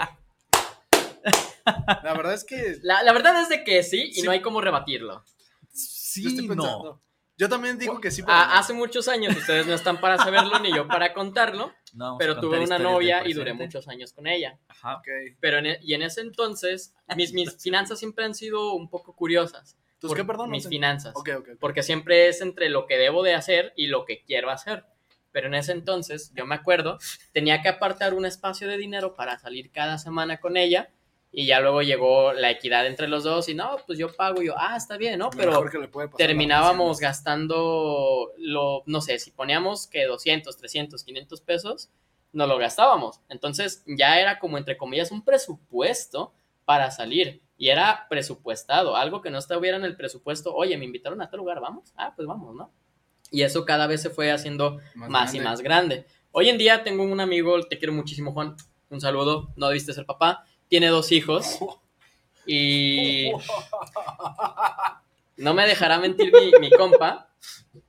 La 2.03 2.13
verdad 2.13 2.33
es 2.33 2.43
que 2.43 2.77
La, 2.81 3.03
la 3.03 3.13
verdad 3.13 3.41
es 3.41 3.49
de 3.49 3.63
que 3.63 3.83
sí 3.83 4.03
y 4.09 4.13
Sí. 4.13 4.21
no 4.23 4.31
hay 4.31 4.41
cómo 4.41 4.61
rebatirlo. 4.61 5.23
Sí, 5.71 6.23
yo 6.23 6.29
estoy 6.29 6.47
no. 6.55 7.01
Yo 7.39 7.47
también 7.47 7.77
digo 7.77 8.01
que 8.01 8.09
sí, 8.09 8.23
pero 8.23 8.33
Ah, 8.35 8.57
hace 8.57 8.73
muchos 8.73 9.07
años, 9.07 9.35
ustedes 9.37 9.67
no 9.67 9.75
están 9.75 10.01
para 10.01 10.17
saberlo 10.17 10.57
ni 10.57 10.73
yo 10.73 10.87
para 10.87 11.13
contarlo, 11.13 11.71
No 11.93 12.15
pero 12.17 12.39
tuve 12.39 12.59
una 12.59 12.79
novia 12.79 13.27
y 13.27 13.33
duré 13.33 13.53
muchos 13.53 13.87
años 13.87 14.11
con 14.11 14.25
ella. 14.25 14.57
Ajá. 14.67 14.95
Ok. 14.97 15.07
Pero 15.39 15.59
en 15.59 15.67
e- 15.67 15.79
y 15.83 15.93
en 15.93 16.01
ese 16.01 16.21
entonces, 16.21 16.95
mis, 17.15 17.33
mis 17.33 17.55
finanzas 17.61 17.99
siempre 17.99 18.25
han 18.25 18.33
sido 18.33 18.73
un 18.73 18.89
poco 18.89 19.13
curiosas. 19.15 19.77
¿Tus 19.99 20.13
qué, 20.13 20.23
perdón? 20.23 20.49
No 20.49 20.51
Mis 20.51 20.63
sé. 20.63 20.69
finanzas. 20.69 21.13
Ok, 21.15 21.29
ok. 21.37 21.47
ok. 21.53 21.57
Porque 21.59 21.83
siempre 21.83 22.27
es 22.27 22.41
entre 22.41 22.69
lo 22.69 22.85
que 22.85 22.97
debo 22.97 23.23
de 23.23 23.33
hacer 23.33 23.73
y 23.75 23.87
lo 23.87 24.05
que 24.05 24.23
quiero 24.23 24.49
hacer. 24.49 24.85
Pero 25.31 25.47
en 25.47 25.55
ese 25.55 25.71
entonces, 25.71 26.31
yo 26.35 26.45
me 26.45 26.55
acuerdo, 26.55 26.97
tenía 27.31 27.61
que 27.61 27.69
apartar 27.69 28.13
un 28.13 28.25
espacio 28.25 28.67
de 28.67 28.77
dinero 28.77 29.15
para 29.15 29.37
salir 29.37 29.71
cada 29.71 29.97
semana 29.97 30.39
con 30.39 30.57
ella. 30.57 30.89
Y 31.31 31.45
ya 31.45 31.59
luego 31.59 31.81
llegó 31.81 32.33
la 32.33 32.49
equidad 32.49 32.87
entre 32.87 33.07
los 33.07 33.23
dos. 33.23 33.49
Y 33.49 33.53
no, 33.53 33.77
pues 33.85 33.99
yo 33.99 34.15
pago. 34.15 34.41
Y 34.41 34.47
yo, 34.47 34.55
ah, 34.57 34.75
está 34.77 34.97
bien, 34.97 35.19
¿no? 35.19 35.29
Pero 35.29 35.63
terminábamos 36.15 36.99
gastando 36.99 38.31
lo, 38.37 38.83
no 38.85 39.01
sé, 39.01 39.19
si 39.19 39.31
poníamos 39.31 39.87
que 39.87 40.05
200, 40.05 40.55
300, 40.57 41.03
500 41.03 41.41
pesos, 41.41 41.89
no 42.31 42.47
lo 42.47 42.57
gastábamos. 42.57 43.19
Entonces 43.29 43.83
ya 43.85 44.19
era 44.19 44.39
como, 44.39 44.57
entre 44.57 44.77
comillas, 44.77 45.11
un 45.11 45.23
presupuesto 45.23 46.33
para 46.65 46.91
salir. 46.91 47.41
Y 47.57 47.69
era 47.69 48.05
presupuestado, 48.09 48.95
algo 48.95 49.21
que 49.21 49.31
no 49.31 49.39
estuviera 49.39 49.77
en 49.77 49.83
el 49.83 49.95
presupuesto. 49.95 50.53
Oye, 50.53 50.77
me 50.77 50.85
invitaron 50.85 51.21
a 51.21 51.29
tal 51.29 51.39
lugar, 51.39 51.59
¿vamos? 51.59 51.91
Ah, 51.97 52.13
pues 52.15 52.27
vamos, 52.27 52.55
¿no? 52.55 52.71
Y 53.31 53.41
eso 53.41 53.65
cada 53.65 53.87
vez 53.87 54.01
se 54.01 54.09
fue 54.09 54.31
haciendo 54.31 54.79
más, 54.95 55.33
y 55.33 55.39
más 55.39 55.61
grande. 55.61 56.05
Hoy 56.31 56.49
en 56.49 56.57
día 56.57 56.83
tengo 56.83 57.03
un 57.03 57.19
amigo, 57.19 57.61
te 57.63 57.77
quiero 57.77 57.93
muchísimo, 57.93 58.31
Juan. 58.31 58.55
Un 58.89 59.01
saludo, 59.01 59.51
no 59.55 59.67
debiste 59.67 59.93
ser 59.93 60.05
papá. 60.05 60.45
Tiene 60.67 60.87
dos 60.87 61.11
hijos. 61.11 61.57
Y 62.45 63.31
no 65.35 65.53
me 65.53 65.67
dejará 65.67 65.99
mentir 65.99 66.31
mi, 66.31 66.51
mi 66.59 66.69
compa. 66.71 67.29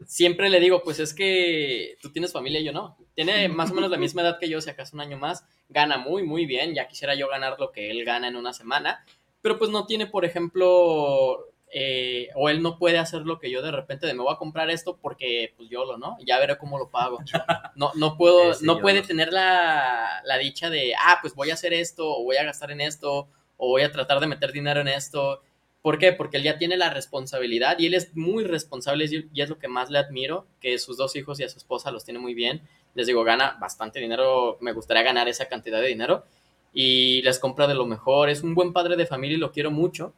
Siempre 0.07 0.51
le 0.51 0.59
digo, 0.59 0.83
pues 0.83 0.99
es 0.99 1.15
que 1.15 1.97
tú 2.03 2.11
tienes 2.11 2.33
familia 2.33 2.61
y 2.61 2.65
yo 2.65 2.73
no. 2.73 2.97
Tiene 3.15 3.49
más 3.49 3.71
o 3.71 3.75
menos 3.75 3.91
la 3.91 3.99
misma 3.99 4.23
edad 4.23 4.39
que 4.41 4.49
yo, 4.49 4.61
si 4.61 4.71
acaso 4.71 4.97
un 4.97 5.01
año 5.01 5.19
más. 5.19 5.45
Gana 5.69 5.99
muy, 5.99 6.25
muy 6.25 6.47
bien. 6.47 6.75
Ya 6.75 6.89
quisiera 6.89 7.15
yo 7.15 7.29
ganar 7.29 7.61
lo 7.61 7.71
que 7.71 7.91
él 7.91 8.05
gana 8.05 8.27
en 8.27 8.37
una 8.37 8.53
semana. 8.53 9.05
Pero 9.41 9.59
pues 9.59 9.71
no 9.71 9.87
tiene, 9.87 10.07
por 10.07 10.25
ejemplo, 10.25 11.49
eh, 11.71 12.29
o 12.35 12.49
él 12.49 12.63
no 12.63 12.79
puede 12.79 12.99
hacer 12.99 13.23
lo 13.23 13.39
que 13.39 13.51
yo 13.51 13.61
de 13.61 13.71
repente 13.71 14.07
de 14.07 14.15
me 14.15 14.23
voy 14.23 14.33
a 14.33 14.39
comprar 14.39 14.71
esto 14.71 14.97
porque 14.97 15.53
pues 15.57 15.69
yo 15.69 15.85
lo, 15.85 15.99
¿no? 15.99 16.17
Ya 16.25 16.39
veré 16.39 16.57
cómo 16.57 16.79
lo 16.79 16.91
pago. 16.91 17.19
No, 17.75 17.93
no 17.95 18.17
puedo, 18.17 18.51
Ese 18.51 18.67
no 18.67 18.81
puede 18.81 19.03
tener 19.03 19.33
la, 19.33 20.21
la 20.25 20.37
dicha 20.39 20.69
de, 20.69 20.95
ah, 20.99 21.19
pues 21.21 21.35
voy 21.35 21.51
a 21.51 21.55
hacer 21.55 21.73
esto, 21.73 22.09
o 22.11 22.25
voy 22.25 22.37
a 22.37 22.43
gastar 22.43 22.73
en 22.73 22.81
esto, 22.81 23.29
o 23.57 23.69
voy 23.69 23.83
a 23.83 23.93
tratar 23.93 24.19
de 24.19 24.27
meter 24.27 24.51
dinero 24.51 24.81
en 24.81 24.89
esto. 24.89 25.43
¿Por 25.81 25.99
qué? 25.99 26.13
Porque 26.13 26.39
él 26.39 26.43
ya 26.43 26.59
tiene 26.59 26.77
la 26.77 26.91
responsabilidad 26.91 27.79
y 27.79 27.87
él 27.87 27.95
es 27.95 28.17
muy 28.17 28.43
responsable 28.43 29.05
y 29.05 29.29
y 29.33 29.43
es 29.43 29.49
lo 29.49 29.61
que 29.61 29.69
más 29.69 29.91
le 29.91 29.99
admiro, 29.99 30.49
que 30.61 30.77
sus 30.81 30.97
dos 30.97 31.15
hijos 31.15 31.39
y 31.39 31.45
a 31.45 31.49
su 31.49 31.59
esposa 31.59 31.93
los 31.93 32.05
tiene 32.05 32.19
muy 32.19 32.35
bien. 32.35 32.63
Les 32.95 33.07
digo, 33.07 33.23
gana 33.23 33.57
bastante 33.61 34.01
dinero, 34.01 34.59
me 34.61 34.73
gustaría 34.73 35.05
ganar 35.05 35.29
esa 35.29 35.47
cantidad 35.47 35.81
de 35.81 35.87
dinero 35.87 36.25
y 36.73 37.23
les 37.23 37.39
compra 37.39 37.67
de 37.67 37.75
lo 37.75 37.87
mejor. 37.87 38.29
Es 38.29 38.43
un 38.43 38.55
buen 38.55 38.73
padre 38.73 38.97
de 38.97 39.07
familia 39.07 39.37
y 39.37 39.41
lo 39.41 39.51
quiero 39.53 39.71
mucho, 39.71 40.13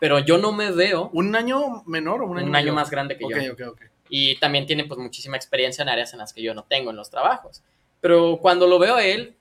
pero 0.00 0.18
yo 0.18 0.36
no 0.38 0.52
me 0.52 0.70
veo 0.72 1.10
¿Un 1.12 1.34
año 1.36 1.82
menor 1.86 2.22
o 2.22 2.26
un 2.26 2.38
año 2.38 2.48
un 2.48 2.56
año 2.56 2.64
mayor? 2.72 2.74
más 2.74 2.90
grande 2.90 3.16
que 3.16 3.24
Ok, 3.24 3.36
yo 3.36 3.52
ok, 3.52 3.60
ok. 3.72 3.82
y 4.08 4.36
también 4.40 4.66
tiene 4.66 4.84
pues 4.84 4.98
muchísima 4.98 5.36
experiencia 5.36 5.82
en 5.82 5.88
áreas 5.88 6.12
en 6.12 6.18
las 6.18 6.32
que 6.32 6.42
yo 6.42 6.54
no 6.54 6.64
tengo 6.64 6.90
en 6.90 6.96
los 6.96 7.08
trabajos. 7.10 7.62
Pero 8.00 8.38
cuando 8.42 8.66
lo 8.66 8.78
veo 8.78 8.96
a 8.96 9.04
él, 9.04 9.36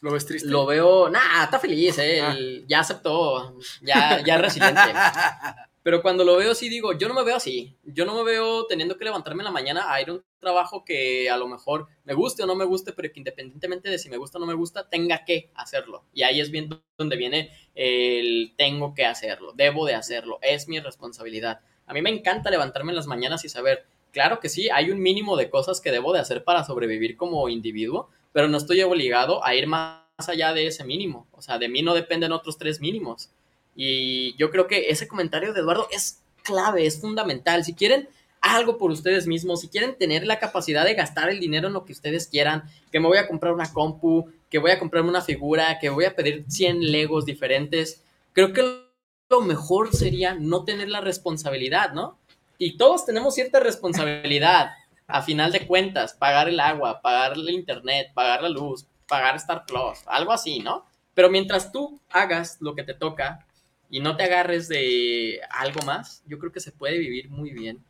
¿Lo 0.00 0.10
ves 0.12 0.26
triste? 0.26 0.48
lo 0.50 0.66
veo, 0.66 1.08
nah, 1.08 1.44
está 1.44 1.60
feliz, 1.60 1.96
eh, 1.98 2.18
él 2.18 2.64
ya 2.66 2.80
aceptó, 2.80 3.56
ya, 3.80 4.20
ya 4.24 4.34
es 4.34 4.40
resiliente. 4.40 4.80
Pero 5.82 6.00
cuando 6.00 6.24
lo 6.24 6.36
veo 6.36 6.54
sí 6.54 6.68
digo, 6.68 6.96
yo 6.96 7.08
no 7.08 7.14
me 7.14 7.24
veo 7.24 7.36
así, 7.36 7.76
yo 7.82 8.04
no 8.04 8.14
me 8.14 8.22
veo 8.22 8.66
teniendo 8.66 8.96
que 8.96 9.04
levantarme 9.04 9.42
en 9.42 9.46
la 9.46 9.50
mañana 9.50 9.92
a 9.92 10.00
ir 10.00 10.10
a 10.10 10.12
un 10.12 10.24
trabajo 10.38 10.84
que 10.84 11.28
a 11.28 11.36
lo 11.36 11.48
mejor 11.48 11.88
me 12.04 12.14
guste 12.14 12.44
o 12.44 12.46
no 12.46 12.54
me 12.54 12.64
guste, 12.64 12.92
pero 12.92 13.12
que 13.12 13.18
independientemente 13.18 13.90
de 13.90 13.98
si 13.98 14.08
me 14.08 14.16
gusta 14.16 14.38
o 14.38 14.40
no 14.40 14.46
me 14.46 14.54
gusta, 14.54 14.88
tenga 14.88 15.24
que 15.24 15.50
hacerlo. 15.54 16.04
Y 16.12 16.22
ahí 16.22 16.40
es 16.40 16.52
bien 16.52 16.68
donde 16.96 17.16
viene 17.16 17.50
el 17.74 18.54
tengo 18.56 18.94
que 18.94 19.06
hacerlo, 19.06 19.52
debo 19.54 19.84
de 19.84 19.94
hacerlo, 19.94 20.38
es 20.40 20.68
mi 20.68 20.78
responsabilidad. 20.78 21.60
A 21.86 21.94
mí 21.94 22.00
me 22.00 22.10
encanta 22.10 22.50
levantarme 22.50 22.92
en 22.92 22.96
las 22.96 23.08
mañanas 23.08 23.44
y 23.44 23.48
saber, 23.48 23.84
claro 24.12 24.38
que 24.38 24.48
sí, 24.48 24.70
hay 24.70 24.90
un 24.90 25.00
mínimo 25.00 25.36
de 25.36 25.50
cosas 25.50 25.80
que 25.80 25.90
debo 25.90 26.12
de 26.12 26.20
hacer 26.20 26.44
para 26.44 26.64
sobrevivir 26.64 27.16
como 27.16 27.48
individuo, 27.48 28.08
pero 28.32 28.46
no 28.46 28.56
estoy 28.56 28.82
obligado 28.82 29.44
a 29.44 29.56
ir 29.56 29.66
más 29.66 30.02
allá 30.28 30.52
de 30.52 30.68
ese 30.68 30.84
mínimo. 30.84 31.26
O 31.32 31.42
sea, 31.42 31.58
de 31.58 31.68
mí 31.68 31.82
no 31.82 31.94
dependen 31.94 32.32
otros 32.32 32.56
tres 32.56 32.80
mínimos. 32.80 33.30
Y 33.74 34.36
yo 34.36 34.50
creo 34.50 34.66
que 34.66 34.90
ese 34.90 35.08
comentario 35.08 35.52
de 35.52 35.60
Eduardo 35.60 35.88
es 35.90 36.22
clave, 36.42 36.86
es 36.86 37.00
fundamental. 37.00 37.64
Si 37.64 37.74
quieren 37.74 38.08
algo 38.40 38.76
por 38.76 38.90
ustedes 38.90 39.26
mismos, 39.26 39.60
si 39.60 39.68
quieren 39.68 39.96
tener 39.96 40.26
la 40.26 40.38
capacidad 40.38 40.84
de 40.84 40.94
gastar 40.94 41.30
el 41.30 41.40
dinero 41.40 41.68
en 41.68 41.74
lo 41.74 41.84
que 41.84 41.92
ustedes 41.92 42.26
quieran, 42.26 42.64
que 42.90 43.00
me 43.00 43.06
voy 43.06 43.18
a 43.18 43.28
comprar 43.28 43.54
una 43.54 43.72
compu, 43.72 44.30
que 44.50 44.58
voy 44.58 44.72
a 44.72 44.78
comprarme 44.78 45.08
una 45.08 45.22
figura, 45.22 45.78
que 45.78 45.88
voy 45.88 46.04
a 46.04 46.14
pedir 46.14 46.44
100 46.48 46.90
legos 46.90 47.24
diferentes, 47.24 48.02
creo 48.32 48.52
que 48.52 48.82
lo 49.30 49.40
mejor 49.40 49.94
sería 49.94 50.34
no 50.34 50.64
tener 50.64 50.88
la 50.88 51.00
responsabilidad, 51.00 51.92
¿no? 51.92 52.18
Y 52.58 52.76
todos 52.76 53.06
tenemos 53.06 53.34
cierta 53.34 53.60
responsabilidad, 53.60 54.72
a 55.06 55.22
final 55.22 55.52
de 55.52 55.66
cuentas, 55.66 56.14
pagar 56.14 56.48
el 56.48 56.60
agua, 56.60 57.00
pagar 57.00 57.34
el 57.34 57.48
internet, 57.50 58.08
pagar 58.14 58.42
la 58.42 58.48
luz, 58.48 58.86
pagar 59.08 59.36
Star 59.36 59.64
Plus, 59.66 59.98
algo 60.06 60.32
así, 60.32 60.60
¿no? 60.60 60.84
Pero 61.14 61.30
mientras 61.30 61.70
tú 61.72 62.00
hagas 62.10 62.58
lo 62.60 62.74
que 62.74 62.82
te 62.82 62.94
toca 62.94 63.46
y 63.92 64.00
no 64.00 64.16
te 64.16 64.22
agarres 64.22 64.68
de 64.68 65.38
algo 65.50 65.82
más, 65.82 66.22
yo 66.26 66.38
creo 66.38 66.50
que 66.50 66.60
se 66.60 66.72
puede 66.72 66.96
vivir 66.98 67.28
muy 67.28 67.50
bien. 67.50 67.84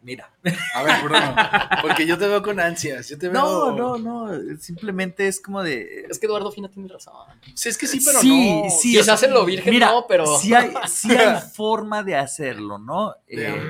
Mira. 0.00 0.32
A 0.74 0.84
ver, 0.84 1.02
Bruno, 1.02 1.34
porque 1.82 2.06
yo 2.06 2.16
te 2.16 2.28
veo 2.28 2.40
con 2.40 2.60
ansias. 2.60 3.08
Yo 3.08 3.18
te 3.18 3.28
veo... 3.28 3.72
No, 3.72 3.72
no, 3.72 3.98
no. 3.98 4.56
Simplemente 4.60 5.26
es 5.26 5.40
como 5.40 5.64
de. 5.64 6.06
Es 6.08 6.20
que 6.20 6.26
Eduardo 6.26 6.52
Fina 6.52 6.68
tiene 6.68 6.88
razón. 6.88 7.14
Sí, 7.52 7.68
es 7.68 7.76
que 7.76 7.88
sí, 7.88 8.00
pero 8.04 8.20
sí, 8.20 8.62
no. 8.62 8.70
sí. 8.70 8.96
Quizás 8.96 9.20
en 9.24 9.34
lo 9.34 9.44
virgen 9.44 9.72
Mira, 9.74 9.88
no, 9.88 10.06
pero. 10.06 10.38
sí 10.38 10.54
hay, 10.54 10.72
sí 10.86 11.10
hay 11.10 11.40
forma 11.52 12.04
de 12.04 12.14
hacerlo, 12.14 12.78
¿no? 12.78 13.16
Eh, 13.26 13.60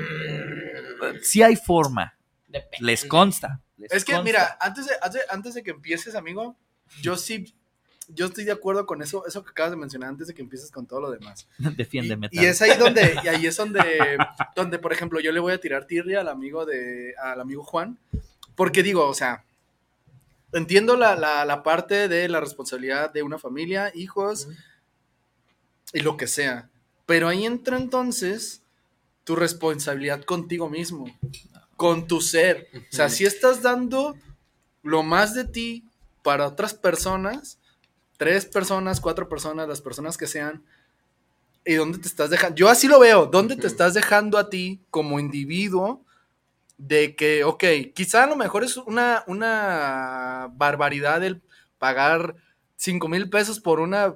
sí 1.23 1.41
hay 1.41 1.55
forma. 1.55 2.15
Depende. 2.47 2.85
Les 2.85 3.05
consta. 3.05 3.59
les 3.77 3.91
Es 3.91 4.05
que, 4.05 4.11
consta. 4.11 4.23
mira, 4.23 4.57
antes 4.61 4.85
de, 4.85 4.93
antes, 5.01 5.21
antes 5.31 5.53
de 5.55 5.63
que 5.63 5.71
empieces, 5.71 6.13
amigo, 6.13 6.55
yo 7.01 7.17
sí, 7.17 7.55
yo 8.07 8.27
estoy 8.27 8.45
de 8.45 8.51
acuerdo 8.51 8.85
con 8.85 9.01
eso, 9.01 9.25
eso 9.25 9.43
que 9.43 9.51
acabas 9.51 9.71
de 9.71 9.77
mencionar 9.77 10.09
antes 10.09 10.27
de 10.27 10.33
que 10.33 10.41
empieces 10.41 10.71
con 10.71 10.85
todo 10.85 11.01
lo 11.01 11.11
demás. 11.11 11.47
Defiéndeme. 11.77 12.29
Y, 12.31 12.41
y 12.41 12.45
es 12.45 12.61
ahí 12.61 12.77
donde, 12.77 13.15
y 13.23 13.27
ahí 13.27 13.45
es 13.45 13.57
donde, 13.57 14.17
donde, 14.55 14.79
por 14.79 14.93
ejemplo, 14.93 15.19
yo 15.19 15.31
le 15.31 15.39
voy 15.39 15.53
a 15.53 15.59
tirar 15.59 15.85
tirria 15.85 16.21
al 16.21 16.29
amigo 16.29 16.65
de, 16.65 17.13
al 17.21 17.41
amigo 17.41 17.63
Juan, 17.63 17.97
porque 18.55 18.83
digo, 18.83 19.07
o 19.07 19.13
sea, 19.13 19.43
entiendo 20.53 20.95
la, 20.95 21.15
la, 21.15 21.45
la 21.45 21.63
parte 21.63 22.07
de 22.07 22.29
la 22.29 22.39
responsabilidad 22.39 23.11
de 23.11 23.23
una 23.23 23.37
familia, 23.37 23.91
hijos 23.93 24.47
y 25.93 25.99
lo 25.99 26.17
que 26.17 26.27
sea, 26.27 26.69
pero 27.05 27.27
ahí 27.27 27.45
entra 27.45 27.77
entonces 27.77 28.61
tu 29.23 29.35
responsabilidad 29.35 30.23
contigo 30.23 30.69
mismo, 30.69 31.05
con 31.75 32.07
tu 32.07 32.21
ser. 32.21 32.69
O 32.73 32.95
sea, 32.95 33.09
si 33.09 33.25
estás 33.25 33.61
dando 33.61 34.15
lo 34.83 35.03
más 35.03 35.33
de 35.33 35.43
ti 35.43 35.83
para 36.23 36.47
otras 36.47 36.73
personas, 36.73 37.59
tres 38.17 38.45
personas, 38.45 38.99
cuatro 38.99 39.29
personas, 39.29 39.67
las 39.67 39.81
personas 39.81 40.17
que 40.17 40.27
sean, 40.27 40.63
¿y 41.65 41.73
dónde 41.75 41.99
te 41.99 42.07
estás 42.07 42.29
dejando? 42.29 42.55
Yo 42.55 42.69
así 42.69 42.87
lo 42.87 42.99
veo, 42.99 43.25
¿dónde 43.27 43.55
te 43.55 43.67
estás 43.67 43.93
dejando 43.93 44.37
a 44.37 44.49
ti 44.49 44.81
como 44.89 45.19
individuo? 45.19 46.03
De 46.77 47.15
que, 47.15 47.43
ok, 47.43 47.63
quizá 47.95 48.23
a 48.23 48.27
lo 48.27 48.35
mejor 48.35 48.63
es 48.63 48.77
una, 48.77 49.23
una 49.27 50.49
barbaridad 50.53 51.23
el 51.23 51.41
pagar 51.79 52.35
cinco 52.75 53.07
mil 53.07 53.29
pesos 53.29 53.59
por 53.59 53.79
una 53.79 54.15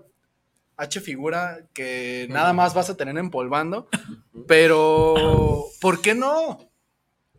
H 0.78 1.02
figura 1.02 1.60
que 1.74 2.28
nada 2.30 2.54
más 2.54 2.74
vas 2.74 2.89
a 2.89 2.97
tener 2.97 3.18
empolvando, 3.18 3.88
pero 4.47 5.66
¿por 5.80 6.02
qué 6.02 6.14
no? 6.16 6.70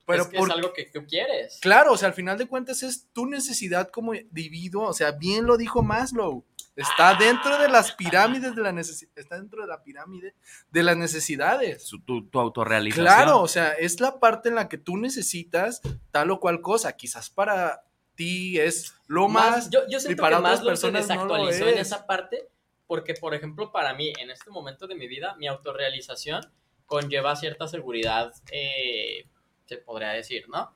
Pero 0.07 0.23
es 0.25 0.29
que 0.29 0.39
por- 0.39 0.49
es 0.49 0.55
algo 0.55 0.73
que 0.73 0.87
tú 0.87 1.07
quieres. 1.07 1.59
Claro, 1.61 1.93
o 1.93 1.97
sea, 1.97 2.09
al 2.09 2.15
final 2.15 2.37
de 2.37 2.47
cuentas 2.47 2.83
es 2.83 3.07
tu 3.13 3.27
necesidad 3.27 3.89
como 3.91 4.15
individuo, 4.15 4.89
o 4.89 4.93
sea, 4.93 5.13
bien 5.13 5.47
lo 5.47 5.57
dijo 5.57 5.83
Maslow. 5.83 6.45
Está 6.75 7.15
dentro 7.15 7.59
de 7.59 7.69
las 7.69 7.93
pirámides 7.93 8.55
de 8.57 8.63
la 8.63 8.73
necesidad, 8.73 9.13
está 9.15 9.37
dentro 9.37 9.61
de 9.61 9.69
la 9.69 9.83
pirámide 9.83 10.35
de 10.71 10.83
las 10.83 10.97
necesidades. 10.97 11.87
Su- 11.87 12.01
tu, 12.01 12.27
tu 12.29 12.41
autorrealización. 12.41 13.05
Claro, 13.05 13.41
o 13.43 13.49
sea, 13.49 13.73
es 13.73 14.01
la 14.01 14.19
parte 14.19 14.49
en 14.49 14.55
la 14.55 14.69
que 14.69 14.79
tú 14.79 14.97
necesitas 14.97 15.81
tal 16.11 16.31
o 16.31 16.41
cual 16.41 16.63
cosa. 16.63 16.97
Quizás 16.97 17.29
para 17.29 17.85
ti 18.15 18.59
es 18.59 18.95
lo 19.07 19.29
más, 19.29 19.69
yo, 19.71 19.81
yo 19.89 19.99
y 20.09 20.15
para 20.15 20.37
que 20.37 20.43
más 20.43 20.63
lo 20.63 20.75
se 20.77 20.89
personas 20.89 21.09
no 21.09 21.25
lo 21.27 21.35
desactualizó 21.35 21.69
en 21.69 21.75
es. 21.79 21.87
esa 21.89 22.07
parte, 22.07 22.49
porque, 22.87 23.15
por 23.15 23.35
ejemplo, 23.35 23.71
para 23.71 23.93
mí, 23.95 24.13
en 24.19 24.31
este 24.31 24.51
momento 24.51 24.87
de 24.87 24.95
mi 24.95 25.07
vida, 25.09 25.35
mi 25.39 25.49
autorrealización 25.49 26.43
conlleva 26.87 27.37
cierta 27.37 27.69
seguridad, 27.69 28.33
eh, 28.51 29.27
se 29.67 29.77
podría 29.79 30.11
decir, 30.11 30.49
¿no? 30.49 30.75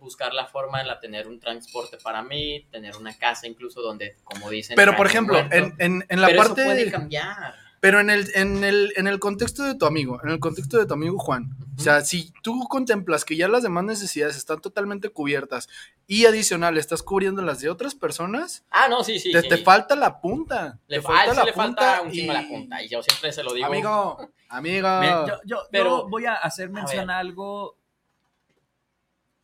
Buscar 0.00 0.32
la 0.34 0.46
forma 0.46 0.78
de 0.78 0.84
la 0.86 1.00
tener 1.00 1.26
un 1.28 1.38
transporte 1.40 1.98
para 2.02 2.22
mí, 2.22 2.66
tener 2.70 2.96
una 2.96 3.16
casa 3.16 3.46
incluso 3.46 3.80
donde, 3.82 4.16
como 4.24 4.48
dicen... 4.50 4.76
Pero 4.76 4.96
por 4.96 5.06
ejemplo, 5.06 5.34
muerto. 5.34 5.54
en, 5.56 5.74
en- 5.78 6.06
en 6.08 6.20
la 6.20 6.28
Pero 6.28 6.38
parte 6.38 6.60
eso 6.62 6.68
puede 6.70 6.84
de- 6.86 6.90
cambiar. 6.90 7.54
Pero 7.80 8.00
en 8.00 8.10
el, 8.10 8.28
en, 8.34 8.64
el, 8.64 8.92
en 8.96 9.06
el 9.06 9.20
contexto 9.20 9.62
de 9.62 9.76
tu 9.76 9.86
amigo, 9.86 10.18
en 10.24 10.30
el 10.30 10.40
contexto 10.40 10.78
de 10.78 10.86
tu 10.86 10.94
amigo 10.94 11.16
Juan, 11.16 11.50
o 11.76 11.80
sea, 11.80 12.00
si 12.00 12.32
tú 12.42 12.66
contemplas 12.68 13.24
que 13.24 13.36
ya 13.36 13.46
las 13.46 13.62
demás 13.62 13.84
necesidades 13.84 14.36
están 14.36 14.60
totalmente 14.60 15.10
cubiertas 15.10 15.68
y 16.08 16.26
adicional 16.26 16.76
estás 16.76 17.04
cubriendo 17.04 17.40
las 17.40 17.60
de 17.60 17.70
otras 17.70 17.94
personas, 17.94 18.64
Ah, 18.70 18.88
no, 18.88 19.04
sí, 19.04 19.20
sí. 19.20 19.30
te, 19.30 19.42
sí. 19.42 19.48
te 19.48 19.58
falta 19.58 19.94
la 19.94 20.20
punta. 20.20 20.80
le, 20.88 20.96
te 20.96 21.02
fa- 21.02 21.20
a 21.20 21.24
él 21.26 21.30
sí 21.30 21.36
la 21.36 21.44
le 21.44 21.52
falta 21.52 21.98
punta 21.98 22.02
un 22.02 22.10
chingo 22.10 22.32
la 22.32 22.42
y- 22.42 22.46
punta, 22.48 22.82
y 22.82 22.88
yo 22.88 23.00
siempre 23.00 23.32
se 23.32 23.44
lo 23.44 23.54
digo. 23.54 23.66
Amigo, 23.68 24.28
amigo. 24.48 24.88
Yo, 25.28 25.38
yo- 25.44 25.62
Pero- 25.70 26.02
yo 26.02 26.08
voy 26.08 26.26
a 26.26 26.34
hacer 26.34 26.70
mención 26.70 27.10
a 27.10 27.18
algo 27.20 27.77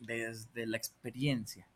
desde 0.07 0.67
la 0.67 0.77
experiencia. 0.77 1.67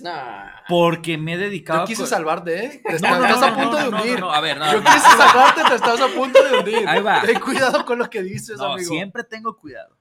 Nah. 0.00 0.50
Porque 0.68 1.16
me 1.16 1.34
he 1.34 1.38
dedicado 1.38 1.80
Yo 1.80 1.86
quise 1.86 2.02
con- 2.02 2.10
salvarte, 2.10 2.64
¿eh? 2.64 2.82
Te 2.84 2.90
No, 2.90 2.96
estás, 2.96 3.18
no, 3.18 3.26
estás 3.26 3.40
no, 3.40 3.46
a 3.46 3.54
punto 3.56 3.70
no, 3.70 3.78
de 3.78 3.88
hundir. 3.88 4.20
no, 4.20 4.26
no, 4.26 4.32
a 4.32 4.40
ver, 4.40 4.58
no, 4.58 4.70
Yo 4.72 4.80
no. 4.80 4.84
quise 4.84 5.00
salvarte, 5.16 5.62
te 5.68 5.74
estás 5.76 6.00
a 6.00 6.08
punto 6.08 6.44
de 6.44 6.58
hundir. 6.58 6.86
Ahí 6.88 7.00
va. 7.02 7.22
Ten 7.22 7.40
cuidado 7.40 7.84
con 7.86 7.98
lo 7.98 8.10
que 8.10 8.22
dices, 8.22 8.58
No, 8.58 8.74
amigo. 8.74 8.88
siempre 8.90 9.24
tengo 9.24 9.56
cuidado. 9.56 9.96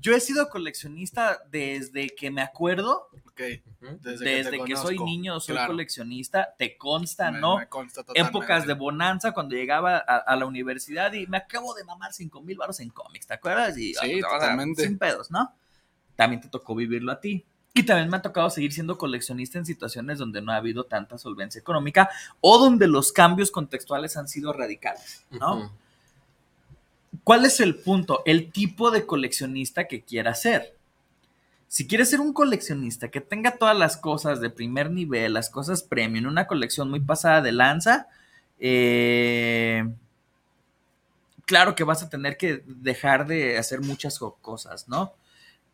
Yo 0.00 0.14
he 0.14 0.20
sido 0.20 0.48
coleccionista 0.48 1.40
desde 1.50 2.08
que 2.10 2.30
me 2.30 2.42
acuerdo, 2.42 3.08
Ok, 3.28 3.40
Ujú. 3.82 3.98
desde, 4.00 4.64
que, 4.64 4.74
soy 4.76 4.98
niño, 4.98 5.38
soy 5.40 5.54
Claro. 5.54 5.68
coleccionista, 5.72 6.54
te 6.58 6.76
consta, 6.76 7.30
Me- 7.30 7.40
¿no? 7.40 7.58
me 7.58 7.68
consta 7.68 8.02
totalmente. 8.02 8.36
Épocas 8.36 8.66
de 8.66 8.74
bonanza 8.74 9.32
cuando 9.32 9.54
llegaba 9.54 9.96
a, 9.98 10.16
a 10.18 10.36
la 10.36 10.44
universidad 10.46 11.12
y 11.12 11.26
me 11.28 11.36
acabo 11.36 11.72
de 11.74 11.84
mamar 11.84 12.12
5 12.12 12.42
mil 12.42 12.56
baros 12.58 12.80
en 12.80 12.90
cómics, 12.90 13.26
¿te 13.28 13.34
acuerdas? 13.34 13.76
Y, 13.78 13.94
Sí, 13.94 14.22
o 14.22 14.28
sea, 14.28 14.38
totalmente. 14.38 14.82
Sin 14.84 14.98
pedos, 14.98 15.30
¿no? 15.30 15.52
También 16.18 16.42
te 16.42 16.48
tocó 16.48 16.74
vivirlo 16.74 17.12
a 17.12 17.20
ti. 17.20 17.44
Y 17.74 17.84
también 17.84 18.10
me 18.10 18.16
ha 18.16 18.22
tocado 18.22 18.50
seguir 18.50 18.72
siendo 18.72 18.98
coleccionista 18.98 19.56
en 19.56 19.64
situaciones 19.64 20.18
donde 20.18 20.42
no 20.42 20.50
ha 20.50 20.56
habido 20.56 20.82
tanta 20.82 21.16
solvencia 21.16 21.60
económica 21.60 22.10
o 22.40 22.58
donde 22.58 22.88
los 22.88 23.12
cambios 23.12 23.52
contextuales 23.52 24.16
han 24.16 24.26
sido 24.26 24.52
radicales, 24.52 25.24
¿no? 25.30 25.70
¿Cuál 27.22 27.44
es 27.44 27.60
el 27.60 27.76
punto? 27.76 28.22
El 28.26 28.50
tipo 28.50 28.90
de 28.90 29.06
coleccionista 29.06 29.86
que 29.86 30.02
quiera 30.02 30.34
ser. 30.34 30.74
Si 31.68 31.86
quieres 31.86 32.10
ser 32.10 32.18
un 32.20 32.32
coleccionista 32.32 33.10
que 33.10 33.20
tenga 33.20 33.52
todas 33.52 33.78
las 33.78 33.96
cosas 33.96 34.40
de 34.40 34.50
primer 34.50 34.90
nivel, 34.90 35.34
las 35.34 35.48
cosas 35.48 35.84
premium, 35.84 36.26
una 36.26 36.48
colección 36.48 36.90
muy 36.90 37.00
pasada 37.00 37.42
de 37.42 37.52
lanza, 37.52 38.08
eh, 38.58 39.88
claro 41.44 41.74
que 41.76 41.84
vas 41.84 42.02
a 42.02 42.08
tener 42.08 42.36
que 42.36 42.62
dejar 42.66 43.26
de 43.28 43.56
hacer 43.58 43.82
muchas 43.82 44.18
co- 44.18 44.36
cosas, 44.40 44.88
¿no? 44.88 45.12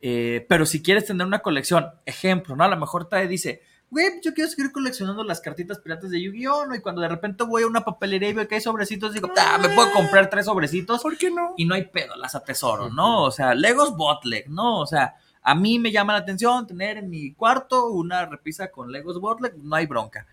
Eh, 0.07 0.45
pero 0.51 0.67
si 0.67 0.83
quieres 0.83 1.07
tener 1.07 1.27
una 1.27 1.39
colección, 1.39 1.87
ejemplo, 2.05 2.55
¿no? 2.55 2.63
A 2.65 2.69
lo 2.69 2.77
mejor 2.77 3.09
te 3.09 3.27
dice, 3.27 3.63
güey, 3.89 4.21
yo 4.23 4.35
quiero 4.35 4.51
seguir 4.51 4.71
coleccionando 4.71 5.25
las 5.25 5.41
cartitas 5.41 5.79
piratas 5.79 6.11
de 6.11 6.21
Yu-Gi-Oh! 6.21 6.67
¿no? 6.67 6.75
Y 6.75 6.83
cuando 6.83 7.01
de 7.01 7.09
repente 7.09 7.43
voy 7.45 7.63
a 7.63 7.67
una 7.67 7.87
papelería 7.87 8.29
y 8.29 8.35
veo 8.35 8.47
que 8.47 8.57
hay 8.57 8.61
sobrecitos, 8.61 9.15
digo, 9.15 9.31
"Ah, 9.35 9.57
me 9.57 9.71
puedo 9.71 9.91
comprar 9.93 10.29
tres 10.29 10.45
sobrecitos 10.45 11.01
¿Por 11.01 11.17
qué 11.17 11.31
no? 11.31 11.55
y 11.57 11.65
no 11.65 11.75
hay 11.75 11.87
pedo, 11.87 12.17
las 12.17 12.35
atesoro, 12.35 12.91
¿no? 12.91 13.23
O 13.23 13.31
sea, 13.31 13.55
Legos 13.55 13.97
Botleg, 13.97 14.51
¿no? 14.51 14.81
O 14.81 14.87
sea, 14.87 15.15
a 15.43 15.55
mí 15.55 15.79
me 15.79 15.91
llama 15.91 16.13
la 16.13 16.19
atención 16.19 16.67
tener 16.67 16.99
en 16.99 17.09
mi 17.09 17.33
cuarto 17.33 17.87
una 17.87 18.27
repisa 18.27 18.71
con 18.71 18.93
Legos 18.93 19.19
Botleg, 19.19 19.57
no 19.57 19.75
hay 19.75 19.87
bronca. 19.87 20.27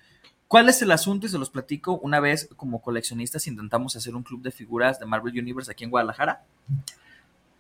¿Cuál 0.50 0.68
es 0.68 0.82
el 0.82 0.92
asunto? 0.92 1.28
Y 1.28 1.30
se 1.30 1.38
los 1.38 1.50
platico. 1.50 1.98
Una 2.00 2.20
vez, 2.20 2.50
como 2.58 2.82
coleccionistas, 2.82 3.48
intentamos 3.48 3.96
hacer 3.96 4.16
un 4.16 4.24
club 4.24 4.42
de 4.42 4.52
figuras 4.52 5.00
de 5.00 5.06
Marvel 5.06 5.40
Universe 5.40 5.72
aquí 5.72 5.86
en 5.86 5.92
Guadalajara. 5.92 6.44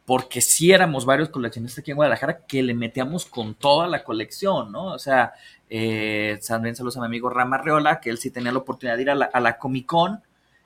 Porque 0.05 0.41
sí 0.41 0.71
éramos 0.71 1.05
varios 1.05 1.29
coleccionistas 1.29 1.79
aquí 1.79 1.91
en 1.91 1.97
Guadalajara 1.97 2.45
que 2.45 2.63
le 2.63 2.73
metíamos 2.73 3.25
con 3.25 3.55
toda 3.55 3.87
la 3.87 4.03
colección, 4.03 4.71
¿no? 4.71 4.85
O 4.93 4.99
sea, 4.99 5.33
eh, 5.69 6.39
también 6.45 6.75
saludos 6.75 6.97
a 6.97 7.01
mi 7.01 7.05
amigo 7.05 7.29
Rama 7.29 7.57
Reola, 7.57 7.99
que 7.99 8.09
él 8.09 8.17
sí 8.17 8.31
tenía 8.31 8.51
la 8.51 8.59
oportunidad 8.59 8.97
de 8.97 9.03
ir 9.03 9.09
a 9.09 9.15
la, 9.15 9.29
a 9.31 9.57
Comic 9.57 9.85
Con 9.85 10.21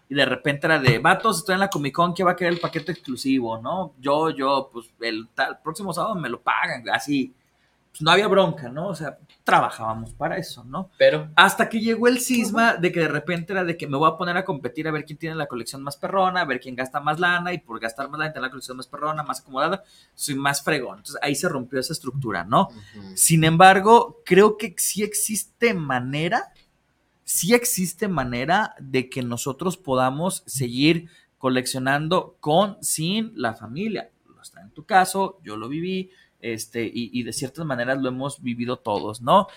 y 0.07 0.15
de 0.15 0.25
repente 0.25 0.67
era 0.67 0.79
de, 0.79 0.99
vatos, 0.99 1.39
estoy 1.39 1.53
en 1.53 1.61
la 1.61 1.69
Comic 1.69 1.93
Con, 1.93 2.13
que 2.13 2.23
va 2.23 2.31
a 2.31 2.35
querer 2.35 2.53
el 2.53 2.59
paquete 2.59 2.91
exclusivo, 2.91 3.57
¿no? 3.57 3.93
Yo, 3.99 4.29
yo, 4.29 4.69
pues 4.71 4.87
el 5.01 5.27
tal, 5.33 5.59
próximo 5.61 5.93
sábado 5.93 6.15
me 6.15 6.29
lo 6.29 6.41
pagan, 6.41 6.87
así. 6.89 7.33
Pues 7.95 8.01
no 8.01 8.11
había 8.11 8.27
bronca, 8.27 8.67
¿no? 8.67 8.89
O 8.89 8.95
sea, 8.95 9.17
trabajábamos 9.45 10.13
para 10.13 10.35
eso, 10.35 10.65
¿no? 10.65 10.89
Pero, 10.97 11.29
Hasta 11.37 11.69
que 11.69 11.79
llegó 11.79 12.09
el 12.09 12.19
cisma 12.19 12.75
de 12.75 12.91
que 12.91 12.99
de 12.99 13.07
repente 13.07 13.53
era 13.53 13.63
de 13.63 13.77
que 13.77 13.87
me 13.87 13.95
voy 13.95 14.11
a 14.11 14.17
poner 14.17 14.35
a 14.35 14.43
competir 14.43 14.85
a 14.85 14.91
ver 14.91 15.05
quién 15.05 15.17
tiene 15.17 15.35
la 15.35 15.47
colección 15.47 15.81
más 15.81 15.95
perrona, 15.95 16.41
a 16.41 16.45
ver 16.45 16.59
quién 16.59 16.75
gasta 16.75 16.99
más 16.99 17.21
lana 17.21 17.53
y 17.53 17.59
por 17.59 17.79
gastar 17.79 18.09
más 18.09 18.19
lana 18.19 18.33
tener 18.33 18.43
la 18.43 18.49
colección 18.49 18.75
más 18.75 18.87
perrona, 18.87 19.23
más 19.23 19.39
acomodada, 19.39 19.81
soy 20.13 20.35
más 20.35 20.61
fregón. 20.61 20.97
Entonces 20.97 21.21
ahí 21.23 21.35
se 21.35 21.47
rompió 21.47 21.79
esa 21.79 21.93
estructura, 21.93 22.43
¿no? 22.43 22.67
Sin 23.13 23.45
embargo, 23.45 24.21
creo 24.25 24.57
que 24.57 24.75
sí 24.77 25.01
existe 25.01 25.73
manera 25.73 26.51
sí 27.23 27.53
existe 27.53 28.07
manera 28.07 28.75
de 28.79 29.09
que 29.09 29.23
nosotros 29.23 29.77
podamos 29.77 30.43
seguir 30.45 31.09
coleccionando 31.37 32.37
con, 32.39 32.77
sin 32.81 33.33
la 33.35 33.55
familia. 33.55 34.11
Lo 34.27 34.41
está 34.41 34.61
en 34.61 34.71
tu 34.71 34.85
caso, 34.85 35.39
yo 35.43 35.57
lo 35.57 35.67
viví, 35.67 36.11
este, 36.53 36.83
y, 36.85 37.09
y 37.13 37.23
de 37.23 37.33
ciertas 37.33 37.65
maneras 37.65 37.97
lo 37.99 38.09
hemos 38.09 38.41
vivido 38.41 38.77
todos, 38.77 39.21
¿no? 39.21 39.47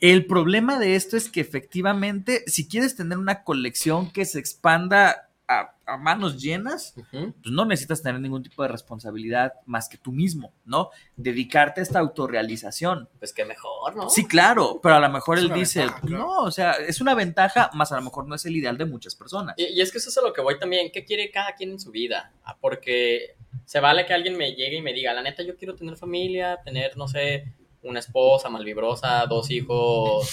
El 0.00 0.26
problema 0.26 0.78
de 0.78 0.96
esto 0.96 1.16
es 1.16 1.28
que 1.28 1.40
efectivamente, 1.40 2.42
si 2.46 2.66
quieres 2.68 2.96
tener 2.96 3.18
una 3.18 3.44
colección 3.44 4.10
que 4.10 4.24
se 4.24 4.38
expanda 4.40 5.28
a, 5.46 5.74
a 5.86 5.96
manos 5.96 6.40
llenas, 6.42 6.94
pues 7.10 7.52
no 7.52 7.64
necesitas 7.64 8.02
tener 8.02 8.20
ningún 8.20 8.42
tipo 8.42 8.62
de 8.62 8.68
responsabilidad 8.68 9.52
más 9.66 9.88
que 9.88 9.98
tú 9.98 10.10
mismo, 10.10 10.52
¿no? 10.64 10.90
Dedicarte 11.16 11.80
a 11.80 11.84
esta 11.84 11.98
autorrealización. 12.00 13.08
Pues 13.18 13.32
que 13.32 13.44
mejor, 13.44 13.94
¿no? 13.94 14.10
Sí, 14.10 14.26
claro, 14.26 14.80
pero 14.82 14.96
a 14.96 15.00
lo 15.00 15.08
mejor 15.08 15.38
Es 15.38 15.44
él 15.44 15.52
dice, 15.52 15.80
ventaja, 15.80 16.00
claro. 16.00 16.18
no, 16.18 16.38
o 16.42 16.50
sea, 16.50 16.72
es 16.72 17.00
una 17.00 17.14
ventaja, 17.14 17.70
más 17.74 17.92
a 17.92 17.96
lo 17.96 18.02
mejor 18.02 18.26
no 18.26 18.34
es 18.34 18.44
el 18.46 18.56
ideal 18.56 18.78
de 18.78 18.86
muchas 18.86 19.14
personas. 19.14 19.54
Y, 19.56 19.64
y 19.66 19.80
es 19.80 19.92
que 19.92 19.98
eso 19.98 20.10
es 20.10 20.18
a 20.18 20.22
lo 20.22 20.32
que 20.32 20.40
voy 20.40 20.58
también. 20.58 20.90
¿Qué 20.92 21.04
quiere 21.04 21.30
cada 21.30 21.54
quien 21.54 21.70
en 21.70 21.80
su 21.80 21.90
vida? 21.90 22.32
Ah, 22.44 22.56
Porque 22.60 23.36
se 23.64 23.80
vale 23.80 24.06
que 24.06 24.14
alguien 24.14 24.36
me 24.36 24.54
llegue 24.54 24.76
y 24.76 24.82
me 24.82 24.92
diga, 24.92 25.12
la 25.12 25.22
neta, 25.22 25.42
yo 25.42 25.56
quiero 25.56 25.74
tener 25.74 25.96
familia, 25.96 26.60
tener, 26.64 26.96
no 26.96 27.08
sé, 27.08 27.44
una 27.82 27.98
esposa 27.98 28.48
malvibrosa, 28.48 29.26
dos 29.26 29.50
hijos 29.50 30.30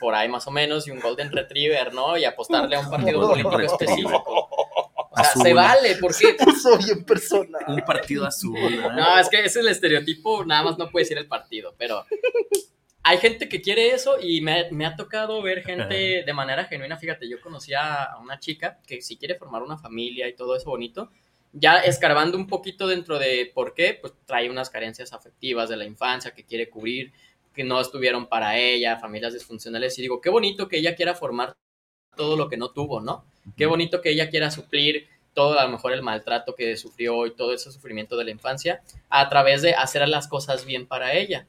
por 0.00 0.14
ahí 0.14 0.28
más 0.28 0.46
o 0.46 0.50
menos 0.50 0.86
y 0.86 0.90
un 0.90 1.00
Golden 1.00 1.32
Retriever, 1.32 1.94
¿no? 1.94 2.16
Y 2.18 2.24
apostarle 2.24 2.76
a 2.76 2.80
un 2.80 2.90
partido 2.90 3.26
político 3.28 3.60
específico. 3.60 4.48
O 5.10 5.16
sea, 5.16 5.30
Azul. 5.30 5.42
se 5.42 5.54
vale, 5.54 5.96
¿por 5.96 6.16
qué? 6.16 6.34
Puso 6.44 6.76
bien 6.76 7.04
persona. 7.04 7.58
Un 7.68 7.80
partido 7.82 8.26
azul. 8.26 8.58
¿verdad? 8.58 8.96
No, 8.96 9.18
es 9.18 9.28
que 9.28 9.44
es 9.44 9.54
el 9.56 9.68
estereotipo, 9.68 10.44
nada 10.44 10.64
más 10.64 10.76
no 10.76 10.90
puede 10.90 11.06
ser 11.06 11.18
el 11.18 11.28
partido, 11.28 11.74
pero 11.78 12.04
hay 13.04 13.18
gente 13.18 13.48
que 13.48 13.60
quiere 13.60 13.94
eso 13.94 14.16
y 14.20 14.40
me, 14.40 14.70
me 14.72 14.86
ha 14.86 14.96
tocado 14.96 15.40
ver 15.40 15.62
gente 15.62 16.24
de 16.26 16.32
manera 16.32 16.64
genuina. 16.64 16.96
Fíjate, 16.96 17.28
yo 17.28 17.40
conocí 17.40 17.72
a 17.74 18.02
a 18.02 18.18
una 18.18 18.40
chica 18.40 18.80
que 18.86 19.02
si 19.02 19.16
quiere 19.16 19.36
formar 19.36 19.62
una 19.62 19.78
familia 19.78 20.28
y 20.28 20.34
todo 20.34 20.56
eso 20.56 20.70
bonito, 20.70 21.10
ya 21.54 21.78
escarbando 21.78 22.36
un 22.36 22.46
poquito 22.46 22.86
dentro 22.86 23.18
de 23.18 23.50
por 23.54 23.74
qué, 23.74 23.96
pues 24.00 24.12
trae 24.26 24.50
unas 24.50 24.70
carencias 24.70 25.12
afectivas 25.12 25.68
de 25.68 25.76
la 25.76 25.84
infancia 25.84 26.34
que 26.34 26.44
quiere 26.44 26.68
cubrir, 26.68 27.12
que 27.54 27.64
no 27.64 27.80
estuvieron 27.80 28.26
para 28.26 28.58
ella, 28.58 28.98
familias 28.98 29.32
disfuncionales, 29.32 29.98
y 29.98 30.02
digo, 30.02 30.20
qué 30.20 30.30
bonito 30.30 30.68
que 30.68 30.78
ella 30.78 30.96
quiera 30.96 31.14
formar 31.14 31.54
todo 32.16 32.36
lo 32.36 32.48
que 32.48 32.56
no 32.56 32.70
tuvo, 32.70 33.00
¿no? 33.00 33.24
Qué 33.56 33.66
bonito 33.66 34.00
que 34.00 34.10
ella 34.10 34.30
quiera 34.30 34.50
suplir 34.50 35.08
todo 35.32 35.58
a 35.58 35.64
lo 35.64 35.70
mejor 35.70 35.92
el 35.92 36.02
maltrato 36.02 36.54
que 36.54 36.76
sufrió 36.76 37.26
y 37.26 37.34
todo 37.34 37.52
ese 37.52 37.70
sufrimiento 37.70 38.16
de 38.16 38.24
la 38.24 38.30
infancia 38.30 38.82
a 39.08 39.28
través 39.28 39.62
de 39.62 39.74
hacer 39.74 40.06
las 40.08 40.28
cosas 40.28 40.64
bien 40.64 40.86
para 40.86 41.12
ella. 41.12 41.46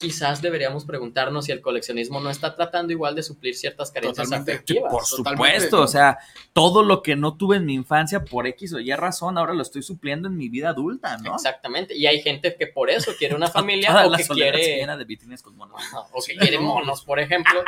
Quizás 0.00 0.40
deberíamos 0.40 0.86
preguntarnos 0.86 1.44
si 1.44 1.52
el 1.52 1.60
coleccionismo 1.60 2.20
no 2.20 2.30
está 2.30 2.56
tratando 2.56 2.90
igual 2.90 3.14
de 3.14 3.22
suplir 3.22 3.54
ciertas 3.54 3.90
carencias 3.90 4.28
Totalmente. 4.28 4.52
afectivas. 4.54 4.90
Por 4.90 5.04
Totalmente. 5.04 5.50
supuesto, 5.58 5.82
o 5.82 5.86
sea, 5.86 6.18
todo 6.54 6.82
lo 6.82 7.02
que 7.02 7.16
no 7.16 7.36
tuve 7.36 7.58
en 7.58 7.66
mi 7.66 7.74
infancia 7.74 8.24
por 8.24 8.46
X 8.46 8.72
o 8.72 8.80
Y 8.80 8.90
razón, 8.94 9.36
ahora 9.36 9.52
lo 9.52 9.60
estoy 9.60 9.82
supliendo 9.82 10.28
en 10.28 10.38
mi 10.38 10.48
vida 10.48 10.70
adulta, 10.70 11.18
¿no? 11.18 11.34
Exactamente. 11.34 11.94
Y 11.94 12.06
hay 12.06 12.22
gente 12.22 12.56
que 12.58 12.66
por 12.66 12.88
eso 12.88 13.12
quiere 13.18 13.34
una 13.34 13.48
familia 13.50 14.06
o 14.06 14.16
que 14.16 14.24
quiere 14.26 14.76
llena 14.78 14.96
de 14.96 15.04
vitrines 15.04 15.42
con 15.42 15.54
monos. 15.54 15.82
Ajá, 15.82 16.00
o 16.12 16.22
que 16.24 16.32
Sí, 16.32 16.38
quiere 16.38 16.56
no. 16.56 16.62
monos, 16.62 17.04
por 17.04 17.20
ejemplo. 17.20 17.62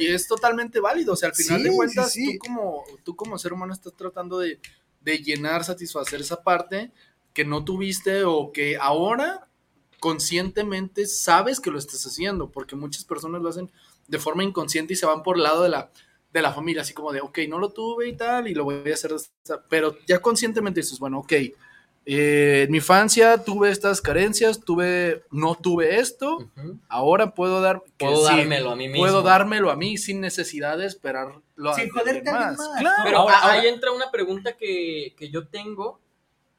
Y 0.00 0.06
es 0.06 0.26
totalmente 0.26 0.80
válido. 0.80 1.12
O 1.12 1.16
sea, 1.16 1.28
al 1.28 1.34
final 1.34 1.58
Sí, 1.60 1.68
de 1.68 1.76
cuentas, 1.76 2.10
sí, 2.12 2.24
sí. 2.26 2.38
Tú, 2.38 2.46
como, 2.46 2.84
tú 3.04 3.16
como 3.16 3.36
ser 3.38 3.52
humano 3.52 3.74
estás 3.74 3.92
tratando 3.94 4.38
de, 4.38 4.60
de 5.02 5.18
llenar, 5.18 5.62
satisfacer 5.62 6.20
esa 6.22 6.42
parte 6.42 6.90
que 7.34 7.44
no 7.44 7.64
tuviste 7.64 8.24
o 8.24 8.50
que 8.50 8.78
ahora 8.80 9.47
conscientemente 10.00 11.06
sabes 11.06 11.60
que 11.60 11.70
lo 11.70 11.78
estás 11.78 12.04
haciendo, 12.06 12.50
porque 12.50 12.76
muchas 12.76 13.04
personas 13.04 13.42
lo 13.42 13.48
hacen 13.48 13.70
de 14.06 14.18
forma 14.18 14.44
inconsciente 14.44 14.92
y 14.94 14.96
se 14.96 15.06
van 15.06 15.22
por 15.22 15.36
el 15.36 15.42
lado 15.42 15.62
de 15.62 15.68
la, 15.68 15.90
de 16.32 16.42
la 16.42 16.52
familia, 16.52 16.82
así 16.82 16.92
como 16.94 17.12
de, 17.12 17.20
ok, 17.20 17.38
no 17.48 17.58
lo 17.58 17.70
tuve 17.70 18.08
y 18.08 18.16
tal, 18.16 18.48
y 18.48 18.54
lo 18.54 18.64
voy 18.64 18.82
a 18.90 18.94
hacer, 18.94 19.12
pero 19.68 19.96
ya 20.06 20.20
conscientemente 20.20 20.80
dices, 20.80 20.98
bueno, 20.98 21.18
ok, 21.20 21.32
eh, 22.10 22.62
en 22.64 22.70
mi 22.70 22.78
infancia 22.78 23.44
tuve 23.44 23.70
estas 23.70 24.00
carencias, 24.00 24.60
tuve, 24.64 25.24
no 25.30 25.54
tuve 25.56 25.98
esto, 26.00 26.38
ahora 26.88 27.34
puedo 27.34 27.60
dar, 27.60 27.82
Puedo 27.98 28.26
sí, 28.26 28.34
dármelo 28.36 28.70
a 28.70 28.76
mí 28.76 28.88
mismo. 28.88 29.02
puedo 29.04 29.20
dármelo 29.22 29.70
a 29.70 29.76
mí 29.76 29.98
sin 29.98 30.20
necesidad 30.22 30.78
de 30.78 30.86
esperarlo 30.86 31.42
Sin 31.76 31.90
a 31.94 32.00
alguien 32.00 32.24
más. 32.24 32.56
más. 32.56 32.68
Claro. 32.80 33.02
Pero 33.04 33.18
Ahora- 33.18 33.50
ahí 33.52 33.66
entra 33.66 33.92
una 33.92 34.10
pregunta 34.10 34.56
que, 34.56 35.14
que 35.18 35.28
yo 35.28 35.48
tengo 35.48 36.00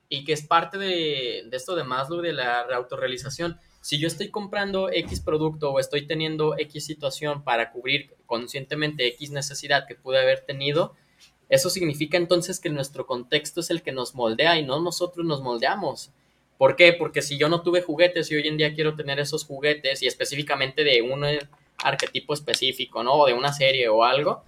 y 0.10 0.26
que 0.26 0.34
es 0.34 0.42
parte 0.46 0.78
de, 0.78 1.48
esto 1.52 1.76
de 1.76 1.84
Maslow, 1.84 2.22
de 2.22 2.34
la 2.34 2.62
autorrealización. 2.62 3.60
Si 3.82 3.98
yo 3.98 4.08
estoy 4.08 4.30
comprando 4.30 4.90
X 4.92 5.22
producto 5.22 5.72
o 5.72 5.80
estoy 5.80 6.06
teniendo 6.06 6.58
X 6.58 6.86
situación 6.86 7.44
para 7.44 7.72
cubrir 7.72 8.16
conscientemente 8.26 9.08
X 9.08 9.32
necesidad 9.32 9.88
que 9.88 9.96
pude 9.96 10.20
haber 10.20 10.42
tenido, 10.42 10.96
eso 11.48 11.70
significa 11.70 12.18
entonces 12.18 12.60
que 12.60 12.70
nuestro 12.70 13.06
contexto 13.06 13.62
es 13.62 13.70
el 13.70 13.82
que 13.82 13.92
nos 13.92 14.16
moldea 14.16 14.60
y 14.60 14.66
no 14.66 14.82
nosotros 14.82 15.26
nos 15.26 15.42
moldeamos. 15.42 16.12
¿Por 16.58 16.76
qué? 16.76 16.92
Porque 16.94 17.22
si 17.22 17.38
yo 17.38 17.48
no 17.48 17.62
tuve 17.62 17.82
juguetes 17.82 18.30
y 18.30 18.36
hoy 18.36 18.48
en 18.48 18.58
día 18.58 18.76
quiero 18.76 18.96
tener 18.96 19.20
esos 19.20 19.46
juguetes 19.46 20.04
y 20.04 20.08
específicamente 20.08 20.84
de 20.84 21.02
un 21.02 21.24
arquetipo 21.78 22.34
específico, 22.34 23.02
¿no? 23.02 23.14
O 23.14 23.26
de 23.26 23.34
una 23.34 23.54
serie 23.54 23.88
o 23.88 24.04
algo, 24.04 24.44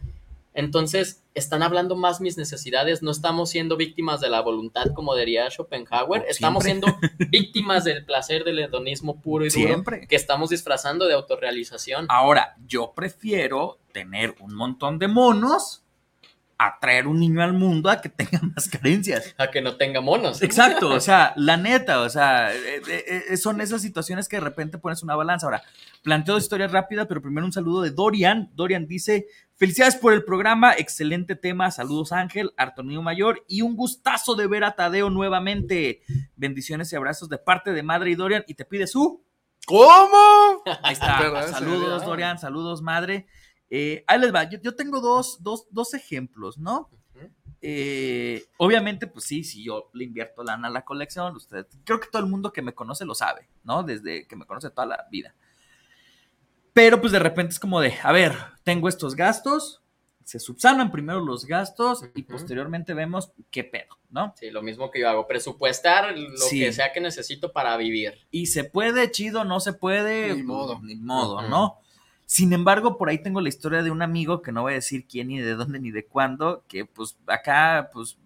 entonces 0.54 1.24
están 1.34 1.64
hablando 1.64 1.96
más 1.96 2.20
mis 2.20 2.38
necesidades, 2.38 3.02
no 3.02 3.12
estamos 3.12 3.50
siendo 3.50 3.78
víctimas 3.78 4.20
de 4.20 4.30
la 4.30 4.42
voluntad 4.42 4.88
como 4.94 5.16
diría 5.16 5.50
Schopenhauer, 5.50 6.26
estamos 6.28 6.64
siendo 6.64 6.88
víctimas 7.30 7.84
del 7.84 8.06
placer 8.06 8.44
del 8.44 8.60
hedonismo 8.60 9.22
puro 9.22 9.46
y 9.46 9.50
duro 9.50 9.66
Siempre. 9.66 10.08
que 10.08 10.16
estamos 10.16 10.50
disfrazando 10.50 11.08
de 11.08 11.14
autorrealización. 11.14 12.06
Ahora, 12.10 12.56
yo 12.68 12.94
prefiero 12.96 13.80
tener 13.92 14.36
un 14.40 14.54
montón 14.56 15.00
de 15.00 15.08
monos 15.08 15.81
a 16.64 16.78
traer 16.80 17.08
un 17.08 17.20
niño 17.20 17.42
al 17.42 17.54
mundo 17.54 17.90
a 17.90 18.00
que 18.00 18.10
tenga 18.10 18.40
más 18.56 18.70
carencias. 18.70 19.34
A 19.40 19.50
que 19.50 19.62
no 19.62 19.78
tenga 19.78 20.00
monos. 20.00 20.44
Exacto, 20.44 20.90
o 20.90 21.00
sea, 21.00 21.34
la 21.36 21.58
neta, 21.58 22.02
o 22.02 22.10
sea, 22.10 22.54
eh, 22.54 22.82
eh, 22.88 23.24
eh, 23.30 23.38
son 23.38 23.62
esas 23.62 23.82
situaciones 23.82 24.30
que 24.30 24.36
de 24.36 24.42
repente 24.42 24.78
pones 24.78 25.02
una 25.02 25.16
balanza. 25.16 25.48
Ahora, 25.48 25.64
planteo 26.04 26.38
historias 26.38 26.72
rápidas, 26.72 27.08
pero 27.08 27.20
primero 27.20 27.48
un 27.48 27.52
saludo 27.52 27.82
de 27.82 27.90
Dorian. 27.90 28.52
Dorian 28.54 28.88
dice, 28.88 29.26
felicidades 29.56 29.96
por 29.96 30.14
el 30.14 30.24
programa, 30.24 30.74
excelente 30.78 31.36
tema, 31.36 31.72
saludos 31.72 32.12
Ángel, 32.12 32.54
Artonio 32.58 33.02
Mayor, 33.02 33.44
y 33.48 33.64
un 33.64 33.76
gustazo 33.76 34.36
de 34.36 34.46
ver 34.46 34.64
a 34.64 34.76
Tadeo 34.76 35.10
nuevamente. 35.10 36.04
Bendiciones 36.36 36.94
y 36.94 36.96
abrazos 36.96 37.28
de 37.28 37.40
parte 37.40 37.72
de 37.74 37.82
Madre 37.82 38.12
y 38.12 38.16
Dorian, 38.16 38.44
y 38.48 38.54
te 38.54 38.66
pide 38.66 38.86
su... 38.86 39.24
¿Cómo? 39.68 40.64
Ahí 40.82 40.94
está. 40.94 41.48
Saludos. 41.48 42.04
Dorian. 42.04 42.40
Saludos, 42.40 42.82
madre. 42.82 43.28
Eh, 43.74 44.04
ahí 44.06 44.20
les 44.20 44.34
va. 44.36 44.44
Yo, 44.50 44.60
yo 44.62 44.76
tengo 44.76 45.00
dos, 45.00 45.42
dos, 45.42 45.66
dos 45.72 45.94
ejemplos, 45.94 46.58
¿no? 46.58 46.90
Eh, 47.64 48.44
obviamente, 48.58 49.06
pues 49.08 49.26
sí, 49.26 49.44
si 49.44 49.64
yo 49.64 49.92
le 49.94 50.04
invierto 50.04 50.44
lana 50.44 50.68
a 50.68 50.72
la 50.72 50.84
colección, 50.84 51.36
usted, 51.36 51.68
creo 51.84 52.00
que 52.00 52.08
todo 52.12 52.22
el 52.24 52.28
mundo 52.30 52.52
que 52.52 52.64
me 52.64 52.74
conoce 52.74 53.06
lo 53.06 53.14
sabe, 53.14 53.48
¿no? 53.64 53.84
Desde 53.84 54.28
que 54.28 54.36
me 54.36 54.46
conoce 54.46 54.72
toda 54.72 54.88
la 54.88 55.08
vida. 55.12 55.36
Pero 56.74 57.00
pues 57.00 57.12
de 57.14 57.20
repente 57.20 57.52
es 57.54 57.60
como 57.60 57.80
de, 57.80 57.94
a 58.02 58.12
ver, 58.12 58.34
tengo 58.64 58.90
estos 58.90 59.16
gastos, 59.16 59.82
se 60.24 60.40
subsanan 60.40 60.92
primero 60.92 61.20
los 61.20 61.46
gastos 61.46 62.04
y 62.16 62.24
posteriormente 62.24 62.94
vemos 62.94 63.32
qué 63.52 63.64
pedo, 63.64 63.98
¿no? 64.10 64.34
Sí, 64.40 64.50
lo 64.50 64.62
mismo 64.64 64.90
que 64.90 65.02
yo 65.02 65.10
hago, 65.10 65.28
presupuestar 65.28 66.18
lo 66.18 66.38
Sí. 66.38 66.60
que 66.62 66.74
sea 66.74 66.92
que 66.94 67.00
necesito 67.02 67.52
para 67.52 67.78
vivir. 67.78 68.18
Y 68.32 68.48
se 68.48 68.64
puede, 68.64 69.12
chido, 69.12 69.44
no 69.44 69.60
se 69.60 69.74
puede, 69.74 70.34
Ni 70.36 70.44
modo. 70.44 70.80
ni 70.82 70.96
modo. 70.96 71.42
¿no? 71.48 71.78
Sin 72.32 72.54
embargo, 72.54 72.98
por 72.98 73.10
ahí 73.10 73.18
tengo 73.22 73.42
la 73.42 73.50
historia 73.50 73.84
de 73.84 73.92
un 73.92 74.02
amigo 74.02 74.42
que 74.42 74.54
no 74.54 74.62
voy 74.62 74.72
a 74.72 74.76
decir 74.76 75.06
quién 75.06 75.28
ni 75.28 75.40
de 75.42 75.54
dónde 75.56 75.80
ni 75.82 75.92
de 75.92 76.06
cuándo, 76.06 76.64
que 76.70 76.86
pues 76.86 77.18
acá 77.28 77.90
pues 77.92 78.18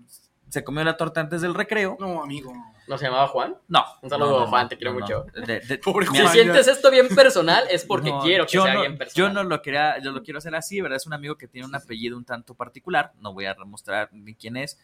se 0.47 0.63
comió 0.63 0.83
la 0.83 0.95
torta 0.95 1.21
antes 1.21 1.41
del 1.41 1.55
recreo. 1.55 1.97
No, 1.99 2.21
amigo. 2.21 2.53
¿No 2.87 2.99
se 2.99 3.05
llamaba 3.05 3.27
Juan? 3.29 3.57
No. 3.67 3.83
Un 4.03 4.09
saludo, 4.11 4.29
no, 4.31 4.39
no, 4.41 4.47
Juan, 4.47 4.69
te 4.69 4.77
quiero 4.77 4.93
no, 4.93 4.99
no. 4.99 5.05
mucho. 5.07 5.25
De- 5.47 5.59
de- 5.59 5.77
Pobre 5.83 6.05
Si 6.05 6.11
Juan. 6.11 6.27
amigo- 6.27 6.33
sientes 6.33 6.67
esto 6.67 6.91
bien 6.91 7.07
personal 7.15 7.63
es 7.71 7.83
porque 7.83 8.11
no, 8.11 8.21
quiero 8.21 8.45
que 8.45 8.51
yo 8.51 8.63
sea 8.63 8.75
no, 8.75 8.81
bien 8.81 8.95
personal. 8.95 9.27
Yo 9.29 9.33
no 9.33 9.43
lo 9.43 9.63
quería, 9.63 9.97
yo 10.03 10.11
lo 10.11 10.21
quiero 10.21 10.37
hacer 10.37 10.53
así, 10.53 10.81
¿verdad? 10.81 10.97
Es 10.97 11.07
un 11.07 11.13
amigo 11.13 11.35
que 11.35 11.47
tiene 11.47 11.67
un 11.67 11.73
apellido 11.73 12.15
un 12.15 12.25
tanto 12.25 12.53
particular, 12.53 13.11
no 13.21 13.33
voy 13.33 13.45
a 13.47 13.55
mostrar 13.65 14.09
ni 14.13 14.35
quién 14.35 14.55
es. 14.55 14.77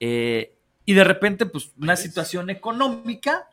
Eh, 0.00 0.54
y 0.84 0.92
de 0.92 1.04
repente, 1.04 1.46
pues, 1.46 1.72
una 1.78 1.94
¿Eres? 1.94 2.02
situación 2.02 2.50
económica, 2.50 3.48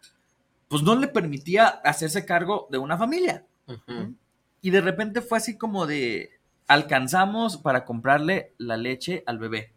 pues 0.67 0.83
no 0.83 0.95
le 0.97 1.07
permitía 1.07 1.67
hacerse 1.67 2.25
cargo 2.25 2.67
de 2.69 2.77
una 2.77 2.97
familia. 2.97 3.45
Ujú. 3.67 4.15
Y 4.61 4.71
de 4.71 4.81
repente 4.81 5.21
fue 5.21 5.37
así 5.37 5.57
como 5.57 5.85
de 5.87 6.31
alcanzamos 6.67 7.57
para 7.57 7.85
comprarle 7.85 8.53
la 8.57 8.77
leche 8.77 9.23
al 9.25 9.39
bebé. 9.39 9.71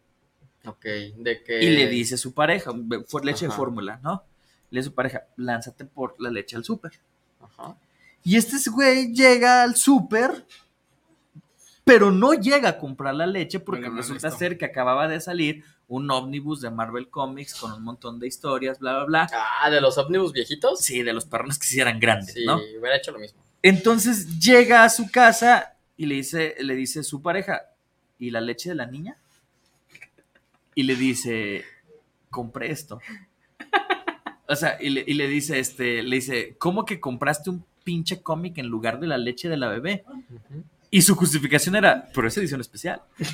Ok, 0.66 0.84
de 0.84 1.42
que... 1.44 1.62
Y 1.62 1.70
le 1.70 1.88
dice 1.88 2.18
su 2.18 2.34
pareja, 2.34 2.72
fue 3.06 3.24
leche 3.24 3.46
de 3.46 3.52
fórmula, 3.52 4.00
¿no? 4.02 4.24
Le 4.70 4.80
dice 4.80 4.90
su 4.90 4.94
pareja, 4.94 5.22
lánzate 5.36 5.84
por 5.84 6.16
la 6.18 6.30
leche 6.30 6.56
al 6.56 6.64
súper. 6.64 6.92
Ajá. 7.40 7.76
Y 8.22 8.36
este 8.36 8.56
güey 8.70 9.12
llega 9.12 9.62
al 9.62 9.76
súper, 9.76 10.44
pero 11.84 12.10
no 12.10 12.34
llega 12.34 12.68
a 12.68 12.78
comprar 12.78 13.14
la 13.14 13.26
leche 13.26 13.60
porque 13.60 13.88
resulta 13.88 14.30
ser 14.30 14.58
que 14.58 14.66
acababa 14.66 15.08
de 15.08 15.20
salir 15.20 15.64
un 15.88 16.10
ómnibus 16.10 16.60
de 16.60 16.70
Marvel 16.70 17.08
Comics 17.08 17.54
con 17.54 17.72
un 17.72 17.82
montón 17.82 18.20
de 18.20 18.28
historias, 18.28 18.78
bla, 18.78 18.92
bla, 18.92 19.04
bla. 19.04 19.30
Ah, 19.60 19.70
de 19.70 19.80
los 19.80 19.96
ómnibus 19.98 20.32
viejitos. 20.32 20.80
Sí, 20.80 21.02
de 21.02 21.12
los 21.12 21.24
perrones 21.24 21.58
que 21.58 21.66
sí 21.66 21.80
eran 21.80 21.98
grandes, 21.98 22.34
Sí, 22.34 22.44
¿no? 22.44 22.56
hubiera 22.56 22.96
hecho 22.96 23.10
lo 23.12 23.18
mismo. 23.18 23.42
Entonces 23.62 24.38
llega 24.38 24.84
a 24.84 24.88
su 24.88 25.10
casa 25.10 25.74
y 25.96 26.06
le 26.06 26.16
dice, 26.16 26.54
le 26.60 26.74
dice 26.74 27.02
su 27.02 27.20
pareja, 27.20 27.62
¿y 28.18 28.30
la 28.30 28.40
leche 28.40 28.70
de 28.70 28.74
la 28.74 28.86
niña? 28.86 29.16
Y 30.74 30.84
le 30.84 30.96
dice, 30.96 31.64
compré 32.30 32.70
esto. 32.70 33.00
O 34.48 34.56
sea, 34.56 34.78
y 34.80 34.90
le, 34.90 35.04
y 35.06 35.14
le 35.14 35.28
dice, 35.28 35.58
este, 35.58 36.02
le 36.02 36.16
dice, 36.16 36.56
¿cómo 36.58 36.84
que 36.84 37.00
compraste 37.00 37.50
un 37.50 37.64
pinche 37.84 38.22
cómic 38.22 38.58
en 38.58 38.66
lugar 38.66 38.98
de 38.98 39.06
la 39.06 39.18
leche 39.18 39.48
de 39.48 39.56
la 39.56 39.68
bebé? 39.68 40.04
Y 40.90 41.02
su 41.02 41.14
justificación 41.14 41.76
era, 41.76 42.08
pero 42.14 42.26
es 42.26 42.36
edición 42.36 42.60
especial. 42.60 43.02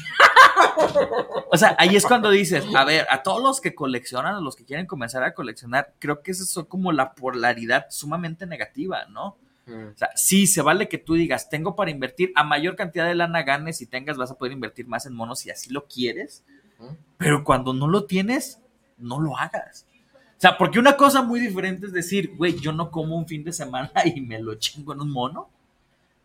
O 1.49 1.57
sea, 1.57 1.75
ahí 1.79 1.97
es 1.97 2.05
cuando 2.05 2.31
dices, 2.31 2.65
a 2.75 2.85
ver, 2.85 3.07
a 3.09 3.23
todos 3.23 3.43
los 3.43 3.61
que 3.61 3.75
coleccionan, 3.75 4.35
a 4.35 4.41
los 4.41 4.57
que 4.57 4.65
quieren 4.65 4.85
comenzar 4.85 5.23
a 5.23 5.33
coleccionar, 5.33 5.95
creo 5.99 6.21
que 6.21 6.33
esa 6.33 6.43
es 6.43 6.67
como 6.67 6.93
la 6.93 7.15
polaridad 7.15 7.87
sumamente 7.89 8.47
negativa, 8.47 9.07
¿no? 9.07 9.37
Mm. 9.67 9.89
O 9.95 9.99
sea, 9.99 10.11
sí, 10.15 10.47
se 10.47 10.63
vale 10.63 10.89
que 10.89 10.99
tú 10.99 11.15
digas, 11.15 11.49
tengo 11.51 11.75
para 11.77 11.91
invertir, 11.91 12.33
a 12.37 12.45
mayor 12.45 12.77
cantidad 12.77 13.07
de 13.07 13.15
lana 13.17 13.43
ganes 13.43 13.81
y 13.81 13.87
tengas, 13.87 14.17
vas 14.17 14.31
a 14.31 14.39
poder 14.39 14.53
invertir 14.53 14.87
más 14.87 15.07
en 15.07 15.15
monos 15.15 15.41
si 15.41 15.51
así 15.51 15.71
lo 15.71 15.87
quieres, 15.87 16.45
pero 17.19 17.43
cuando 17.45 17.73
no 17.73 17.89
lo 17.89 18.05
tienes, 18.05 18.61
no 18.99 19.21
lo 19.21 19.37
hagas. 19.37 19.87
O 20.37 20.39
sea, 20.41 20.59
porque 20.59 20.79
una 20.79 20.97
cosa 20.97 21.23
muy 21.23 21.41
diferente 21.41 21.87
es 21.87 21.93
decir, 21.93 22.35
güey, 22.37 22.59
yo 22.61 22.71
no 22.73 22.91
como 22.91 23.17
un 23.17 23.27
fin 23.27 23.43
de 23.43 23.53
semana 23.53 23.91
y 24.15 24.21
me 24.21 24.39
lo 24.41 24.55
chingo 24.57 24.93
en 24.93 25.01
un 25.01 25.11
mono. 25.11 25.51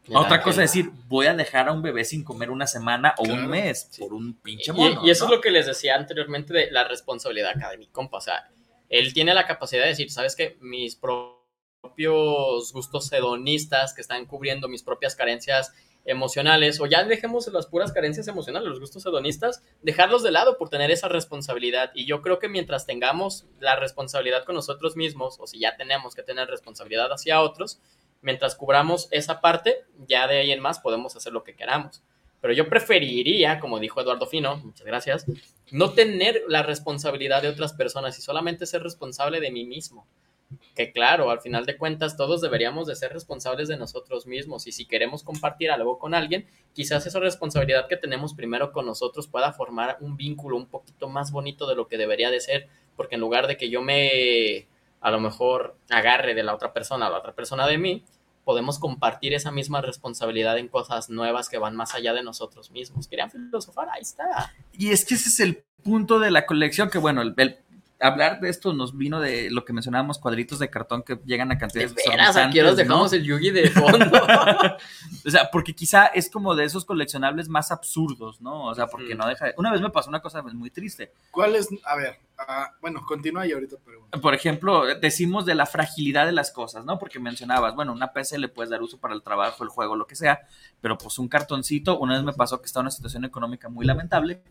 Mira, 0.08 0.20
Otra 0.20 0.42
cosa 0.42 0.64
es 0.64 0.72
decir, 0.74 0.92
voy 1.08 1.28
a 1.28 1.34
dejar 1.36 1.70
a 1.70 1.72
un 1.72 1.82
bebé 1.82 2.04
sin 2.04 2.24
comer 2.24 2.50
una 2.52 2.68
semana 2.68 3.14
o 3.18 3.22
un 3.24 3.30
Claro. 3.30 3.48
mes 3.48 3.88
Sí. 3.92 4.02
por 4.02 4.14
un 4.14 4.34
pinche 4.34 4.74
mono. 4.74 5.06
Y, 5.06 5.10
eso 5.12 5.26
¿no? 5.26 5.32
es 5.32 5.38
lo 5.38 5.42
que 5.42 5.52
les 5.52 5.66
decía 5.68 5.96
anteriormente 5.96 6.54
de 6.54 6.70
la 6.72 6.88
responsabilidad 6.88 7.54
mi 7.80 7.88
compa. 7.88 8.18
O 8.18 8.22
sea, 8.22 8.50
él 8.90 9.14
tiene 9.14 9.34
la 9.34 9.46
capacidad 9.48 9.84
de 9.84 9.90
decir, 9.90 10.12
¿sabes 10.12 10.36
qué? 10.36 10.58
Mis 10.60 10.96
pro- 10.96 11.41
propios 11.82 12.72
gustos 12.74 13.12
hedonistas 13.12 13.94
que 13.94 14.02
están 14.02 14.26
cubriendo 14.26 14.68
mis 14.68 14.84
propias 14.84 15.16
carencias 15.16 15.74
emocionales, 16.06 16.80
o 16.80 16.86
ya 16.86 17.04
dejemos 17.04 17.48
las 17.48 17.68
puras 17.68 17.92
carencias 17.92 18.28
emocionales, 18.28 18.70
los 18.70 18.80
gustos 18.80 19.06
hedonistas, 19.06 19.64
dejarlos 19.82 20.24
de 20.24 20.32
lado 20.32 20.58
por 20.58 20.70
tener 20.70 20.90
esa 20.92 21.08
responsabilidad. 21.08 21.92
Y 21.94 22.06
yo 22.06 22.22
creo 22.22 22.40
que 22.40 22.50
mientras 22.50 22.86
tengamos 22.86 23.46
la 23.60 23.76
responsabilidad 23.76 24.46
con 24.46 24.56
nosotros 24.56 24.96
mismos, 24.96 25.38
o 25.40 25.48
si 25.48 25.60
ya 25.60 25.76
tenemos 25.76 26.16
que 26.16 26.24
tener 26.24 26.48
responsabilidad 26.48 27.12
hacia 27.12 27.42
otros, 27.42 27.80
mientras 28.22 28.56
cubramos 28.56 29.08
esa 29.12 29.42
parte, 29.42 29.86
ya 30.08 30.28
de 30.28 30.40
ahí 30.40 30.52
en 30.52 30.60
más 30.60 30.80
podemos 30.80 31.16
hacer 31.16 31.34
lo 31.34 31.44
que 31.44 31.56
queramos. 31.56 32.04
Pero 32.42 32.54
yo 32.54 32.68
preferiría, 32.70 33.60
como 33.60 33.80
dijo 33.80 34.02
Eduardo 34.02 34.26
Fino, 34.26 34.58
muchas 34.58 34.86
gracias, 34.86 35.26
no 35.72 35.92
tener 35.92 36.44
la 36.48 36.64
responsabilidad 36.64 37.44
de 37.44 37.50
otras 37.50 37.74
personas 37.74 38.18
y 38.18 38.22
solamente 38.24 38.66
ser 38.66 38.82
responsable 38.82 39.40
de 39.40 39.52
mí 39.52 39.66
mismo. 39.66 40.08
Que 40.76 40.92
claro, 40.92 41.30
al 41.32 41.42
final 41.42 41.66
de 41.66 41.78
cuentas 41.78 42.18
todos 42.18 42.42
deberíamos 42.42 42.88
de 42.88 42.96
ser 42.96 43.12
responsables 43.14 43.68
de 43.68 43.78
nosotros 43.78 44.26
mismos 44.28 44.68
y 44.68 44.72
si 44.72 44.86
queremos 44.86 45.24
compartir 45.24 45.72
algo 45.72 45.98
con 46.00 46.14
alguien, 46.14 46.48
quizás 46.74 47.06
esa 47.06 47.20
responsabilidad 47.20 47.88
que 47.88 47.98
tenemos 47.98 48.34
primero 48.34 48.72
con 48.72 48.86
nosotros 48.86 49.28
pueda 49.28 49.54
formar 49.54 49.98
un 50.00 50.18
vínculo 50.18 50.58
un 50.58 50.66
poquito 50.68 51.10
más 51.10 51.32
bonito 51.32 51.68
de 51.68 51.76
lo 51.76 51.88
que 51.88 51.98
debería 51.98 52.32
de 52.32 52.40
ser, 52.40 52.68
porque 52.96 53.16
en 53.16 53.22
lugar 53.22 53.48
de 53.48 53.58
que 53.58 53.70
yo 53.70 53.82
me 53.82 54.68
a 55.02 55.10
lo 55.12 55.20
mejor 55.20 55.76
agarre 55.90 56.36
de 56.36 56.44
la 56.44 56.54
otra 56.54 56.74
persona 56.74 57.08
o 57.08 57.12
la 57.12 57.18
otra 57.20 57.34
persona 57.34 57.66
de 57.68 57.78
mí, 57.78 58.04
podemos 58.44 58.78
compartir 58.80 59.34
esa 59.34 59.52
misma 59.52 59.82
responsabilidad 59.82 60.58
en 60.58 60.68
cosas 60.68 61.10
nuevas 61.10 61.48
que 61.50 61.58
van 61.58 61.76
más 61.76 61.96
allá 61.96 62.14
de 62.14 62.24
nosotros 62.24 62.72
mismos. 62.72 63.08
¿Querían 63.08 63.32
filosofar? 63.32 63.88
Ahí 63.90 64.02
está. 64.02 64.54
Y 64.74 64.90
es 64.92 65.06
que 65.06 65.14
ese 65.16 65.30
es 65.30 65.40
el 65.40 65.64
punto 65.84 66.20
de 66.20 66.32
la 66.32 66.46
colección, 66.46 66.90
que 66.90 66.98
bueno, 67.00 67.22
el, 67.22 67.34
el- 67.38 67.58
hablar 68.02 68.40
de 68.40 68.50
esto 68.50 68.74
nos 68.74 68.98
vino 68.98 69.20
de 69.20 69.50
lo 69.52 69.64
que 69.64 69.74
mencionábamos, 69.74 70.20
cuadritos 70.20 70.60
de 70.60 70.70
cartón 70.70 71.04
que 71.04 71.20
llegan 71.26 71.52
a 71.52 71.56
De 71.56 71.60
cantidades 71.60 71.94
veras, 71.94 72.36
aquí 72.36 72.60
exorbitantes, 72.60 72.78
dejamos 72.78 73.12
¿no? 73.12 73.18
el 73.18 73.24
Yugi 73.24 73.52
de 73.52 73.70
fondo. 73.70 74.22
O 75.24 75.30
sea, 75.30 75.52
porque 75.52 75.76
quizá 75.76 76.08
es 76.08 76.32
como 76.32 76.56
de 76.56 76.66
esos 76.66 76.84
coleccionables 76.84 77.48
más 77.48 77.72
absurdos, 77.72 78.42
¿no? 78.42 78.66
O 78.66 78.74
sea, 78.74 78.88
porque 78.88 79.14
no 79.14 79.28
deja 79.28 79.46
de... 79.46 79.54
Una 79.58 79.72
vez 79.72 79.80
me 79.80 79.92
pasó 79.92 80.10
una 80.10 80.20
cosa 80.20 80.42
muy 80.42 80.72
triste. 80.72 81.14
¿Cuál 81.30 81.56
es? 81.56 81.70
A 81.86 81.96
ver, 81.96 82.18
ah, 82.40 82.72
bueno, 82.82 83.02
continúa 83.06 83.46
y 83.46 83.52
ahorita 83.52 83.78
pregunto. 83.86 84.20
Por 84.20 84.34
ejemplo, 84.34 84.84
decimos 84.96 85.46
de 85.46 85.54
la 85.54 85.68
fragilidad 85.68 86.26
de 86.26 86.32
las 86.32 86.52
cosas, 86.52 86.86
¿no? 86.86 86.98
Porque 86.98 87.20
mencionabas, 87.20 87.76
bueno, 87.76 87.94
una 87.94 88.14
PC 88.14 88.40
le 88.40 88.48
puedes 88.48 88.72
dar 88.72 88.82
uso 88.82 89.00
para 89.00 89.14
el 89.14 89.22
trabajo, 89.22 89.64
el 89.64 89.70
juego, 89.70 89.96
lo 89.96 90.08
que 90.08 90.16
sea, 90.16 90.40
pero 90.80 90.98
pues 90.98 91.20
un 91.20 91.28
cartoncito, 91.28 92.00
una 92.00 92.16
vez 92.16 92.24
me 92.24 92.34
pasó 92.34 92.60
que 92.60 92.66
estaba 92.66 92.82
en 92.82 92.86
una 92.86 92.92
situación 92.92 93.26
económica 93.26 93.70
muy 93.70 93.86
lamentable, 93.86 94.42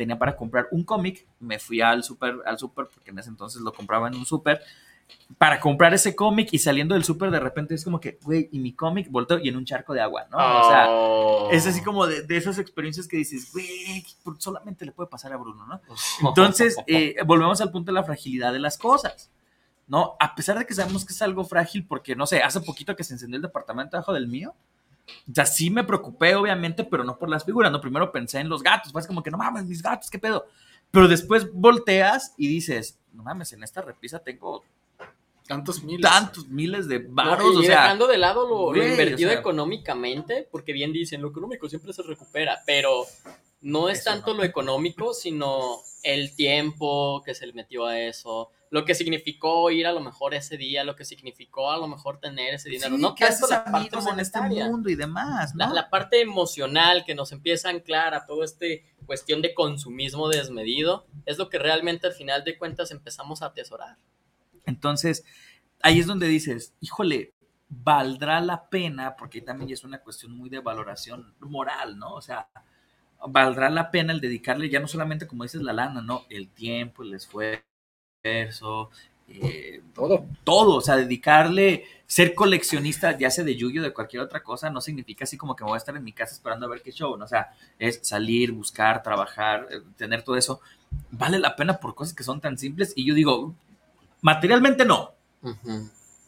tenía 0.00 0.18
para 0.18 0.34
comprar 0.34 0.66
un 0.70 0.82
cómic, 0.82 1.26
me 1.40 1.58
fui 1.58 1.82
al 1.82 2.02
super, 2.02 2.36
al 2.46 2.58
super, 2.58 2.86
porque 2.86 3.10
en 3.10 3.18
ese 3.18 3.28
entonces 3.28 3.60
lo 3.60 3.70
compraba 3.70 4.08
en 4.08 4.14
un 4.14 4.24
super, 4.24 4.62
para 5.36 5.60
comprar 5.60 5.92
ese 5.92 6.16
cómic 6.16 6.48
y 6.52 6.58
saliendo 6.58 6.94
del 6.94 7.04
super 7.04 7.30
de 7.30 7.38
repente 7.38 7.74
es 7.74 7.84
como 7.84 8.00
que, 8.00 8.18
güey, 8.22 8.48
y 8.50 8.60
mi 8.60 8.72
cómic 8.72 9.10
volteo 9.10 9.38
y 9.38 9.50
en 9.50 9.56
un 9.56 9.66
charco 9.66 9.92
de 9.92 10.00
agua, 10.00 10.26
¿no? 10.30 10.38
O 10.38 10.70
sea, 10.70 10.86
Oh. 10.88 11.48
es 11.52 11.66
así 11.66 11.82
como 11.82 12.06
de, 12.06 12.22
de 12.22 12.38
esas 12.38 12.58
experiencias 12.58 13.06
que 13.06 13.18
dices, 13.18 13.52
güey, 13.52 14.02
solamente 14.38 14.86
le 14.86 14.92
puede 14.92 15.10
pasar 15.10 15.34
a 15.34 15.36
Bruno, 15.36 15.66
¿no? 15.66 15.82
Entonces, 16.26 16.78
eh, 16.86 17.16
volvemos 17.26 17.60
al 17.60 17.70
punto 17.70 17.92
de 17.92 17.96
la 17.96 18.04
fragilidad 18.04 18.54
de 18.54 18.58
las 18.58 18.78
cosas, 18.78 19.30
¿no? 19.86 20.16
A 20.18 20.34
pesar 20.34 20.58
de 20.58 20.64
que 20.64 20.72
sabemos 20.72 21.04
que 21.04 21.12
es 21.12 21.20
algo 21.20 21.44
frágil, 21.44 21.86
porque, 21.86 22.16
no 22.16 22.24
sé, 22.26 22.40
hace 22.42 22.62
poquito 22.62 22.96
que 22.96 23.04
se 23.04 23.12
encendió 23.12 23.36
el 23.36 23.42
departamento 23.42 23.98
abajo 23.98 24.14
del 24.14 24.28
mío, 24.28 24.54
o 25.30 25.34
sea, 25.34 25.46
sí 25.46 25.70
me 25.70 25.84
preocupé, 25.84 26.34
obviamente, 26.34 26.84
pero 26.84 27.04
no 27.04 27.18
por 27.18 27.28
las 27.28 27.44
figuras, 27.44 27.70
¿no? 27.70 27.80
Primero 27.80 28.10
pensé 28.12 28.40
en 28.40 28.48
los 28.48 28.62
gatos, 28.62 28.92
pues 28.92 29.06
como 29.06 29.22
que, 29.22 29.30
no 29.30 29.38
mames, 29.38 29.64
mis 29.66 29.82
gatos, 29.82 30.10
¿qué 30.10 30.18
pedo? 30.18 30.46
Pero 30.90 31.08
después 31.08 31.52
volteas 31.52 32.34
y 32.36 32.48
dices, 32.48 32.98
no 33.12 33.22
mames, 33.22 33.52
en 33.52 33.62
esta 33.62 33.82
repisa 33.82 34.18
tengo 34.20 34.64
Tantos 35.46 35.82
miles. 35.82 36.08
tantos 36.08 36.46
miles 36.46 36.86
de 36.86 37.00
No, 37.00 37.14
varos, 37.14 37.54
y 37.56 37.58
o 37.58 37.62
sea, 37.62 37.82
dejando 37.82 38.06
de 38.06 38.18
lado 38.18 38.46
lo, 38.48 38.72
lo 38.72 38.86
invertido 38.86 39.30
o 39.30 39.32
sea. 39.32 39.40
económicamente, 39.40 40.46
porque 40.48 40.72
bien 40.72 40.92
dicen, 40.92 41.20
lo 41.22 41.28
económico 41.30 41.68
siempre 41.68 41.92
se 41.92 42.02
recupera, 42.02 42.62
pero 42.64 43.04
no 43.60 43.88
es 43.88 44.04
tanto 44.04 44.30
no. 44.30 44.38
lo 44.38 44.44
económico, 44.44 45.12
sino 45.12 45.78
el 46.04 46.36
tiempo 46.36 47.20
que 47.24 47.34
se 47.34 47.48
le 47.48 47.52
metió 47.52 47.84
a 47.86 47.98
eso, 47.98 48.50
lo 48.70 48.84
que 48.84 48.94
significó 48.94 49.70
ir 49.70 49.86
a 49.86 49.92
lo 49.92 50.00
mejor 50.00 50.32
ese 50.32 50.56
día, 50.56 50.84
lo 50.84 50.94
que 50.94 51.04
significó 51.04 51.72
a 51.72 51.78
lo 51.78 51.88
mejor 51.88 52.20
tener 52.20 52.54
ese 52.54 52.70
dinero, 52.70 52.96
sí, 52.96 53.02
no 53.02 53.14
que 53.16 53.24
haces 53.24 53.50
la 53.50 53.64
parte 53.64 53.96
este 53.96 54.10
monetaria. 54.10 54.68
mundo 54.68 54.88
y 54.88 54.94
demás, 54.94 55.54
¿no? 55.56 55.66
La, 55.66 55.74
la 55.74 55.90
parte 55.90 56.20
emocional 56.20 57.04
que 57.04 57.16
nos 57.16 57.32
empieza 57.32 57.68
a 57.68 57.72
anclar 57.72 58.14
a 58.14 58.26
todo 58.26 58.44
este 58.44 58.84
cuestión 59.06 59.42
de 59.42 59.54
consumismo 59.54 60.28
desmedido 60.28 61.06
es 61.26 61.36
lo 61.36 61.48
que 61.48 61.58
realmente 61.58 62.06
al 62.06 62.12
final 62.12 62.44
de 62.44 62.56
cuentas 62.56 62.92
empezamos 62.92 63.42
a 63.42 63.46
atesorar. 63.46 63.98
Entonces, 64.66 65.24
ahí 65.82 65.98
es 65.98 66.06
donde 66.06 66.28
dices, 66.28 66.74
híjole, 66.80 67.34
valdrá 67.68 68.40
la 68.40 68.68
pena, 68.68 69.16
porque 69.16 69.40
también 69.40 69.70
es 69.70 69.82
una 69.82 70.00
cuestión 70.00 70.32
muy 70.36 70.48
de 70.48 70.60
valoración 70.60 71.34
moral, 71.40 71.98
¿no? 71.98 72.14
O 72.14 72.22
sea, 72.22 72.48
valdrá 73.28 73.68
la 73.68 73.90
pena 73.90 74.12
el 74.12 74.20
dedicarle 74.20 74.68
ya 74.68 74.78
no 74.80 74.86
solamente, 74.86 75.26
como 75.26 75.42
dices, 75.42 75.62
la 75.62 75.72
lana, 75.72 76.02
¿no? 76.02 76.24
El 76.30 76.50
tiempo, 76.50 77.02
el 77.02 77.14
esfuerzo, 77.14 77.64
eh, 78.22 79.82
Todo. 79.94 80.26
todo, 80.44 80.76
o 80.76 80.80
sea, 80.80 80.96
dedicarle, 80.96 81.84
ser 82.06 82.34
coleccionista, 82.34 83.16
ya 83.16 83.30
sea 83.30 83.44
de 83.44 83.56
Yu-Gi-Oh! 83.56 83.82
de 83.82 83.92
cualquier 83.92 84.22
otra 84.22 84.42
cosa, 84.42 84.70
no 84.70 84.80
significa 84.80 85.24
así 85.24 85.36
como 85.36 85.54
que 85.54 85.64
me 85.64 85.70
voy 85.70 85.76
a 85.76 85.78
estar 85.78 85.96
en 85.96 86.04
mi 86.04 86.12
casa 86.12 86.34
esperando 86.34 86.66
a 86.66 86.68
ver 86.68 86.82
qué 86.82 86.92
show, 86.92 87.16
¿no? 87.16 87.24
O 87.24 87.28
sea, 87.28 87.54
es 87.78 88.00
salir, 88.02 88.52
buscar, 88.52 89.02
trabajar, 89.02 89.68
eh, 89.70 89.80
tener 89.96 90.22
todo 90.22 90.36
eso. 90.36 90.60
Vale 91.10 91.38
la 91.38 91.56
pena 91.56 91.78
por 91.78 91.94
cosas 91.94 92.14
que 92.14 92.24
son 92.24 92.40
tan 92.40 92.58
simples 92.58 92.92
y 92.96 93.06
yo 93.06 93.14
digo, 93.14 93.54
materialmente 94.20 94.84
no, 94.84 95.12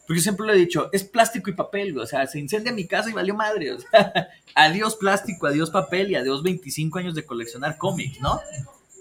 porque 0.06 0.18
yo 0.18 0.22
siempre 0.22 0.46
lo 0.46 0.52
he 0.52 0.56
dicho, 0.56 0.88
es 0.92 1.04
plástico 1.04 1.50
y 1.50 1.54
papel. 1.54 1.96
O 1.98 2.06
sea, 2.06 2.26
se 2.26 2.38
incendia 2.38 2.72
mi 2.72 2.86
casa 2.86 3.10
y 3.10 3.12
valió 3.12 3.34
madre. 3.34 3.72
O 3.72 3.80
sea, 3.80 4.28
adiós 4.54 4.96
plástico, 4.96 5.46
adiós 5.46 5.70
papel 5.70 6.10
y 6.10 6.16
adiós 6.16 6.42
25 6.42 6.98
años 6.98 7.14
de 7.14 7.24
coleccionar 7.24 7.78
cómics, 7.78 8.20
¿no? 8.20 8.40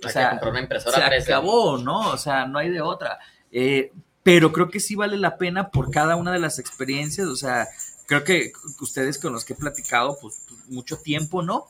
O 0.04 0.10
sea, 0.10 0.32
comprar 0.32 0.52
una 0.52 0.62
impresora 0.62 0.98
se 0.98 1.04
3D. 1.04 1.24
acabó, 1.24 1.78
¿no? 1.78 2.12
O 2.12 2.18
sea, 2.18 2.46
no 2.46 2.60
hay 2.60 2.70
de 2.70 2.82
otra. 2.82 3.20
Eh, 3.52 3.92
pero 4.24 4.52
creo 4.52 4.70
que 4.70 4.80
sí 4.80 4.96
vale 4.96 5.18
la 5.18 5.38
pena 5.38 5.70
por 5.70 5.92
cada 5.92 6.16
una 6.16 6.32
de 6.32 6.40
las 6.40 6.60
experiencias. 6.60 7.28
O 7.28 7.36
sea, 7.36 7.68
creo 8.08 8.24
que 8.24 8.52
ustedes 8.80 9.18
con 9.18 9.34
los 9.34 9.46
que 9.46 9.54
he 9.54 9.56
platicado, 9.56 10.18
pues 10.22 10.46
mucho 10.68 10.98
tiempo, 10.98 11.42
¿no? 11.42 11.68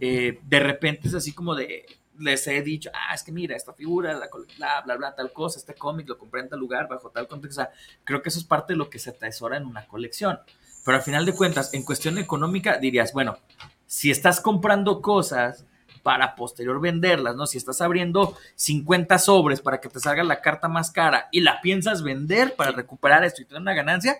Eh, 0.00 0.40
de 0.42 0.60
repente 0.60 1.08
es 1.08 1.14
así 1.14 1.32
como 1.32 1.54
de, 1.54 1.86
les 2.18 2.46
he 2.46 2.62
dicho, 2.62 2.90
ah, 2.94 3.14
es 3.14 3.22
que 3.22 3.32
mira, 3.32 3.56
esta 3.56 3.72
figura, 3.72 4.12
la, 4.12 4.28
bla, 4.56 4.82
bla, 4.84 4.96
bla, 4.96 5.14
tal 5.14 5.32
cosa, 5.32 5.58
este 5.58 5.74
cómic 5.74 6.08
lo 6.08 6.18
compré 6.18 6.40
en 6.40 6.48
tal 6.48 6.58
lugar, 6.58 6.88
bajo 6.88 7.10
tal 7.10 7.26
contexto. 7.26 7.62
O 7.62 7.64
sea, 7.64 7.72
creo 8.04 8.22
que 8.22 8.28
eso 8.28 8.38
es 8.38 8.44
parte 8.44 8.72
de 8.72 8.76
lo 8.76 8.90
que 8.90 8.98
se 8.98 9.10
atesora 9.10 9.56
en 9.56 9.66
una 9.66 9.86
colección. 9.86 10.38
Pero 10.84 10.96
al 10.96 11.02
final 11.02 11.26
de 11.26 11.34
cuentas, 11.34 11.74
en 11.74 11.82
cuestión 11.82 12.18
económica, 12.18 12.78
dirías, 12.78 13.12
bueno, 13.12 13.38
si 13.86 14.10
estás 14.10 14.40
comprando 14.40 15.00
cosas 15.02 15.64
para 16.08 16.34
posterior 16.36 16.80
venderlas, 16.80 17.36
¿no? 17.36 17.46
Si 17.46 17.58
estás 17.58 17.82
abriendo 17.82 18.34
50 18.54 19.18
sobres 19.18 19.60
para 19.60 19.78
que 19.78 19.90
te 19.90 20.00
salga 20.00 20.24
la 20.24 20.40
carta 20.40 20.66
más 20.66 20.90
cara 20.90 21.28
y 21.30 21.42
la 21.42 21.60
piensas 21.60 22.02
vender 22.02 22.56
para 22.56 22.70
recuperar 22.70 23.24
esto 23.24 23.42
y 23.42 23.44
tener 23.44 23.60
una 23.60 23.74
ganancia, 23.74 24.16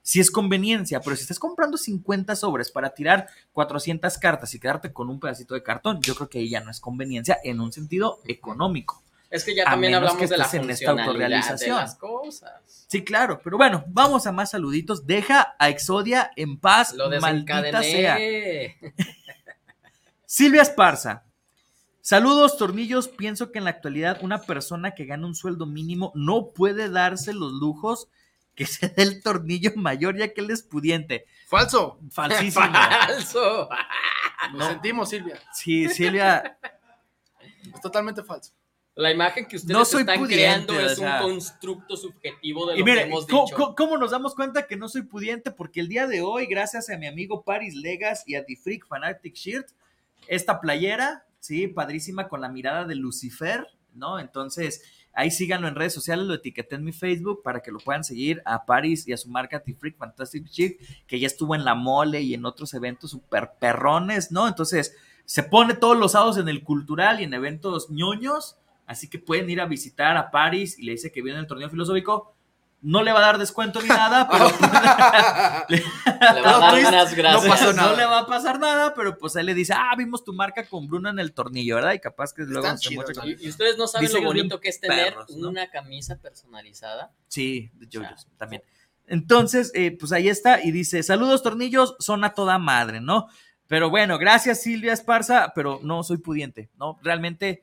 sí 0.00 0.18
es 0.18 0.30
conveniencia, 0.30 0.98
pero 1.00 1.14
si 1.14 1.20
estás 1.20 1.38
comprando 1.38 1.76
50 1.76 2.34
sobres 2.36 2.70
para 2.70 2.88
tirar 2.88 3.28
400 3.52 4.16
cartas 4.16 4.54
y 4.54 4.58
quedarte 4.58 4.94
con 4.94 5.10
un 5.10 5.20
pedacito 5.20 5.52
de 5.52 5.62
cartón, 5.62 6.00
yo 6.00 6.14
creo 6.14 6.30
que 6.30 6.38
ahí 6.38 6.48
ya 6.48 6.60
no 6.60 6.70
es 6.70 6.80
conveniencia 6.80 7.36
en 7.44 7.60
un 7.60 7.70
sentido 7.70 8.20
económico. 8.24 9.02
Es 9.28 9.44
que 9.44 9.54
ya 9.54 9.64
A 9.64 9.72
también 9.72 9.94
hablamos 9.94 10.16
que 10.16 10.28
de 10.28 10.38
la 10.38 10.48
en 10.50 10.70
esta 10.70 10.94
de 10.94 11.28
las 11.68 11.96
cosas. 11.96 12.86
Sí, 12.88 13.04
claro, 13.04 13.42
pero 13.44 13.58
bueno, 13.58 13.84
vamos 13.88 14.26
a 14.26 14.32
más 14.32 14.52
saluditos. 14.52 15.06
Deja 15.06 15.54
a 15.58 15.68
Exodia 15.68 16.30
en 16.34 16.58
paz, 16.58 16.94
Lo 16.94 17.10
maldita 17.20 17.82
sea. 17.82 18.16
Silvia 20.24 20.62
Esparza. 20.62 21.25
Saludos, 22.10 22.56
tornillos. 22.56 23.08
Pienso 23.08 23.50
que 23.50 23.58
en 23.58 23.64
la 23.64 23.70
actualidad 23.70 24.18
una 24.22 24.40
persona 24.42 24.92
que 24.94 25.06
gana 25.06 25.26
un 25.26 25.34
sueldo 25.34 25.66
mínimo 25.66 26.12
no 26.14 26.50
puede 26.50 26.88
darse 26.88 27.32
los 27.34 27.52
lujos 27.54 28.06
que 28.54 28.64
se 28.66 28.86
dé 28.90 29.02
el 29.02 29.24
tornillo 29.24 29.72
mayor 29.74 30.16
ya 30.16 30.32
que 30.32 30.40
él 30.40 30.52
es 30.52 30.62
pudiente. 30.62 31.26
Falso. 31.48 31.98
Falsísimo. 32.12 32.64
Falso. 32.72 33.68
Lo 34.52 34.68
sentimos, 34.68 35.10
Silvia. 35.10 35.40
Sí, 35.52 35.88
Silvia, 35.88 36.56
Es 37.74 37.80
totalmente 37.80 38.22
falso. 38.22 38.52
La 38.94 39.10
imagen 39.10 39.44
que 39.44 39.56
ustedes 39.56 39.76
No 39.76 39.84
soy 39.84 40.02
están 40.02 40.20
pudiente, 40.20 40.36
creando 40.36 40.74
o 40.74 40.78
es 40.78 40.98
sea. 40.98 41.16
un 41.24 41.30
constructo 41.32 41.96
subjetivo 41.96 42.68
de 42.68 42.76
Y 42.76 42.78
lo 42.78 42.84
que 42.84 42.90
mire, 42.92 43.02
hemos 43.02 43.26
¿cómo, 43.26 43.46
dicho. 43.46 43.56
cómo- 43.56 43.74
cómo 43.74 43.98
nos 43.98 44.12
damos 44.12 44.36
cuenta 44.36 44.68
que 44.68 44.76
no 44.76 44.88
soy 44.88 45.02
pudiente? 45.02 45.50
Porque 45.50 45.80
el 45.80 45.88
día 45.88 46.06
de 46.06 46.22
hoy, 46.22 46.46
gracias 46.46 46.88
a 46.88 46.96
mi 46.98 47.08
amigo 47.08 47.42
Paris 47.42 47.74
Legas 47.74 48.22
y 48.28 48.36
a 48.36 48.44
The 48.46 48.54
Freak 48.54 48.86
Fanatic 48.86 49.34
Shirt, 49.34 49.66
esta 50.28 50.60
playera, 50.60 51.24
sí, 51.46 51.68
padrísima 51.68 52.28
con 52.28 52.40
la 52.40 52.48
mirada 52.48 52.84
de 52.84 52.94
Lucifer, 52.94 53.66
¿no? 53.94 54.18
Entonces, 54.18 54.82
ahí 55.12 55.30
síganlo 55.30 55.68
en 55.68 55.74
redes 55.74 55.94
sociales, 55.94 56.26
lo 56.26 56.34
etiqueté 56.34 56.76
en 56.76 56.84
mi 56.84 56.92
Facebook 56.92 57.42
para 57.42 57.60
que 57.60 57.72
lo 57.72 57.78
puedan 57.78 58.04
seguir 58.04 58.42
a 58.44 58.66
Paris 58.66 59.06
y 59.08 59.12
a 59.12 59.16
su 59.16 59.30
marca 59.30 59.62
The 59.62 59.74
Freak 59.74 59.96
Fantastic 59.96 60.46
Shirt, 60.46 60.80
que 61.06 61.18
ya 61.18 61.26
estuvo 61.26 61.54
en 61.54 61.64
la 61.64 61.74
mole 61.74 62.20
y 62.20 62.34
en 62.34 62.44
otros 62.44 62.74
eventos 62.74 63.10
super 63.10 63.52
perrones, 63.58 64.30
¿no? 64.30 64.46
Entonces, 64.46 64.94
se 65.24 65.42
pone 65.42 65.74
todos 65.74 65.96
los 65.96 66.12
sábados 66.12 66.38
en 66.38 66.48
el 66.48 66.62
cultural 66.62 67.20
y 67.20 67.24
en 67.24 67.34
eventos 67.34 67.90
ñoños. 67.90 68.56
Así 68.86 69.10
que 69.10 69.18
pueden 69.18 69.50
ir 69.50 69.60
a 69.60 69.66
visitar 69.66 70.16
a 70.16 70.30
Paris 70.30 70.78
y 70.78 70.84
le 70.84 70.92
dice 70.92 71.10
que 71.10 71.22
viene 71.22 71.40
el 71.40 71.48
torneo 71.48 71.68
filosófico. 71.68 72.35
No 72.82 73.02
le 73.02 73.12
va 73.12 73.18
a 73.18 73.22
dar 73.22 73.38
descuento 73.38 73.80
ni 73.82 73.88
nada, 73.88 74.28
pero 74.30 74.46
Le 75.68 75.80
va 76.42 76.50
a 76.50 76.52
No, 76.52 76.60
dar 76.60 76.74
unas 76.78 77.10
no 77.10 77.16
gracias. 77.16 77.76
no 77.76 77.96
le 77.96 78.04
va 78.04 78.18
a 78.20 78.26
pasar 78.26 78.58
nada, 78.60 78.94
pero 78.94 79.18
pues 79.18 79.34
él 79.36 79.46
le 79.46 79.54
dice, 79.54 79.72
ah, 79.74 79.94
vimos 79.96 80.24
tu 80.24 80.32
marca 80.32 80.64
con 80.66 80.86
Bruno 80.86 81.08
en 81.10 81.18
el 81.18 81.32
tornillo, 81.32 81.76
¿verdad? 81.76 81.94
Y 81.94 81.98
capaz 82.00 82.32
que 82.32 82.42
luego 82.42 82.76
se 82.76 82.94
¿no? 82.94 83.02
Y, 83.26 83.36
y 83.40 83.48
ustedes 83.48 83.76
no 83.76 83.86
saben 83.86 84.12
lo 84.12 84.22
bonito 84.22 84.60
que 84.60 84.68
es 84.68 84.80
tener 84.80 85.14
perros, 85.14 85.30
¿no? 85.36 85.48
una 85.48 85.68
camisa 85.70 86.16
personalizada. 86.16 87.12
Sí, 87.28 87.70
de 87.74 87.86
JoJo's 87.90 88.28
también. 88.36 88.62
Entonces, 89.08 89.70
eh, 89.74 89.96
pues 89.98 90.12
ahí 90.12 90.28
está 90.28 90.62
y 90.62 90.70
dice, 90.72 91.02
saludos 91.02 91.42
tornillos, 91.42 91.96
son 92.00 92.24
a 92.24 92.34
toda 92.34 92.58
madre, 92.58 93.00
¿no? 93.00 93.28
Pero 93.68 93.90
bueno, 93.90 94.18
gracias 94.18 94.62
Silvia 94.62 94.92
Esparza, 94.92 95.52
pero 95.54 95.80
no 95.82 96.02
soy 96.02 96.18
pudiente, 96.18 96.70
¿no? 96.76 96.98
Realmente, 97.02 97.62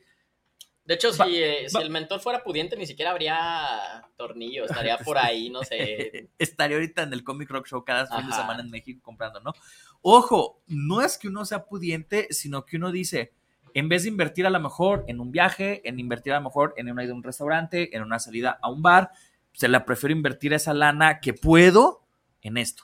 De 0.85 0.95
hecho, 0.95 1.13
si, 1.13 1.41
eh, 1.41 1.69
si 1.69 1.77
el 1.77 1.89
mentor 1.89 2.19
fuera 2.19 2.43
pudiente, 2.43 2.75
ni 2.75 2.85
siquiera 2.85 3.11
habría 3.11 4.05
tornillo. 4.17 4.65
Estaría 4.65 4.97
por 4.97 5.17
ahí, 5.17 5.49
no 5.49 5.63
sé. 5.63 6.29
estaría 6.37 6.75
ahorita 6.75 7.03
en 7.03 7.13
el 7.13 7.23
Comic 7.23 7.49
Rock 7.49 7.67
Show 7.67 7.85
cada 7.85 8.05
fin 8.05 8.27
de 8.27 8.35
semana 8.35 8.61
en 8.61 8.69
México 8.69 9.01
comprando, 9.01 9.39
¿no? 9.39 9.53
Ojo, 10.01 10.61
no 10.67 11.01
es 11.01 11.17
que 11.17 11.29
uno 11.29 11.45
sea 11.45 11.65
pudiente, 11.65 12.27
sino 12.31 12.65
que 12.65 12.75
uno 12.75 12.91
dice, 12.91 13.31
en 13.73 13.87
vez 13.87 14.03
de 14.03 14.09
invertir 14.09 14.45
a 14.45 14.49
lo 14.49 14.59
mejor 14.59 15.05
en 15.07 15.21
un 15.21 15.31
viaje, 15.31 15.87
en 15.87 15.99
invertir 15.99 16.33
a 16.33 16.37
lo 16.37 16.43
mejor 16.43 16.73
en 16.77 16.91
una 16.91 17.03
ida 17.03 17.13
a 17.13 17.15
un 17.15 17.23
restaurante, 17.23 17.95
en 17.95 18.03
una 18.03 18.19
salida 18.19 18.59
a 18.61 18.69
un 18.69 18.81
bar, 18.81 19.11
se 19.53 19.67
la 19.67 19.85
prefiero 19.85 20.13
invertir 20.13 20.53
esa 20.53 20.73
lana 20.73 21.19
que 21.19 21.33
puedo 21.33 22.03
en 22.41 22.57
esto, 22.57 22.83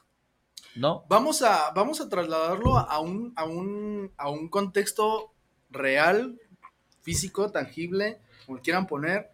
¿no? 0.76 1.06
Vamos 1.10 1.42
a, 1.42 1.72
vamos 1.72 2.00
a 2.00 2.08
trasladarlo 2.08 2.78
a 2.78 3.00
un, 3.00 3.34
a 3.36 3.44
un, 3.44 4.14
a 4.18 4.30
un 4.30 4.48
contexto 4.48 5.34
real, 5.70 6.40
físico, 7.10 7.52
tangible, 7.52 8.20
como 8.46 8.60
quieran 8.62 8.86
poner. 8.86 9.32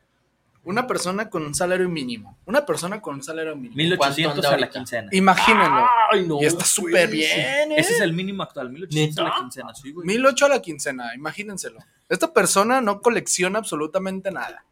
Una 0.63 0.88
persona 0.88 1.30
con 1.30 1.45
un 1.45 1.53
salario 1.53 1.88
mínimo. 1.89 2.39
Una 2.45 2.65
persona 2.65 2.99
con 3.01 3.15
un 3.15 3.21
salario 3.21 3.55
mínimo. 3.55 3.76
1800 3.76 4.45
anda 4.45 4.55
a 4.55 4.59
la 4.59 4.69
quincena. 4.69 5.09
Imagínenlo. 5.11 5.86
Ay, 6.09 6.26
no. 6.26 6.41
y 6.41 6.45
está 6.45 6.63
súper 6.65 7.09
bien, 7.09 7.71
¿eh? 7.73 7.76
Ese 7.78 7.95
es 7.95 7.99
el 7.99 8.13
mínimo 8.13 8.41
actual, 8.43 8.71
1800 8.71 9.19
a 9.19 9.23
la 9.30 9.36
quincena, 9.41 9.76
sí, 9.76 9.91
güey. 9.91 10.07
1008 10.07 10.45
a 10.45 10.49
la 10.49 10.61
quincena, 10.61 11.13
imagínenselo. 11.13 11.80
Esta 12.09 12.34
persona 12.34 12.82
no 12.82 13.01
colecciona 13.01 13.59
absolutamente 13.59 14.32
nada. 14.32 14.65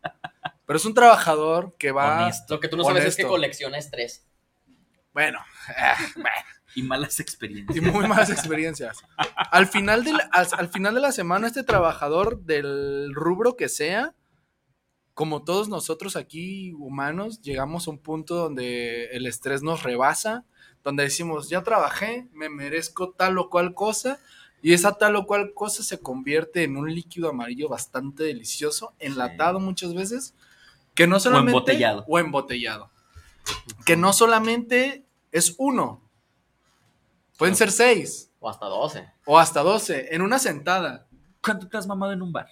Pero 0.66 0.78
es 0.78 0.86
un 0.86 0.94
trabajador 0.94 1.76
que 1.78 1.92
va. 1.92 2.24
Honesto. 2.24 2.56
Lo 2.56 2.60
que 2.62 2.70
tú 2.70 2.78
no 2.78 2.86
sabes 2.86 3.06
es 3.06 3.16
que 3.18 3.26
colecciona 3.26 3.78
estrés. 3.78 4.26
Bueno, 5.14 5.40
ah, 5.78 5.98
bueno, 6.16 6.30
Y 6.76 6.84
malas 6.84 7.20
experiencias. 7.20 7.78
y 7.78 7.82
muy 7.82 8.08
malas 8.08 8.30
experiencias. 8.30 8.98
Al 9.52 9.68
final, 9.68 10.04
de 10.04 10.14
la, 10.14 10.30
al, 10.32 10.48
al 10.58 10.70
final 10.70 10.96
de 10.96 11.02
la 11.02 11.12
semana, 11.12 11.48
este 11.48 11.64
trabajador 11.64 12.42
del 12.42 13.14
rubro 13.14 13.56
que 13.56 13.70
sea, 13.70 14.16
como 15.14 15.44
todos 15.44 15.70
nosotros 15.70 16.16
aquí 16.16 16.74
humanos, 16.74 17.42
llegamos 17.42 17.88
a 17.88 17.92
un 17.92 18.00
punto 18.00 18.36
donde 18.36 19.06
el 19.12 19.28
estrés 19.28 19.62
nos 19.62 19.84
rebasa, 19.84 20.46
donde 20.84 21.04
decimos, 21.04 21.50
ya 21.50 21.64
trabajé, 21.64 22.28
me 22.34 22.50
merezco 22.50 23.12
tal 23.12 23.38
o 23.38 23.50
cual 23.50 23.74
cosa, 23.74 24.20
y 24.62 24.74
esa 24.74 24.94
tal 24.98 25.16
o 25.16 25.26
cual 25.26 25.54
cosa 25.54 25.84
se 25.84 26.00
convierte 26.00 26.64
en 26.64 26.78
un 26.78 26.94
líquido 26.94 27.30
amarillo 27.30 27.70
bastante 27.70 28.24
delicioso, 28.24 28.94
enlatado 29.00 29.60
muchas 29.60 29.94
veces, 29.94 30.36
que 30.96 31.06
no 31.06 31.20
solamente... 31.20 31.52
embotellado. 31.52 32.06
O 32.08 32.20
embotellado. 32.20 32.90
Que 33.86 33.98
no 33.98 34.14
solamente 34.14 35.06
es 35.32 35.56
uno, 35.58 36.02
pueden 37.44 37.56
ser 37.58 37.72
seis 37.72 38.32
O 38.40 38.50
hasta 38.50 38.66
12. 38.68 39.12
o 39.26 39.38
hasta 39.38 39.62
doce 39.62 40.08
en 40.16 40.22
una 40.22 40.40
sentada. 40.40 41.08
¿Cuánto 41.42 41.68
te 41.68 41.76
has 41.76 41.86
mamado 41.86 42.14
en 42.14 42.22
un 42.22 42.32
bar? 42.32 42.48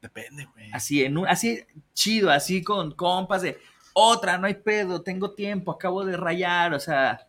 Depende, 0.00 0.46
güey. 0.54 0.70
Así, 0.72 1.04
en 1.04 1.18
un, 1.18 1.28
así 1.28 1.60
chido, 1.92 2.30
así 2.30 2.62
con 2.62 2.92
compas 2.92 3.42
de 3.42 3.58
otra, 3.92 4.38
no 4.38 4.46
hay 4.46 4.54
pedo, 4.54 5.02
tengo 5.02 5.32
tiempo, 5.32 5.70
acabo 5.70 6.02
de 6.02 6.16
rayar, 6.16 6.72
o 6.72 6.80
sea, 6.80 7.28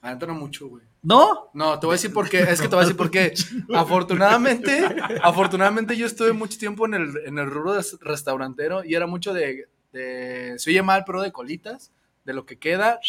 Ah, 0.00 0.14
no 0.14 0.34
mucho, 0.34 0.68
güey. 0.68 0.82
¿no? 1.02 1.50
No, 1.52 1.78
te 1.78 1.86
voy 1.86 1.94
a 1.94 1.96
decir 1.96 2.12
por 2.12 2.28
qué. 2.28 2.40
Es 2.40 2.60
que 2.60 2.68
te 2.68 2.74
voy 2.74 2.82
a 2.82 2.86
decir 2.86 2.96
por 2.96 3.10
qué. 3.10 3.34
Afortunadamente, 3.74 4.84
afortunadamente 5.22 5.96
yo 5.96 6.06
estuve 6.06 6.32
mucho 6.32 6.58
tiempo 6.58 6.86
en 6.86 6.94
el, 6.94 7.12
en 7.26 7.38
el 7.38 7.50
rubro 7.50 7.78
restaurantero 8.00 8.84
y 8.84 8.94
era 8.94 9.06
mucho 9.06 9.34
de, 9.34 9.68
de, 9.92 10.54
se 10.56 10.70
oye 10.70 10.82
mal, 10.82 11.04
pero 11.06 11.20
de 11.20 11.30
colitas, 11.30 11.92
de 12.24 12.32
lo 12.32 12.46
que 12.46 12.58
queda. 12.58 13.00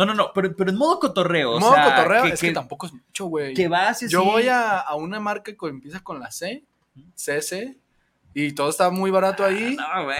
No, 0.00 0.06
no, 0.06 0.14
no, 0.14 0.32
pero, 0.34 0.54
pero 0.56 0.70
en 0.70 0.76
modo 0.76 0.98
cotorreo, 0.98 1.52
o 1.52 1.60
modo 1.60 1.74
sea, 1.74 1.94
cotorreo, 1.96 2.22
que, 2.24 2.28
es 2.30 2.40
que, 2.40 2.48
que- 2.48 2.54
tampoco 2.54 2.86
es 2.86 2.92
mucho, 2.92 3.26
güey. 3.26 3.54
que 3.54 3.68
vas 3.68 4.02
y 4.02 4.08
Yo 4.08 4.24
voy 4.24 4.48
a, 4.48 4.78
a 4.78 4.94
una 4.96 5.20
marca 5.20 5.52
que 5.54 5.66
empieza 5.68 6.00
con 6.02 6.18
la 6.20 6.30
C, 6.30 6.64
CC, 7.14 7.78
y 8.32 8.52
todo 8.52 8.70
está 8.70 8.90
muy 8.90 9.10
barato 9.10 9.44
ahí. 9.44 9.76
No, 9.76 10.04
güey, 10.04 10.16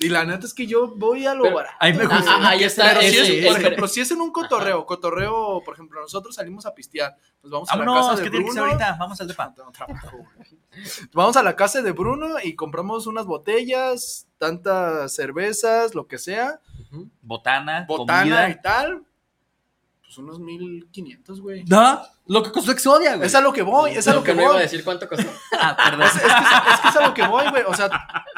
Y 0.00 0.08
la 0.08 0.24
neta 0.24 0.46
es 0.46 0.52
que 0.52 0.66
yo 0.66 0.88
voy 0.96 1.24
a 1.26 1.34
lo 1.34 1.44
Pero- 1.44 1.54
barato. 1.56 1.76
ahí 1.78 1.92
me 1.94 2.04
Ah, 2.04 2.08
gusta. 2.16 2.34
ah, 2.36 2.48
ahí 2.48 2.64
está. 2.64 2.88
Pero 2.88 3.00
si 3.02 3.06
es, 3.06 3.28
ese- 3.28 3.46
por 3.48 3.60
ejemplo, 3.60 3.88
si 3.88 4.00
es 4.00 4.10
en 4.10 4.20
un 4.20 4.32
cotorreo, 4.32 4.84
cotorreo, 4.84 5.62
por 5.64 5.74
ejemplo, 5.74 6.00
nosotros 6.00 6.34
salimos 6.34 6.66
a 6.66 6.74
pistear, 6.74 7.16
nos 7.42 7.52
vamos 7.52 7.70
a 7.70 7.76
la 7.76 7.84
casa 7.84 8.16
de 8.16 8.22
¿qué 8.24 8.30
tiene 8.30 8.44
que 8.46 8.50
ser 8.52 8.62
Bruno. 8.62 8.72
ahorita? 8.74 8.96
Vamos 8.98 9.20
al 9.20 9.28
depa. 9.28 9.46
No 9.46 9.54
tengo 9.54 9.70
trabajo, 9.72 10.16
güey. 10.16 10.58
Vamos 11.12 11.36
a 11.36 11.42
la 11.44 11.54
casa 11.54 11.82
de 11.82 11.92
Bruno 11.92 12.34
y 12.42 12.56
compramos 12.56 13.06
unas 13.06 13.26
botellas, 13.26 14.26
tantas 14.38 15.14
cervezas, 15.14 15.94
lo 15.94 16.08
que 16.08 16.18
sea. 16.18 16.60
Botana, 17.22 17.84
botana 17.88 18.20
comida. 18.22 18.50
y 18.50 18.60
tal. 18.60 19.04
Pues 20.02 20.18
unos 20.18 20.38
1500, 20.38 21.40
güey. 21.40 21.64
¿No? 21.64 22.00
Lo 22.26 22.42
que 22.42 22.52
costó 22.52 22.72
Exodia, 22.72 23.16
güey. 23.16 23.26
Es 23.26 23.34
a 23.34 23.40
lo 23.40 23.52
que 23.52 23.62
voy, 23.62 23.92
es 23.92 24.06
a 24.06 24.12
Lo 24.12 24.18
lo 24.18 24.24
que 24.24 24.30
que 24.32 24.36
no 24.36 24.42
iba 24.42 24.50
a 24.50 24.54
voy. 24.54 24.62
decir 24.62 24.84
cuánto 24.84 25.08
costó. 25.08 25.28
Ah, 25.60 25.76
perdón. 25.76 26.02
Es, 26.02 26.14
es 26.16 26.20
que, 26.22 26.26
es 26.74 26.80
que 26.80 26.88
es 26.88 26.96
a 26.96 27.06
lo 27.06 27.14
que 27.14 27.26
voy, 27.26 27.48
güey. 27.50 27.62
O 27.66 27.74
sea, 27.74 27.88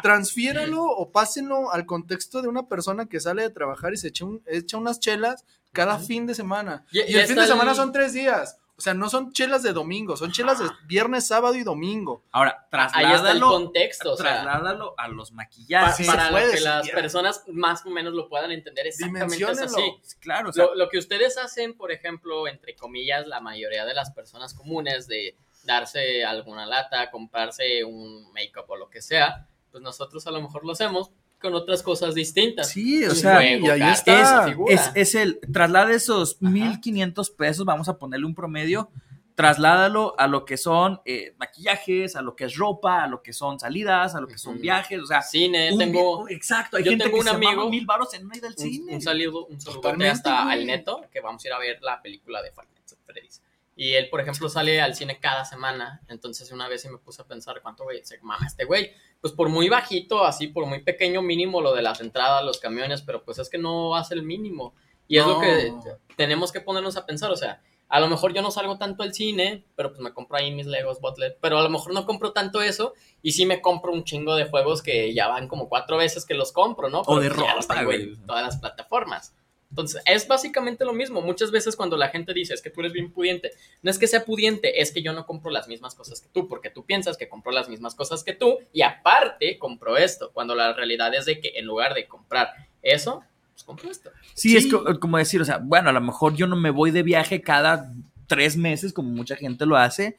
transfiéralo 0.02 0.82
o 0.84 1.10
pásenlo 1.10 1.72
al 1.72 1.86
contexto 1.86 2.40
de 2.42 2.48
una 2.48 2.68
persona 2.68 3.06
que 3.06 3.20
sale 3.20 3.42
de 3.42 3.50
trabajar 3.50 3.92
y 3.92 3.96
se 3.96 4.08
echa, 4.08 4.24
un- 4.24 4.42
echa 4.46 4.76
unas 4.76 5.00
chelas 5.00 5.44
cada 5.72 5.98
fin 5.98 6.26
de 6.26 6.34
semana. 6.34 6.84
Y- 6.92 7.00
Y, 7.00 7.12
y 7.12 7.14
el 7.16 7.26
fin 7.26 7.36
de 7.36 7.42
el- 7.42 7.48
semana 7.48 7.74
son 7.74 7.92
tres 7.92 8.12
días. 8.12 8.58
O 8.78 8.82
sea, 8.82 8.92
no 8.92 9.08
son 9.08 9.32
chelas 9.32 9.62
de 9.62 9.72
domingo, 9.72 10.18
son 10.18 10.32
chelas 10.32 10.58
de 10.58 10.66
viernes, 10.86 11.26
sábado 11.26 11.54
y 11.54 11.62
domingo. 11.62 12.22
Ahora, 12.30 12.68
Ahí 12.70 12.84
está 12.86 13.00
el 13.00 13.06
trasládalo, 13.08 13.48
contexto. 13.48 14.12
O 14.12 14.16
sea, 14.16 14.42
trasládalo 14.42 14.94
a 14.98 15.08
los 15.08 15.32
maquillajes. 15.32 15.96
Sí, 15.96 16.04
para 16.04 16.26
lo 16.26 16.32
puede, 16.32 16.50
que 16.50 16.58
sí, 16.58 16.64
las 16.64 16.86
ya. 16.86 16.94
personas 16.94 17.42
más 17.48 17.86
o 17.86 17.90
menos 17.90 18.12
lo 18.12 18.28
puedan 18.28 18.50
entender 18.52 18.86
exactamente 18.86 19.42
es 19.50 19.60
así. 19.62 20.00
Claro, 20.20 20.50
o 20.50 20.52
sea, 20.52 20.66
Lo, 20.66 20.74
lo 20.74 20.88
que 20.90 20.98
ustedes 20.98 21.38
hacen, 21.38 21.74
por 21.74 21.90
ejemplo, 21.90 22.46
entre 22.48 22.76
comillas, 22.76 23.26
la 23.26 23.40
mayoría 23.40 23.86
de 23.86 23.94
las 23.94 24.10
personas 24.10 24.52
comunes 24.52 25.06
de 25.06 25.38
darse 25.64 26.24
alguna 26.24 26.66
lata, 26.66 27.10
comprarse 27.10 27.82
un 27.82 28.30
make-up 28.32 28.66
o 28.68 28.76
lo 28.76 28.90
que 28.90 29.00
sea, 29.00 29.48
pues 29.70 29.82
nosotros 29.82 30.26
a 30.26 30.30
lo 30.30 30.42
mejor 30.42 30.64
lo 30.66 30.72
hacemos 30.72 31.10
con 31.40 31.54
otras 31.54 31.82
cosas 31.82 32.14
distintas. 32.14 32.68
sí, 32.70 33.04
o 33.04 33.14
sea, 33.14 33.36
juego, 33.36 33.66
y 33.66 33.70
ahí 33.70 33.92
está. 33.92 34.46
es, 34.68 34.90
es 34.94 35.14
el 35.14 35.38
traslada 35.52 35.92
esos 35.92 36.40
1500 36.40 37.30
pesos, 37.30 37.64
vamos 37.66 37.88
a 37.88 37.98
ponerle 37.98 38.26
un 38.26 38.34
promedio, 38.34 38.90
trasládalo 39.34 40.14
a 40.18 40.26
lo 40.28 40.46
que 40.46 40.56
son 40.56 41.00
eh, 41.04 41.34
maquillajes, 41.38 42.16
a 42.16 42.22
lo 42.22 42.34
que 42.34 42.44
es 42.44 42.56
ropa, 42.56 43.04
a 43.04 43.06
lo 43.06 43.22
que 43.22 43.34
son 43.34 43.60
salidas, 43.60 44.14
a 44.14 44.20
lo 44.22 44.26
que 44.28 44.38
son 44.38 44.54
Ujú. 44.54 44.62
viajes, 44.62 44.98
o 44.98 45.04
sea, 45.06 45.20
Cine, 45.20 45.72
un 45.72 45.78
tengo 45.78 46.24
vi- 46.24 46.34
exacto, 46.34 46.78
hay 46.78 46.84
yo 46.84 46.90
gente 46.92 47.04
tengo 47.04 47.16
que 47.16 47.20
un 47.20 47.28
se 47.28 47.34
amigo- 47.34 47.68
mil 47.68 47.84
baros 47.84 48.14
en 48.14 48.24
una 48.24 48.36
ida 48.36 48.46
al 48.48 48.54
un, 48.54 48.58
cine. 48.58 48.94
un 48.94 49.00
saludo, 49.02 49.44
un 49.46 49.58
Totalmente, 49.58 50.08
hasta 50.08 50.48
al 50.50 50.66
neto, 50.66 51.02
que 51.12 51.20
vamos 51.20 51.44
a 51.44 51.48
ir 51.48 51.52
a 51.52 51.58
ver 51.58 51.78
la 51.82 52.00
película 52.00 52.40
de 52.42 52.50
Five 52.50 52.68
Nights 52.74 52.92
at 52.94 52.98
Freddy's. 53.04 53.42
Y 53.78 53.92
él, 53.92 54.08
por 54.08 54.22
ejemplo, 54.22 54.48
sale 54.48 54.80
al 54.80 54.94
cine 54.94 55.20
cada 55.20 55.44
semana. 55.44 56.00
Entonces, 56.08 56.50
una 56.50 56.66
vez 56.66 56.80
sí 56.80 56.88
me 56.88 56.96
puse 56.96 57.20
a 57.20 57.26
pensar 57.26 57.60
cuánto, 57.60 57.84
güey, 57.84 58.02
se 58.04 58.18
mama 58.22 58.46
este 58.46 58.64
güey. 58.64 58.90
Pues 59.20 59.34
por 59.34 59.50
muy 59.50 59.68
bajito, 59.68 60.24
así, 60.24 60.48
por 60.48 60.64
muy 60.64 60.82
pequeño 60.82 61.20
mínimo 61.20 61.60
lo 61.60 61.74
de 61.74 61.82
las 61.82 62.00
entradas, 62.00 62.42
los 62.42 62.58
camiones, 62.58 63.02
pero 63.02 63.22
pues 63.22 63.38
es 63.38 63.50
que 63.50 63.58
no 63.58 63.94
hace 63.94 64.14
el 64.14 64.22
mínimo. 64.22 64.74
Y 65.06 65.18
es 65.18 65.26
lo 65.26 65.38
que 65.38 65.72
tenemos 66.16 66.52
que 66.52 66.62
ponernos 66.62 66.96
a 66.96 67.04
pensar. 67.04 67.30
O 67.30 67.36
sea, 67.36 67.60
a 67.88 68.00
lo 68.00 68.08
mejor 68.08 68.32
yo 68.32 68.40
no 68.40 68.50
salgo 68.50 68.78
tanto 68.78 69.02
al 69.02 69.12
cine, 69.12 69.66
pero 69.76 69.90
pues 69.90 70.00
me 70.00 70.14
compro 70.14 70.38
ahí 70.38 70.54
mis 70.54 70.66
Legos 70.66 71.00
Botlet. 71.00 71.36
Pero 71.42 71.58
a 71.58 71.62
lo 71.62 71.68
mejor 71.68 71.92
no 71.92 72.06
compro 72.06 72.32
tanto 72.32 72.62
eso. 72.62 72.94
Y 73.20 73.32
sí 73.32 73.44
me 73.44 73.60
compro 73.60 73.92
un 73.92 74.04
chingo 74.04 74.36
de 74.36 74.46
juegos 74.46 74.82
que 74.82 75.12
ya 75.12 75.28
van 75.28 75.48
como 75.48 75.68
cuatro 75.68 75.98
veces 75.98 76.24
que 76.24 76.34
los 76.34 76.50
compro, 76.50 76.88
¿no? 76.88 77.02
O 77.02 77.20
de 77.20 77.28
ropa, 77.28 77.84
güey. 77.84 78.16
todas 78.26 78.42
las 78.42 78.56
plataformas. 78.56 79.34
Entonces, 79.76 80.02
es 80.06 80.26
básicamente 80.26 80.86
lo 80.86 80.94
mismo. 80.94 81.20
Muchas 81.20 81.50
veces 81.50 81.76
cuando 81.76 81.98
la 81.98 82.08
gente 82.08 82.32
dice, 82.32 82.54
es 82.54 82.62
que 82.62 82.70
tú 82.70 82.80
eres 82.80 82.94
bien 82.94 83.12
pudiente, 83.12 83.50
no 83.82 83.90
es 83.90 83.98
que 83.98 84.06
sea 84.06 84.24
pudiente, 84.24 84.80
es 84.80 84.90
que 84.90 85.02
yo 85.02 85.12
no 85.12 85.26
compro 85.26 85.50
las 85.50 85.68
mismas 85.68 85.94
cosas 85.94 86.22
que 86.22 86.28
tú, 86.32 86.48
porque 86.48 86.70
tú 86.70 86.86
piensas 86.86 87.18
que 87.18 87.28
compro 87.28 87.52
las 87.52 87.68
mismas 87.68 87.94
cosas 87.94 88.24
que 88.24 88.32
tú 88.32 88.58
y 88.72 88.80
aparte 88.80 89.58
compro 89.58 89.98
esto, 89.98 90.30
cuando 90.32 90.54
la 90.54 90.72
realidad 90.72 91.14
es 91.14 91.26
de 91.26 91.40
que 91.40 91.52
en 91.56 91.66
lugar 91.66 91.92
de 91.92 92.08
comprar 92.08 92.48
eso, 92.80 93.22
pues 93.52 93.64
compro 93.64 93.90
esto. 93.90 94.10
Sí, 94.32 94.50
Sí. 94.50 94.56
es 94.56 94.66
co- 94.72 94.98
como 94.98 95.18
decir, 95.18 95.42
o 95.42 95.44
sea, 95.44 95.58
bueno, 95.58 95.90
a 95.90 95.92
lo 95.92 96.00
mejor 96.00 96.34
yo 96.34 96.46
no 96.46 96.56
me 96.56 96.70
voy 96.70 96.90
de 96.90 97.02
viaje 97.02 97.42
cada 97.42 97.92
tres 98.26 98.56
meses, 98.56 98.94
como 98.94 99.10
mucha 99.10 99.36
gente 99.36 99.66
lo 99.66 99.76
hace, 99.76 100.16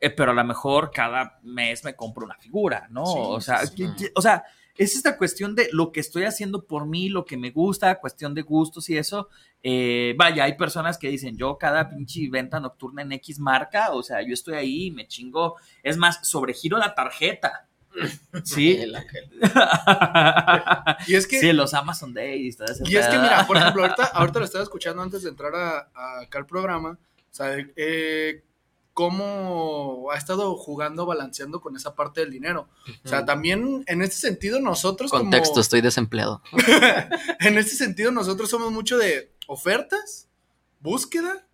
eh, 0.00 0.10
pero 0.10 0.32
a 0.32 0.34
lo 0.34 0.42
mejor 0.44 0.90
cada 0.90 1.38
mes 1.42 1.84
me 1.84 1.94
compro 1.94 2.24
una 2.26 2.34
figura, 2.36 2.88
¿no? 2.90 3.06
Sí, 3.06 3.18
o, 3.18 3.40
sea, 3.40 3.66
sí, 3.66 3.74
que- 3.76 3.86
sí. 3.86 3.92
que- 4.06 4.12
o 4.16 4.20
sea, 4.20 4.42
es 4.80 4.96
esta 4.96 5.18
cuestión 5.18 5.54
de 5.54 5.68
lo 5.72 5.92
que 5.92 6.00
estoy 6.00 6.24
haciendo 6.24 6.64
por 6.64 6.86
mí, 6.86 7.10
lo 7.10 7.26
que 7.26 7.36
me 7.36 7.50
gusta, 7.50 8.00
cuestión 8.00 8.34
de 8.34 8.40
gustos 8.40 8.88
y 8.88 8.96
eso. 8.96 9.28
Eh, 9.62 10.14
vaya, 10.16 10.44
hay 10.44 10.56
personas 10.56 10.96
que 10.96 11.10
dicen, 11.10 11.36
yo 11.36 11.58
cada 11.58 11.90
pinche 11.90 12.30
venta 12.30 12.60
nocturna 12.60 13.02
en 13.02 13.12
X 13.12 13.38
marca, 13.38 13.92
o 13.92 14.02
sea, 14.02 14.22
yo 14.22 14.32
estoy 14.32 14.54
ahí 14.54 14.86
y 14.86 14.90
me 14.90 15.06
chingo. 15.06 15.56
Es 15.82 15.98
más, 15.98 16.26
sobregiro 16.26 16.78
la 16.78 16.94
tarjeta. 16.94 17.68
Sí. 18.44 18.78
El 18.78 18.96
ángel. 18.96 19.28
Y 21.06 21.14
es 21.14 21.26
que, 21.26 21.40
sí, 21.40 21.52
los 21.52 21.74
Amazon 21.74 22.14
Days. 22.14 22.56
todo 22.56 22.68
ese 22.68 22.82
y 22.86 22.96
es 22.96 23.06
que 23.08 23.18
mira, 23.18 23.46
por 23.46 23.58
ejemplo, 23.58 23.82
ahorita, 23.84 24.04
ahorita 24.04 24.38
lo 24.38 24.44
estaba 24.46 24.64
escuchando 24.64 25.02
antes 25.02 25.24
de 25.24 25.28
entrar 25.28 25.54
a, 25.54 25.90
a 25.92 26.20
acá 26.20 26.38
al 26.38 26.46
programa, 26.46 26.90
o 26.92 27.34
sea, 27.34 27.54
eh, 27.76 28.44
cómo 29.00 30.10
ha 30.12 30.16
estado 30.18 30.54
jugando, 30.56 31.06
balanceando 31.06 31.62
con 31.62 31.74
esa 31.74 31.94
parte 31.94 32.20
del 32.20 32.30
dinero. 32.30 32.68
O 33.02 33.08
sea, 33.08 33.24
también 33.24 33.82
en 33.86 34.02
este 34.02 34.16
sentido 34.16 34.60
nosotros 34.60 35.10
como- 35.10 35.22
Contexto, 35.22 35.58
estoy 35.58 35.80
desempleado. 35.80 36.42
en 37.40 37.56
este 37.56 37.76
sentido 37.76 38.10
nosotros 38.12 38.50
somos 38.50 38.70
mucho 38.72 38.98
de 38.98 39.32
ofertas, 39.46 40.28
búsqueda 40.80 41.46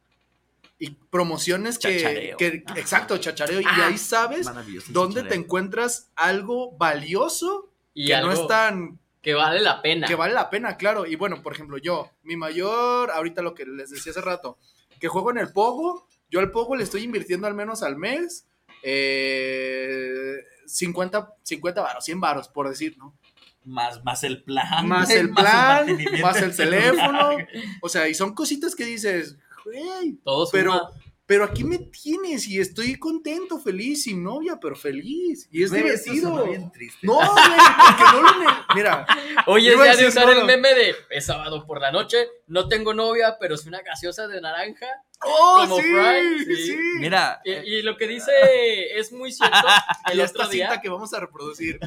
y 0.79 0.91
promociones 0.91 1.79
que, 1.79 1.97
Chachareo. 2.01 2.37
que- 2.37 2.65
exacto, 2.75 3.17
chachareo 3.19 3.61
y 3.61 3.65
Ah, 3.65 3.87
ahí 3.87 3.97
sabes 3.99 4.47
dónde 4.89 5.21
te 5.23 5.29
chichareo. 5.29 5.45
encuentras 5.45 6.11
algo 6.17 6.73
valioso 6.77 7.71
Y 7.95 8.07
que 8.09 8.15
algo 8.17 8.35
no 8.35 8.41
es 8.43 8.47
tan 8.49 8.99
que 9.23 9.35
vale 9.35 9.61
la 9.61 9.83
pena. 9.83 10.09
que 10.09 10.17
vale 10.17 10.35
la 10.35 10.51
pena, 10.51 10.77
claro. 10.77 11.07
Y 11.07 11.15
bueno, 11.15 11.43
por 11.43 11.53
ejemplo, 11.53 11.79
yo, 11.79 12.11
mi 12.25 12.37
mayor, 12.37 13.13
ahorita 13.13 13.41
lo 13.43 13.55
que 13.55 13.67
les 13.67 13.91
decía 13.91 14.11
hace 14.11 14.21
rato, 14.21 14.59
que 15.01 15.07
juego 15.09 15.31
en 15.31 15.39
el 15.39 15.53
Pogo, 15.53 16.09
yo 16.31 16.41
al 16.41 16.51
Pogo 16.51 16.77
le 16.77 16.85
estoy 16.85 17.03
invirtiendo 17.03 17.47
al 17.47 17.55
menos 17.55 17.83
al 17.83 17.97
mes 17.97 18.47
eh, 18.83 20.37
50, 20.67 21.35
50 21.43 21.81
varos, 21.81 22.05
100 22.05 22.21
varos, 22.21 22.49
por 22.49 22.69
decir, 22.69 22.97
¿no? 22.99 23.17
Más, 23.65 24.05
más 24.05 24.23
el 24.23 24.43
plan. 24.43 24.87
Más 24.87 25.11
el 25.11 25.33
plan, 25.33 25.87
más 26.23 26.41
el 26.41 26.55
teléfono. 26.55 27.37
O 27.83 27.89
sea, 27.89 28.09
y 28.09 28.15
son 28.15 28.35
cositas 28.35 28.75
que 28.75 28.85
dices, 28.85 29.37
güey, 29.65 30.19
pero, 30.53 30.73
suma. 30.73 30.91
Pero 31.27 31.43
aquí 31.43 31.65
me 31.65 31.79
tienes 31.79 32.47
y 32.47 32.61
estoy 32.61 32.97
contento, 32.97 33.59
feliz, 33.59 34.05
sin 34.05 34.23
novia, 34.23 34.59
pero 34.61 34.77
feliz. 34.77 35.49
Y 35.51 35.65
es 35.65 35.73
divertido. 35.73 36.31
sonó 36.31 36.45
bien 36.47 36.71
triste. 36.71 37.05
No, 37.05 37.15
güey, 37.15 37.27
porque 37.35 38.05
no 38.13 38.23
lo... 38.23 38.75
Mira, 38.77 39.07
Oye, 39.47 39.75
a 39.75 39.85
ya 39.87 39.97
de 39.97 40.07
usar 40.07 40.27
no, 40.27 40.33
el 40.33 40.45
meme 40.45 40.73
de 40.75 40.95
es 41.11 41.27
sábado 41.27 41.67
por 41.67 41.81
la 41.81 41.91
noche, 41.91 42.29
no 42.47 42.69
tengo 42.69 42.95
novia, 42.95 43.39
pero 43.41 43.57
es 43.57 43.67
una 43.67 43.83
gaseosa 43.83 44.29
de 44.29 44.41
naranja. 44.41 44.87
¡oh, 45.25 45.57
Como 45.63 45.77
sí! 45.79 45.83
Fry, 45.83 46.45
sí. 46.45 46.67
sí. 46.69 46.79
Mira, 47.01 47.41
Y, 47.45 47.51
y 47.53 47.83
lo 47.83 47.97
que 47.97 48.07
dice 48.07 48.31
es 48.97 49.11
muy 49.13 49.33
cierto. 49.33 49.57
El 50.13 50.19
y 50.19 50.21
otro 50.23 50.43
esta 50.43 50.53
cinta 50.53 50.73
día. 50.75 50.81
que 50.81 50.89
vamos 50.89 51.13
a 51.13 51.19
reproducir. 51.19 51.81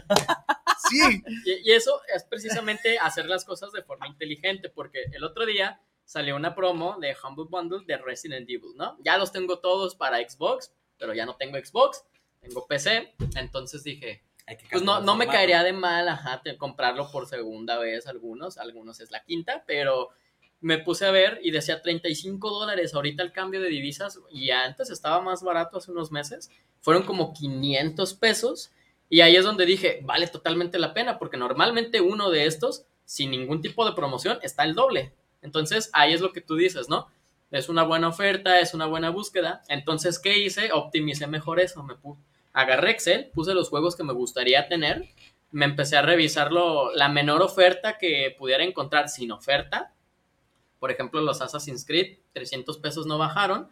Sí, 0.89 1.23
Y, 1.45 1.69
y 1.69 1.73
eso 1.73 2.01
es 2.13 2.23
precisamente 2.25 2.99
hacer 2.99 3.25
las 3.27 3.45
cosas 3.45 3.71
de 3.71 3.83
forma 3.83 4.07
inteligente, 4.07 4.69
porque 4.69 5.03
el 5.13 5.23
otro 5.23 5.45
día 5.45 5.79
salió 6.09 6.35
una 6.35 6.55
promo 6.55 6.97
de 6.99 7.15
Humble 7.23 7.45
Bundle 7.47 7.85
de 7.85 7.95
Resident 7.97 8.49
Evil, 8.49 8.71
¿no? 8.75 8.97
Ya 9.05 9.19
los 9.19 9.31
tengo 9.31 9.59
todos 9.59 9.93
para 9.93 10.17
Xbox, 10.17 10.73
pero 10.97 11.13
ya 11.13 11.23
no 11.27 11.35
tengo 11.35 11.59
Xbox, 11.63 12.03
tengo 12.39 12.65
PC, 12.65 13.13
entonces 13.35 13.83
dije, 13.83 14.23
pues 14.71 14.81
no, 14.81 15.01
no 15.01 15.15
me 15.15 15.27
caería 15.27 15.61
de 15.61 15.71
mal, 15.71 16.09
ajá, 16.09 16.41
comprarlo 16.57 17.11
por 17.11 17.27
segunda 17.27 17.77
vez 17.77 18.07
algunos, 18.07 18.57
algunos 18.57 18.99
es 19.01 19.11
la 19.11 19.23
quinta, 19.23 19.63
pero 19.67 20.09
me 20.61 20.79
puse 20.79 21.05
a 21.05 21.11
ver 21.11 21.41
y 21.43 21.51
decía 21.51 21.83
35 21.83 22.49
dólares 22.49 22.95
ahorita 22.95 23.21
el 23.21 23.31
cambio 23.31 23.61
de 23.61 23.69
divisas 23.69 24.19
y 24.31 24.49
antes 24.49 24.89
estaba 24.89 25.21
más 25.21 25.43
barato 25.43 25.77
hace 25.77 25.91
unos 25.91 26.11
meses, 26.11 26.49
fueron 26.81 27.03
como 27.03 27.35
500 27.35 28.15
pesos 28.15 28.71
y 29.09 29.21
ahí 29.21 29.35
es 29.35 29.45
donde 29.45 29.67
dije, 29.67 29.99
vale 30.01 30.25
totalmente 30.25 30.79
la 30.79 30.95
pena 30.95 31.19
porque 31.19 31.37
normalmente 31.37 32.01
uno 32.01 32.31
de 32.31 32.47
estos, 32.47 32.87
sin 33.05 33.29
ningún 33.29 33.61
tipo 33.61 33.85
de 33.85 33.93
promoción, 33.93 34.39
está 34.41 34.63
el 34.63 34.73
doble. 34.73 35.13
Entonces 35.41 35.89
ahí 35.93 36.13
es 36.13 36.21
lo 36.21 36.31
que 36.33 36.41
tú 36.41 36.55
dices, 36.55 36.89
¿no? 36.89 37.07
Es 37.51 37.69
una 37.69 37.83
buena 37.83 38.09
oferta, 38.09 38.59
es 38.59 38.73
una 38.73 38.85
buena 38.85 39.09
búsqueda. 39.09 39.63
Entonces, 39.69 40.19
¿qué 40.19 40.37
hice? 40.37 40.71
Optimicé 40.71 41.25
mejor 41.27 41.59
eso. 41.59 41.81
Me 41.83 41.95
agarré 42.53 42.91
Excel, 42.91 43.31
puse 43.33 43.53
los 43.53 43.69
juegos 43.69 43.95
que 43.95 44.03
me 44.03 44.13
gustaría 44.13 44.67
tener, 44.67 45.07
me 45.51 45.65
empecé 45.65 45.97
a 45.97 46.03
revisar 46.03 46.51
lo- 46.51 46.93
la 46.93 47.09
menor 47.09 47.41
oferta 47.41 47.97
que 47.97 48.35
pudiera 48.37 48.63
encontrar 48.63 49.09
sin 49.09 49.31
oferta. 49.31 49.93
Por 50.79 50.91
ejemplo, 50.91 51.21
los 51.21 51.41
Assassin's 51.41 51.85
Creed, 51.85 52.19
300 52.33 52.77
pesos 52.77 53.05
no 53.07 53.17
bajaron. 53.17 53.69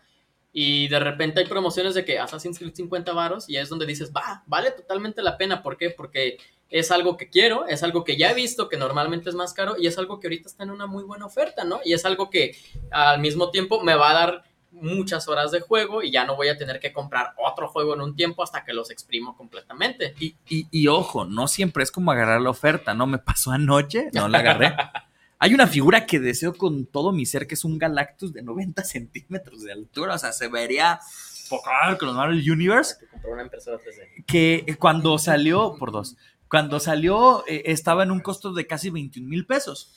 Y 0.53 0.87
de 0.87 0.99
repente 0.99 1.41
hay 1.41 1.45
promociones 1.45 1.93
de 1.93 2.03
que 2.03 2.17
Assassin's 2.17 2.57
Creed 2.57 2.73
50 2.73 3.13
varos 3.13 3.47
y 3.47 3.57
es 3.57 3.69
donde 3.69 3.85
dices, 3.85 4.11
va, 4.15 4.43
vale 4.47 4.71
totalmente 4.71 5.21
la 5.21 5.37
pena. 5.37 5.61
¿Por 5.61 5.77
qué? 5.77 5.91
Porque 5.91 6.37
es 6.69 6.91
algo 6.91 7.15
que 7.17 7.29
quiero, 7.29 7.65
es 7.67 7.83
algo 7.83 8.03
que 8.03 8.17
ya 8.17 8.31
he 8.31 8.33
visto 8.33 8.67
que 8.69 8.77
normalmente 8.77 9.29
es 9.29 9.35
más 9.35 9.53
caro 9.53 9.75
y 9.79 9.87
es 9.87 9.97
algo 9.97 10.19
que 10.19 10.27
ahorita 10.27 10.49
está 10.49 10.63
en 10.63 10.71
una 10.71 10.85
muy 10.87 11.03
buena 11.03 11.25
oferta, 11.25 11.63
¿no? 11.63 11.79
Y 11.85 11.93
es 11.93 12.05
algo 12.05 12.29
que 12.29 12.55
al 12.91 13.19
mismo 13.21 13.51
tiempo 13.51 13.81
me 13.83 13.95
va 13.95 14.11
a 14.11 14.13
dar 14.13 14.43
muchas 14.71 15.27
horas 15.27 15.51
de 15.51 15.61
juego 15.61 16.03
y 16.03 16.11
ya 16.11 16.25
no 16.25 16.35
voy 16.35 16.49
a 16.49 16.57
tener 16.57 16.79
que 16.79 16.91
comprar 16.93 17.33
otro 17.43 17.67
juego 17.69 17.95
en 17.95 18.01
un 18.01 18.15
tiempo 18.15 18.43
hasta 18.43 18.63
que 18.63 18.73
los 18.73 18.91
exprimo 18.91 19.35
completamente. 19.35 20.13
Y, 20.19 20.35
y- 20.47 20.67
y 20.69 20.87
ojo, 20.87 21.25
no 21.25 21.47
siempre 21.47 21.83
es 21.83 21.91
como 21.91 22.11
agarrar 22.11 22.41
la 22.41 22.49
oferta, 22.51 22.93
¿no? 22.93 23.07
Me 23.07 23.17
pasó 23.17 23.51
anoche, 23.51 24.09
no 24.13 24.27
la 24.27 24.39
agarré. 24.39 24.75
Hay 25.39 25.53
una 25.53 25.67
figura 25.67 26.05
que 26.07 26.19
deseo 26.19 26.53
con 26.55 26.85
todo 26.87 27.11
mi 27.11 27.25
ser, 27.27 27.45
que 27.47 27.53
es 27.53 27.63
un 27.63 27.77
Galactus 27.77 28.33
de 28.33 28.41
90 28.41 28.83
centímetros 28.83 29.63
de 29.63 29.71
altura, 29.71 30.15
o 30.15 30.17
sea, 30.17 30.31
se 30.31 30.47
vería 30.47 30.99
poco 31.49 31.69
con 31.99 32.07
los 32.09 32.17
Marvel 32.17 32.51
Universe, 32.51 32.95
Que 32.99 33.07
compré 33.07 33.31
una 33.31 33.43
impresora 33.43 33.77
3D. 33.77 34.25
que 34.25 34.75
cuando 34.79 35.17
salió, 35.19 35.75
por 35.77 35.91
dos, 35.91 36.17
cuando 36.49 36.79
salió 36.79 37.45
eh, 37.47 37.63
estaba 37.65 38.03
en 38.03 38.11
un 38.11 38.19
costo 38.19 38.53
de 38.53 38.67
casi 38.67 38.89
21 38.89 39.27
mil 39.27 39.45
pesos. 39.45 39.95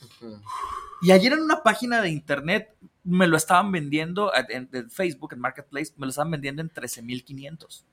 Y 1.03 1.13
ayer 1.13 1.33
en 1.33 1.41
una 1.41 1.63
página 1.63 2.03
de 2.03 2.11
internet 2.11 2.75
me 3.05 3.27
lo 3.27 3.37
estaban 3.37 3.73
vendiendo, 3.73 4.33
en, 4.35 4.69
en 4.73 4.91
Facebook, 4.91 5.33
en 5.33 5.41
Marketplace, 5.41 5.93
me 5.97 6.07
lo 6.07 6.11
estaban 6.11 6.31
vendiendo 6.31 6.63
en 6.63 6.69
13 6.69 7.03
mil 7.03 7.25
500. 7.25 7.87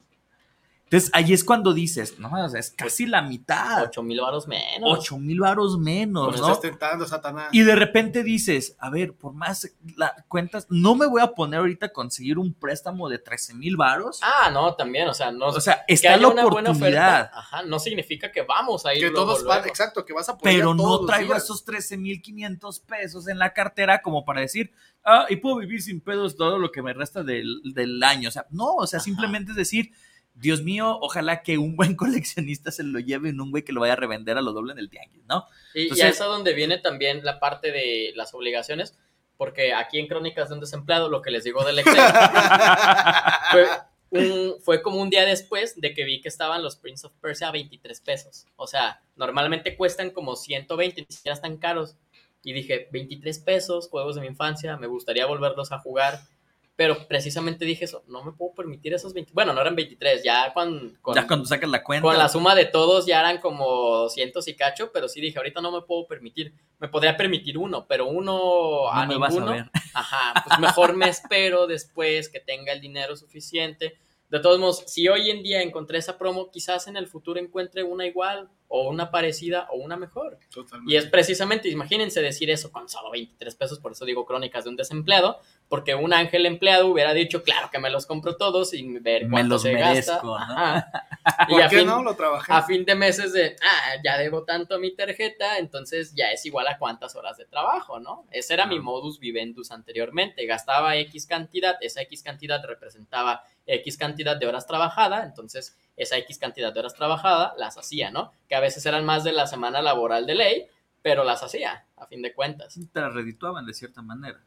Entonces 0.90 1.10
ahí 1.12 1.34
es 1.34 1.44
cuando 1.44 1.74
dices, 1.74 2.18
no, 2.18 2.32
o 2.32 2.50
sea, 2.50 2.62
es 2.62 2.72
casi 2.72 3.06
la 3.06 3.22
mitad. 3.22 3.84
8 3.84 4.04
mil 4.04 4.22
varos 4.22 4.48
menos. 4.48 5.00
8 5.00 5.18
mil 5.18 5.42
varos 5.42 5.78
menos, 5.78 6.32
me 6.32 6.38
¿no? 6.40 6.48
estás 6.48 6.62
tentando, 6.62 7.06
Satanás. 7.06 7.50
Y 7.52 7.64
de 7.64 7.76
repente 7.76 8.24
dices, 8.24 8.78
a 8.80 8.90
ver, 8.90 9.14
por 9.14 9.34
más 9.34 9.70
la, 9.98 10.16
cuentas, 10.30 10.66
no 10.70 10.96
me 10.96 11.06
voy 11.06 11.22
a 11.22 11.28
poner 11.28 11.60
ahorita 11.60 11.88
a 11.88 11.90
conseguir 11.90 12.38
un 12.38 12.54
préstamo 12.54 13.10
de 13.10 13.20
13 13.20 13.56
mil 13.56 13.76
varos. 13.76 14.22
Ah, 14.24 14.50
no, 14.50 14.76
también, 14.76 15.10
o 15.10 15.14
sea, 15.14 15.30
no. 15.30 15.48
o 15.48 15.60
sea, 15.60 15.84
está 15.90 16.16
la 16.16 16.30
una 16.30 16.46
buena 16.46 16.70
oportunidad, 16.70 17.22
oferta, 17.24 17.38
ajá, 17.38 17.64
no 17.64 17.80
significa 17.80 18.32
que 18.32 18.44
vamos 18.44 18.86
a 18.86 18.94
ir 18.94 19.02
que 19.02 19.10
luego, 19.10 19.26
todos 19.26 19.44
van, 19.44 19.58
luego. 19.58 19.70
exacto, 19.70 20.06
que 20.06 20.14
vas 20.14 20.30
a 20.30 20.38
poder 20.38 20.56
pero 20.56 20.74
no 20.74 21.06
traigo 21.06 21.36
esos 21.36 21.66
13 21.66 21.98
mil 21.98 22.22
500 22.22 22.80
pesos 22.80 23.28
en 23.28 23.40
la 23.40 23.52
cartera 23.52 24.02
como 24.02 24.24
para 24.24 24.40
decir, 24.40 24.72
ah, 25.04 25.26
y 25.28 25.36
puedo 25.36 25.58
vivir 25.58 25.82
sin 25.82 26.00
pedos 26.00 26.38
todo 26.38 26.58
lo 26.58 26.72
que 26.72 26.82
me 26.82 26.94
resta 26.94 27.24
del, 27.24 27.62
del 27.74 28.02
año. 28.04 28.30
O 28.30 28.32
sea, 28.32 28.46
no, 28.52 28.76
o 28.76 28.88
sea, 28.88 29.00
Ajá. 29.00 29.04
simplemente 29.04 29.52
es 29.52 29.58
decir, 29.58 29.92
Dios 30.40 30.62
mío, 30.62 30.98
ojalá 31.02 31.42
que 31.42 31.58
un 31.58 31.76
buen 31.76 31.96
coleccionista 31.98 32.72
se 32.72 32.84
lo 32.84 33.00
lleve 33.00 33.30
en 33.30 33.42
un 33.42 33.52
güey 33.52 33.64
que 33.64 33.74
lo 33.74 33.82
vaya 33.82 33.94
a 33.94 33.98
revender 33.98 34.38
a 34.38 34.42
lo 34.42 34.54
doble 34.54 34.74
en 34.74 34.80
el 34.80 34.90
tianguis, 34.90 35.26
¿no? 35.28 35.46
Y, 35.74 35.80
y 35.80 35.84
Entonces- 35.84 36.06
a 36.06 36.10
eso 36.10 36.26
donde 36.30 36.54
viene 36.54 36.78
también 36.78 37.24
la 37.26 37.40
parte 37.40 37.72
de 37.72 38.14
las 38.16 38.34
obligaciones, 38.34 38.98
porque 39.38 39.74
aquí 39.74 40.00
en 40.00 40.08
Crónicas 40.08 40.50
de 40.50 40.56
un 40.56 40.62
Desempleado, 40.62 41.10
lo 41.10 41.22
que 41.22 41.32
les 41.32 41.44
digo 41.44 41.64
del 41.64 41.80
Excel, 41.80 41.96
fue, 43.52 43.68
un- 44.10 44.56
fue 44.62 44.82
como 44.82 45.02
un 45.02 45.10
día 45.10 45.26
después 45.26 45.80
de 45.80 45.94
que 45.94 46.04
vi 46.06 46.22
que 46.22 46.30
estaban 46.30 46.64
los 46.64 46.76
Prince 46.78 47.06
of 47.08 47.14
Persia 47.22 47.50
a 47.50 47.52
23 47.52 48.00
pesos. 48.02 48.46
O 48.56 48.68
sea, 48.68 49.02
normalmente 49.16 49.76
cuestan 49.76 50.12
como 50.12 50.36
120, 50.36 51.02
ni 51.02 51.16
siquiera 51.16 51.36
están 51.36 51.58
caros. 51.58 51.96
Y 52.44 52.54
dije, 52.54 52.88
23 52.92 53.40
pesos, 53.40 53.90
juegos 53.90 54.16
de 54.16 54.22
mi 54.22 54.28
infancia, 54.28 54.78
me 54.78 54.88
gustaría 54.88 55.26
volverlos 55.26 55.72
a 55.72 55.80
jugar. 55.80 56.20
Pero 56.78 57.08
precisamente 57.08 57.66
dije 57.66 57.86
eso, 57.86 58.04
no 58.08 58.24
me 58.24 58.32
puedo 58.34 58.54
permitir 58.54 58.94
esos 58.94 59.12
20, 59.12 59.32
bueno, 59.34 59.52
no 59.52 59.62
eran 59.62 59.76
23, 59.76 60.24
ya 60.24 60.54
con, 60.54 60.96
con, 61.02 61.16
ya 61.16 61.26
cuando 61.26 61.46
sacas 61.48 61.70
la 61.70 61.84
cuenta. 61.84 62.04
con 62.04 62.16
la 62.16 62.30
suma 62.30 62.54
de 62.54 62.66
todos 62.66 63.08
ya 63.08 63.20
eran 63.20 63.40
como 63.40 64.08
cientos 64.10 64.48
y 64.48 64.56
cacho, 64.56 64.92
pero 64.94 65.10
sí 65.10 65.20
dije, 65.20 65.40
ahorita 65.40 65.60
no 65.60 65.72
me 65.72 65.82
puedo 65.82 66.06
permitir, 66.06 66.54
me 66.78 66.88
podría 66.88 67.18
permitir 67.18 67.58
uno, 67.58 67.88
pero 67.88 68.06
uno 68.06 68.90
a 68.92 69.08
no 69.08 69.14
me 69.14 69.18
vas 69.18 69.32
a 69.32 69.40
ninguno, 69.40 69.52
ver. 69.54 69.72
ajá, 69.96 70.44
pues 70.46 70.60
mejor 70.60 70.96
me 70.96 71.10
espero 71.10 71.66
después 71.66 72.30
que 72.30 72.40
tenga 72.40 72.72
el 72.72 72.80
dinero 72.80 73.18
suficiente. 73.18 73.98
De 74.30 74.40
todos 74.40 74.60
modos, 74.60 74.84
si 74.88 75.08
hoy 75.08 75.30
en 75.30 75.42
día 75.42 75.62
encontré 75.62 76.00
esa 76.00 76.18
promo, 76.18 76.52
quizás 76.52 76.88
en 76.88 76.98
el 76.98 77.08
futuro 77.08 77.40
encuentre 77.40 77.84
una 77.84 78.06
igual, 78.06 78.50
o 78.70 78.90
una 78.90 79.12
parecida, 79.12 79.68
o 79.72 79.78
una 79.78 79.96
mejor. 79.96 80.40
Totalmente. 80.54 80.94
Y 80.94 80.98
es 80.98 81.06
precisamente, 81.06 81.70
imagínense 81.70 82.22
decir 82.22 82.50
eso 82.50 82.72
con 82.72 82.90
solo 82.90 83.12
23 83.12 83.56
pesos, 83.56 83.80
por 83.80 83.94
eso 83.94 84.04
digo 84.04 84.26
crónicas 84.26 84.66
de 84.66 84.70
un 84.72 84.76
desempleado, 84.76 85.40
porque 85.70 85.96
un 85.96 86.14
ángel 86.14 86.46
empleado 86.46 86.88
hubiera 86.88 87.14
dicho, 87.14 87.44
claro 87.44 87.70
que 87.72 87.80
me 87.80 87.90
los 87.90 88.06
compro 88.06 88.36
todos 88.36 88.72
sin 88.72 89.02
ver 89.02 89.24
Me 89.24 89.32
cuánto 89.32 89.56
los 89.56 89.62
se 89.62 89.74
merezco, 89.74 90.12
gasta. 90.12 90.26
¿no? 90.26 90.36
Ajá. 90.36 90.92
y 91.48 91.52
¿Por 91.52 91.62
a 91.62 91.70
qué 91.70 91.78
fin, 91.78 91.88
no? 91.88 92.04
Lo 92.04 92.16
trabajé. 92.16 92.52
a 92.52 92.62
fin 92.64 92.84
de 92.84 92.96
meses 92.96 93.32
de, 93.32 93.56
ah, 93.62 94.02
ya 94.04 94.18
debo 94.18 94.44
tanto 94.44 94.76
a 94.76 94.80
mi 94.80 94.94
tarjeta, 94.94 95.58
entonces 95.60 96.14
ya 96.14 96.32
es 96.32 96.46
igual 96.46 96.68
a 96.68 96.78
cuántas 96.78 97.16
horas 97.16 97.38
de 97.38 97.46
trabajo, 97.46 98.02
¿no? 98.02 98.26
Ese 98.32 98.54
era 98.54 98.66
mi 98.66 98.80
modus 98.82 99.20
vivendus 99.20 99.72
anteriormente. 99.72 100.46
Gastaba 100.46 100.98
X 100.98 101.26
cantidad, 101.26 101.78
esa 101.80 102.02
X 102.02 102.22
cantidad 102.22 102.62
representaba 102.66 103.44
X 103.68 103.98
cantidad 103.98 104.36
de 104.38 104.48
horas 104.48 104.66
trabajada, 104.66 105.24
entonces 105.26 105.78
esa 105.96 106.18
X 106.18 106.38
cantidad 106.40 106.74
de 106.74 106.80
horas 106.80 106.94
trabajada 106.96 107.54
las 107.58 107.78
hacía, 107.78 108.10
¿no? 108.10 108.32
Que 108.50 108.56
a 108.56 108.60
veces 108.60 108.86
eran 108.86 109.06
más 109.06 109.24
de 109.24 109.34
la 109.34 109.46
semana 109.46 109.82
laboral 109.82 110.26
de 110.26 110.36
ley, 110.36 110.68
pero 111.04 111.24
las 111.24 111.44
hacía, 111.44 111.86
a 111.98 112.06
fin 112.08 112.22
de 112.22 112.34
cuentas. 112.34 112.78
Te 112.92 113.00
la 113.00 113.10
redituaban 113.10 113.66
de 113.66 113.74
cierta 113.74 114.02
manera. 114.02 114.40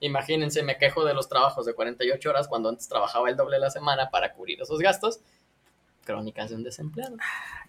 Imagínense, 0.00 0.62
me 0.62 0.78
quejo 0.78 1.04
de 1.04 1.14
los 1.14 1.28
trabajos 1.28 1.66
de 1.66 1.74
48 1.74 2.30
horas 2.30 2.48
cuando 2.48 2.68
antes 2.68 2.88
trabajaba 2.88 3.28
el 3.30 3.36
doble 3.36 3.56
de 3.56 3.60
la 3.60 3.70
semana 3.70 4.08
para 4.10 4.32
cubrir 4.32 4.60
esos 4.62 4.78
gastos. 4.80 5.20
Crónicas 6.04 6.50
de 6.50 6.56
un 6.56 6.64
desempleado. 6.64 7.16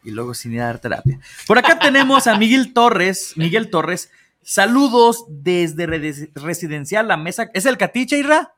y 0.04 0.12
luego 0.12 0.34
sin 0.34 0.54
ir 0.54 0.62
a 0.62 0.66
dar 0.66 0.80
terapia. 0.80 1.20
Por 1.48 1.58
acá 1.60 1.78
tenemos 1.80 2.26
a 2.28 2.36
Miguel 2.38 2.74
Torres. 2.74 3.34
Miguel 3.38 3.70
Torres, 3.70 4.12
saludos 4.42 5.26
desde 5.30 5.86
Residencial 6.34 7.08
La 7.08 7.16
Mesa. 7.18 7.50
¿Es 7.54 7.66
el 7.68 7.78
Catiche, 7.78 8.18
Irra? 8.18 8.54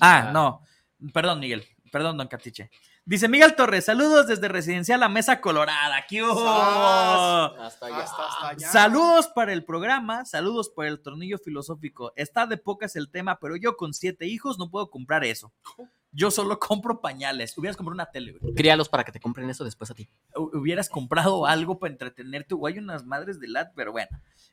Ah, 0.00 0.26
Ah. 0.28 0.32
no. 0.32 0.60
Perdón, 1.12 1.40
Miguel. 1.40 1.64
Perdón, 1.92 2.16
don 2.16 2.28
Catiche. 2.28 2.70
Dice 3.04 3.28
Miguel 3.28 3.54
Torres, 3.54 3.84
saludos 3.84 4.26
desde 4.26 4.48
Residencial 4.48 4.98
La 4.98 5.08
Mesa 5.08 5.40
Colorada. 5.40 6.04
¡Qué. 6.08 6.20
Hasta 6.20 7.86
allá. 7.86 7.98
Hasta, 8.02 8.26
hasta 8.26 8.48
allá. 8.48 8.68
Saludos 8.68 9.28
para 9.28 9.52
el 9.52 9.64
programa, 9.64 10.24
saludos 10.24 10.70
para 10.70 10.88
el 10.88 11.00
tornillo 11.00 11.38
filosófico. 11.38 12.12
Está 12.16 12.46
de 12.46 12.56
pocas 12.56 12.96
el 12.96 13.08
tema, 13.08 13.38
pero 13.38 13.54
yo 13.56 13.76
con 13.76 13.94
siete 13.94 14.26
hijos 14.26 14.58
no 14.58 14.70
puedo 14.70 14.90
comprar 14.90 15.22
eso. 15.24 15.52
Yo 16.16 16.30
solo 16.30 16.58
compro 16.58 17.00
pañales. 17.00 17.56
Hubieras 17.58 17.76
comprado 17.76 17.94
una 17.94 18.10
tele, 18.10 18.32
güey. 18.32 18.54
Críalos 18.54 18.88
para 18.88 19.04
que 19.04 19.12
te 19.12 19.20
compren 19.20 19.48
eso 19.50 19.64
después 19.64 19.90
a 19.90 19.94
ti. 19.94 20.08
Hu- 20.34 20.50
Hubieras 20.58 20.88
comprado 20.88 21.44
algo 21.46 21.78
para 21.78 21.92
entretenerte. 21.92 22.54
O 22.54 22.66
hay 22.66 22.78
unas 22.78 23.04
madres 23.04 23.38
de 23.38 23.48
lat, 23.48 23.72
pero 23.76 23.92
bueno. 23.92 24.08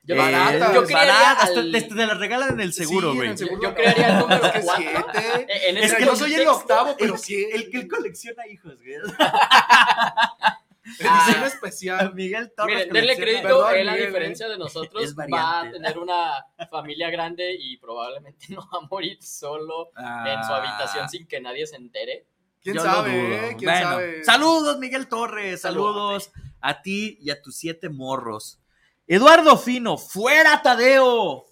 Yo, 0.05 0.17
Baratas. 0.17 0.73
yo 0.73 0.83
crearía 0.83 1.13
Baratas, 1.13 1.49
al- 1.57 1.71
te, 1.71 1.81
te- 1.81 1.95
te 1.95 2.05
las 2.05 2.17
regalan 2.19 2.49
en 2.55 2.59
el 2.59 2.73
seguro, 2.73 3.07
Sí, 3.07 3.11
en 3.11 3.15
güey. 3.17 3.29
el 3.29 3.37
seguro. 3.37 3.61
Yo- 3.61 3.69
yo 3.69 3.75
crearía 3.75 4.07
el 4.09 4.19
número 4.19 4.45
Es 4.45 4.51
que 4.51 4.61
cuatro. 4.61 4.83
siete. 5.13 5.45
Eh, 5.47 5.69
en 5.69 5.77
Es 5.77 5.85
ese 5.85 5.95
que 5.97 6.05
yo 6.05 6.15
soy 6.17 6.33
el 6.33 6.47
octavo, 6.47 6.95
pero 6.99 7.13
el, 7.13 7.19
sí. 7.19 7.47
el 7.53 7.69
que 7.69 7.77
él 7.79 7.87
colecciona 7.87 8.45
hijos, 8.47 8.75
güey. 8.75 8.95
Edición 10.99 11.43
Ah. 11.43 11.47
especial. 11.47 12.13
Miguel 12.15 12.51
Torres. 12.55 12.75
Miren, 12.87 12.93
denle 12.93 13.15
crédito, 13.15 13.43
Perdón, 13.43 13.75
él 13.75 13.89
a 13.89 13.91
Miguel, 13.93 14.07
diferencia 14.07 14.47
de 14.47 14.57
nosotros 14.57 15.15
va 15.15 15.61
a 15.61 15.71
tener 15.71 15.97
una 15.97 16.45
familia 16.69 17.09
grande 17.09 17.55
y 17.59 17.77
probablemente 17.77 18.47
no 18.53 18.61
va 18.61 18.79
a 18.83 18.87
morir 18.89 19.17
solo 19.21 19.89
en 19.97 20.43
su 20.43 20.53
Ah, 20.53 20.57
habitación 20.57 21.09
sin 21.09 21.27
que 21.27 21.39
nadie 21.41 21.65
se 21.67 21.75
entere. 21.77 22.27
¿Quién 22.61 22.75
yo 22.75 22.81
sabe? 22.81 23.11
dudo. 23.11 23.35
eh? 23.35 23.55
¿Quién 23.57 23.69
Bueno, 23.71 23.89
sabe? 23.89 24.23
Saludos, 24.23 24.79
Miguel 24.79 25.07
Torres. 25.07 25.61
Saludos 25.61 26.31
a 26.61 26.81
ti 26.81 27.17
y 27.19 27.29
a 27.29 27.41
tus 27.41 27.57
siete 27.57 27.89
morros. 27.89 28.59
Eduardo 29.05 29.57
Fino, 29.57 29.97
fuera 29.97 30.61
Tadeo. 30.61 31.43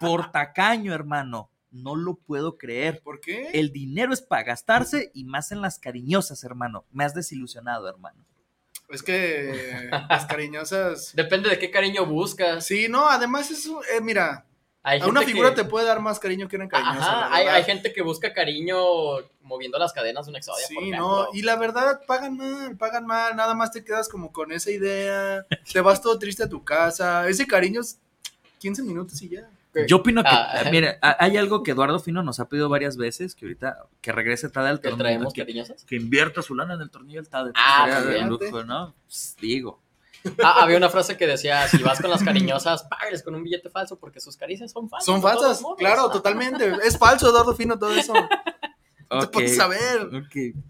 Por 0.00 0.32
tacaño, 0.32 0.92
hermano. 0.92 1.50
No 1.70 1.94
lo 1.96 2.16
puedo 2.16 2.56
creer. 2.56 3.00
¿Por 3.02 3.20
qué? 3.20 3.50
El 3.52 3.72
dinero 3.72 4.12
es 4.12 4.22
para 4.22 4.42
gastarse 4.44 5.10
y 5.14 5.24
más 5.24 5.50
en 5.52 5.60
las 5.60 5.78
cariñosas, 5.78 6.42
hermano. 6.44 6.84
Me 6.92 7.04
has 7.04 7.14
desilusionado, 7.14 7.88
hermano. 7.88 8.24
Es 8.88 9.02
que 9.02 9.88
las 10.08 10.26
cariñosas. 10.26 11.12
Depende 11.14 11.48
de 11.48 11.58
qué 11.58 11.70
cariño 11.70 12.06
buscas. 12.06 12.66
Sí, 12.66 12.86
no, 12.88 13.08
además 13.08 13.50
es 13.50 13.66
un- 13.66 13.82
eh, 13.96 14.00
mira, 14.00 14.44
Hay 14.82 15.00
a 15.00 15.06
una 15.06 15.22
figura 15.22 15.50
que- 15.50 15.62
te 15.62 15.64
puede 15.64 15.86
dar 15.86 16.00
más 16.00 16.18
cariño 16.18 16.46
que 16.48 16.56
una 16.56 16.68
cariñosa. 16.68 17.24
Ajá, 17.26 17.34
hay, 17.34 17.46
hay 17.46 17.64
gente 17.64 17.92
que 17.92 18.02
busca 18.02 18.32
cariño 18.34 18.76
moviendo 19.42 19.78
las 19.78 19.92
cadenas 19.92 20.26
de 20.26 20.30
un 20.30 20.36
exodia, 20.36 20.66
Sí, 20.66 20.90
no, 20.90 21.28
y 21.32 21.42
la 21.42 21.56
verdad 21.56 22.02
pagan 22.06 22.36
mal, 22.36 22.76
pagan 22.76 23.06
mal, 23.06 23.34
nada 23.36 23.54
más 23.54 23.70
te 23.72 23.84
quedas 23.84 24.08
como 24.08 24.32
con 24.32 24.52
esa 24.52 24.70
idea, 24.70 25.44
te 25.72 25.80
vas 25.80 26.00
todo 26.00 26.18
triste 26.18 26.42
a 26.44 26.48
tu 26.48 26.62
casa, 26.64 27.28
ese 27.28 27.46
cariño 27.46 27.80
es 27.80 27.98
15 28.58 28.82
minutos 28.82 29.20
y 29.22 29.28
ya. 29.30 29.48
Yo 29.88 29.96
opino 29.96 30.22
que, 30.22 30.28
Ah. 30.30 30.64
mira, 30.70 30.98
ha- 31.02 31.16
hay 31.18 31.36
algo 31.36 31.62
que 31.62 31.72
Eduardo 31.72 31.98
Fino 31.98 32.22
nos 32.22 32.40
ha 32.40 32.48
pedido 32.48 32.68
varias 32.68 32.96
veces, 32.96 33.34
que 33.34 33.46
ahorita 33.46 33.86
que 34.00 34.12
regrese 34.12 34.48
Tadeo 34.48 34.70
al 34.70 34.80
¿Que 34.80 34.88
torneo, 34.90 35.04
traemos 35.04 35.32
que, 35.32 35.40
cariñosas? 35.42 35.84
que 35.84 35.96
invierta 35.96 36.42
su 36.42 36.54
lana 36.54 36.74
en 36.74 36.80
el 36.82 36.90
tornillo 36.90 37.20
del 37.20 37.28
Tadeo. 37.28 37.52
Ah, 37.56 38.00
de 38.00 38.22
lujo, 38.22 38.62
¿no? 38.64 38.94
Pues, 39.06 39.36
digo. 39.40 39.80
Ah, 40.42 40.62
había 40.62 40.78
una 40.78 40.88
frase 40.88 41.18
que 41.18 41.26
decía, 41.26 41.68
si 41.68 41.82
vas 41.82 42.00
con 42.00 42.10
las 42.10 42.22
cariñosas, 42.22 42.84
págales 42.84 43.22
con 43.22 43.34
un 43.34 43.42
billete 43.42 43.68
falso 43.68 43.98
porque 43.98 44.20
sus 44.20 44.36
caricias 44.38 44.70
son 44.70 44.88
falsas. 44.88 45.04
Son 45.04 45.20
falsas, 45.20 45.62
claro, 45.76 46.10
totalmente, 46.10 46.72
es 46.82 46.96
falso 46.96 47.28
Eduardo 47.28 47.54
Fino 47.54 47.78
todo 47.78 47.92
eso, 47.94 48.14
no 49.14 49.20
te 49.20 49.26
Ok, 49.26 49.32
puedes 49.32 49.56
saber, 49.56 50.08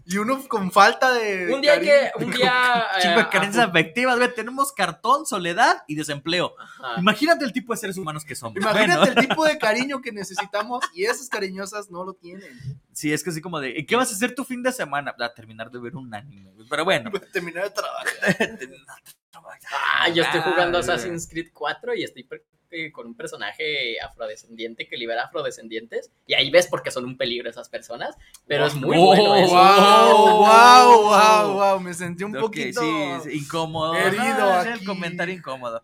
y 0.05 0.17
uno 0.17 0.47
con 0.47 0.71
falta 0.71 1.13
de... 1.13 1.53
Un 1.53 1.61
día 1.61 1.73
hay 1.73 1.79
que, 1.81 2.11
cariño. 2.13 2.27
un 2.27 2.31
día... 2.37 2.85
eh, 3.03 3.15
de 3.17 3.29
carencias 3.29 3.67
afectivas, 3.67 4.17
güey. 4.17 4.33
Tenemos 4.33 4.71
cartón, 4.71 5.25
soledad 5.25 5.83
y 5.87 5.95
desempleo. 5.95 6.55
Ajá. 6.59 6.99
Imagínate 6.99 7.45
el 7.45 7.53
tipo 7.53 7.73
de 7.73 7.77
seres 7.79 7.97
humanos 7.97 8.23
que 8.25 8.35
somos. 8.35 8.55
Imagínate 8.57 8.99
Bueno, 8.99 9.03
el 9.21 9.27
tipo 9.27 9.45
de 9.45 9.57
cariño 9.57 10.01
que 10.01 10.11
necesitamos 10.11 10.83
y 10.93 11.05
esas 11.05 11.29
cariñosas 11.29 11.89
no 11.91 12.03
lo 12.03 12.13
tienen. 12.13 12.49
sí, 12.91 13.11
es 13.11 13.23
que 13.23 13.29
así 13.31 13.41
como 13.41 13.59
de, 13.59 13.85
¿qué 13.85 13.95
vas 13.95 14.11
a 14.11 14.15
hacer 14.15 14.33
tu 14.35 14.43
fin 14.43 14.63
de 14.63 14.71
semana? 14.71 15.15
A 15.19 15.33
terminar 15.33 15.69
de 15.71 15.79
ver 15.79 15.95
un 15.95 16.13
anime, 16.13 16.51
güey. 16.51 16.67
Pero 16.69 16.83
bueno. 16.85 17.11
Terminar 17.33 17.65
de 17.65 17.69
trabajar. 17.71 18.59
Ah, 19.71 20.09
yo 20.09 20.23
estoy 20.23 20.41
jugando 20.41 20.77
Ah, 20.77 20.81
Assassin's 20.81 21.27
Creed 21.27 21.49
4 21.53 21.93
y 21.95 22.03
estoy 22.03 22.23
eh, 22.71 22.91
con 22.91 23.07
un 23.07 23.15
personaje 23.15 23.99
afrodescendiente 24.01 24.87
que 24.87 24.97
libera 24.97 25.23
afrodescendientes. 25.25 26.11
Y 26.27 26.33
ahí 26.33 26.49
ves 26.49 26.67
porque 26.67 26.91
son 26.91 27.05
un 27.05 27.17
peligro 27.17 27.49
esas 27.49 27.69
personas. 27.69 28.15
Pero 28.47 28.65
es 28.65 28.75
muy 28.75 28.97
Oh, 28.97 29.05
bueno 29.05 29.35
eso. 29.35 29.53
Wow, 29.53 30.37
wow, 30.39 31.03
wow, 31.03 31.53
wow, 31.53 31.79
me 31.79 31.93
sentí 31.93 32.23
un 32.23 32.35
Ok, 32.35 32.41
poquito 32.41 32.81
sí, 32.81 33.29
sí, 33.31 33.37
incómodo. 33.39 33.95
herido 33.95 34.23
No, 34.23 34.61
es 34.61 34.67
aquí. 34.67 34.79
el 34.79 34.85
comentario 34.85 35.33
incómodo. 35.35 35.83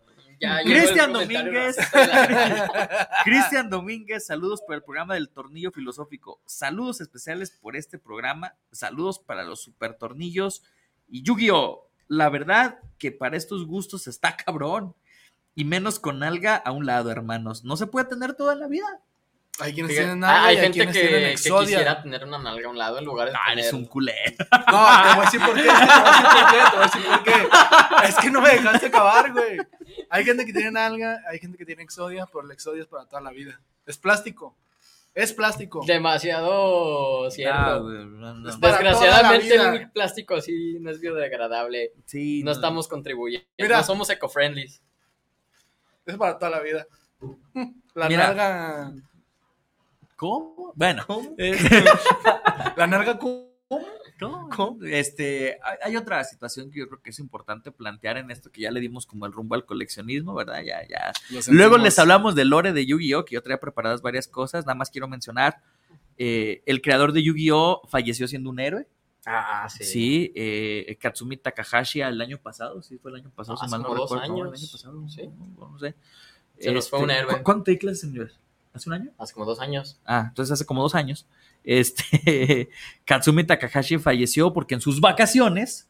Cristian 0.64 1.12
Domínguez. 1.12 1.76
Cristian 3.24 3.70
Domínguez, 3.70 4.26
saludos 4.26 4.60
por 4.62 4.74
el 4.74 4.82
programa 4.82 5.14
del 5.14 5.28
Tornillo 5.28 5.70
Filosófico. 5.70 6.40
Saludos 6.46 7.00
especiales 7.00 7.50
por 7.52 7.76
este 7.76 7.98
programa. 7.98 8.56
Saludos 8.72 9.18
para 9.20 9.44
los 9.44 9.62
super 9.62 9.94
tornillos. 9.94 10.64
Y 11.08 11.22
Yu-Gi-Oh! 11.22 11.88
La 12.08 12.28
verdad 12.28 12.78
que 12.98 13.12
para 13.12 13.36
estos 13.36 13.66
gustos 13.66 14.06
está 14.06 14.36
cabrón. 14.36 14.94
Y 15.54 15.64
menos 15.64 15.98
con 15.98 16.22
alga 16.22 16.56
a 16.56 16.72
un 16.72 16.86
lado, 16.86 17.10
hermanos. 17.10 17.64
No 17.64 17.76
se 17.76 17.86
puede 17.86 18.06
tener 18.06 18.34
toda 18.34 18.54
la 18.54 18.68
vida. 18.68 18.86
Hay 19.58 19.74
quienes 19.74 19.92
Fíjate, 19.92 20.06
tienen 20.08 20.24
hay 20.24 20.54
y 20.54 20.56
hay 20.58 20.62
gente 20.62 20.78
quienes 20.78 20.96
que, 20.96 21.02
tienen 21.02 21.22
que 21.24 21.32
exodia. 21.32 21.66
quisiera 21.66 22.02
tener 22.02 22.24
una 22.24 22.38
nalga 22.38 22.66
a 22.68 22.70
un 22.70 22.78
lado 22.78 22.98
en 22.98 23.04
lugar 23.04 23.28
de 23.28 23.34
Ah, 23.36 23.40
tener... 23.50 23.58
eres 23.64 23.72
un 23.74 23.84
culé. 23.84 24.14
No, 24.38 24.46
te 24.66 24.72
voy 24.72 24.80
a 24.80 25.20
decir 25.24 25.40
por 25.44 25.54
qué, 25.54 25.62
te 25.62 25.68
voy 25.68 25.74
a 25.76 26.12
decir 26.14 26.24
por 26.32 26.42
qué, 26.50 26.56
te 26.70 26.76
voy 26.76 26.80
a 26.80 26.84
decir 26.84 27.02
por 27.04 27.22
qué. 27.22 28.08
Es 28.08 28.16
que 28.16 28.30
no 28.30 28.40
me 28.40 28.48
dejaste 28.48 28.86
acabar, 28.86 29.30
güey. 29.30 29.58
Hay 30.08 30.24
gente 30.24 30.46
que 30.46 30.54
tiene 30.54 30.70
nalga, 30.70 31.20
hay 31.30 31.38
gente 31.38 31.58
que 31.58 31.66
tiene 31.66 31.82
exodia, 31.82 32.24
pero 32.26 32.46
el 32.46 32.50
exodia 32.50 32.80
es 32.82 32.88
para 32.88 33.04
toda 33.04 33.20
la 33.20 33.30
vida. 33.30 33.60
Es 33.84 33.98
plástico. 33.98 34.56
Es 35.14 35.34
plástico. 35.34 35.84
Demasiado 35.86 37.30
cierto. 37.30 37.58
Ah, 37.58 37.76
güey, 37.76 38.06
no, 38.06 38.34
no. 38.34 38.48
Es 38.48 38.56
para 38.56 38.72
Desgraciadamente 38.78 39.54
el 39.54 39.90
plástico 39.90 40.36
así 40.36 40.78
no 40.80 40.90
es 40.90 40.98
biodegradable. 40.98 41.92
Sí, 42.06 42.42
No 42.42 42.52
estamos 42.52 42.88
contribuyendo. 42.88 43.46
Mira. 43.58 43.78
No 43.78 43.84
somos 43.84 44.08
eco-friendly. 44.08 44.72
Es 46.06 46.16
para 46.16 46.38
toda 46.38 46.50
la 46.50 46.60
vida. 46.60 46.86
La 47.94 48.08
Mira. 48.08 48.28
nalga. 48.28 48.92
¿Cómo? 50.16 50.72
Bueno. 50.74 51.04
La 52.76 52.86
nalga. 52.86 53.18
¿cómo? 53.18 53.52
¿Cómo? 54.18 54.78
Este, 54.84 55.58
hay, 55.82 55.96
otra 55.96 56.22
situación 56.24 56.70
que 56.70 56.80
yo 56.80 56.88
creo 56.88 57.00
que 57.02 57.10
es 57.10 57.18
importante 57.18 57.72
plantear 57.72 58.18
en 58.18 58.30
esto, 58.30 58.50
que 58.50 58.62
ya 58.62 58.70
le 58.70 58.80
dimos 58.80 59.06
como 59.06 59.26
el 59.26 59.32
rumbo 59.32 59.54
al 59.54 59.64
coleccionismo, 59.64 60.34
¿verdad? 60.34 60.62
Ya, 60.62 60.86
ya. 60.88 61.12
Luego 61.48 61.78
les 61.78 61.98
hablamos 61.98 62.34
del 62.34 62.50
lore 62.50 62.72
de 62.72 62.86
Yu-Gi-Oh, 62.86 63.24
que 63.24 63.34
yo 63.34 63.42
traía 63.42 63.58
preparadas 63.58 64.02
varias 64.02 64.28
cosas, 64.28 64.64
nada 64.64 64.76
más 64.76 64.90
quiero 64.90 65.08
mencionar, 65.08 65.60
eh, 66.18 66.62
el 66.66 66.82
creador 66.82 67.12
de 67.12 67.22
Yu-Gi-Oh 67.22 67.82
falleció 67.88 68.28
siendo 68.28 68.50
un 68.50 68.60
héroe, 68.60 68.86
Ah, 69.24 69.68
sí, 69.68 70.32
eh, 70.34 70.98
Katsumi 71.00 71.36
Takahashi 71.36 72.00
el 72.00 72.20
año 72.20 72.38
pasado, 72.38 72.82
sí, 72.82 72.98
fue 72.98 73.12
el 73.12 73.18
año 73.18 73.30
pasado, 73.30 73.56
si 73.56 73.64
Hace 73.66 73.70
mal 73.70 73.82
no 73.82 73.94
dos 73.94 74.10
recuerdo, 74.10 74.26
no, 74.28 74.36
el 74.38 74.48
años, 74.48 74.60
año 74.62 74.72
pasado, 74.72 75.08
sí. 75.08 75.30
no, 75.58 75.68
no 75.70 75.78
sé. 75.78 75.94
Se 76.58 76.72
nos 76.72 76.90
fue 76.90 76.98
un 77.00 77.10
héroe. 77.10 77.36
¿cu- 77.38 77.42
¿Cuánto 77.44 77.64
te 77.64 77.78
clases 77.78 78.04
en? 78.04 78.30
¿Hace 78.74 78.88
un 78.88 78.94
año? 78.94 79.10
Hace 79.18 79.34
como 79.34 79.46
dos 79.46 79.60
años. 79.60 80.00
Ah, 80.04 80.26
entonces 80.28 80.52
hace 80.52 80.64
como 80.66 80.82
dos 80.82 80.94
años. 80.94 81.26
Este, 81.62 82.68
Katsumi 83.04 83.44
Takahashi 83.44 83.98
falleció 83.98 84.52
porque 84.52 84.74
en 84.74 84.80
sus 84.80 85.00
vacaciones, 85.00 85.88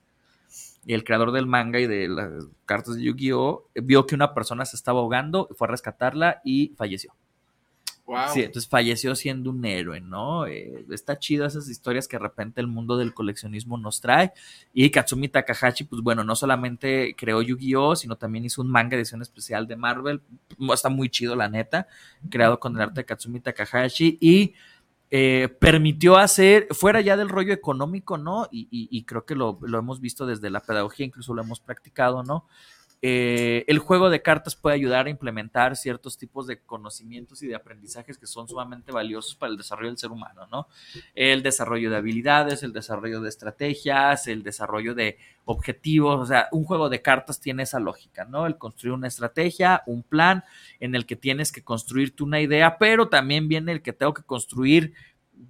el 0.86 1.04
creador 1.04 1.32
del 1.32 1.46
manga 1.46 1.80
y 1.80 1.86
de 1.86 2.08
las 2.08 2.30
cartas 2.66 2.96
de 2.96 3.02
Yu-Gi-Oh! 3.04 3.68
vio 3.76 4.06
que 4.06 4.14
una 4.14 4.34
persona 4.34 4.64
se 4.66 4.76
estaba 4.76 5.00
ahogando, 5.00 5.48
fue 5.56 5.68
a 5.68 5.70
rescatarla 5.70 6.40
y 6.44 6.74
falleció. 6.76 7.14
Wow. 8.04 8.34
Sí, 8.34 8.40
entonces 8.40 8.68
falleció 8.68 9.14
siendo 9.14 9.50
un 9.50 9.64
héroe, 9.64 10.00
¿no? 10.00 10.46
Eh, 10.46 10.84
está 10.90 11.18
chido 11.18 11.46
esas 11.46 11.68
historias 11.68 12.08
que 12.08 12.16
de 12.16 12.22
repente 12.22 12.60
el 12.60 12.66
mundo 12.66 12.96
del 12.96 13.14
coleccionismo 13.14 13.78
nos 13.78 14.00
trae. 14.00 14.32
Y 14.72 14.90
Katsumi 14.90 15.28
Takahashi, 15.28 15.84
pues 15.84 16.02
bueno, 16.02 16.24
no 16.24 16.34
solamente 16.34 17.14
creó 17.16 17.42
Yu-Gi-Oh!, 17.42 17.94
sino 17.94 18.16
también 18.16 18.44
hizo 18.44 18.60
un 18.60 18.68
manga 18.68 18.96
edición 18.96 19.22
especial 19.22 19.68
de 19.68 19.76
Marvel. 19.76 20.20
Está 20.72 20.88
muy 20.88 21.10
chido, 21.10 21.36
la 21.36 21.48
neta, 21.48 21.86
creado 22.28 22.58
con 22.58 22.74
el 22.74 22.82
arte 22.82 23.02
de 23.02 23.04
Katsumi 23.04 23.38
Takahashi. 23.38 24.18
Y 24.20 24.54
eh, 25.12 25.48
permitió 25.60 26.16
hacer, 26.16 26.66
fuera 26.72 27.00
ya 27.02 27.16
del 27.16 27.28
rollo 27.28 27.52
económico, 27.52 28.18
¿no? 28.18 28.48
Y, 28.50 29.04
creo 29.04 29.24
que 29.24 29.36
lo 29.36 29.58
hemos 29.60 30.00
visto 30.00 30.26
desde 30.26 30.50
la 30.50 30.60
pedagogía, 30.60 31.06
incluso 31.06 31.34
lo 31.34 31.42
hemos 31.42 31.60
practicado, 31.60 32.24
¿no? 32.24 32.46
Eh, 33.04 33.64
el 33.66 33.80
juego 33.80 34.10
de 34.10 34.22
cartas 34.22 34.54
puede 34.54 34.76
ayudar 34.76 35.06
a 35.06 35.10
implementar 35.10 35.76
ciertos 35.76 36.16
tipos 36.16 36.46
de 36.46 36.60
conocimientos 36.60 37.42
y 37.42 37.48
de 37.48 37.56
aprendizajes 37.56 38.16
que 38.16 38.28
son 38.28 38.46
sumamente 38.46 38.92
valiosos 38.92 39.34
para 39.34 39.50
el 39.50 39.58
desarrollo 39.58 39.88
del 39.88 39.98
ser 39.98 40.12
humano, 40.12 40.46
¿no? 40.52 40.68
El 41.16 41.42
desarrollo 41.42 41.90
de 41.90 41.96
habilidades, 41.96 42.62
el 42.62 42.72
desarrollo 42.72 43.20
de 43.20 43.28
estrategias, 43.28 44.28
el 44.28 44.44
desarrollo 44.44 44.94
de 44.94 45.18
objetivos, 45.46 46.20
o 46.20 46.26
sea, 46.26 46.48
un 46.52 46.62
juego 46.62 46.88
de 46.88 47.02
cartas 47.02 47.40
tiene 47.40 47.64
esa 47.64 47.80
lógica, 47.80 48.24
¿no? 48.24 48.46
El 48.46 48.56
construir 48.56 48.94
una 48.94 49.08
estrategia, 49.08 49.82
un 49.86 50.04
plan 50.04 50.44
en 50.78 50.94
el 50.94 51.04
que 51.04 51.16
tienes 51.16 51.50
que 51.50 51.64
construirte 51.64 52.22
una 52.22 52.40
idea, 52.40 52.78
pero 52.78 53.08
también 53.08 53.48
viene 53.48 53.72
el 53.72 53.82
que 53.82 53.92
tengo 53.92 54.14
que 54.14 54.22
construir 54.22 54.94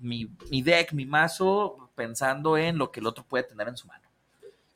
mi, 0.01 0.31
mi 0.51 0.63
deck, 0.63 0.95
mi 0.95 1.05
mazo, 1.05 1.91
pensando 1.95 2.57
en 2.57 2.79
lo 2.79 2.91
que 2.91 3.01
el 3.01 3.07
otro 3.07 3.25
puede 3.25 3.45
tener 3.45 3.69
en 3.69 3.77
su 3.77 3.87
mano. 3.87 4.02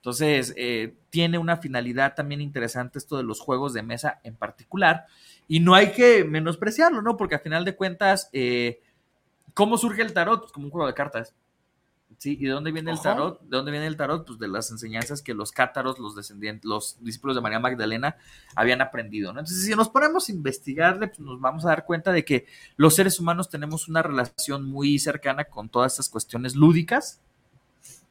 Entonces, 0.07 0.55
eh, 0.57 0.95
tiene 1.11 1.37
una 1.37 1.57
finalidad 1.57 2.15
también 2.15 2.41
interesante 2.41 2.97
esto 2.97 3.17
de 3.17 3.25
los 3.25 3.41
juegos 3.41 3.73
de 3.73 3.83
mesa 3.83 4.21
en 4.23 4.37
particular. 4.37 5.07
Y 5.49 5.59
no 5.59 5.75
hay 5.75 5.91
que 5.91 6.23
menospreciarlo, 6.23 7.03
¿no? 7.03 7.17
Porque 7.17 7.35
a 7.35 7.41
final 7.41 7.65
de 7.65 7.75
cuentas, 7.75 8.31
eh, 8.33 8.81
¿cómo 9.53 9.77
surge 9.77 10.03
el 10.03 10.13
tarot? 10.13 10.43
Pues 10.43 10.53
como 10.53 10.67
un 10.67 10.71
juego 10.71 10.87
de 10.87 10.95
cartas. 10.95 11.35
¿Sí? 12.19 12.37
¿Y 12.39 12.45
de 12.45 12.53
dónde 12.53 12.71
viene 12.71 12.93
el 12.93 13.01
tarot? 13.01 13.41
¿De 13.41 13.57
dónde 13.57 13.73
viene 13.73 13.89
el 13.89 13.97
tarot? 13.97 14.25
Pues 14.25 14.39
de 14.39 14.47
las 14.47 14.71
enseñanzas 14.71 15.23
que 15.23 15.35
los 15.35 15.51
cátaros, 15.51 15.99
los 15.99 16.15
descendientes, 16.15 16.65
los 16.65 17.03
discípulos 17.03 17.35
de 17.35 17.43
María 17.43 17.59
Magdalena 17.59 18.17
habían 18.55 18.83
aprendido, 18.83 19.33
¿no? 19.33 19.41
Entonces, 19.41 19.67
si 19.67 19.75
nos 19.75 19.89
ponemos 19.89 20.29
a 20.29 20.33
investigarle, 20.33 21.09
pues 21.09 21.19
nos 21.19 21.41
vamos 21.41 21.65
a 21.65 21.71
dar 21.71 21.85
cuenta 21.85 22.13
de 22.13 22.25
que 22.25 22.47
los 22.77 22.95
seres 22.95 23.19
humanos 23.19 23.51
tenemos 23.51 23.89
una 23.89 24.03
relación 24.03 24.67
muy 24.67 25.01
cercana 25.01 25.47
con 25.47 25.69
todas 25.69 25.95
estas 25.95 26.09
cuestiones 26.09 26.55
lúdicas. 26.55 27.21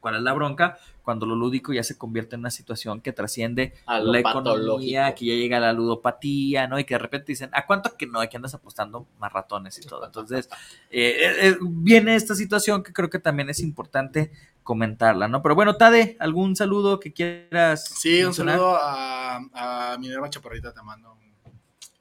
¿Cuál 0.06 0.18
es 0.18 0.22
la 0.22 0.34
bronca? 0.34 0.78
Cuando 1.02 1.26
lo 1.26 1.34
lúdico 1.34 1.72
ya 1.72 1.82
se 1.82 1.98
convierte 1.98 2.36
en 2.36 2.40
una 2.42 2.52
situación 2.52 3.00
que 3.00 3.12
trasciende 3.12 3.74
A 3.86 3.98
la 3.98 4.20
economía, 4.20 5.12
que 5.16 5.24
ya 5.26 5.34
llega 5.34 5.56
a 5.56 5.60
la 5.60 5.72
ludopatía, 5.72 6.68
¿no? 6.68 6.78
Y 6.78 6.84
que 6.84 6.94
de 6.94 6.98
repente 6.98 7.32
dicen, 7.32 7.50
¿a 7.52 7.66
cuánto 7.66 7.96
que 7.96 8.06
no? 8.06 8.20
Aquí 8.20 8.36
andas 8.36 8.54
apostando 8.54 9.08
más 9.18 9.32
ratones 9.32 9.76
y 9.78 9.80
todo. 9.80 10.06
Entonces, 10.06 10.48
eh, 10.90 11.16
eh, 11.18 11.48
eh, 11.48 11.56
viene 11.60 12.14
esta 12.14 12.36
situación 12.36 12.84
que 12.84 12.92
creo 12.92 13.10
que 13.10 13.18
también 13.18 13.50
es 13.50 13.58
importante 13.58 14.30
comentarla, 14.62 15.26
¿no? 15.26 15.42
Pero 15.42 15.56
bueno, 15.56 15.74
Tade, 15.74 16.16
¿algún 16.20 16.54
saludo 16.54 17.00
que 17.00 17.12
quieras? 17.12 17.84
Sí, 17.86 18.22
un 18.22 18.32
saludo 18.32 18.76
a, 18.80 19.38
a 19.54 19.98
Minerva 19.98 20.30
Chaparrita, 20.30 20.72
te 20.72 20.82
mando 20.82 21.14
un 21.14 21.52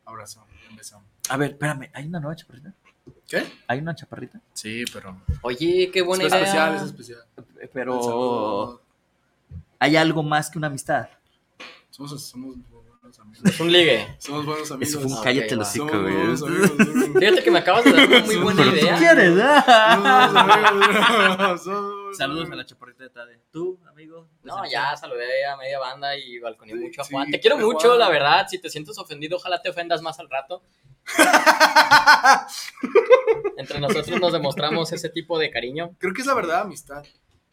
abrazo, 0.06 0.46
un 0.70 0.76
beso. 0.76 1.02
A 1.30 1.38
ver, 1.38 1.54
espérame, 1.54 1.90
¿hay 1.92 2.06
una 2.06 2.20
nueva 2.20 2.36
chaparrita? 2.36 2.72
¿Qué? 3.28 3.44
¿Hay 3.68 3.80
una 3.80 3.96
chaparrita? 3.96 4.40
Sí, 4.54 4.84
pero. 4.94 5.18
Oye, 5.42 5.90
qué 5.92 6.02
buena 6.02 6.26
es 6.26 6.30
idea. 6.32 6.40
especial, 6.42 6.76
es 6.76 6.82
especial. 6.84 7.20
Pero 7.74 8.82
hay 9.80 9.96
algo 9.96 10.22
más 10.24 10.50
que 10.50 10.58
una 10.58 10.68
amistad. 10.68 11.08
Somos, 11.90 12.22
somos 12.24 12.56
buenos 12.70 13.20
amigos. 13.20 13.46
Es 13.46 13.60
un 13.60 13.72
ligue. 13.72 14.16
Somos 14.20 14.46
buenos 14.46 14.70
amigos. 14.72 14.90
Eso 14.90 15.02
fue 15.02 15.18
un 15.18 15.24
cállate 15.24 15.56
ok, 15.56 15.60
los 15.60 15.68
Somos 15.72 16.02
güey. 16.02 17.14
Fíjate 17.20 17.44
que 17.44 17.52
me 17.52 17.60
acabas 17.60 17.84
de 17.86 17.92
dar 17.94 18.08
una 18.08 18.20
muy 18.22 18.36
buena 18.38 18.62
Pero 18.64 18.72
tú 18.72 18.78
idea. 18.86 18.98
quieres, 18.98 19.40
¿ah? 19.42 19.96
somos 19.96 20.48
buenos 20.48 21.10
amigos, 21.10 21.64
somos 21.64 22.05
Saludos 22.18 22.50
a 22.52 22.56
la 22.56 22.66
chaparrita 22.66 23.04
de 23.04 23.10
Tade. 23.10 23.40
¿Tú, 23.52 23.80
amigo? 23.88 24.28
No, 24.44 24.70
ya 24.70 24.96
saludé 24.96 25.46
a 25.46 25.58
media 25.58 25.80
banda 25.80 26.16
y 26.18 26.40
balconé 26.40 26.74
Sí, 26.74 26.80
mucho 26.80 27.02
a 27.02 27.04
sí, 27.04 27.14
Juan. 27.14 27.32
Te 27.32 27.40
quiero 27.40 27.58
mucho, 27.58 27.88
Juan. 27.90 28.00
la 28.00 28.10
verdad. 28.10 28.48
Si 28.50 28.60
te 28.60 28.70
sientes 28.70 28.98
ofendido, 28.98 29.38
ojalá 29.38 29.62
te 29.62 29.70
ofendas 29.70 30.02
más 30.02 30.20
al 30.20 30.30
rato. 30.30 30.64
Entre 33.58 33.80
nosotros 33.80 34.20
nos 34.20 34.34
demostramos 34.34 34.92
ese 34.94 35.10
tipo 35.10 35.38
de 35.40 35.50
cariño. 35.50 35.96
Creo 36.00 36.14
que 36.14 36.22
es 36.22 36.28
la 36.28 36.34
verdad, 36.34 36.62
amistad. 36.62 37.04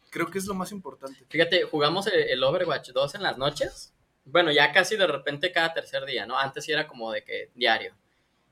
Creo 0.09 0.29
que 0.29 0.37
es 0.37 0.45
lo 0.45 0.53
más 0.53 0.71
importante. 0.71 1.25
Fíjate, 1.29 1.63
jugamos 1.63 2.07
el, 2.07 2.13
el 2.29 2.43
Overwatch 2.43 2.91
2 2.91 3.15
en 3.15 3.23
las 3.23 3.37
noches. 3.37 3.93
Bueno, 4.25 4.51
ya 4.51 4.71
casi 4.71 4.95
de 4.95 5.07
repente 5.07 5.51
cada 5.51 5.73
tercer 5.73 6.05
día, 6.05 6.25
¿no? 6.25 6.37
Antes 6.37 6.65
sí 6.65 6.71
era 6.71 6.87
como 6.87 7.11
de 7.11 7.23
que 7.23 7.51
diario. 7.55 7.95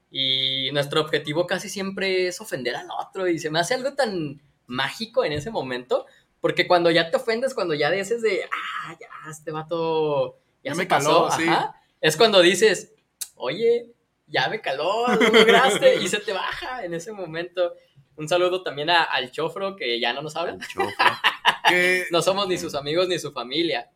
Y 0.09 0.69
nuestro 0.73 1.01
objetivo 1.01 1.47
casi 1.47 1.69
siempre 1.69 2.27
es 2.27 2.41
ofender 2.41 2.75
al 2.75 2.87
otro. 2.99 3.27
Y 3.27 3.39
se 3.39 3.49
me 3.49 3.59
hace 3.59 3.75
algo 3.75 3.93
tan 3.93 4.41
mágico 4.71 5.23
en 5.25 5.33
ese 5.33 5.51
momento. 5.51 6.05
Porque 6.39 6.67
cuando 6.67 6.89
ya 6.89 7.11
te 7.11 7.17
ofendes, 7.17 7.53
cuando 7.53 7.73
ya 7.75 7.91
dices 7.91 8.21
de, 8.23 8.43
ah, 8.45 8.95
ya, 8.99 9.29
este 9.29 9.51
vato 9.51 10.37
ya, 10.63 10.71
Ya 10.71 10.75
se 10.75 10.77
me 10.79 10.85
pasó, 10.87 11.27
caló, 11.27 11.31
sí. 11.43 11.47
ajá, 11.47 11.75
es 12.01 12.17
cuando 12.17 12.41
dices, 12.41 12.93
oye, 13.35 13.91
ya 14.25 14.49
me 14.49 14.59
caló, 14.61 15.07
lo 15.07 15.29
lograste, 15.29 15.97
y 16.01 16.07
se 16.07 16.19
te 16.19 16.33
baja 16.33 16.83
en 16.83 16.93
ese 16.95 17.11
momento. 17.11 17.73
Un 18.15 18.27
saludo 18.27 18.63
también 18.63 18.89
a- 18.89 19.03
al 19.03 19.31
chofro 19.31 19.75
que 19.75 19.99
ya 19.99 20.13
no 20.13 20.21
nos 20.23 20.35
habla. 20.35 20.57
No 22.11 22.21
somos 22.21 22.47
ni 22.49 22.57
sus 22.57 22.75
amigos 22.75 23.07
ni 23.07 23.17
su 23.17 23.31
familia. 23.31 23.89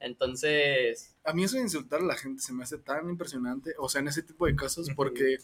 Entonces, 0.00 1.14
a 1.24 1.32
mí 1.32 1.44
eso 1.44 1.56
de 1.56 1.62
insultar 1.62 2.00
a 2.00 2.04
la 2.04 2.14
gente 2.16 2.42
se 2.42 2.52
me 2.52 2.62
hace 2.64 2.78
tan 2.78 3.08
impresionante. 3.08 3.74
O 3.78 3.88
sea, 3.88 4.00
en 4.00 4.08
ese 4.08 4.22
tipo 4.22 4.44
de 4.46 4.54
casos, 4.54 4.88
porque 4.94 5.38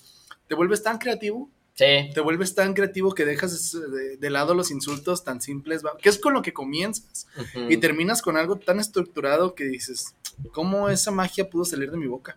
te 0.48 0.54
vuelves 0.54 0.82
tan 0.82 0.98
creativo 0.98 1.50
sí. 1.80 2.10
te 2.14 2.20
vuelves 2.20 2.54
tan 2.54 2.74
creativo 2.74 3.14
que 3.14 3.24
dejas 3.24 3.72
de, 3.72 4.16
de 4.16 4.30
lado 4.30 4.54
los 4.54 4.70
insultos 4.70 5.24
tan 5.24 5.40
simples, 5.40 5.84
va- 5.84 5.96
que 5.96 6.08
es 6.08 6.18
con 6.18 6.34
lo 6.34 6.42
que 6.42 6.52
comienzas, 6.52 7.26
y 7.68 7.76
terminas 7.78 8.22
con 8.22 8.36
algo 8.36 8.56
tan 8.56 8.78
estructurado 8.78 9.54
que 9.54 9.64
dices, 9.64 10.14
¿cómo 10.52 10.88
esa 10.88 11.10
magia 11.10 11.48
pudo 11.48 11.64
salir 11.64 11.90
de 11.90 11.96
mi 11.96 12.06
boca? 12.06 12.36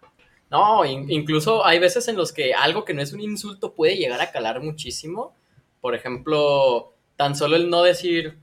No, 0.49 0.86
in- 0.86 1.10
incluso 1.11 1.65
hay 1.65 1.80
veces 1.80 2.07
en 2.07 2.15
los 2.15 2.32
que 2.32 2.53
algo 2.53 2.86
que 2.86 2.94
no 2.94 3.02
es 3.02 3.11
un 3.14 3.22
insulto 3.22 3.74
puede 3.74 3.98
llegar 3.98 4.22
a 4.22 4.32
calar 4.32 4.61
muchísimo. 4.61 5.36
Por 5.82 5.95
ejemplo, 5.95 6.94
tan 7.18 7.36
solo 7.36 7.56
el 7.56 7.70
no 7.70 7.82
decir 7.84 8.38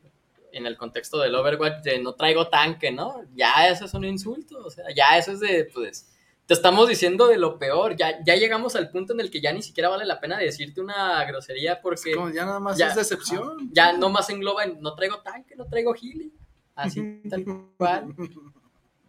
en 0.52 0.66
el 0.66 0.76
contexto 0.76 1.18
del 1.18 1.34
Overwatch 1.36 1.82
de 1.84 2.00
no 2.02 2.14
traigo 2.14 2.48
tanque, 2.48 2.90
¿no? 2.90 3.22
Ya 3.36 3.68
eso 3.68 3.84
es 3.84 3.94
un 3.94 4.04
insulto, 4.04 4.58
o 4.64 4.70
sea, 4.70 4.84
ya 4.94 5.16
eso 5.16 5.32
es 5.32 5.40
de, 5.40 5.64
pues, 5.72 6.09
te 6.50 6.54
estamos 6.54 6.88
diciendo 6.88 7.28
de 7.28 7.38
lo 7.38 7.60
peor, 7.60 7.94
ya, 7.94 8.24
ya 8.26 8.34
llegamos 8.34 8.74
al 8.74 8.90
punto 8.90 9.12
en 9.12 9.20
el 9.20 9.30
que 9.30 9.40
ya 9.40 9.52
ni 9.52 9.62
siquiera 9.62 9.88
vale 9.88 10.04
la 10.04 10.18
pena 10.18 10.36
decirte 10.36 10.80
una 10.80 11.24
grosería 11.24 11.80
porque 11.80 12.12
Como 12.12 12.28
ya 12.30 12.44
nada 12.44 12.58
más 12.58 12.76
Ya, 12.76 12.88
es 12.88 12.96
decepción. 12.96 13.70
ya 13.72 13.92
no 13.92 14.10
más 14.10 14.28
engloba 14.30 14.64
en 14.64 14.80
no 14.80 14.96
traigo 14.96 15.20
tanque, 15.20 15.54
no 15.54 15.66
traigo 15.66 15.94
healing, 15.94 16.32
así 16.74 17.22
tal 17.30 17.44
cual. 17.76 18.16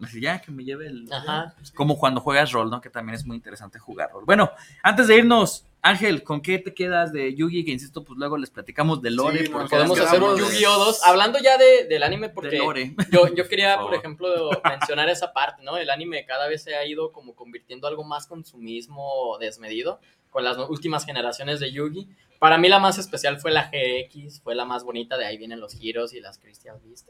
Así, 0.03 0.21
ya 0.21 0.39
que 0.39 0.51
me 0.51 0.63
lleve 0.63 0.85
el. 0.87 1.11
Ajá. 1.11 1.55
Como 1.75 1.97
cuando 1.97 2.21
juegas 2.21 2.51
rol, 2.51 2.69
¿no? 2.71 2.79
Que 2.81 2.89
también 2.91 3.15
es 3.15 3.25
muy 3.25 3.35
interesante 3.37 3.77
jugar 3.79 4.11
rol. 4.11 4.23
Bueno, 4.25 4.49
antes 4.83 5.07
de 5.07 5.17
irnos, 5.17 5.65
Ángel, 5.83 6.23
¿con 6.23 6.41
qué 6.41 6.59
te 6.59 6.75
quedas 6.75 7.11
de 7.11 7.33
Yugi? 7.33 7.65
Que 7.65 7.71
insisto, 7.71 8.03
pues 8.03 8.17
luego 8.19 8.37
les 8.37 8.51
platicamos 8.51 9.01
de 9.01 9.09
Lore. 9.09 9.39
Sí, 9.39 9.45
no, 9.45 9.51
porque 9.51 9.69
Podemos 9.69 9.99
hacer 9.99 10.21
un 10.21 10.37
Yu-Gi-Oh 10.37 10.77
2, 10.77 11.03
hablando 11.05 11.39
ya 11.39 11.57
de, 11.57 11.85
del 11.85 12.03
anime 12.03 12.27
de 12.27 12.33
porque... 12.33 12.57
Lore. 12.57 12.95
Yo, 13.11 13.33
yo 13.33 13.47
quería, 13.47 13.79
Por 13.81 13.95
ejemplo, 13.95 14.51
mencionar 14.63 15.09
esa 15.09 15.33
parte, 15.33 15.63
¿no? 15.63 15.77
El 15.77 15.89
anime 15.89 16.23
cada 16.25 16.47
vez 16.47 16.63
se 16.63 16.75
ha 16.75 16.85
ido 16.85 17.11
como 17.11 17.35
convirtiendo 17.35 17.87
algo 17.87 18.03
más 18.03 18.27
consumismo 18.27 19.37
desmedido 19.39 19.99
con 20.29 20.43
las 20.43 20.57
últimas 20.69 21.03
generaciones 21.05 21.59
de 21.59 21.71
Yugi. 21.71 22.07
Para 22.37 22.57
mí 22.57 22.69
la 22.69 22.79
más 22.79 22.99
especial 22.99 23.39
fue 23.39 23.51
la 23.51 23.71
GX, 23.71 24.41
fue 24.41 24.55
la 24.55 24.65
más 24.65 24.83
bonita, 24.83 25.17
de 25.17 25.25
ahí 25.25 25.37
vienen 25.37 25.59
los 25.59 25.73
giros 25.73 26.13
y 26.13 26.19
las 26.19 26.37
Crystal 26.37 26.79
Beast. 26.83 27.07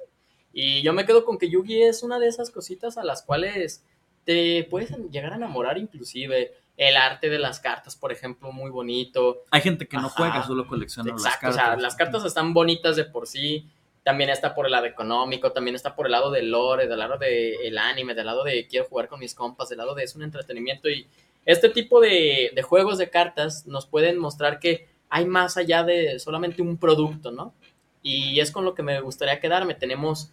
Y 0.53 0.81
yo 0.81 0.93
me 0.93 1.05
quedo 1.05 1.25
con 1.25 1.37
que 1.37 1.49
Yugi 1.49 1.83
es 1.83 2.03
una 2.03 2.19
de 2.19 2.27
esas 2.27 2.51
cositas 2.51 2.97
a 2.97 3.03
las 3.03 3.21
cuales 3.23 3.85
te 4.25 4.65
puedes 4.69 4.91
llegar 5.09 5.33
a 5.33 5.35
enamorar 5.37 5.77
inclusive. 5.77 6.53
El 6.77 6.95
arte 6.97 7.29
de 7.29 7.37
las 7.37 7.59
cartas, 7.59 7.95
por 7.95 8.11
ejemplo, 8.11 8.51
muy 8.51 8.71
bonito. 8.71 9.43
Hay 9.51 9.61
gente 9.61 9.87
que 9.87 9.97
no 9.97 10.07
Ajá. 10.07 10.15
juega, 10.17 10.43
solo 10.47 10.65
colecciona 10.67 11.11
las 11.11 11.21
Exacto, 11.23 11.47
cartas. 11.47 11.63
o 11.63 11.65
sea, 11.67 11.77
las 11.77 11.95
cartas 11.95 12.25
están 12.25 12.53
bonitas 12.53 12.95
de 12.95 13.05
por 13.05 13.27
sí. 13.27 13.67
También 14.03 14.31
está 14.31 14.55
por 14.55 14.65
el 14.65 14.71
lado 14.71 14.87
económico, 14.87 15.51
también 15.51 15.75
está 15.75 15.95
por 15.95 16.07
el 16.07 16.13
lado 16.13 16.31
del 16.31 16.49
lore, 16.49 16.87
del 16.87 16.97
lado 16.97 17.19
del 17.19 17.77
anime, 17.77 18.15
del 18.15 18.25
lado 18.25 18.43
de 18.43 18.65
quiero 18.67 18.87
jugar 18.87 19.07
con 19.09 19.19
mis 19.19 19.35
compas, 19.35 19.69
del 19.69 19.77
lado 19.77 19.93
de 19.93 20.03
es 20.05 20.15
un 20.15 20.23
entretenimiento. 20.23 20.89
Y 20.89 21.05
este 21.45 21.69
tipo 21.69 21.99
de, 22.01 22.51
de 22.55 22.61
juegos 22.63 22.97
de 22.97 23.11
cartas 23.11 23.67
nos 23.67 23.85
pueden 23.85 24.17
mostrar 24.17 24.59
que 24.59 24.87
hay 25.09 25.25
más 25.25 25.57
allá 25.57 25.83
de 25.83 26.17
solamente 26.17 26.63
un 26.63 26.77
producto, 26.77 27.29
¿no? 27.31 27.53
Y 28.01 28.39
es 28.39 28.49
con 28.49 28.65
lo 28.65 28.73
que 28.73 28.81
me 28.81 28.99
gustaría 29.01 29.39
quedarme. 29.39 29.75
Tenemos 29.75 30.31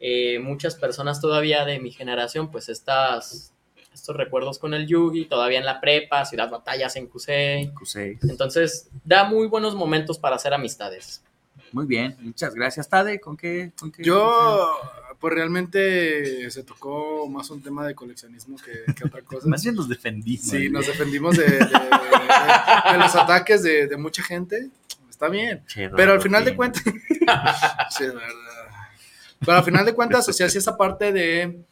eh, 0.00 0.38
muchas 0.38 0.74
personas 0.76 1.20
todavía 1.20 1.64
de 1.64 1.78
mi 1.80 1.90
generación, 1.90 2.50
pues 2.50 2.68
estas 2.68 3.52
estos 3.94 4.14
recuerdos 4.14 4.58
con 4.58 4.74
el 4.74 4.86
Yugi, 4.86 5.24
todavía 5.24 5.58
en 5.58 5.64
la 5.64 5.80
prepa, 5.80 6.24
Ciudad 6.26 6.50
Batallas 6.50 6.96
en 6.96 7.06
Kusei. 7.06 7.72
Kusei. 7.72 8.18
Entonces, 8.28 8.88
da 9.04 9.24
muy 9.24 9.46
buenos 9.46 9.74
momentos 9.74 10.18
para 10.18 10.36
hacer 10.36 10.52
amistades. 10.52 11.22
Muy 11.72 11.86
bien, 11.86 12.14
muchas 12.20 12.54
gracias, 12.54 12.88
Tade. 12.90 13.18
¿Con 13.20 13.36
qué? 13.38 13.72
Con 13.80 13.90
qué 13.90 14.04
Yo, 14.04 14.70
pues 15.18 15.32
realmente 15.34 16.50
se 16.50 16.62
tocó 16.62 17.26
más 17.28 17.48
un 17.50 17.62
tema 17.62 17.86
de 17.86 17.94
coleccionismo 17.94 18.56
que, 18.58 18.92
que 18.94 19.04
otra 19.06 19.22
cosa. 19.24 19.48
Más 19.48 19.62
bien 19.62 19.74
nos 19.74 19.88
defendimos. 19.88 20.46
Sí, 20.46 20.68
¿no? 20.68 20.78
nos 20.78 20.86
defendimos 20.86 21.36
de, 21.36 21.44
de- 21.44 21.58
de- 21.58 22.92
de 22.92 22.98
los 22.98 23.14
ataques 23.16 23.62
de, 23.62 23.86
de 23.86 23.96
mucha 23.96 24.22
gente. 24.22 24.68
Está 25.08 25.28
bien. 25.30 25.64
Che, 25.66 25.88
Pero 25.88 26.12
al 26.12 26.20
final 26.20 26.44
de 26.44 26.54
cuentas. 26.54 26.82
sí, 26.84 28.04
es 28.04 28.12
verdad. 28.14 28.45
Pero 29.40 29.58
al 29.58 29.64
final 29.64 29.84
de 29.84 29.94
cuentas, 29.94 30.28
o 30.28 30.32
sea, 30.32 30.48
sí 30.48 30.58
esa 30.58 30.76
parte 30.76 31.12
de. 31.12 31.64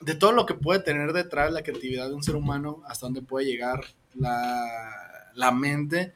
De 0.00 0.16
todo 0.16 0.32
lo 0.32 0.46
que 0.46 0.54
puede 0.54 0.80
tener 0.80 1.12
detrás 1.12 1.52
la 1.52 1.62
creatividad 1.62 2.08
de 2.08 2.14
un 2.14 2.24
ser 2.24 2.34
humano, 2.34 2.82
hasta 2.88 3.06
dónde 3.06 3.22
puede 3.22 3.46
llegar 3.46 3.84
la, 4.14 5.30
la 5.34 5.52
mente. 5.52 6.12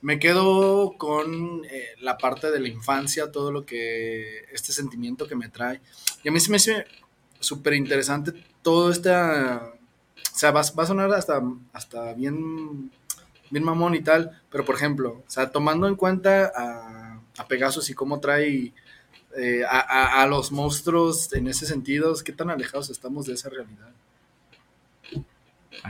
Me 0.00 0.18
quedo 0.18 0.94
con 0.96 1.64
eh, 1.66 1.88
la 2.00 2.16
parte 2.16 2.50
de 2.50 2.60
la 2.60 2.68
infancia, 2.68 3.30
todo 3.30 3.52
lo 3.52 3.66
que. 3.66 4.44
Este 4.52 4.72
sentimiento 4.72 5.26
que 5.26 5.36
me 5.36 5.48
trae. 5.48 5.80
Y 6.22 6.28
a 6.28 6.32
mí 6.32 6.40
se 6.40 6.50
me 6.50 6.56
hace 6.56 6.86
súper 7.40 7.74
interesante 7.74 8.32
todo 8.62 8.90
esta. 8.90 9.74
O 10.34 10.38
sea, 10.38 10.50
va, 10.52 10.62
va 10.78 10.82
a 10.84 10.86
sonar 10.86 11.12
hasta, 11.12 11.42
hasta 11.72 12.14
bien, 12.14 12.92
bien 13.50 13.64
mamón 13.64 13.94
y 13.96 14.02
tal, 14.02 14.40
pero 14.50 14.64
por 14.64 14.76
ejemplo, 14.76 15.24
o 15.26 15.30
sea, 15.30 15.50
tomando 15.50 15.88
en 15.88 15.96
cuenta 15.96 16.52
a, 16.54 17.20
a 17.36 17.48
Pegasus 17.48 17.90
y 17.90 17.94
cómo 17.94 18.20
trae 18.20 18.72
eh, 19.36 19.62
a, 19.68 19.78
a- 19.78 20.22
a 20.22 20.26
los 20.26 20.50
monstruos 20.52 21.32
en 21.32 21.46
ese 21.48 21.66
sentido, 21.66 22.14
¿qué 22.24 22.32
tan 22.32 22.50
alejados 22.50 22.90
estamos 22.90 23.26
de 23.26 23.34
esa 23.34 23.48
realidad? 23.50 23.90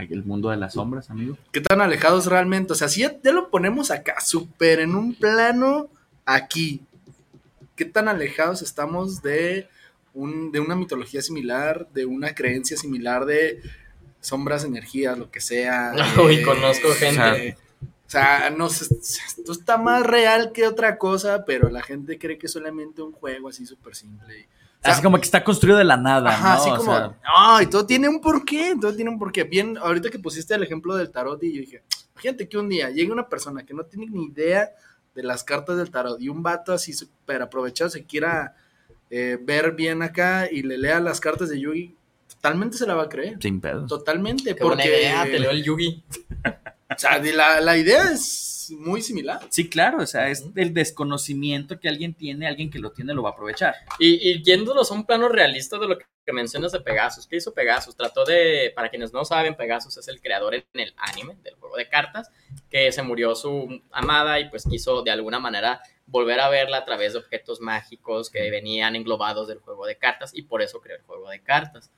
El 0.09 0.23
mundo 0.23 0.49
de 0.49 0.57
las 0.57 0.73
sombras, 0.73 1.09
amigo. 1.09 1.37
¿Qué 1.51 1.61
tan 1.61 1.81
alejados 1.81 2.27
realmente? 2.27 2.73
O 2.73 2.75
sea, 2.75 2.89
si 2.89 3.01
ya, 3.01 3.15
ya 3.23 3.31
lo 3.31 3.49
ponemos 3.49 3.89
acá, 3.91 4.19
súper 4.21 4.79
en 4.81 4.93
un 4.95 5.15
plano 5.15 5.89
aquí, 6.25 6.81
¿qué 7.75 7.85
tan 7.85 8.07
alejados 8.07 8.61
estamos 8.61 9.21
de, 9.23 9.67
un, 10.13 10.51
de 10.51 10.59
una 10.59 10.75
mitología 10.75 11.21
similar, 11.21 11.87
de 11.93 12.05
una 12.05 12.35
creencia 12.35 12.77
similar 12.77 13.25
de 13.25 13.61
sombras, 14.21 14.63
energías, 14.63 15.17
lo 15.17 15.31
que 15.31 15.41
sea? 15.41 15.93
Uy, 16.23 16.35
eh, 16.35 16.41
conozco 16.43 16.89
gente. 16.89 17.19
O 17.19 17.23
sea, 17.23 17.57
no 18.57 18.69
sé, 18.69 18.85
esto 18.95 19.51
está 19.51 19.77
más 19.77 20.03
real 20.05 20.51
que 20.51 20.67
otra 20.67 20.97
cosa, 20.97 21.45
pero 21.45 21.69
la 21.69 21.81
gente 21.81 22.17
cree 22.17 22.37
que 22.37 22.47
es 22.47 22.51
solamente 22.51 23.01
un 23.01 23.11
juego 23.11 23.49
así 23.49 23.65
súper 23.65 23.95
simple. 23.95 24.47
O 24.79 24.81
sea, 24.83 24.93
Así 24.93 25.01
como 25.01 25.17
que 25.17 25.25
está 25.25 25.43
construido 25.43 25.77
de 25.77 25.83
la 25.83 25.97
nada, 25.97 26.29
Ajá, 26.29 26.55
¿no? 26.55 26.61
así 26.61 26.69
O 26.69 26.77
como, 26.77 26.95
sea, 26.95 27.19
ay, 27.35 27.65
todo 27.67 27.85
tiene 27.85 28.07
un 28.07 28.21
porqué, 28.21 28.75
todo 28.79 28.95
tiene 28.95 29.11
un 29.11 29.19
porqué. 29.19 29.43
Bien, 29.43 29.77
ahorita 29.77 30.09
que 30.09 30.19
pusiste 30.19 30.53
el 30.55 30.63
ejemplo 30.63 30.95
del 30.95 31.11
tarot 31.11 31.43
y 31.43 31.53
yo 31.53 31.59
dije, 31.61 31.83
imagínate 32.13 32.47
que 32.47 32.57
un 32.57 32.69
día 32.69 32.89
llegue 32.89 33.11
una 33.11 33.27
persona 33.27 33.65
que 33.65 33.73
no 33.73 33.83
tiene 33.83 34.07
ni 34.09 34.25
idea 34.27 34.69
de 35.13 35.23
las 35.23 35.43
cartas 35.43 35.75
del 35.77 35.91
tarot 35.91 36.19
y 36.21 36.29
un 36.29 36.41
vato 36.41 36.71
así 36.71 36.93
súper 36.93 37.41
aprovechado 37.41 37.89
se 37.89 38.05
quiera 38.05 38.55
eh, 39.09 39.37
ver 39.41 39.73
bien 39.73 40.01
acá 40.01 40.47
y 40.49 40.61
le 40.63 40.77
lea 40.77 40.99
las 41.01 41.19
cartas 41.19 41.49
de 41.49 41.59
Yugi, 41.59 41.95
totalmente 42.29 42.77
se 42.77 42.87
la 42.87 42.95
va 42.95 43.03
a 43.03 43.09
creer. 43.09 43.37
sin 43.41 43.59
pedos. 43.59 43.89
Totalmente, 43.89 44.55
Qué 44.55 44.63
buena 44.63 44.81
porque 44.83 44.87
idea, 44.87 45.23
te 45.25 45.39
leo 45.39 45.51
el 45.51 45.61
Yugi. 45.63 46.03
O 46.89 46.97
sea, 46.97 47.19
de 47.19 47.33
la, 47.33 47.61
la 47.61 47.77
idea 47.77 48.11
es 48.11 48.73
muy 48.77 49.01
similar. 49.01 49.39
Sí, 49.49 49.69
claro, 49.69 49.99
o 49.99 50.05
sea, 50.05 50.29
es 50.29 50.45
el 50.55 50.73
desconocimiento 50.73 51.79
que 51.79 51.89
alguien 51.89 52.13
tiene, 52.13 52.47
alguien 52.47 52.69
que 52.69 52.79
lo 52.79 52.91
tiene 52.91 53.13
lo 53.13 53.23
va 53.23 53.29
a 53.29 53.33
aprovechar. 53.33 53.75
Y, 53.99 54.29
y 54.29 54.43
yéndonos 54.43 54.91
a 54.91 54.93
un 54.93 55.05
plano 55.05 55.29
realista 55.29 55.77
de 55.77 55.87
lo 55.87 55.97
que 55.97 56.05
mencionas 56.33 56.71
de 56.71 56.81
Pegasus. 56.81 57.27
¿Qué 57.27 57.37
hizo 57.37 57.53
Pegasus? 57.53 57.95
Trató 57.95 58.25
de, 58.25 58.71
para 58.75 58.89
quienes 58.89 59.13
no 59.13 59.25
saben, 59.25 59.55
Pegasus 59.55 59.97
es 59.97 60.07
el 60.07 60.21
creador 60.21 60.55
en 60.55 60.63
el 60.73 60.93
anime 60.97 61.37
del 61.43 61.55
juego 61.55 61.75
de 61.75 61.87
cartas, 61.87 62.29
que 62.69 62.91
se 62.91 63.01
murió 63.01 63.35
su 63.35 63.81
amada 63.91 64.39
y 64.39 64.49
pues 64.49 64.65
quiso 64.69 65.01
de 65.01 65.11
alguna 65.11 65.39
manera 65.39 65.81
volver 66.05 66.39
a 66.39 66.49
verla 66.49 66.77
a 66.77 66.85
través 66.85 67.13
de 67.13 67.19
objetos 67.19 67.61
mágicos 67.61 68.29
que 68.29 68.49
venían 68.49 68.95
englobados 68.95 69.47
del 69.47 69.59
juego 69.59 69.85
de 69.85 69.97
cartas 69.97 70.31
y 70.33 70.43
por 70.43 70.61
eso 70.61 70.79
creó 70.79 70.97
el 70.97 71.03
juego 71.03 71.29
de 71.29 71.41
cartas. 71.41 71.91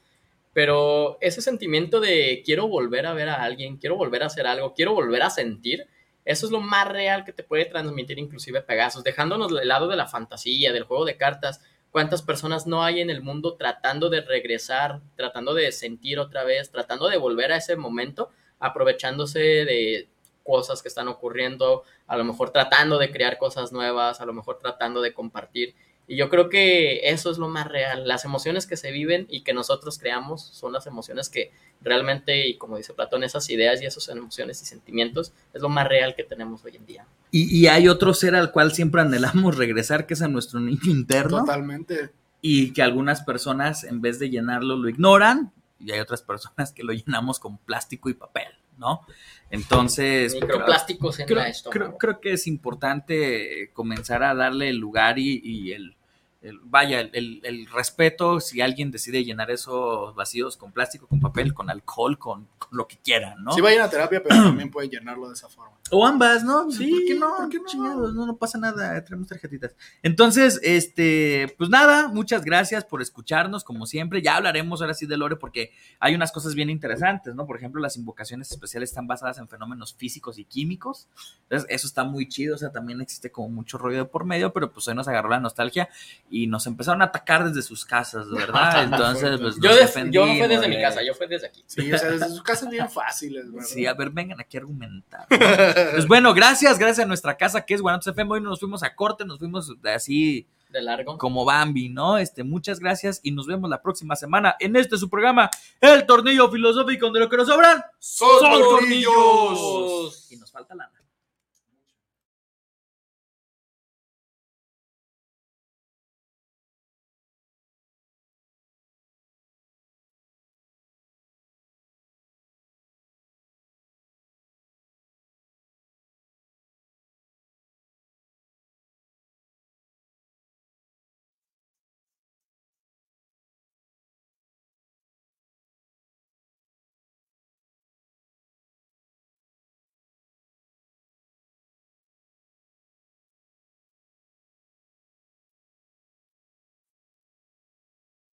Pero 0.53 1.17
ese 1.21 1.41
sentimiento 1.41 1.99
de 1.99 2.41
quiero 2.45 2.67
volver 2.67 3.05
a 3.05 3.13
ver 3.13 3.29
a 3.29 3.43
alguien, 3.43 3.77
quiero 3.77 3.95
volver 3.95 4.23
a 4.23 4.27
hacer 4.27 4.47
algo, 4.47 4.73
quiero 4.73 4.93
volver 4.93 5.23
a 5.23 5.29
sentir, 5.29 5.87
eso 6.23 6.45
es 6.45 6.51
lo 6.51 6.59
más 6.59 6.87
real 6.87 7.25
que 7.25 7.33
te 7.33 7.43
puede 7.43 7.65
transmitir 7.65 8.19
inclusive 8.19 8.61
Pegasus, 8.61 9.03
dejándonos 9.03 9.51
el 9.51 9.67
lado 9.67 9.87
de 9.87 9.95
la 9.95 10.07
fantasía, 10.07 10.71
del 10.71 10.83
juego 10.83 11.05
de 11.05 11.17
cartas. 11.17 11.61
¿Cuántas 11.89 12.21
personas 12.21 12.67
no 12.67 12.83
hay 12.83 13.01
en 13.01 13.09
el 13.09 13.21
mundo 13.21 13.55
tratando 13.55 14.09
de 14.09 14.21
regresar, 14.21 15.01
tratando 15.15 15.53
de 15.53 15.71
sentir 15.71 16.19
otra 16.19 16.43
vez, 16.43 16.69
tratando 16.69 17.09
de 17.09 17.17
volver 17.17 17.51
a 17.51 17.57
ese 17.57 17.75
momento, 17.75 18.29
aprovechándose 18.59 19.39
de 19.39 20.07
cosas 20.43 20.81
que 20.81 20.87
están 20.87 21.07
ocurriendo, 21.07 21.83
a 22.07 22.17
lo 22.17 22.23
mejor 22.23 22.51
tratando 22.51 22.97
de 22.97 23.11
crear 23.11 23.37
cosas 23.37 23.71
nuevas, 23.71 24.21
a 24.21 24.25
lo 24.25 24.33
mejor 24.33 24.59
tratando 24.59 25.01
de 25.01 25.13
compartir? 25.13 25.75
Y 26.11 26.17
yo 26.17 26.29
creo 26.29 26.49
que 26.49 27.09
eso 27.09 27.31
es 27.31 27.37
lo 27.37 27.47
más 27.47 27.69
real. 27.69 28.05
Las 28.05 28.25
emociones 28.25 28.67
que 28.67 28.75
se 28.75 28.91
viven 28.91 29.27
y 29.29 29.43
que 29.43 29.53
nosotros 29.53 29.97
creamos 29.97 30.45
son 30.45 30.73
las 30.73 30.85
emociones 30.85 31.29
que 31.29 31.53
realmente, 31.79 32.49
y 32.49 32.57
como 32.57 32.75
dice 32.75 32.93
Platón, 32.93 33.23
esas 33.23 33.49
ideas 33.49 33.81
y 33.81 33.85
esas 33.85 34.09
emociones 34.09 34.61
y 34.61 34.65
sentimientos 34.65 35.31
es 35.53 35.61
lo 35.61 35.69
más 35.69 35.87
real 35.87 36.13
que 36.13 36.25
tenemos 36.25 36.65
hoy 36.65 36.75
en 36.75 36.85
día. 36.85 37.05
Y, 37.31 37.57
y 37.57 37.67
hay 37.67 37.87
otro 37.87 38.13
ser 38.13 38.35
al 38.35 38.51
cual 38.51 38.73
siempre 38.73 38.99
anhelamos 38.99 39.55
regresar, 39.55 40.05
que 40.05 40.15
es 40.15 40.21
a 40.21 40.27
nuestro 40.27 40.59
niño 40.59 40.81
interno. 40.91 41.39
Totalmente. 41.39 42.09
Y 42.41 42.73
que 42.73 42.81
algunas 42.81 43.21
personas, 43.21 43.85
en 43.85 44.01
vez 44.01 44.19
de 44.19 44.29
llenarlo, 44.29 44.75
lo 44.75 44.89
ignoran. 44.89 45.53
Y 45.79 45.93
hay 45.93 46.01
otras 46.01 46.23
personas 46.23 46.73
que 46.73 46.83
lo 46.83 46.91
llenamos 46.91 47.39
con 47.39 47.57
plástico 47.57 48.09
y 48.09 48.15
papel, 48.15 48.49
¿no? 48.77 49.05
Entonces. 49.49 50.33
Microplásticos 50.33 51.21
en 51.21 51.27
creo, 51.27 51.39
la 51.39 51.47
estómago. 51.47 51.71
creo, 51.71 51.97
creo 51.97 52.19
que 52.19 52.33
es 52.33 52.47
importante 52.47 53.71
comenzar 53.71 54.23
a 54.23 54.35
darle 54.35 54.67
el 54.67 54.75
lugar 54.75 55.17
y, 55.17 55.39
y 55.41 55.71
el, 55.71 55.95
el- 56.41 56.59
vaya, 56.63 56.99
el, 57.01 57.39
el- 57.43 57.67
respeto 57.67 58.39
si 58.39 58.61
alguien 58.61 58.91
decide 58.91 59.23
llenar 59.23 59.51
esos 59.51 60.13
vacíos 60.15 60.57
con 60.57 60.71
plástico, 60.71 61.07
con 61.07 61.19
papel, 61.19 61.53
con 61.53 61.69
alcohol, 61.69 62.17
con, 62.17 62.47
con 62.57 62.69
lo 62.77 62.87
que 62.87 62.97
quieran, 62.97 63.43
¿no? 63.43 63.51
Sí 63.53 63.61
vayan 63.61 63.81
a 63.83 63.89
terapia, 63.89 64.21
pero 64.23 64.35
también 64.43 64.71
pueden 64.71 64.89
llenarlo 64.89 65.27
de 65.27 65.33
esa 65.33 65.47
forma. 65.49 65.77
O 65.91 66.05
ambas, 66.05 66.43
¿no? 66.43 66.71
Sí, 66.71 66.89
¿por 66.89 67.05
qué 67.05 67.15
no? 67.15 67.35
¿por 67.37 67.49
qué 67.49 67.57
no? 67.59 67.65
Chingados, 67.65 68.13
no, 68.13 68.25
no 68.25 68.37
pasa 68.37 68.57
nada, 68.57 69.03
tenemos 69.03 69.27
tarjetitas. 69.27 69.75
Entonces, 70.01 70.59
este, 70.63 71.53
pues 71.57 71.69
nada, 71.69 72.07
muchas 72.07 72.43
gracias 72.45 72.85
por 72.85 73.01
escucharnos, 73.01 73.63
como 73.63 73.85
siempre. 73.85 74.21
Ya 74.21 74.37
hablaremos 74.37 74.81
ahora 74.81 74.93
sí 74.93 75.05
de 75.05 75.17
Lore, 75.17 75.35
porque 75.35 75.71
hay 75.99 76.15
unas 76.15 76.31
cosas 76.31 76.55
bien 76.55 76.69
interesantes, 76.69 77.35
¿no? 77.35 77.45
Por 77.45 77.57
ejemplo, 77.57 77.81
las 77.81 77.97
invocaciones 77.97 78.51
especiales 78.51 78.89
están 78.89 79.05
basadas 79.07 79.37
en 79.37 79.47
fenómenos 79.49 79.93
físicos 79.93 80.39
y 80.39 80.45
químicos. 80.45 81.07
Entonces, 81.43 81.67
eso 81.69 81.87
está 81.87 82.03
muy 82.05 82.27
chido, 82.27 82.55
o 82.55 82.57
sea, 82.57 82.71
también 82.71 83.01
existe 83.01 83.31
como 83.31 83.49
mucho 83.49 83.77
rollo 83.77 83.97
de 83.97 84.05
por 84.05 84.23
medio, 84.25 84.53
pero 84.53 84.71
pues 84.71 84.87
hoy 84.87 84.95
nos 84.95 85.07
agarró 85.07 85.29
la 85.29 85.39
nostalgia 85.41 85.89
y 86.31 86.47
nos 86.47 86.65
empezaron 86.65 87.01
a 87.01 87.05
atacar 87.05 87.47
desde 87.47 87.61
sus 87.61 87.85
casas, 87.85 88.29
¿verdad? 88.31 88.83
Entonces, 88.85 89.39
pues 89.39 89.57
Yo, 89.61 89.69
nos 89.69 89.93
de- 89.93 90.11
yo 90.11 90.25
no 90.25 90.35
fue 90.35 90.47
desde 90.47 90.67
mi 90.69 90.81
casa, 90.81 91.01
yo 91.05 91.13
fue 91.13 91.27
desde 91.27 91.47
aquí. 91.47 91.63
Sí, 91.67 91.91
o 91.91 91.97
sea, 91.97 92.09
desde 92.09 92.29
sus 92.29 92.41
casas 92.41 92.69
bien 92.71 92.89
fáciles, 92.89 93.51
¿verdad? 93.51 93.67
Sí, 93.67 93.85
a 93.85 93.93
ver, 93.93 94.09
vengan 94.09 94.39
aquí 94.39 94.57
a 94.57 94.61
argumentar. 94.61 95.27
Pues 95.27 96.07
bueno, 96.07 96.33
gracias, 96.33 96.79
gracias 96.79 97.05
a 97.05 97.07
nuestra 97.07 97.35
casa 97.37 97.65
que 97.65 97.73
es 97.73 97.81
Guanatos 97.81 98.07
FM. 98.07 98.31
Hoy 98.33 98.41
nos 98.41 98.59
fuimos 98.59 98.81
a 98.83 98.95
corte, 98.95 99.25
nos 99.25 99.39
fuimos 99.39 99.71
así 99.93 100.47
De 100.69 100.81
largo. 100.81 101.17
como 101.17 101.43
Bambi, 101.43 101.89
¿no? 101.89 102.17
Este, 102.17 102.43
muchas 102.43 102.79
gracias 102.79 103.19
y 103.23 103.31
nos 103.31 103.45
vemos 103.47 103.69
la 103.69 103.81
próxima 103.81 104.15
semana 104.15 104.55
en 104.59 104.75
este 104.77 104.97
su 104.97 105.09
programa, 105.09 105.49
El 105.81 106.05
Tornillo 106.05 106.49
Filosófico, 106.49 107.07
donde 107.07 107.19
lo 107.19 107.29
que 107.29 107.37
nos 107.37 107.47
sobran 107.47 107.83
¡Son 107.99 108.29
son 108.39 108.51
tornillos! 108.61 109.13
tornillos. 109.13 110.31
Y 110.31 110.37
nos 110.37 110.51
falta 110.51 110.75
la 110.75 110.89